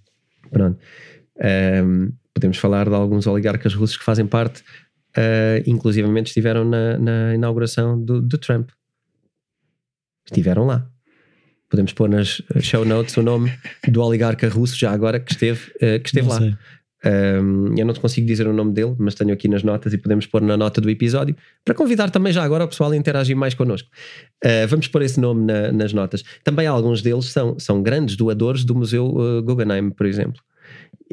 Pronto. 0.49 0.79
Um, 1.85 2.11
podemos 2.33 2.57
falar 2.57 2.89
de 2.89 2.95
alguns 2.95 3.27
oligarcas 3.27 3.75
russos 3.75 3.97
que 3.97 4.03
fazem 4.03 4.25
parte 4.25 4.63
uh, 5.15 5.69
inclusivamente 5.69 6.29
estiveram 6.29 6.65
na, 6.65 6.97
na 6.97 7.35
inauguração 7.35 8.03
do, 8.03 8.19
do, 8.19 8.39
Trump. 8.39 8.71
Estiveram 10.25 10.65
lá. 10.65 10.89
Podemos 11.69 11.93
pôr 11.93 12.09
nas 12.09 12.41
show 12.61 12.83
notes 12.83 13.15
o 13.15 13.21
nome 13.21 13.53
do 13.87 14.01
oligarca 14.01 14.49
russo, 14.49 14.75
já 14.75 14.91
agora, 14.91 15.19
que 15.19 15.33
esteve, 15.33 15.69
uh, 15.75 15.99
que 16.01 16.07
esteve 16.07 16.27
lá. 16.27 16.57
Um, 17.03 17.75
eu 17.75 17.85
não 17.85 17.93
te 17.93 17.99
consigo 17.99 18.27
dizer 18.27 18.47
o 18.47 18.53
nome 18.53 18.73
dele, 18.73 18.95
mas 18.99 19.15
tenho 19.15 19.33
aqui 19.33 19.47
nas 19.47 19.63
notas 19.63 19.91
e 19.93 19.97
podemos 19.97 20.27
pôr 20.27 20.41
na 20.41 20.55
nota 20.55 20.79
do 20.79 20.89
episódio 20.89 21.35
para 21.65 21.73
convidar 21.73 22.11
também 22.11 22.31
já 22.31 22.43
agora 22.43 22.65
o 22.65 22.67
pessoal 22.67 22.91
a 22.91 22.95
interagir 22.95 23.35
mais 23.35 23.53
connosco. 23.53 23.89
Uh, 24.43 24.67
vamos 24.67 24.87
pôr 24.87 25.01
esse 25.01 25.19
nome 25.19 25.45
na, 25.45 25.71
nas 25.71 25.93
notas. 25.93 26.23
Também 26.43 26.67
alguns 26.67 27.01
deles 27.01 27.25
são, 27.25 27.57
são 27.57 27.81
grandes 27.81 28.15
doadores 28.15 28.63
do 28.63 28.75
Museu 28.75 29.07
uh, 29.07 29.41
Guggenheim, 29.41 29.89
por 29.89 30.05
exemplo. 30.05 30.41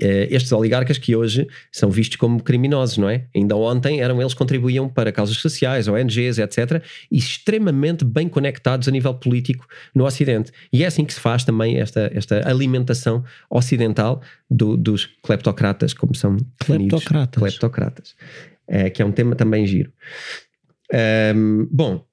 Eh, 0.01 0.29
estes 0.31 0.53
oligarcas 0.53 0.99
que 0.99 1.17
hoje 1.17 1.47
são 1.73 1.91
vistos 1.91 2.17
como 2.17 2.43
criminosos, 2.43 2.99
não 2.99 3.09
é? 3.09 3.27
Ainda 3.35 3.57
ontem 3.57 4.01
eram 4.01 4.21
eles 4.21 4.35
contribuíam 4.35 4.89
para 4.89 5.11
causas 5.11 5.37
sociais, 5.39 5.89
ONGs, 5.89 6.39
etc., 6.39 6.83
e 7.11 7.19
extremamente 7.19 8.05
bem 8.05 8.29
conectados 8.29 8.87
a 8.89 8.91
nível 8.91 9.15
político 9.15 9.67
no 9.95 10.05
Ocidente. 10.05 10.53
E 10.73 10.85
é 10.85 10.87
assim 10.87 11.05
que 11.05 11.13
se 11.13 11.21
faz 11.21 11.45
também 11.45 11.79
esta, 11.79 12.11
esta 12.15 12.49
alimentação 12.49 13.25
ocidental 13.51 14.23
do, 14.51 14.77
dos 14.77 15.07
cleptocratas, 15.23 15.93
como 15.93 16.15
são 16.15 16.37
cleptocratas. 16.59 17.41
Cleptocratas. 17.41 18.15
É, 18.67 18.91
que 18.91 19.01
é 19.01 19.05
um 19.05 19.13
tema 19.13 19.35
também 19.35 19.67
giro. 19.67 19.91
Um, 21.35 21.67
bom, 21.71 22.08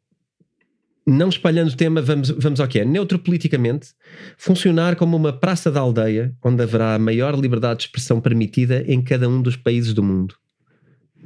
não 1.06 1.30
espalhando 1.30 1.70
o 1.70 1.76
tema, 1.76 2.02
vamos, 2.02 2.30
vamos 2.32 2.60
ao 2.60 2.68
que 2.68 2.80
é. 2.80 2.86
Neutro 2.86 3.20
politicamente, 3.20 3.90
funcionar 4.38 4.96
como 4.96 5.16
uma 5.16 5.32
praça 5.32 5.72
da 5.72 5.80
aldeia, 5.80 6.36
onde 6.44 6.64
haverá 6.64 6.96
a 6.96 7.00
maior 7.00 7.36
liberdade 7.40 7.80
de 7.80 7.86
expressão 7.86 8.20
permitida 8.20 8.84
em 8.88 9.02
cada 9.02 9.30
um 9.30 9.42
dos 9.42 9.56
países 9.56 9.94
do 9.94 10.02
mundo, 10.02 10.36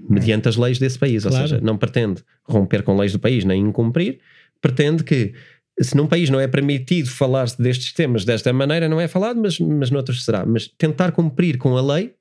mediante 0.09 0.49
as 0.49 0.57
leis 0.57 0.79
desse 0.79 0.99
país. 0.99 1.23
Claro. 1.23 1.37
Ou 1.37 1.47
seja, 1.47 1.61
não 1.61 1.77
pretende 1.77 2.23
romper 2.43 2.83
com 2.83 2.97
leis 2.97 3.13
do 3.13 3.19
país 3.19 3.45
nem 3.45 3.61
incumprir, 3.61 4.19
pretende 4.61 5.03
que, 5.03 5.33
se 5.79 5.95
num 5.95 6.07
país 6.07 6.29
não 6.29 6.41
é 6.41 6.47
permitido 6.47 7.09
falar-se 7.09 7.61
destes 7.61 7.93
temas 7.93 8.25
desta 8.25 8.51
maneira, 8.51 8.89
não 8.89 8.99
é 8.99 9.07
falado, 9.07 9.39
mas, 9.39 9.59
mas 9.59 9.89
noutros 9.89 10.25
será. 10.25 10.45
Mas 10.45 10.67
tentar 10.67 11.13
cumprir 11.13 11.57
com 11.57 11.77
a 11.77 11.81
lei 11.81 12.13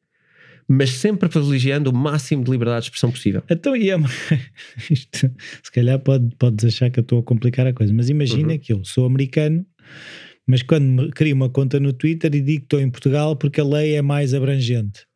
mas 0.69 0.91
sempre 0.91 1.31
privilegiando 1.31 1.89
o 1.89 1.95
máximo 1.95 2.45
de 2.45 2.51
liberdade 2.51 2.83
de 2.83 2.87
expressão 2.89 3.11
possível. 3.11 3.43
Então, 3.49 3.75
e 3.75 3.91
é, 3.91 3.97
isto, 4.91 5.31
se 5.63 5.73
calhar 5.73 5.99
pode, 5.99 6.29
podes 6.37 6.67
achar 6.67 6.91
que 6.91 7.01
eu 7.01 7.03
estou 7.03 7.21
a 7.21 7.23
complicar 7.23 7.67
a 7.67 7.73
coisa, 7.73 7.93
mas 7.95 8.11
imagina 8.11 8.53
uhum. 8.53 8.59
que 8.59 8.73
eu 8.75 8.85
sou 8.85 9.07
americano, 9.07 9.65
mas 10.47 10.63
quando 10.63 11.11
crio 11.11 11.35
uma 11.35 11.49
conta 11.49 11.81
no 11.81 11.95
Twitter 11.95 12.35
e 12.35 12.43
digo 12.43 12.61
que 12.61 12.67
estou 12.67 12.81
em 12.81 12.91
Portugal 12.91 13.35
porque 13.35 13.63
a 13.63 13.65
lei 13.65 13.95
é 13.95 14.03
mais 14.03 14.35
abrangente, 14.35 15.07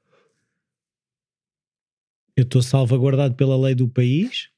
eu 2.34 2.44
estou 2.44 2.62
salvaguardado 2.62 3.34
pela 3.34 3.58
lei 3.58 3.74
do 3.74 3.86
país? 3.88 4.48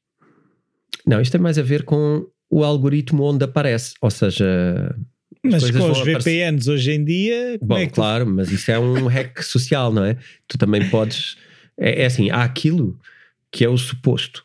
Não, 1.05 1.21
isto 1.21 1.33
tem 1.33 1.41
mais 1.41 1.59
a 1.59 1.63
ver 1.63 1.83
com 1.83 2.25
o 2.49 2.63
algoritmo 2.63 3.25
onde 3.25 3.45
aparece, 3.45 3.95
ou 4.01 4.11
seja, 4.11 4.95
mas 5.45 5.71
com 5.71 5.91
os 5.91 6.01
VPNs 6.01 6.71
hoje 6.71 6.93
em 6.93 7.05
dia. 7.05 7.59
Bom, 7.61 7.77
é 7.77 7.87
claro, 7.87 8.25
tu... 8.25 8.31
mas 8.33 8.51
isso 8.51 8.71
é 8.71 8.79
um 8.79 9.07
hack 9.09 9.43
social, 9.43 9.93
não 9.93 10.05
é? 10.05 10.17
Tu 10.49 10.59
também 10.59 10.89
podes. 10.89 11.37
É, 11.79 12.03
é, 12.03 12.07
assim, 12.07 12.31
há 12.31 12.43
aquilo 12.43 12.99
que 13.51 13.65
é 13.65 13.69
o 13.69 13.77
suposto. 13.77 14.45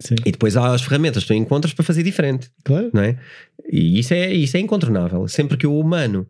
Sim. 0.00 0.16
E 0.24 0.32
depois 0.32 0.56
há 0.56 0.74
as 0.74 0.82
ferramentas 0.82 1.22
que 1.22 1.28
tu 1.28 1.34
encontras 1.34 1.72
para 1.72 1.84
fazer 1.84 2.02
diferente. 2.02 2.50
Claro. 2.64 2.90
Não 2.92 3.02
é? 3.02 3.18
E 3.70 3.98
isso 3.98 4.12
é, 4.12 4.32
isso 4.32 4.56
é 4.56 4.60
incontornável. 4.60 5.26
Sempre 5.28 5.56
que 5.56 5.66
o 5.66 5.78
humano 5.78 6.26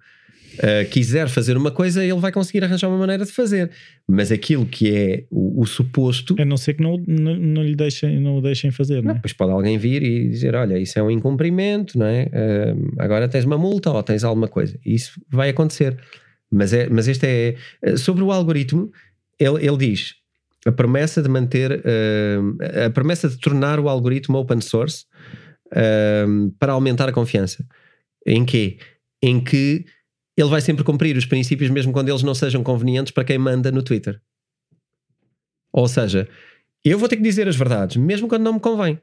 uh, 0.54 0.88
quiser 0.90 1.28
fazer 1.28 1.56
uma 1.56 1.70
coisa, 1.70 2.02
ele 2.02 2.18
vai 2.18 2.32
conseguir 2.32 2.64
arranjar 2.64 2.88
uma 2.88 2.98
maneira 2.98 3.24
de 3.24 3.32
fazer. 3.32 3.70
Mas 4.08 4.30
aquilo 4.30 4.66
que 4.66 4.94
é 4.94 5.24
o, 5.30 5.62
o 5.62 5.66
suposto. 5.66 6.34
A 6.38 6.44
não 6.44 6.56
ser 6.56 6.74
que 6.74 6.82
não, 6.82 7.02
não, 7.06 7.36
não 7.36 7.62
lhe 7.62 7.74
deixem, 7.74 8.20
não 8.20 8.38
o 8.38 8.40
deixem 8.40 8.70
fazer. 8.70 8.96
Não, 8.96 9.02
não 9.02 9.10
é? 9.12 9.14
Depois 9.14 9.32
pode 9.32 9.52
alguém 9.52 9.78
vir 9.78 10.02
e 10.02 10.28
dizer: 10.28 10.54
Olha, 10.54 10.78
isso 10.78 10.98
é 10.98 11.02
um 11.02 11.10
incumprimento, 11.10 11.98
não 11.98 12.06
é? 12.06 12.24
Uh, 12.24 12.92
agora 12.98 13.28
tens 13.28 13.44
uma 13.44 13.58
multa 13.58 13.90
ou 13.90 14.02
tens 14.02 14.24
alguma 14.24 14.48
coisa. 14.48 14.78
Isso 14.84 15.20
vai 15.30 15.50
acontecer. 15.50 15.96
Mas, 16.50 16.72
é, 16.72 16.88
mas 16.88 17.08
este 17.08 17.26
é. 17.26 17.56
Eh, 17.82 17.96
sobre 17.96 18.22
o 18.22 18.30
algoritmo, 18.30 18.90
ele, 19.40 19.66
ele 19.66 19.76
diz 19.76 20.14
a 20.66 20.72
promessa 20.72 21.22
de 21.22 21.28
manter. 21.28 21.72
Uh, 21.80 22.86
a 22.86 22.90
promessa 22.90 23.28
de 23.28 23.38
tornar 23.38 23.80
o 23.80 23.88
algoritmo 23.88 24.38
open 24.38 24.60
source 24.60 25.04
para 26.60 26.72
aumentar 26.72 27.08
a 27.08 27.12
confiança. 27.12 27.66
Em 28.24 28.44
quê? 28.44 28.78
Em 29.22 29.42
que 29.42 29.84
ele 30.36 30.48
vai 30.48 30.60
sempre 30.60 30.84
cumprir 30.84 31.16
os 31.16 31.26
princípios, 31.26 31.70
mesmo 31.70 31.92
quando 31.92 32.08
eles 32.08 32.22
não 32.22 32.34
sejam 32.34 32.62
convenientes 32.62 33.12
para 33.12 33.24
quem 33.24 33.38
manda 33.38 33.70
no 33.70 33.82
Twitter. 33.82 34.20
Ou 35.72 35.88
seja, 35.88 36.28
eu 36.84 36.98
vou 36.98 37.08
ter 37.08 37.16
que 37.16 37.22
dizer 37.22 37.48
as 37.48 37.56
verdades, 37.56 37.96
mesmo 37.96 38.28
quando 38.28 38.42
não 38.42 38.54
me 38.54 38.60
convém. 38.60 38.98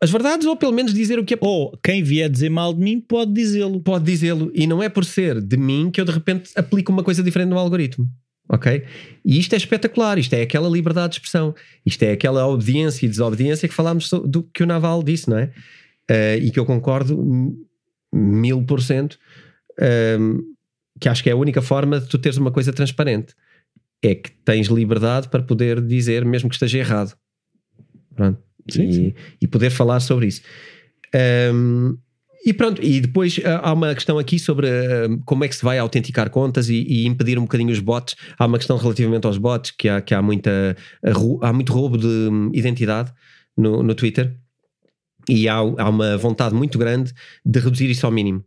As 0.00 0.10
verdades, 0.10 0.46
ou 0.46 0.56
pelo 0.56 0.72
menos 0.72 0.94
dizer 0.94 1.18
o 1.18 1.24
que 1.24 1.34
é. 1.34 1.38
Ou 1.40 1.76
quem 1.82 2.02
vier 2.02 2.30
dizer 2.30 2.48
mal 2.48 2.72
de 2.72 2.80
mim 2.80 3.00
pode 3.00 3.32
dizê-lo. 3.32 3.80
Pode 3.80 4.04
dizê-lo. 4.04 4.50
E 4.54 4.66
não 4.66 4.80
é 4.80 4.88
por 4.88 5.04
ser 5.04 5.40
de 5.40 5.56
mim 5.56 5.90
que 5.90 6.00
eu 6.00 6.04
de 6.04 6.12
repente 6.12 6.52
aplico 6.54 6.92
uma 6.92 7.02
coisa 7.02 7.22
diferente 7.22 7.48
no 7.48 7.58
algoritmo. 7.58 8.08
Ok? 8.48 8.84
E 9.24 9.38
isto 9.38 9.54
é 9.54 9.56
espetacular. 9.56 10.16
Isto 10.16 10.34
é 10.34 10.42
aquela 10.42 10.68
liberdade 10.68 11.14
de 11.14 11.16
expressão. 11.16 11.52
Isto 11.84 12.04
é 12.04 12.12
aquela 12.12 12.46
obediência 12.46 13.06
e 13.06 13.08
desobediência 13.08 13.68
que 13.68 13.74
falámos 13.74 14.08
do 14.24 14.44
que 14.44 14.62
o 14.62 14.66
Naval 14.66 15.02
disse, 15.02 15.28
não 15.28 15.38
é? 15.38 15.52
Uh, 16.10 16.44
e 16.44 16.50
que 16.52 16.60
eu 16.60 16.64
concordo 16.64 17.56
mil 18.12 18.62
por 18.62 18.80
cento 18.80 19.18
um, 19.80 20.40
que 21.00 21.08
acho 21.08 21.22
que 21.22 21.30
é 21.30 21.32
a 21.32 21.36
única 21.36 21.62
forma 21.62 22.00
de 22.00 22.08
tu 22.08 22.18
teres 22.18 22.38
uma 22.38 22.50
coisa 22.50 22.72
transparente. 22.72 23.34
É 24.02 24.14
que 24.14 24.30
tens 24.44 24.68
liberdade 24.68 25.28
para 25.28 25.42
poder 25.42 25.80
dizer, 25.80 26.24
mesmo 26.24 26.48
que 26.48 26.54
esteja 26.54 26.78
errado. 26.78 27.16
Pronto. 28.14 28.40
Sim, 28.68 28.88
e, 28.88 28.92
sim. 28.92 29.14
e 29.40 29.46
poder 29.46 29.70
falar 29.70 30.00
sobre 30.00 30.26
isso. 30.26 30.42
Um, 31.52 31.96
e 32.44 32.52
pronto, 32.52 32.82
e 32.82 33.00
depois 33.00 33.40
ah, 33.44 33.60
há 33.62 33.72
uma 33.72 33.94
questão 33.94 34.18
aqui 34.18 34.38
sobre 34.38 34.68
uh, 34.68 35.18
como 35.24 35.44
é 35.44 35.48
que 35.48 35.56
se 35.56 35.64
vai 35.64 35.78
autenticar 35.78 36.30
contas 36.30 36.68
e, 36.68 36.76
e, 36.76 37.06
impedir 37.06 37.38
um 37.38 37.42
bocadinho 37.42 37.72
os 37.72 37.80
bots. 37.80 38.14
Há 38.38 38.46
uma 38.46 38.58
questão 38.58 38.76
relativamente 38.76 39.26
aos 39.26 39.38
bots, 39.38 39.70
que 39.70 39.88
há, 39.88 40.00
que 40.00 40.14
há, 40.14 40.22
muita, 40.22 40.76
há 41.42 41.52
muito 41.52 41.72
roubo 41.72 41.98
de 41.98 42.06
hum, 42.06 42.50
identidade 42.54 43.12
no, 43.56 43.82
no 43.82 43.94
Twitter 43.94 44.34
e 45.28 45.48
há, 45.48 45.56
há 45.56 45.88
uma 45.88 46.16
vontade 46.16 46.54
muito 46.54 46.78
grande 46.78 47.12
de 47.44 47.58
reduzir 47.58 47.90
isso 47.90 48.06
ao 48.06 48.12
mínimo 48.12 48.44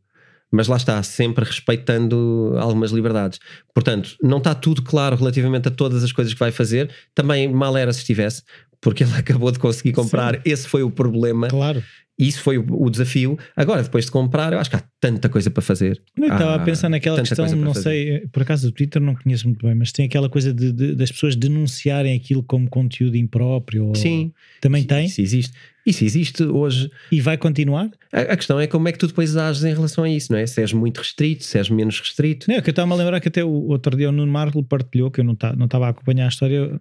mas 0.52 0.68
lá 0.68 0.76
está, 0.76 1.02
sempre 1.02 1.46
respeitando 1.46 2.56
algumas 2.60 2.92
liberdades. 2.92 3.40
Portanto, 3.74 4.16
não 4.22 4.40
está 4.40 4.54
tudo 4.54 4.82
claro 4.82 5.16
relativamente 5.16 5.70
a 5.70 5.72
todas 5.72 6.04
as 6.04 6.12
coisas 6.12 6.34
que 6.34 6.40
vai 6.40 6.52
fazer. 6.52 6.92
Também 7.16 7.48
mal 7.48 7.78
era 7.78 7.94
se 7.94 8.00
estivesse, 8.00 8.44
porque 8.82 9.04
ele 9.04 9.14
acabou 9.16 9.52
de 9.52 9.60
conseguir 9.60 9.94
comprar. 9.94 10.36
Sim. 10.36 10.42
Esse 10.46 10.68
foi 10.68 10.84
o 10.84 10.92
problema. 10.92 11.48
Claro. 11.48 11.82
Isso 12.20 12.42
foi 12.42 12.60
o, 12.60 12.90
desafio. 12.90 13.36
Agora, 13.56 13.82
depois 13.82 14.06
de 14.06 14.12
comprar, 14.12 14.54
eu 14.54 14.60
acho 14.60 14.70
que 14.70 14.76
há 14.76 14.84
tanta 15.00 15.28
coisa 15.28 15.50
para 15.50 15.62
fazer. 15.62 16.00
Eu 16.16 16.26
estava 16.26 16.56
a 16.56 16.60
pensar 16.60 16.88
naquela 16.88 17.20
questão, 17.20 17.48
não 17.56 17.74
sei, 17.74 18.28
por 18.32 18.44
acaso 18.44 18.68
o 18.68 18.72
Twitter 18.72 19.02
não 19.02 19.16
conheço 19.16 19.48
muito 19.48 19.66
bem, 19.66 19.74
mas 19.74 19.92
tem 19.92 20.06
aquela 20.06 20.30
coisa 20.30 20.54
de, 20.54 20.72
de, 20.72 20.94
das 20.94 21.12
pessoas 21.12 21.36
denunciarem 21.36 22.16
aquilo 22.16 22.44
como 22.44 22.70
conteúdo 22.70 23.18
impróprio. 23.18 23.92
Sim. 23.96 24.32
Também 24.60 24.84
tem? 24.84 25.08
Isso 25.08 25.20
existe. 25.20 25.54
Isso 25.86 26.04
existe 26.04 26.44
hoje. 26.44 26.90
E 27.12 27.20
vai 27.20 27.38
continuar? 27.38 27.90
A, 28.12 28.22
a, 28.22 28.38
questão 28.38 28.60
é 28.60 28.68
como 28.68 28.88
é 28.88 28.92
que 28.92 29.00
tu 29.00 29.08
depois 29.08 29.36
ages 29.36 29.64
em 29.64 29.74
relação 29.74 30.04
a 30.04 30.10
isso, 30.10 30.32
não 30.32 30.40
é? 30.40 30.46
Se 30.46 30.62
és 30.62 30.74
muito 30.74 31.00
restrito, 31.00 31.44
se 31.44 31.58
és 31.58 31.70
menos 31.70 32.00
restrito. 32.00 32.46
Não, 32.50 32.56
é 32.56 32.62
que 32.62 32.70
eu 32.70 32.72
estava 32.72 32.94
a 32.94 32.98
lembrar 32.98 33.20
que 33.20 33.28
até 33.28 33.44
o 33.44 33.50
outro 33.50 33.98
dia 33.98 34.10
o 34.10 34.12
Nuno 34.12 34.32
Marco 34.32 34.64
partilhou, 34.64 35.10
que 35.10 35.22
eu 35.22 35.24
não 35.24 35.34
estava 35.34 35.88
a 35.88 35.90
acompanhar 35.90 36.26
a 36.26 36.30
história. 36.30 36.80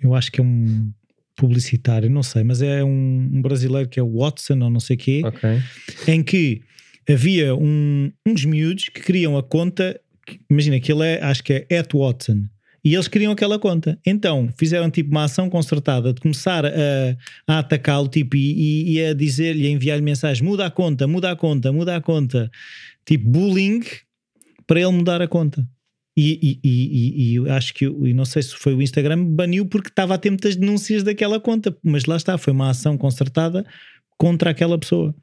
Eu 0.00 0.14
acho 0.14 0.32
que 0.32 0.40
é 0.40 0.44
um 0.44 0.90
publicitário, 1.36 2.10
não 2.10 2.22
sei, 2.22 2.44
mas 2.44 2.62
é 2.62 2.84
um, 2.84 3.30
um 3.32 3.42
brasileiro 3.42 3.88
que 3.88 3.98
é 3.98 4.02
o 4.02 4.18
Watson 4.18 4.58
ou 4.60 4.70
não 4.70 4.80
sei 4.80 4.96
o 4.96 4.98
quê, 4.98 5.22
okay. 5.24 5.60
em 6.06 6.22
que 6.22 6.62
havia 7.08 7.54
um, 7.54 8.12
uns 8.26 8.44
miúdos 8.44 8.84
que 8.84 9.00
criam 9.00 9.36
a 9.36 9.42
conta, 9.42 9.98
imagina 10.50 10.78
que 10.78 10.92
ele 10.92 11.04
é, 11.04 11.22
acho 11.22 11.42
que 11.42 11.66
é 11.68 11.78
at 11.78 11.92
Watson, 11.92 12.44
e 12.84 12.94
eles 12.94 13.08
queriam 13.08 13.32
aquela 13.32 13.58
conta. 13.58 13.98
Então 14.04 14.48
fizeram 14.58 14.90
tipo 14.90 15.10
uma 15.10 15.24
ação 15.24 15.48
concertada 15.48 16.12
de 16.12 16.20
começar 16.20 16.64
a, 16.66 16.70
a 17.46 17.58
atacá-lo 17.60 18.08
tipo, 18.08 18.36
e, 18.36 18.94
e 18.94 19.04
a 19.04 19.14
dizer-lhe, 19.14 19.66
a 19.66 19.70
enviar-lhe 19.70 20.02
mensagens: 20.02 20.40
muda 20.40 20.66
a 20.66 20.70
conta, 20.70 21.06
muda 21.06 21.30
a 21.30 21.36
conta, 21.36 21.72
muda 21.72 21.96
a 21.96 22.00
conta. 22.00 22.50
Tipo 23.04 23.28
bullying 23.28 23.82
para 24.66 24.80
ele 24.80 24.92
mudar 24.92 25.22
a 25.22 25.28
conta. 25.28 25.66
E, 26.16 26.58
e, 26.62 26.68
e, 26.68 27.36
e, 27.38 27.50
acho 27.50 27.72
que, 27.72 27.86
e 27.86 28.12
não 28.12 28.26
sei 28.26 28.42
se 28.42 28.54
foi 28.54 28.74
o 28.74 28.82
Instagram, 28.82 29.24
baniu 29.24 29.64
porque 29.64 29.88
estava 29.88 30.14
a 30.14 30.18
ter 30.18 30.28
muitas 30.28 30.56
denúncias 30.56 31.02
daquela 31.02 31.40
conta, 31.40 31.74
mas 31.82 32.04
lá 32.04 32.16
está, 32.16 32.36
foi 32.36 32.52
uma 32.52 32.68
ação 32.68 32.98
concertada 32.98 33.64
contra 34.18 34.50
aquela 34.50 34.78
pessoa. 34.78 35.14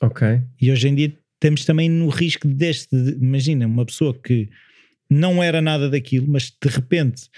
Ok. 0.00 0.40
E 0.60 0.70
hoje 0.70 0.88
em 0.88 0.94
dia 0.94 1.12
estamos 1.34 1.64
também 1.64 1.88
no 1.88 2.08
risco 2.08 2.46
deste, 2.46 2.96
de, 2.96 3.12
imagina, 3.22 3.66
uma 3.66 3.84
pessoa 3.84 4.14
que 4.14 4.48
não 5.10 5.42
era 5.42 5.60
nada 5.60 5.88
daquilo, 5.88 6.26
mas 6.28 6.50
de 6.50 6.68
repente 6.68 7.28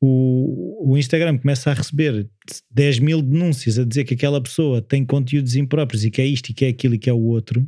o, 0.00 0.92
o 0.92 0.98
Instagram 0.98 1.38
começa 1.38 1.70
a 1.70 1.74
receber 1.74 2.28
10 2.72 2.98
mil 2.98 3.22
denúncias 3.22 3.78
a 3.78 3.84
dizer 3.84 4.02
que 4.04 4.14
aquela 4.14 4.42
pessoa 4.42 4.82
tem 4.82 5.04
conteúdos 5.06 5.54
impróprios 5.54 6.04
e 6.04 6.10
que 6.10 6.20
é 6.20 6.26
isto 6.26 6.50
e 6.50 6.54
que 6.54 6.64
é 6.64 6.68
aquilo 6.68 6.94
e 6.94 6.98
que 6.98 7.08
é 7.08 7.12
o 7.12 7.20
outro. 7.20 7.64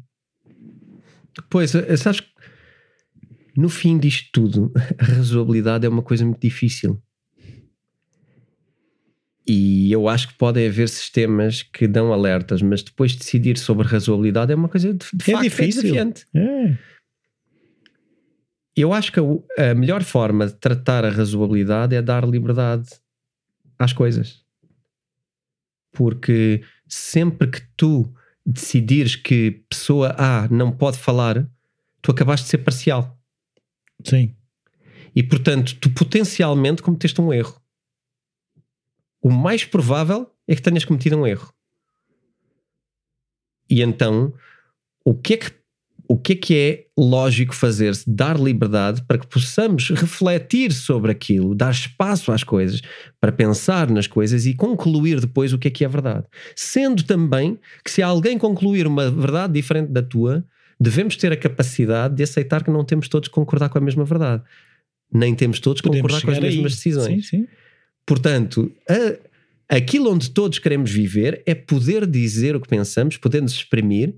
Pois, 1.49 1.75
eh, 1.77 1.97
sabes 1.97 2.21
que 2.21 2.29
no 3.57 3.69
fim 3.69 3.99
disto 3.99 4.31
tudo, 4.33 4.73
a 4.99 5.05
razoabilidade 5.05 5.87
é 5.87 5.89
uma 5.89 6.03
coisa 6.03 6.25
muito 6.25 6.41
difícil. 6.41 7.01
E 9.47 9.93
eu 9.93 10.09
acho 10.09 10.29
que 10.29 10.35
podem 10.35 10.67
haver 10.67 10.89
sistemas 10.89 11.63
que 11.63 11.87
dão 11.87 12.13
alertas, 12.13 12.63
mas 12.63 12.83
depois 12.83 13.15
decidir 13.15 13.59
sobre 13.59 13.87
razoabilidade 13.87 14.53
é 14.53 14.57
uma 14.57 14.69
coisa 14.69 14.93
de, 14.93 15.07
de 15.13 15.31
é 15.31 15.33
facto 15.33 15.43
difícil. 15.45 15.81
é 15.81 15.83
desafiante. 15.83 16.27
É. 16.35 16.94
Eu 18.77 18.93
acho 18.93 19.13
que 19.13 19.21
a, 19.21 19.71
a 19.71 19.75
melhor 19.75 20.03
forma 20.03 20.47
de 20.47 20.55
tratar 20.55 21.05
a 21.05 21.11
razoabilidade 21.11 21.95
é 21.95 22.03
dar 22.03 22.27
liberdade 22.27 22.89
às 23.79 23.93
coisas. 23.93 24.45
Porque 25.93 26.63
sempre 26.89 27.49
que 27.51 27.63
tu 27.77 28.13
decidires 28.45 29.17
que 29.17 29.65
pessoa 29.69 30.15
A 30.19 30.49
não 30.49 30.73
pode 30.73 30.99
falar, 30.99 31.49
tu 32.03 32.11
acabaste 32.11 32.45
de 32.45 32.51
ser 32.51 32.59
parcial. 32.59 33.19
Sim. 34.05 34.37
E 35.15 35.23
portanto, 35.23 35.79
tu 35.81 35.91
potencialmente 35.91 36.83
cometeste 36.83 37.21
um 37.21 37.33
erro. 37.33 37.61
O 39.23 39.31
mais 39.31 39.65
provável 39.65 40.31
é 40.47 40.55
que 40.55 40.61
tenhas 40.61 40.85
cometido 40.85 41.17
um 41.17 41.27
erro. 41.27 41.55
E 43.71 43.81
então, 43.81 44.35
o 45.05 45.15
que 45.15 45.35
é 45.35 45.37
que, 45.39 45.51
o 46.09 46.19
que, 46.19 46.33
é, 46.33 46.37
que 46.37 46.55
é 46.57 46.85
lógico 46.99 47.55
fazer-se? 47.55 48.05
Dar 48.09 48.39
liberdade 48.39 49.03
para 49.07 49.19
que 49.19 49.27
possamos 49.27 49.89
refletir 49.91 50.73
sobre 50.73 51.11
aquilo, 51.11 51.55
dar 51.55 51.71
espaço 51.71 52.31
às 52.31 52.45
coisas, 52.45 52.83
para 53.21 53.33
pensar 53.33 53.91
nas 53.91 54.07
coisas 54.07 54.45
e 54.47 54.55
concluir 54.55 55.21
depois 55.21 55.53
o 55.53 55.59
que 55.59 55.69
é 55.69 55.71
que 55.71 55.85
é 55.85 55.89
verdade. 55.89 56.27
Sendo 56.55 57.03
também 57.05 57.59
que 57.85 57.91
se 57.91 58.03
alguém 58.03 58.37
concluir 58.39 58.87
uma 58.87 59.11
verdade 59.11 59.53
diferente 59.55 59.91
da 59.93 60.03
tua, 60.03 60.45
devemos 60.79 61.17
ter 61.17 61.33
a 61.33 61.37
capacidade 61.37 62.15
de 62.17 62.23
aceitar 62.23 62.63
que 62.63 62.71
não 62.71 62.85
temos 62.85 63.09
todos 63.09 63.29
que 63.29 63.35
concordar 63.35 63.69
com 63.69 63.79
a 63.79 63.81
mesma 63.81 64.05
verdade. 64.05 64.43
Nem 65.13 65.35
temos 65.35 65.59
todos 65.61 65.81
que 65.81 65.89
Podemos 65.89 66.13
concordar 66.13 66.27
com 66.27 66.39
as 66.39 66.45
aí. 66.51 66.57
mesmas 66.57 66.75
decisões. 66.75 67.29
Sim, 67.29 67.39
sim. 67.39 67.47
Portanto, 68.07 68.71
a- 68.89 69.77
aquilo 69.77 70.13
onde 70.13 70.31
todos 70.31 70.59
queremos 70.59 70.91
viver 70.91 71.43
é 71.47 71.55
poder 71.55 72.07
dizer 72.07 72.55
o 72.57 72.61
que 72.61 72.69
pensamos, 72.69 73.17
poder 73.17 73.41
nos 73.41 73.53
exprimir 73.53 74.15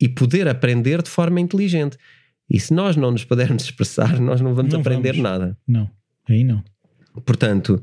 e 0.00 0.08
poder 0.08 0.48
aprender 0.48 1.02
de 1.02 1.10
forma 1.10 1.40
inteligente. 1.40 1.96
E 2.48 2.58
se 2.58 2.72
nós 2.74 2.96
não 2.96 3.10
nos 3.10 3.24
pudermos 3.24 3.62
expressar, 3.64 4.18
nós 4.20 4.40
não 4.40 4.54
vamos 4.54 4.72
Não 4.72 4.80
aprender 4.80 5.12
vamos. 5.12 5.22
nada. 5.22 5.58
Não, 5.68 5.88
aí 6.28 6.42
não. 6.42 6.62
Portanto, 7.24 7.82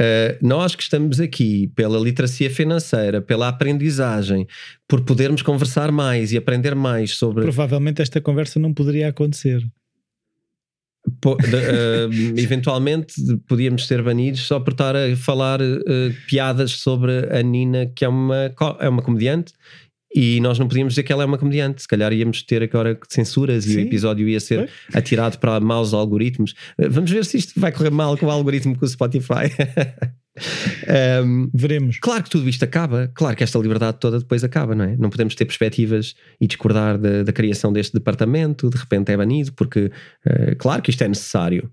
eh, 0.00 0.38
nós 0.40 0.74
que 0.74 0.82
estamos 0.82 1.20
aqui 1.20 1.68
pela 1.74 1.98
literacia 1.98 2.48
financeira, 2.50 3.20
pela 3.20 3.48
aprendizagem, 3.48 4.46
por 4.88 5.00
podermos 5.02 5.42
conversar 5.42 5.90
mais 5.92 6.32
e 6.32 6.36
aprender 6.38 6.74
mais 6.74 7.14
sobre 7.16 7.42
Provavelmente 7.42 8.00
esta 8.02 8.20
conversa 8.20 8.58
não 8.60 8.72
poderia 8.72 9.08
acontecer. 9.08 9.62
Po- 11.20 11.36
de- 11.36 11.56
eh, 11.56 12.08
eventualmente 12.40 13.14
podíamos 13.48 13.86
ser 13.88 14.02
banidos 14.02 14.40
só 14.42 14.60
por 14.60 14.72
estar 14.72 14.94
a 14.94 15.16
falar 15.16 15.60
eh, 15.60 15.76
piadas 16.28 16.72
sobre 16.72 17.12
a 17.36 17.42
Nina, 17.42 17.86
que 17.86 18.04
é 18.04 18.08
uma, 18.08 18.54
é 18.78 18.88
uma 18.88 19.02
comediante, 19.02 19.52
e 20.14 20.40
nós 20.40 20.58
não 20.58 20.68
podíamos 20.68 20.94
dizer 20.94 21.02
que 21.02 21.12
ela 21.12 21.22
é 21.22 21.26
uma 21.26 21.38
comediante. 21.38 21.82
Se 21.82 21.88
calhar 21.88 22.12
íamos 22.12 22.42
ter 22.42 22.62
agora 22.62 22.98
censuras 23.08 23.66
e 23.66 23.70
o 23.70 23.72
Sim. 23.74 23.80
episódio 23.82 24.28
ia 24.28 24.40
ser 24.40 24.68
atirado 24.92 25.38
para 25.38 25.58
maus 25.60 25.94
algoritmos. 25.94 26.54
Eh, 26.78 26.88
Vamos 26.88 27.10
ver 27.10 27.24
se 27.24 27.38
isto 27.38 27.58
vai 27.58 27.72
correr 27.72 27.90
mal 27.90 28.16
com 28.16 28.26
o 28.26 28.30
algoritmo 28.30 28.78
com 28.78 28.84
o 28.84 28.88
Spotify. 28.88 29.50
Um, 31.24 31.50
Veremos. 31.52 31.98
Claro 31.98 32.24
que 32.24 32.30
tudo 32.30 32.48
isto 32.48 32.64
acaba, 32.64 33.10
claro 33.14 33.36
que 33.36 33.44
esta 33.44 33.58
liberdade 33.58 33.98
toda 34.00 34.18
depois 34.18 34.42
acaba, 34.42 34.74
não 34.74 34.84
é? 34.84 34.96
Não 34.96 35.10
podemos 35.10 35.34
ter 35.34 35.44
perspectivas 35.44 36.14
e 36.40 36.46
discordar 36.46 36.96
da, 36.96 37.22
da 37.22 37.32
criação 37.32 37.70
deste 37.70 37.92
departamento, 37.92 38.70
de 38.70 38.78
repente 38.78 39.12
é 39.12 39.16
banido, 39.16 39.52
porque 39.52 39.92
eh, 40.24 40.54
claro 40.54 40.80
que 40.80 40.90
isto 40.90 41.04
é 41.04 41.08
necessário, 41.08 41.70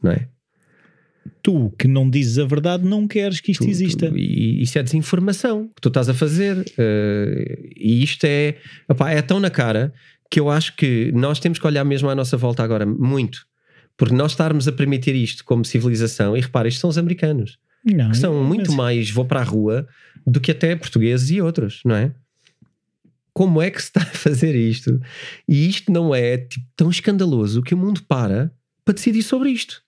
não 0.00 0.12
é? 0.12 0.28
Tu 1.42 1.70
que 1.78 1.86
não 1.86 2.08
dizes 2.08 2.38
a 2.38 2.44
verdade 2.46 2.84
não 2.86 3.06
queres 3.06 3.40
que 3.40 3.52
isto 3.52 3.64
Tu- 3.64 3.70
exista. 3.70 4.08
tu- 4.10 4.16
e 4.16 4.62
isso 4.62 4.78
é 4.78 4.82
desinformação 4.82 5.68
que 5.74 5.80
tu 5.80 5.88
estás 5.88 6.08
a 6.08 6.14
fazer, 6.14 6.64
eh, 6.78 7.68
e 7.76 8.02
isto 8.02 8.24
é, 8.24 8.56
opá, 8.88 9.10
é 9.10 9.20
tão 9.22 9.38
na 9.40 9.50
cara 9.50 9.92
que 10.30 10.38
eu 10.40 10.48
acho 10.50 10.74
que 10.76 11.10
nós 11.12 11.38
temos 11.40 11.58
que 11.58 11.66
olhar 11.66 11.84
mesmo 11.84 12.08
à 12.08 12.14
nossa 12.14 12.36
volta 12.36 12.62
agora, 12.62 12.86
muito, 12.86 13.46
porque 13.96 14.14
nós 14.14 14.32
estarmos 14.32 14.66
a 14.68 14.72
permitir 14.72 15.14
isto 15.14 15.44
como 15.44 15.64
civilização, 15.64 16.36
e 16.36 16.40
repara, 16.40 16.68
isto 16.68 16.80
são 16.80 16.88
os 16.90 16.96
americanos. 16.98 17.58
Não, 17.84 18.10
que 18.10 18.16
são 18.16 18.34
mas- 18.38 18.46
muito 18.48 18.72
mais 18.72 19.10
vou 19.10 19.24
para 19.24 19.40
a 19.40 19.44
rua 19.44 19.86
do 20.26 20.40
que 20.40 20.50
até 20.50 20.74
portugueses 20.76 21.30
e 21.30 21.40
outros, 21.40 21.80
não 21.84 21.94
é? 21.96 22.12
Como 23.32 23.60
é 23.62 23.70
que 23.70 23.80
se 23.80 23.88
está 23.88 24.02
a 24.02 24.06
fazer 24.06 24.54
isto? 24.54 25.00
E 25.48 25.68
isto 25.68 25.90
não 25.92 26.14
é 26.14 26.36
tipo, 26.38 26.66
tão 26.76 26.90
escandaloso 26.90 27.62
que 27.62 27.74
o 27.74 27.78
mundo 27.78 28.02
para 28.08 28.52
para 28.84 28.94
decidir 28.94 29.22
sobre 29.22 29.50
isto. 29.50 29.82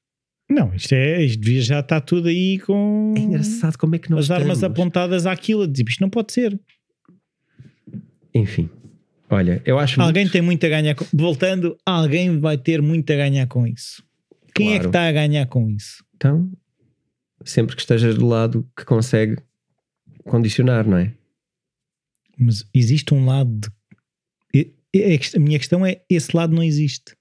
Não, 0.50 0.74
isto 0.74 0.92
é, 0.94 1.22
isto 1.22 1.40
devia 1.40 1.62
já 1.62 1.80
estar 1.80 2.00
tudo 2.00 2.28
aí 2.28 2.58
com 2.58 3.14
É 3.16 3.20
engraçado 3.20 3.76
como 3.78 3.94
é 3.94 3.98
que 3.98 4.10
nós 4.10 4.30
as 4.30 4.30
armas 4.30 4.58
estamos. 4.58 4.78
apontadas 4.78 5.26
àquilo. 5.26 5.66
Tipo, 5.70 5.90
isto 5.90 6.00
não 6.00 6.10
pode 6.10 6.32
ser. 6.32 6.58
Enfim, 8.34 8.68
olha, 9.30 9.62
eu 9.64 9.78
acho 9.78 10.00
Alguém 10.00 10.24
muito... 10.24 10.32
tem 10.32 10.42
muito 10.42 10.64
a 10.66 10.68
ganhar 10.68 10.94
com... 10.94 11.04
Voltando, 11.12 11.76
alguém 11.86 12.38
vai 12.40 12.56
ter 12.58 12.80
muito 12.82 13.10
a 13.12 13.16
ganhar 13.16 13.46
com 13.46 13.66
isso. 13.66 14.02
Quem 14.54 14.68
é 14.68 14.78
que 14.78 14.78
Claro. 14.80 14.88
está 14.88 15.08
a 15.08 15.12
ganhar 15.12 15.46
com 15.46 15.70
isso? 15.70 16.04
Então, 16.16 16.50
sempre 17.44 17.74
que 17.74 17.82
estejas 17.82 18.16
do 18.16 18.26
lado 18.26 18.66
que 18.76 18.84
consegue 18.84 19.36
condicionar, 20.24 20.86
não 20.86 20.98
é? 20.98 21.12
Mas 22.38 22.64
existe 22.74 23.14
um 23.14 23.24
lado 23.24 23.70
de... 24.54 24.70
A 25.34 25.38
minha 25.38 25.58
questão 25.58 25.86
é: 25.86 26.02
esse 26.10 26.36
lado 26.36 26.54
não 26.54 26.62
existe. 26.62 27.14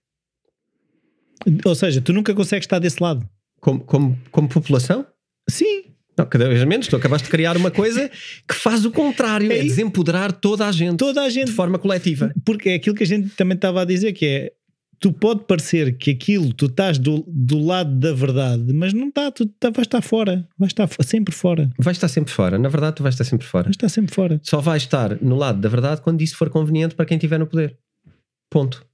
Ou 1.65 1.75
seja, 1.75 2.01
tu 2.01 2.13
nunca 2.13 2.33
consegues 2.33 2.63
estar 2.65 2.79
desse 2.79 3.01
lado. 3.01 3.27
Como, 3.59 3.79
como, 3.81 4.17
como 4.31 4.47
população? 4.49 5.05
Sim, 5.49 5.83
Não, 6.17 6.25
cada 6.25 6.47
vez 6.47 6.63
menos. 6.65 6.87
Tu 6.87 6.95
acabaste 6.95 7.25
de 7.25 7.31
criar 7.31 7.55
uma 7.57 7.71
coisa 7.71 8.09
que 8.47 8.53
faz 8.55 8.85
o 8.85 8.91
contrário, 8.91 9.51
É 9.51 9.59
é 9.59 9.63
desempoderar 9.63 10.31
toda 10.31 10.67
a 10.67 10.71
gente 10.71 10.97
toda 10.97 11.21
a 11.23 11.27
de 11.27 11.33
gente. 11.35 11.51
forma 11.51 11.77
coletiva. 11.79 12.33
Porque 12.45 12.69
é 12.69 12.75
aquilo 12.75 12.95
que 12.95 13.03
a 13.03 13.07
gente 13.07 13.29
também 13.35 13.55
estava 13.55 13.81
a 13.81 13.85
dizer: 13.85 14.13
que 14.13 14.25
é 14.25 14.51
tu 14.99 15.11
pode 15.11 15.45
parecer 15.45 15.97
que 15.97 16.11
aquilo 16.11 16.53
tu 16.53 16.67
estás 16.67 16.99
do, 16.99 17.23
do 17.27 17.57
lado 17.59 17.91
da 17.99 18.13
verdade, 18.13 18.71
mas 18.73 18.93
não 18.93 19.07
está, 19.07 19.31
tu 19.31 19.47
tá, 19.47 19.69
vais 19.71 19.87
estar 19.87 20.01
fora, 20.01 20.47
vais 20.59 20.71
estar 20.71 20.87
sempre 21.03 21.33
fora, 21.33 21.69
Vais 21.79 21.97
estar 21.97 22.07
sempre 22.07 22.31
fora. 22.31 22.57
Na 22.59 22.69
verdade, 22.69 22.97
tu 22.97 23.03
vais 23.03 23.15
estar 23.15 23.23
sempre 23.23 23.47
fora. 23.47 23.63
vais 23.63 23.75
estar 23.75 23.89
sempre 23.89 24.13
fora. 24.13 24.39
Só 24.43 24.59
vais 24.61 24.83
estar 24.83 25.19
no 25.21 25.35
lado 25.35 25.59
da 25.59 25.69
verdade 25.69 26.01
quando 26.01 26.21
isso 26.21 26.37
for 26.37 26.49
conveniente 26.51 26.93
para 26.95 27.05
quem 27.05 27.17
estiver 27.17 27.39
no 27.39 27.47
poder. 27.47 27.77
Ponto. 28.49 28.85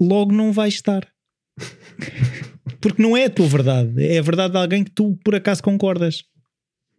Logo 0.00 0.32
não 0.32 0.52
vais 0.52 0.74
estar. 0.74 1.06
Porque 2.80 3.00
não 3.00 3.16
é 3.16 3.26
a 3.26 3.30
tua 3.30 3.46
verdade, 3.46 3.92
é 4.04 4.18
a 4.18 4.22
verdade 4.22 4.52
de 4.52 4.58
alguém 4.58 4.82
que 4.82 4.90
tu 4.90 5.16
por 5.24 5.34
acaso 5.34 5.62
concordas. 5.62 6.24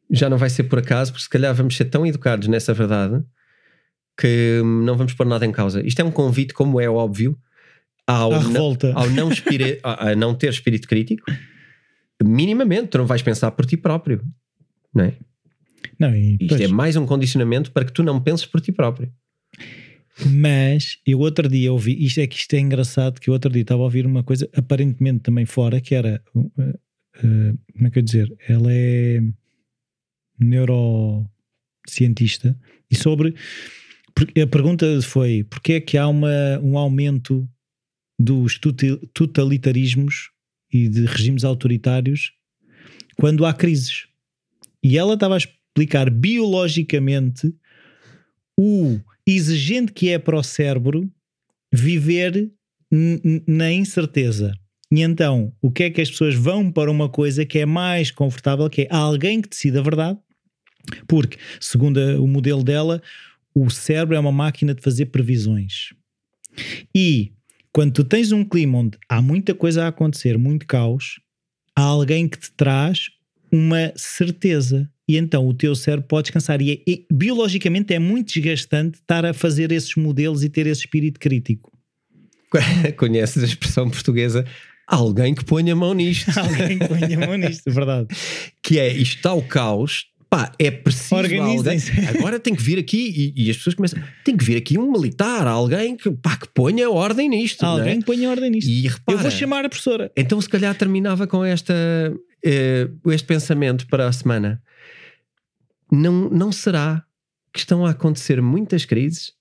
Já 0.10 0.30
não 0.30 0.38
vai 0.38 0.50
ser 0.50 0.64
por 0.64 0.80
acaso, 0.80 1.12
porque 1.12 1.24
se 1.24 1.30
calhar 1.30 1.54
vamos 1.54 1.76
ser 1.76 1.86
tão 1.86 2.06
educados 2.06 2.48
nessa 2.48 2.74
verdade 2.74 3.24
que 4.18 4.62
hum, 4.64 4.84
não 4.84 4.96
vamos 4.96 5.14
pôr 5.14 5.26
nada 5.26 5.46
em 5.46 5.52
causa. 5.52 5.86
Isto 5.86 6.02
é 6.02 6.04
um 6.06 6.12
convite, 6.12 6.54
como 6.54 6.80
é 6.80 6.88
óbvio, 6.88 7.38
ao, 8.06 8.32
não, 8.44 8.78
ao 8.96 9.10
não, 9.10 9.32
espiri- 9.32 9.80
a, 9.84 10.10
a 10.10 10.16
não 10.16 10.36
ter 10.36 10.50
espírito 10.50 10.88
crítico. 10.88 11.24
Minimamente, 12.24 12.88
tu 12.90 12.98
não 12.98 13.06
vais 13.06 13.22
pensar 13.22 13.52
por 13.52 13.66
ti 13.66 13.76
próprio. 13.76 14.24
Não 14.94 15.06
é? 15.06 15.14
Não, 16.00 16.16
e, 16.16 16.38
Isto 16.40 16.48
pois, 16.50 16.62
é 16.62 16.68
mais 16.68 16.96
um 16.96 17.06
condicionamento 17.06 17.72
para 17.72 17.84
que 17.86 17.92
tu 17.92 18.04
não 18.04 18.22
penses 18.22 18.46
por 18.46 18.62
ti 18.62 18.72
próprio. 18.72 19.12
Mas 20.30 21.00
eu 21.06 21.20
outro 21.20 21.50
dia 21.50 21.74
ouvi, 21.74 22.04
isto 22.04 22.20
é 22.20 22.28
que 22.28 22.36
isto 22.36 22.54
é 22.54 22.60
engraçado, 22.60 23.20
que 23.20 23.30
eu 23.30 23.34
outro 23.34 23.52
dia 23.52 23.64
estava 23.64 23.82
a 23.82 23.86
ouvir 23.86 24.06
uma 24.06 24.24
coisa 24.24 24.48
aparentemente 24.56 25.22
também 25.22 25.46
fora, 25.46 25.82
que 25.82 25.96
era 25.96 26.24
uh, 26.36 26.40
uh, 26.40 27.58
como 27.74 27.88
é 27.88 27.90
que 27.90 28.00
eu 28.00 28.04
dizer? 28.04 28.34
Ela 28.48 28.72
é 28.72 29.22
neurocientista 30.40 32.58
e 32.90 32.96
sobre 32.96 33.36
a 34.42 34.48
pergunta 34.48 35.02
foi 35.02 35.44
porque 35.44 35.74
é 35.74 35.82
que 35.82 35.98
há 35.98 36.08
uma, 36.08 36.60
um 36.62 36.78
aumento 36.78 37.50
dos 38.20 38.60
totalitarismos 39.14 40.30
e 40.72 40.88
de 40.88 41.06
regimes 41.06 41.44
autoritários 41.44 42.32
quando 43.16 43.46
há 43.46 43.54
crises. 43.54 44.08
E 44.84 44.98
ela 44.98 45.16
estava 45.16 45.36
a 45.36 45.38
explicar 45.38 46.10
biologicamente 46.10 47.54
o 48.58 49.00
exigente 49.28 49.92
que 49.92 50.10
é 50.10 50.20
para 50.20 50.38
o 50.38 50.44
cérebro 50.44 51.10
viver 51.72 52.52
na 53.48 53.72
incerteza. 53.72 54.54
E 54.92 55.02
então, 55.02 55.52
o 55.62 55.72
que 55.72 55.84
é 55.84 55.90
que 55.90 56.02
as 56.02 56.12
pessoas 56.12 56.36
vão 56.36 56.72
para 56.72 56.92
uma 56.92 57.10
coisa 57.10 57.46
que 57.46 57.60
é 57.60 57.66
mais 57.66 58.12
confortável, 58.12 58.70
que 58.70 58.84
é 58.84 58.88
alguém 58.92 59.42
que 59.42 59.50
decida 59.50 59.80
a 59.80 59.84
verdade, 59.84 60.20
porque, 61.08 61.38
segundo 61.60 61.98
o 62.22 62.28
modelo 62.28 62.64
dela, 62.64 63.02
o 63.56 63.70
cérebro 63.70 64.16
é 64.16 64.20
uma 64.20 64.32
máquina 64.32 64.74
de 64.76 64.82
fazer 64.82 65.08
previsões. 65.08 65.94
E 66.94 67.34
quando 67.72 67.94
tu 67.94 68.04
tens 68.04 68.32
um 68.32 68.44
clima 68.44 68.78
onde 68.78 68.98
há 69.10 69.22
muita 69.22 69.56
coisa 69.56 69.86
a 69.86 69.88
acontecer, 69.88 70.38
muito 70.38 70.68
caos, 70.68 71.20
há 71.76 71.82
alguém 71.82 72.28
que 72.28 72.38
te 72.38 72.52
traz 72.52 73.10
uma 73.52 73.92
certeza. 73.96 74.90
E 75.08 75.18
então 75.18 75.48
o 75.48 75.54
teu 75.54 75.76
cérebro 75.76 76.08
pode 76.08 76.26
descansar. 76.26 76.62
E, 76.62 76.72
é, 76.72 76.90
e 76.90 77.06
biologicamente 77.12 77.94
é 77.94 78.00
muito 78.00 78.34
desgastante 78.34 79.00
estar 79.00 79.26
a 79.26 79.34
fazer 79.34 79.72
esses 79.72 79.96
modelos 79.96 80.44
e 80.44 80.50
ter 80.50 80.68
esse 80.68 80.82
espírito 80.82 81.20
crítico. 81.20 81.72
Conheces 82.98 83.44
a 83.44 83.46
expressão 83.48 83.90
portuguesa 83.90 84.46
alguém 84.88 85.34
que 85.34 85.44
ponha 85.44 85.74
a 85.74 85.76
mão 85.76 85.94
nisto. 85.94 86.32
alguém 86.38 86.80
que 86.80 86.88
ponha 86.88 87.18
a 87.18 87.28
mão 87.28 87.38
nisto, 87.38 87.68
é 87.68 87.72
verdade. 87.72 88.08
Que 88.62 88.80
é, 88.80 88.88
isto 88.88 89.18
está 89.18 89.34
o 89.34 89.42
caos, 89.42 90.06
pá, 90.30 90.54
é 90.58 90.72
preciso 90.72 91.16
alguém. 91.16 91.78
Agora 92.18 92.40
tem 92.40 92.56
que 92.56 92.64
vir 92.64 92.80
aqui, 92.80 93.34
e, 93.36 93.46
e, 93.46 93.52
as 93.52 93.58
pessoas 93.58 93.76
começam, 93.76 94.02
tem 94.24 94.38
que 94.38 94.44
vir 94.44 94.56
aqui 94.56 94.78
um 94.78 94.90
militar, 94.90 95.46
alguém 95.46 95.98
que, 95.98 96.10
pá, 96.12 96.38
que 96.38 96.48
ponha 96.54 96.90
ordem 96.90 97.28
nisto. 97.28 97.62
Alguém 97.64 97.96
é? 97.96 97.98
que 97.98 98.06
ponha 98.06 98.30
ordem 98.30 98.50
nisto. 98.50 98.70
E 98.70 98.88
repara, 98.88 99.18
Eu 99.18 99.22
vou 99.22 99.30
chamar 99.30 99.66
a 99.66 99.70
professora. 99.70 100.10
Então, 100.16 100.40
se 100.40 100.48
calhar, 100.48 100.74
terminava 100.76 101.28
com 101.28 101.44
esta, 101.44 101.74
uh, 101.76 103.12
este 103.12 103.28
pensamento 103.28 103.86
para 103.88 104.08
a 104.08 104.12
semana. 104.14 104.62
Não, 105.96 106.30
não 106.30 106.52
será 106.52 107.06
que 107.54 107.60
estão 107.60 107.86
a 107.86 107.92
acontecer 107.92 108.42
muitas 108.42 108.84
crises? 108.84 109.32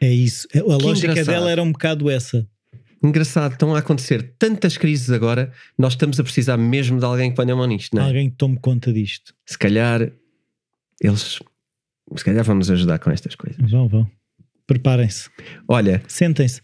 É 0.00 0.10
isso. 0.10 0.48
A 0.48 0.52
que 0.52 0.60
lógica 0.60 1.12
engraçado. 1.12 1.34
dela 1.34 1.50
era 1.50 1.62
um 1.62 1.70
bocado 1.70 2.08
essa. 2.08 2.48
Engraçado, 3.04 3.52
estão 3.52 3.74
a 3.74 3.80
acontecer 3.80 4.34
tantas 4.38 4.76
crises 4.76 5.10
agora, 5.10 5.52
nós 5.76 5.92
estamos 5.94 6.18
a 6.18 6.24
precisar 6.24 6.56
mesmo 6.56 6.98
de 6.98 7.04
alguém 7.04 7.30
que 7.30 7.36
ponha 7.36 7.52
a 7.52 7.56
mão 7.56 7.66
nisto, 7.66 7.94
não 7.94 8.02
é? 8.02 8.06
Alguém 8.06 8.30
que 8.30 8.36
tome 8.36 8.58
conta 8.58 8.92
disto. 8.92 9.34
Se 9.44 9.58
calhar 9.58 10.10
eles 11.00 11.40
se 12.16 12.24
calhar 12.24 12.44
vão 12.44 12.54
nos 12.54 12.70
ajudar 12.70 12.98
com 12.98 13.10
estas 13.10 13.34
coisas. 13.34 13.70
Vão, 13.70 13.88
vão. 13.88 14.10
Preparem-se. 14.66 15.28
Olha. 15.68 16.02
Sentem-se. 16.08 16.62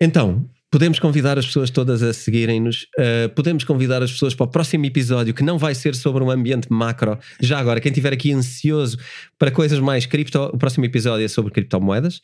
Então, 0.00 0.48
podemos 0.76 0.98
convidar 0.98 1.38
as 1.38 1.46
pessoas 1.46 1.70
todas 1.70 2.02
a 2.02 2.12
seguirem-nos. 2.12 2.82
Uh, 2.98 3.30
podemos 3.34 3.64
convidar 3.64 4.02
as 4.02 4.12
pessoas 4.12 4.34
para 4.34 4.44
o 4.44 4.46
próximo 4.46 4.84
episódio, 4.84 5.32
que 5.32 5.42
não 5.42 5.56
vai 5.56 5.74
ser 5.74 5.94
sobre 5.94 6.22
um 6.22 6.30
ambiente 6.30 6.70
macro. 6.70 7.18
Já 7.40 7.58
agora, 7.58 7.80
quem 7.80 7.90
estiver 7.90 8.12
aqui 8.12 8.30
ansioso 8.30 8.98
para 9.38 9.50
coisas 9.50 9.78
mais 9.78 10.04
cripto, 10.04 10.38
o 10.38 10.58
próximo 10.58 10.84
episódio 10.84 11.24
é 11.24 11.28
sobre 11.28 11.50
criptomoedas. 11.50 12.20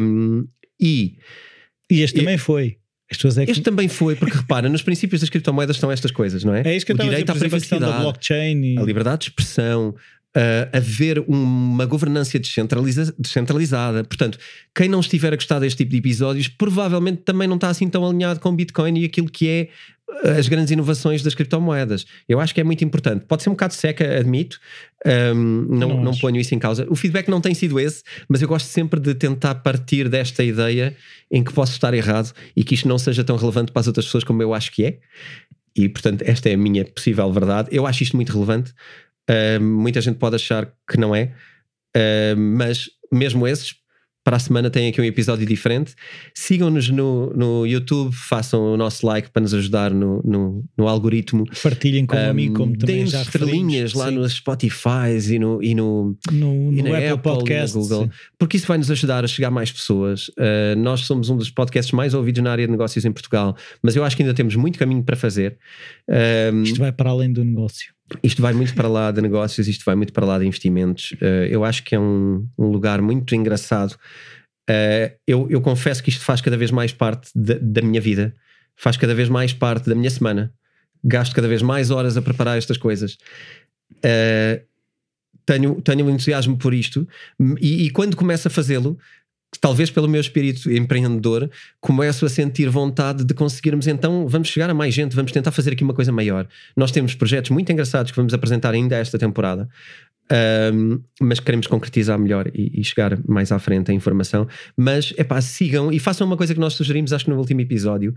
Um, 0.00 0.46
e 0.80 1.16
e 1.90 2.02
este 2.02 2.18
e, 2.18 2.20
também 2.20 2.38
foi. 2.38 2.76
É 3.10 3.44
que... 3.44 3.50
Este 3.50 3.62
também 3.62 3.88
foi, 3.88 4.14
porque 4.14 4.36
repara, 4.36 4.68
nos 4.68 4.82
princípios 4.82 5.20
das 5.20 5.28
criptomoedas 5.28 5.74
estão 5.74 5.90
estas 5.90 6.12
coisas, 6.12 6.44
não 6.44 6.54
é? 6.54 6.62
É 6.64 6.76
isso 6.76 6.86
que 6.86 6.92
eu 6.92 6.96
o 6.96 6.98
direito 6.98 7.30
à 7.30 7.34
privacidade, 7.34 8.02
blockchain 8.02 8.74
e... 8.74 8.78
a 8.78 8.82
liberdade 8.82 9.22
de 9.22 9.30
expressão, 9.30 9.96
uh, 10.36 10.76
haver 10.76 11.18
uma 11.26 11.86
governança 11.86 12.38
descentraliza 12.38 13.14
descentralizada. 13.18 14.04
Portanto, 14.04 14.38
quem 14.74 14.88
não 14.88 15.00
estiver 15.00 15.32
a 15.32 15.36
gostar 15.36 15.58
deste 15.58 15.78
tipo 15.78 15.90
de 15.90 15.98
episódios, 15.98 16.48
provavelmente 16.48 17.22
também 17.22 17.48
não 17.48 17.56
está 17.56 17.68
assim 17.68 17.88
tão 17.88 18.06
alinhado 18.06 18.40
com 18.40 18.54
Bitcoin 18.54 19.00
e 19.00 19.04
aquilo 19.04 19.30
que 19.30 19.48
é 19.48 19.68
as 20.24 20.48
grandes 20.48 20.70
inovações 20.70 21.22
das 21.22 21.34
criptomoedas. 21.34 22.06
Eu 22.28 22.40
acho 22.40 22.54
que 22.54 22.60
é 22.60 22.64
muito 22.64 22.82
importante. 22.82 23.24
Pode 23.26 23.42
ser 23.42 23.50
um 23.50 23.52
bocado 23.52 23.74
seca, 23.74 24.18
admito, 24.18 24.58
um, 25.06 25.34
não, 25.68 25.88
não, 25.88 26.04
não 26.04 26.16
ponho 26.16 26.40
isso 26.40 26.54
em 26.54 26.58
causa. 26.58 26.86
O 26.88 26.96
feedback 26.96 27.28
não 27.28 27.40
tem 27.40 27.54
sido 27.54 27.78
esse, 27.78 28.02
mas 28.28 28.40
eu 28.40 28.48
gosto 28.48 28.66
sempre 28.66 28.98
de 28.98 29.14
tentar 29.14 29.56
partir 29.56 30.08
desta 30.08 30.42
ideia 30.42 30.96
em 31.30 31.44
que 31.44 31.52
posso 31.52 31.72
estar 31.72 31.92
errado 31.92 32.32
e 32.56 32.64
que 32.64 32.74
isto 32.74 32.88
não 32.88 32.98
seja 32.98 33.22
tão 33.22 33.36
relevante 33.36 33.70
para 33.70 33.80
as 33.80 33.86
outras 33.86 34.06
pessoas 34.06 34.24
como 34.24 34.42
eu 34.42 34.54
acho 34.54 34.72
que 34.72 34.84
é. 34.84 34.98
E 35.76 35.88
portanto, 35.88 36.22
esta 36.22 36.48
é 36.48 36.54
a 36.54 36.58
minha 36.58 36.84
possível 36.84 37.30
verdade. 37.30 37.68
Eu 37.70 37.86
acho 37.86 38.02
isto 38.02 38.16
muito 38.16 38.32
relevante. 38.32 38.72
Uh, 39.28 39.60
muita 39.60 40.00
gente 40.00 40.16
pode 40.16 40.36
achar 40.36 40.72
que 40.90 40.98
não 40.98 41.14
é, 41.14 41.32
uh, 41.96 42.36
mas 42.36 42.88
mesmo 43.12 43.46
esses 43.46 43.74
para 44.28 44.36
a 44.36 44.40
semana 44.40 44.68
tem 44.68 44.88
aqui 44.88 45.00
um 45.00 45.04
episódio 45.04 45.46
diferente. 45.46 45.94
Sigam-nos 46.34 46.90
no, 46.90 47.32
no 47.34 47.64
YouTube, 47.64 48.14
façam 48.14 48.74
o 48.74 48.76
nosso 48.76 49.06
like 49.06 49.30
para 49.30 49.40
nos 49.40 49.54
ajudar 49.54 49.90
no, 49.90 50.20
no, 50.22 50.62
no 50.76 50.86
algoritmo. 50.86 51.46
Partilhem 51.62 52.04
com 52.04 52.14
um, 52.14 52.28
a 52.28 52.34
mim, 52.34 52.52
como 52.52 52.76
também 52.76 53.06
já 53.06 53.22
estrelinhas 53.22 53.94
lá 53.94 54.10
no 54.10 54.28
Spotify 54.28 55.16
e 55.30 55.38
no, 55.38 55.62
e 55.62 55.74
no, 55.74 56.14
no, 56.30 56.70
e 56.70 56.82
no 56.82 56.94
Apple, 56.94 57.06
Apple 57.06 57.22
Podcast, 57.22 57.74
Google, 57.74 58.04
sim. 58.04 58.10
porque 58.38 58.58
isso 58.58 58.66
vai 58.66 58.76
nos 58.76 58.90
ajudar 58.90 59.24
a 59.24 59.26
chegar 59.26 59.48
a 59.48 59.50
mais 59.50 59.72
pessoas. 59.72 60.28
Uh, 60.28 60.76
nós 60.76 61.00
somos 61.06 61.30
um 61.30 61.36
dos 61.38 61.48
podcasts 61.48 61.92
mais 61.92 62.12
ouvidos 62.12 62.42
na 62.42 62.52
área 62.52 62.66
de 62.66 62.70
negócios 62.70 63.06
em 63.06 63.12
Portugal, 63.12 63.56
mas 63.82 63.96
eu 63.96 64.04
acho 64.04 64.14
que 64.14 64.22
ainda 64.22 64.34
temos 64.34 64.54
muito 64.56 64.78
caminho 64.78 65.02
para 65.02 65.16
fazer. 65.16 65.56
Um, 66.52 66.64
Isto 66.64 66.80
vai 66.80 66.92
para 66.92 67.08
além 67.08 67.32
do 67.32 67.42
negócio. 67.42 67.97
Isto 68.22 68.40
vai 68.40 68.52
muito 68.52 68.74
para 68.74 68.88
lá 68.88 69.10
de 69.10 69.20
negócios, 69.20 69.68
isto 69.68 69.84
vai 69.84 69.94
muito 69.94 70.12
para 70.12 70.24
lá 70.24 70.38
de 70.38 70.46
investimentos. 70.46 71.12
Uh, 71.12 71.46
eu 71.50 71.64
acho 71.64 71.82
que 71.84 71.94
é 71.94 72.00
um, 72.00 72.46
um 72.58 72.66
lugar 72.66 73.02
muito 73.02 73.34
engraçado. 73.34 73.92
Uh, 74.68 75.12
eu, 75.26 75.46
eu, 75.50 75.60
confesso 75.60 76.02
que 76.02 76.10
isto 76.10 76.24
faz 76.24 76.40
cada 76.40 76.56
vez 76.56 76.70
mais 76.70 76.92
parte 76.92 77.30
de, 77.34 77.54
da 77.58 77.82
minha 77.82 78.00
vida, 78.00 78.34
faz 78.76 78.96
cada 78.96 79.14
vez 79.14 79.28
mais 79.28 79.52
parte 79.52 79.88
da 79.88 79.94
minha 79.94 80.10
semana. 80.10 80.52
Gasto 81.04 81.34
cada 81.34 81.48
vez 81.48 81.62
mais 81.62 81.90
horas 81.90 82.16
a 82.16 82.22
preparar 82.22 82.58
estas 82.58 82.76
coisas. 82.76 83.18
Uh, 83.96 84.66
tenho, 85.46 85.80
tenho 85.80 86.04
um 86.04 86.10
entusiasmo 86.10 86.58
por 86.58 86.74
isto 86.74 87.08
e, 87.58 87.86
e 87.86 87.90
quando 87.90 88.14
começo 88.14 88.48
a 88.48 88.50
fazê-lo, 88.50 88.98
talvez 89.60 89.90
pelo 89.90 90.08
meu 90.08 90.20
espírito 90.20 90.70
empreendedor, 90.70 91.50
começo 91.80 92.26
a 92.26 92.28
sentir 92.28 92.68
vontade 92.68 93.24
de 93.24 93.34
conseguirmos 93.34 93.86
então, 93.86 94.28
vamos 94.28 94.48
chegar 94.48 94.68
a 94.70 94.74
mais 94.74 94.94
gente, 94.94 95.16
vamos 95.16 95.32
tentar 95.32 95.50
fazer 95.50 95.72
aqui 95.72 95.82
uma 95.82 95.94
coisa 95.94 96.12
maior. 96.12 96.46
Nós 96.76 96.90
temos 96.90 97.14
projetos 97.14 97.50
muito 97.50 97.70
engraçados 97.72 98.10
que 98.10 98.16
vamos 98.16 98.34
apresentar 98.34 98.74
ainda 98.74 98.96
esta 98.96 99.18
temporada. 99.18 99.68
Um, 100.30 101.00
mas 101.22 101.40
queremos 101.40 101.66
concretizar 101.66 102.18
melhor 102.18 102.50
e, 102.54 102.80
e, 102.80 102.84
chegar 102.84 103.18
mais 103.26 103.50
à 103.50 103.58
frente 103.58 103.90
a 103.90 103.94
informação. 103.94 104.46
Mas 104.76 105.14
é 105.16 105.24
pá, 105.24 105.40
sigam 105.40 105.90
e 105.90 105.98
façam 105.98 106.26
uma 106.26 106.36
coisa 106.36 106.52
que 106.52 106.60
nós 106.60 106.74
sugerimos, 106.74 107.14
acho 107.14 107.24
que 107.24 107.30
no 107.30 107.38
último 107.38 107.62
episódio, 107.62 108.14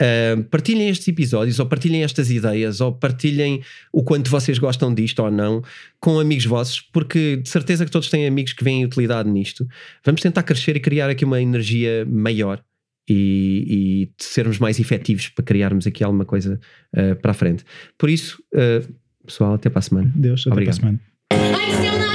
Uh, 0.00 0.42
partilhem 0.44 0.88
estes 0.88 1.06
episódios, 1.06 1.60
ou 1.60 1.66
partilhem 1.66 2.02
estas 2.02 2.30
ideias, 2.30 2.80
ou 2.80 2.92
partilhem 2.92 3.62
o 3.92 4.02
quanto 4.02 4.30
vocês 4.30 4.58
gostam 4.58 4.92
disto 4.92 5.22
ou 5.22 5.30
não 5.30 5.62
com 6.00 6.18
amigos 6.18 6.44
vossos, 6.44 6.80
porque 6.80 7.36
de 7.36 7.48
certeza 7.48 7.84
que 7.84 7.90
todos 7.90 8.10
têm 8.10 8.26
amigos 8.26 8.52
que 8.52 8.64
veem 8.64 8.84
utilidade 8.84 9.30
nisto. 9.30 9.66
Vamos 10.04 10.20
tentar 10.20 10.42
crescer 10.42 10.76
e 10.76 10.80
criar 10.80 11.08
aqui 11.08 11.24
uma 11.24 11.40
energia 11.40 12.04
maior 12.06 12.62
e, 13.08 14.08
e 14.08 14.12
sermos 14.18 14.58
mais 14.58 14.80
efetivos 14.80 15.28
para 15.28 15.44
criarmos 15.44 15.86
aqui 15.86 16.02
alguma 16.02 16.24
coisa 16.24 16.58
uh, 16.96 17.16
para 17.16 17.30
a 17.30 17.34
frente. 17.34 17.64
Por 17.98 18.10
isso, 18.10 18.42
uh, 18.54 18.92
pessoal, 19.24 19.54
até 19.54 19.70
para 19.70 19.80
a 19.80 19.82
semana. 19.82 20.12
Deus, 20.14 20.42
até 20.42 20.50
Obrigado. 20.50 20.80
para 20.80 20.88
a 20.88 20.98
semana. 21.70 22.11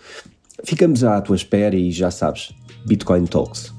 Ficamos 0.63 1.03
à 1.03 1.19
tua 1.21 1.35
espera 1.35 1.75
e 1.75 1.91
já 1.91 2.09
sabes, 2.09 2.51
Bitcoin 2.87 3.25
Talks. 3.25 3.74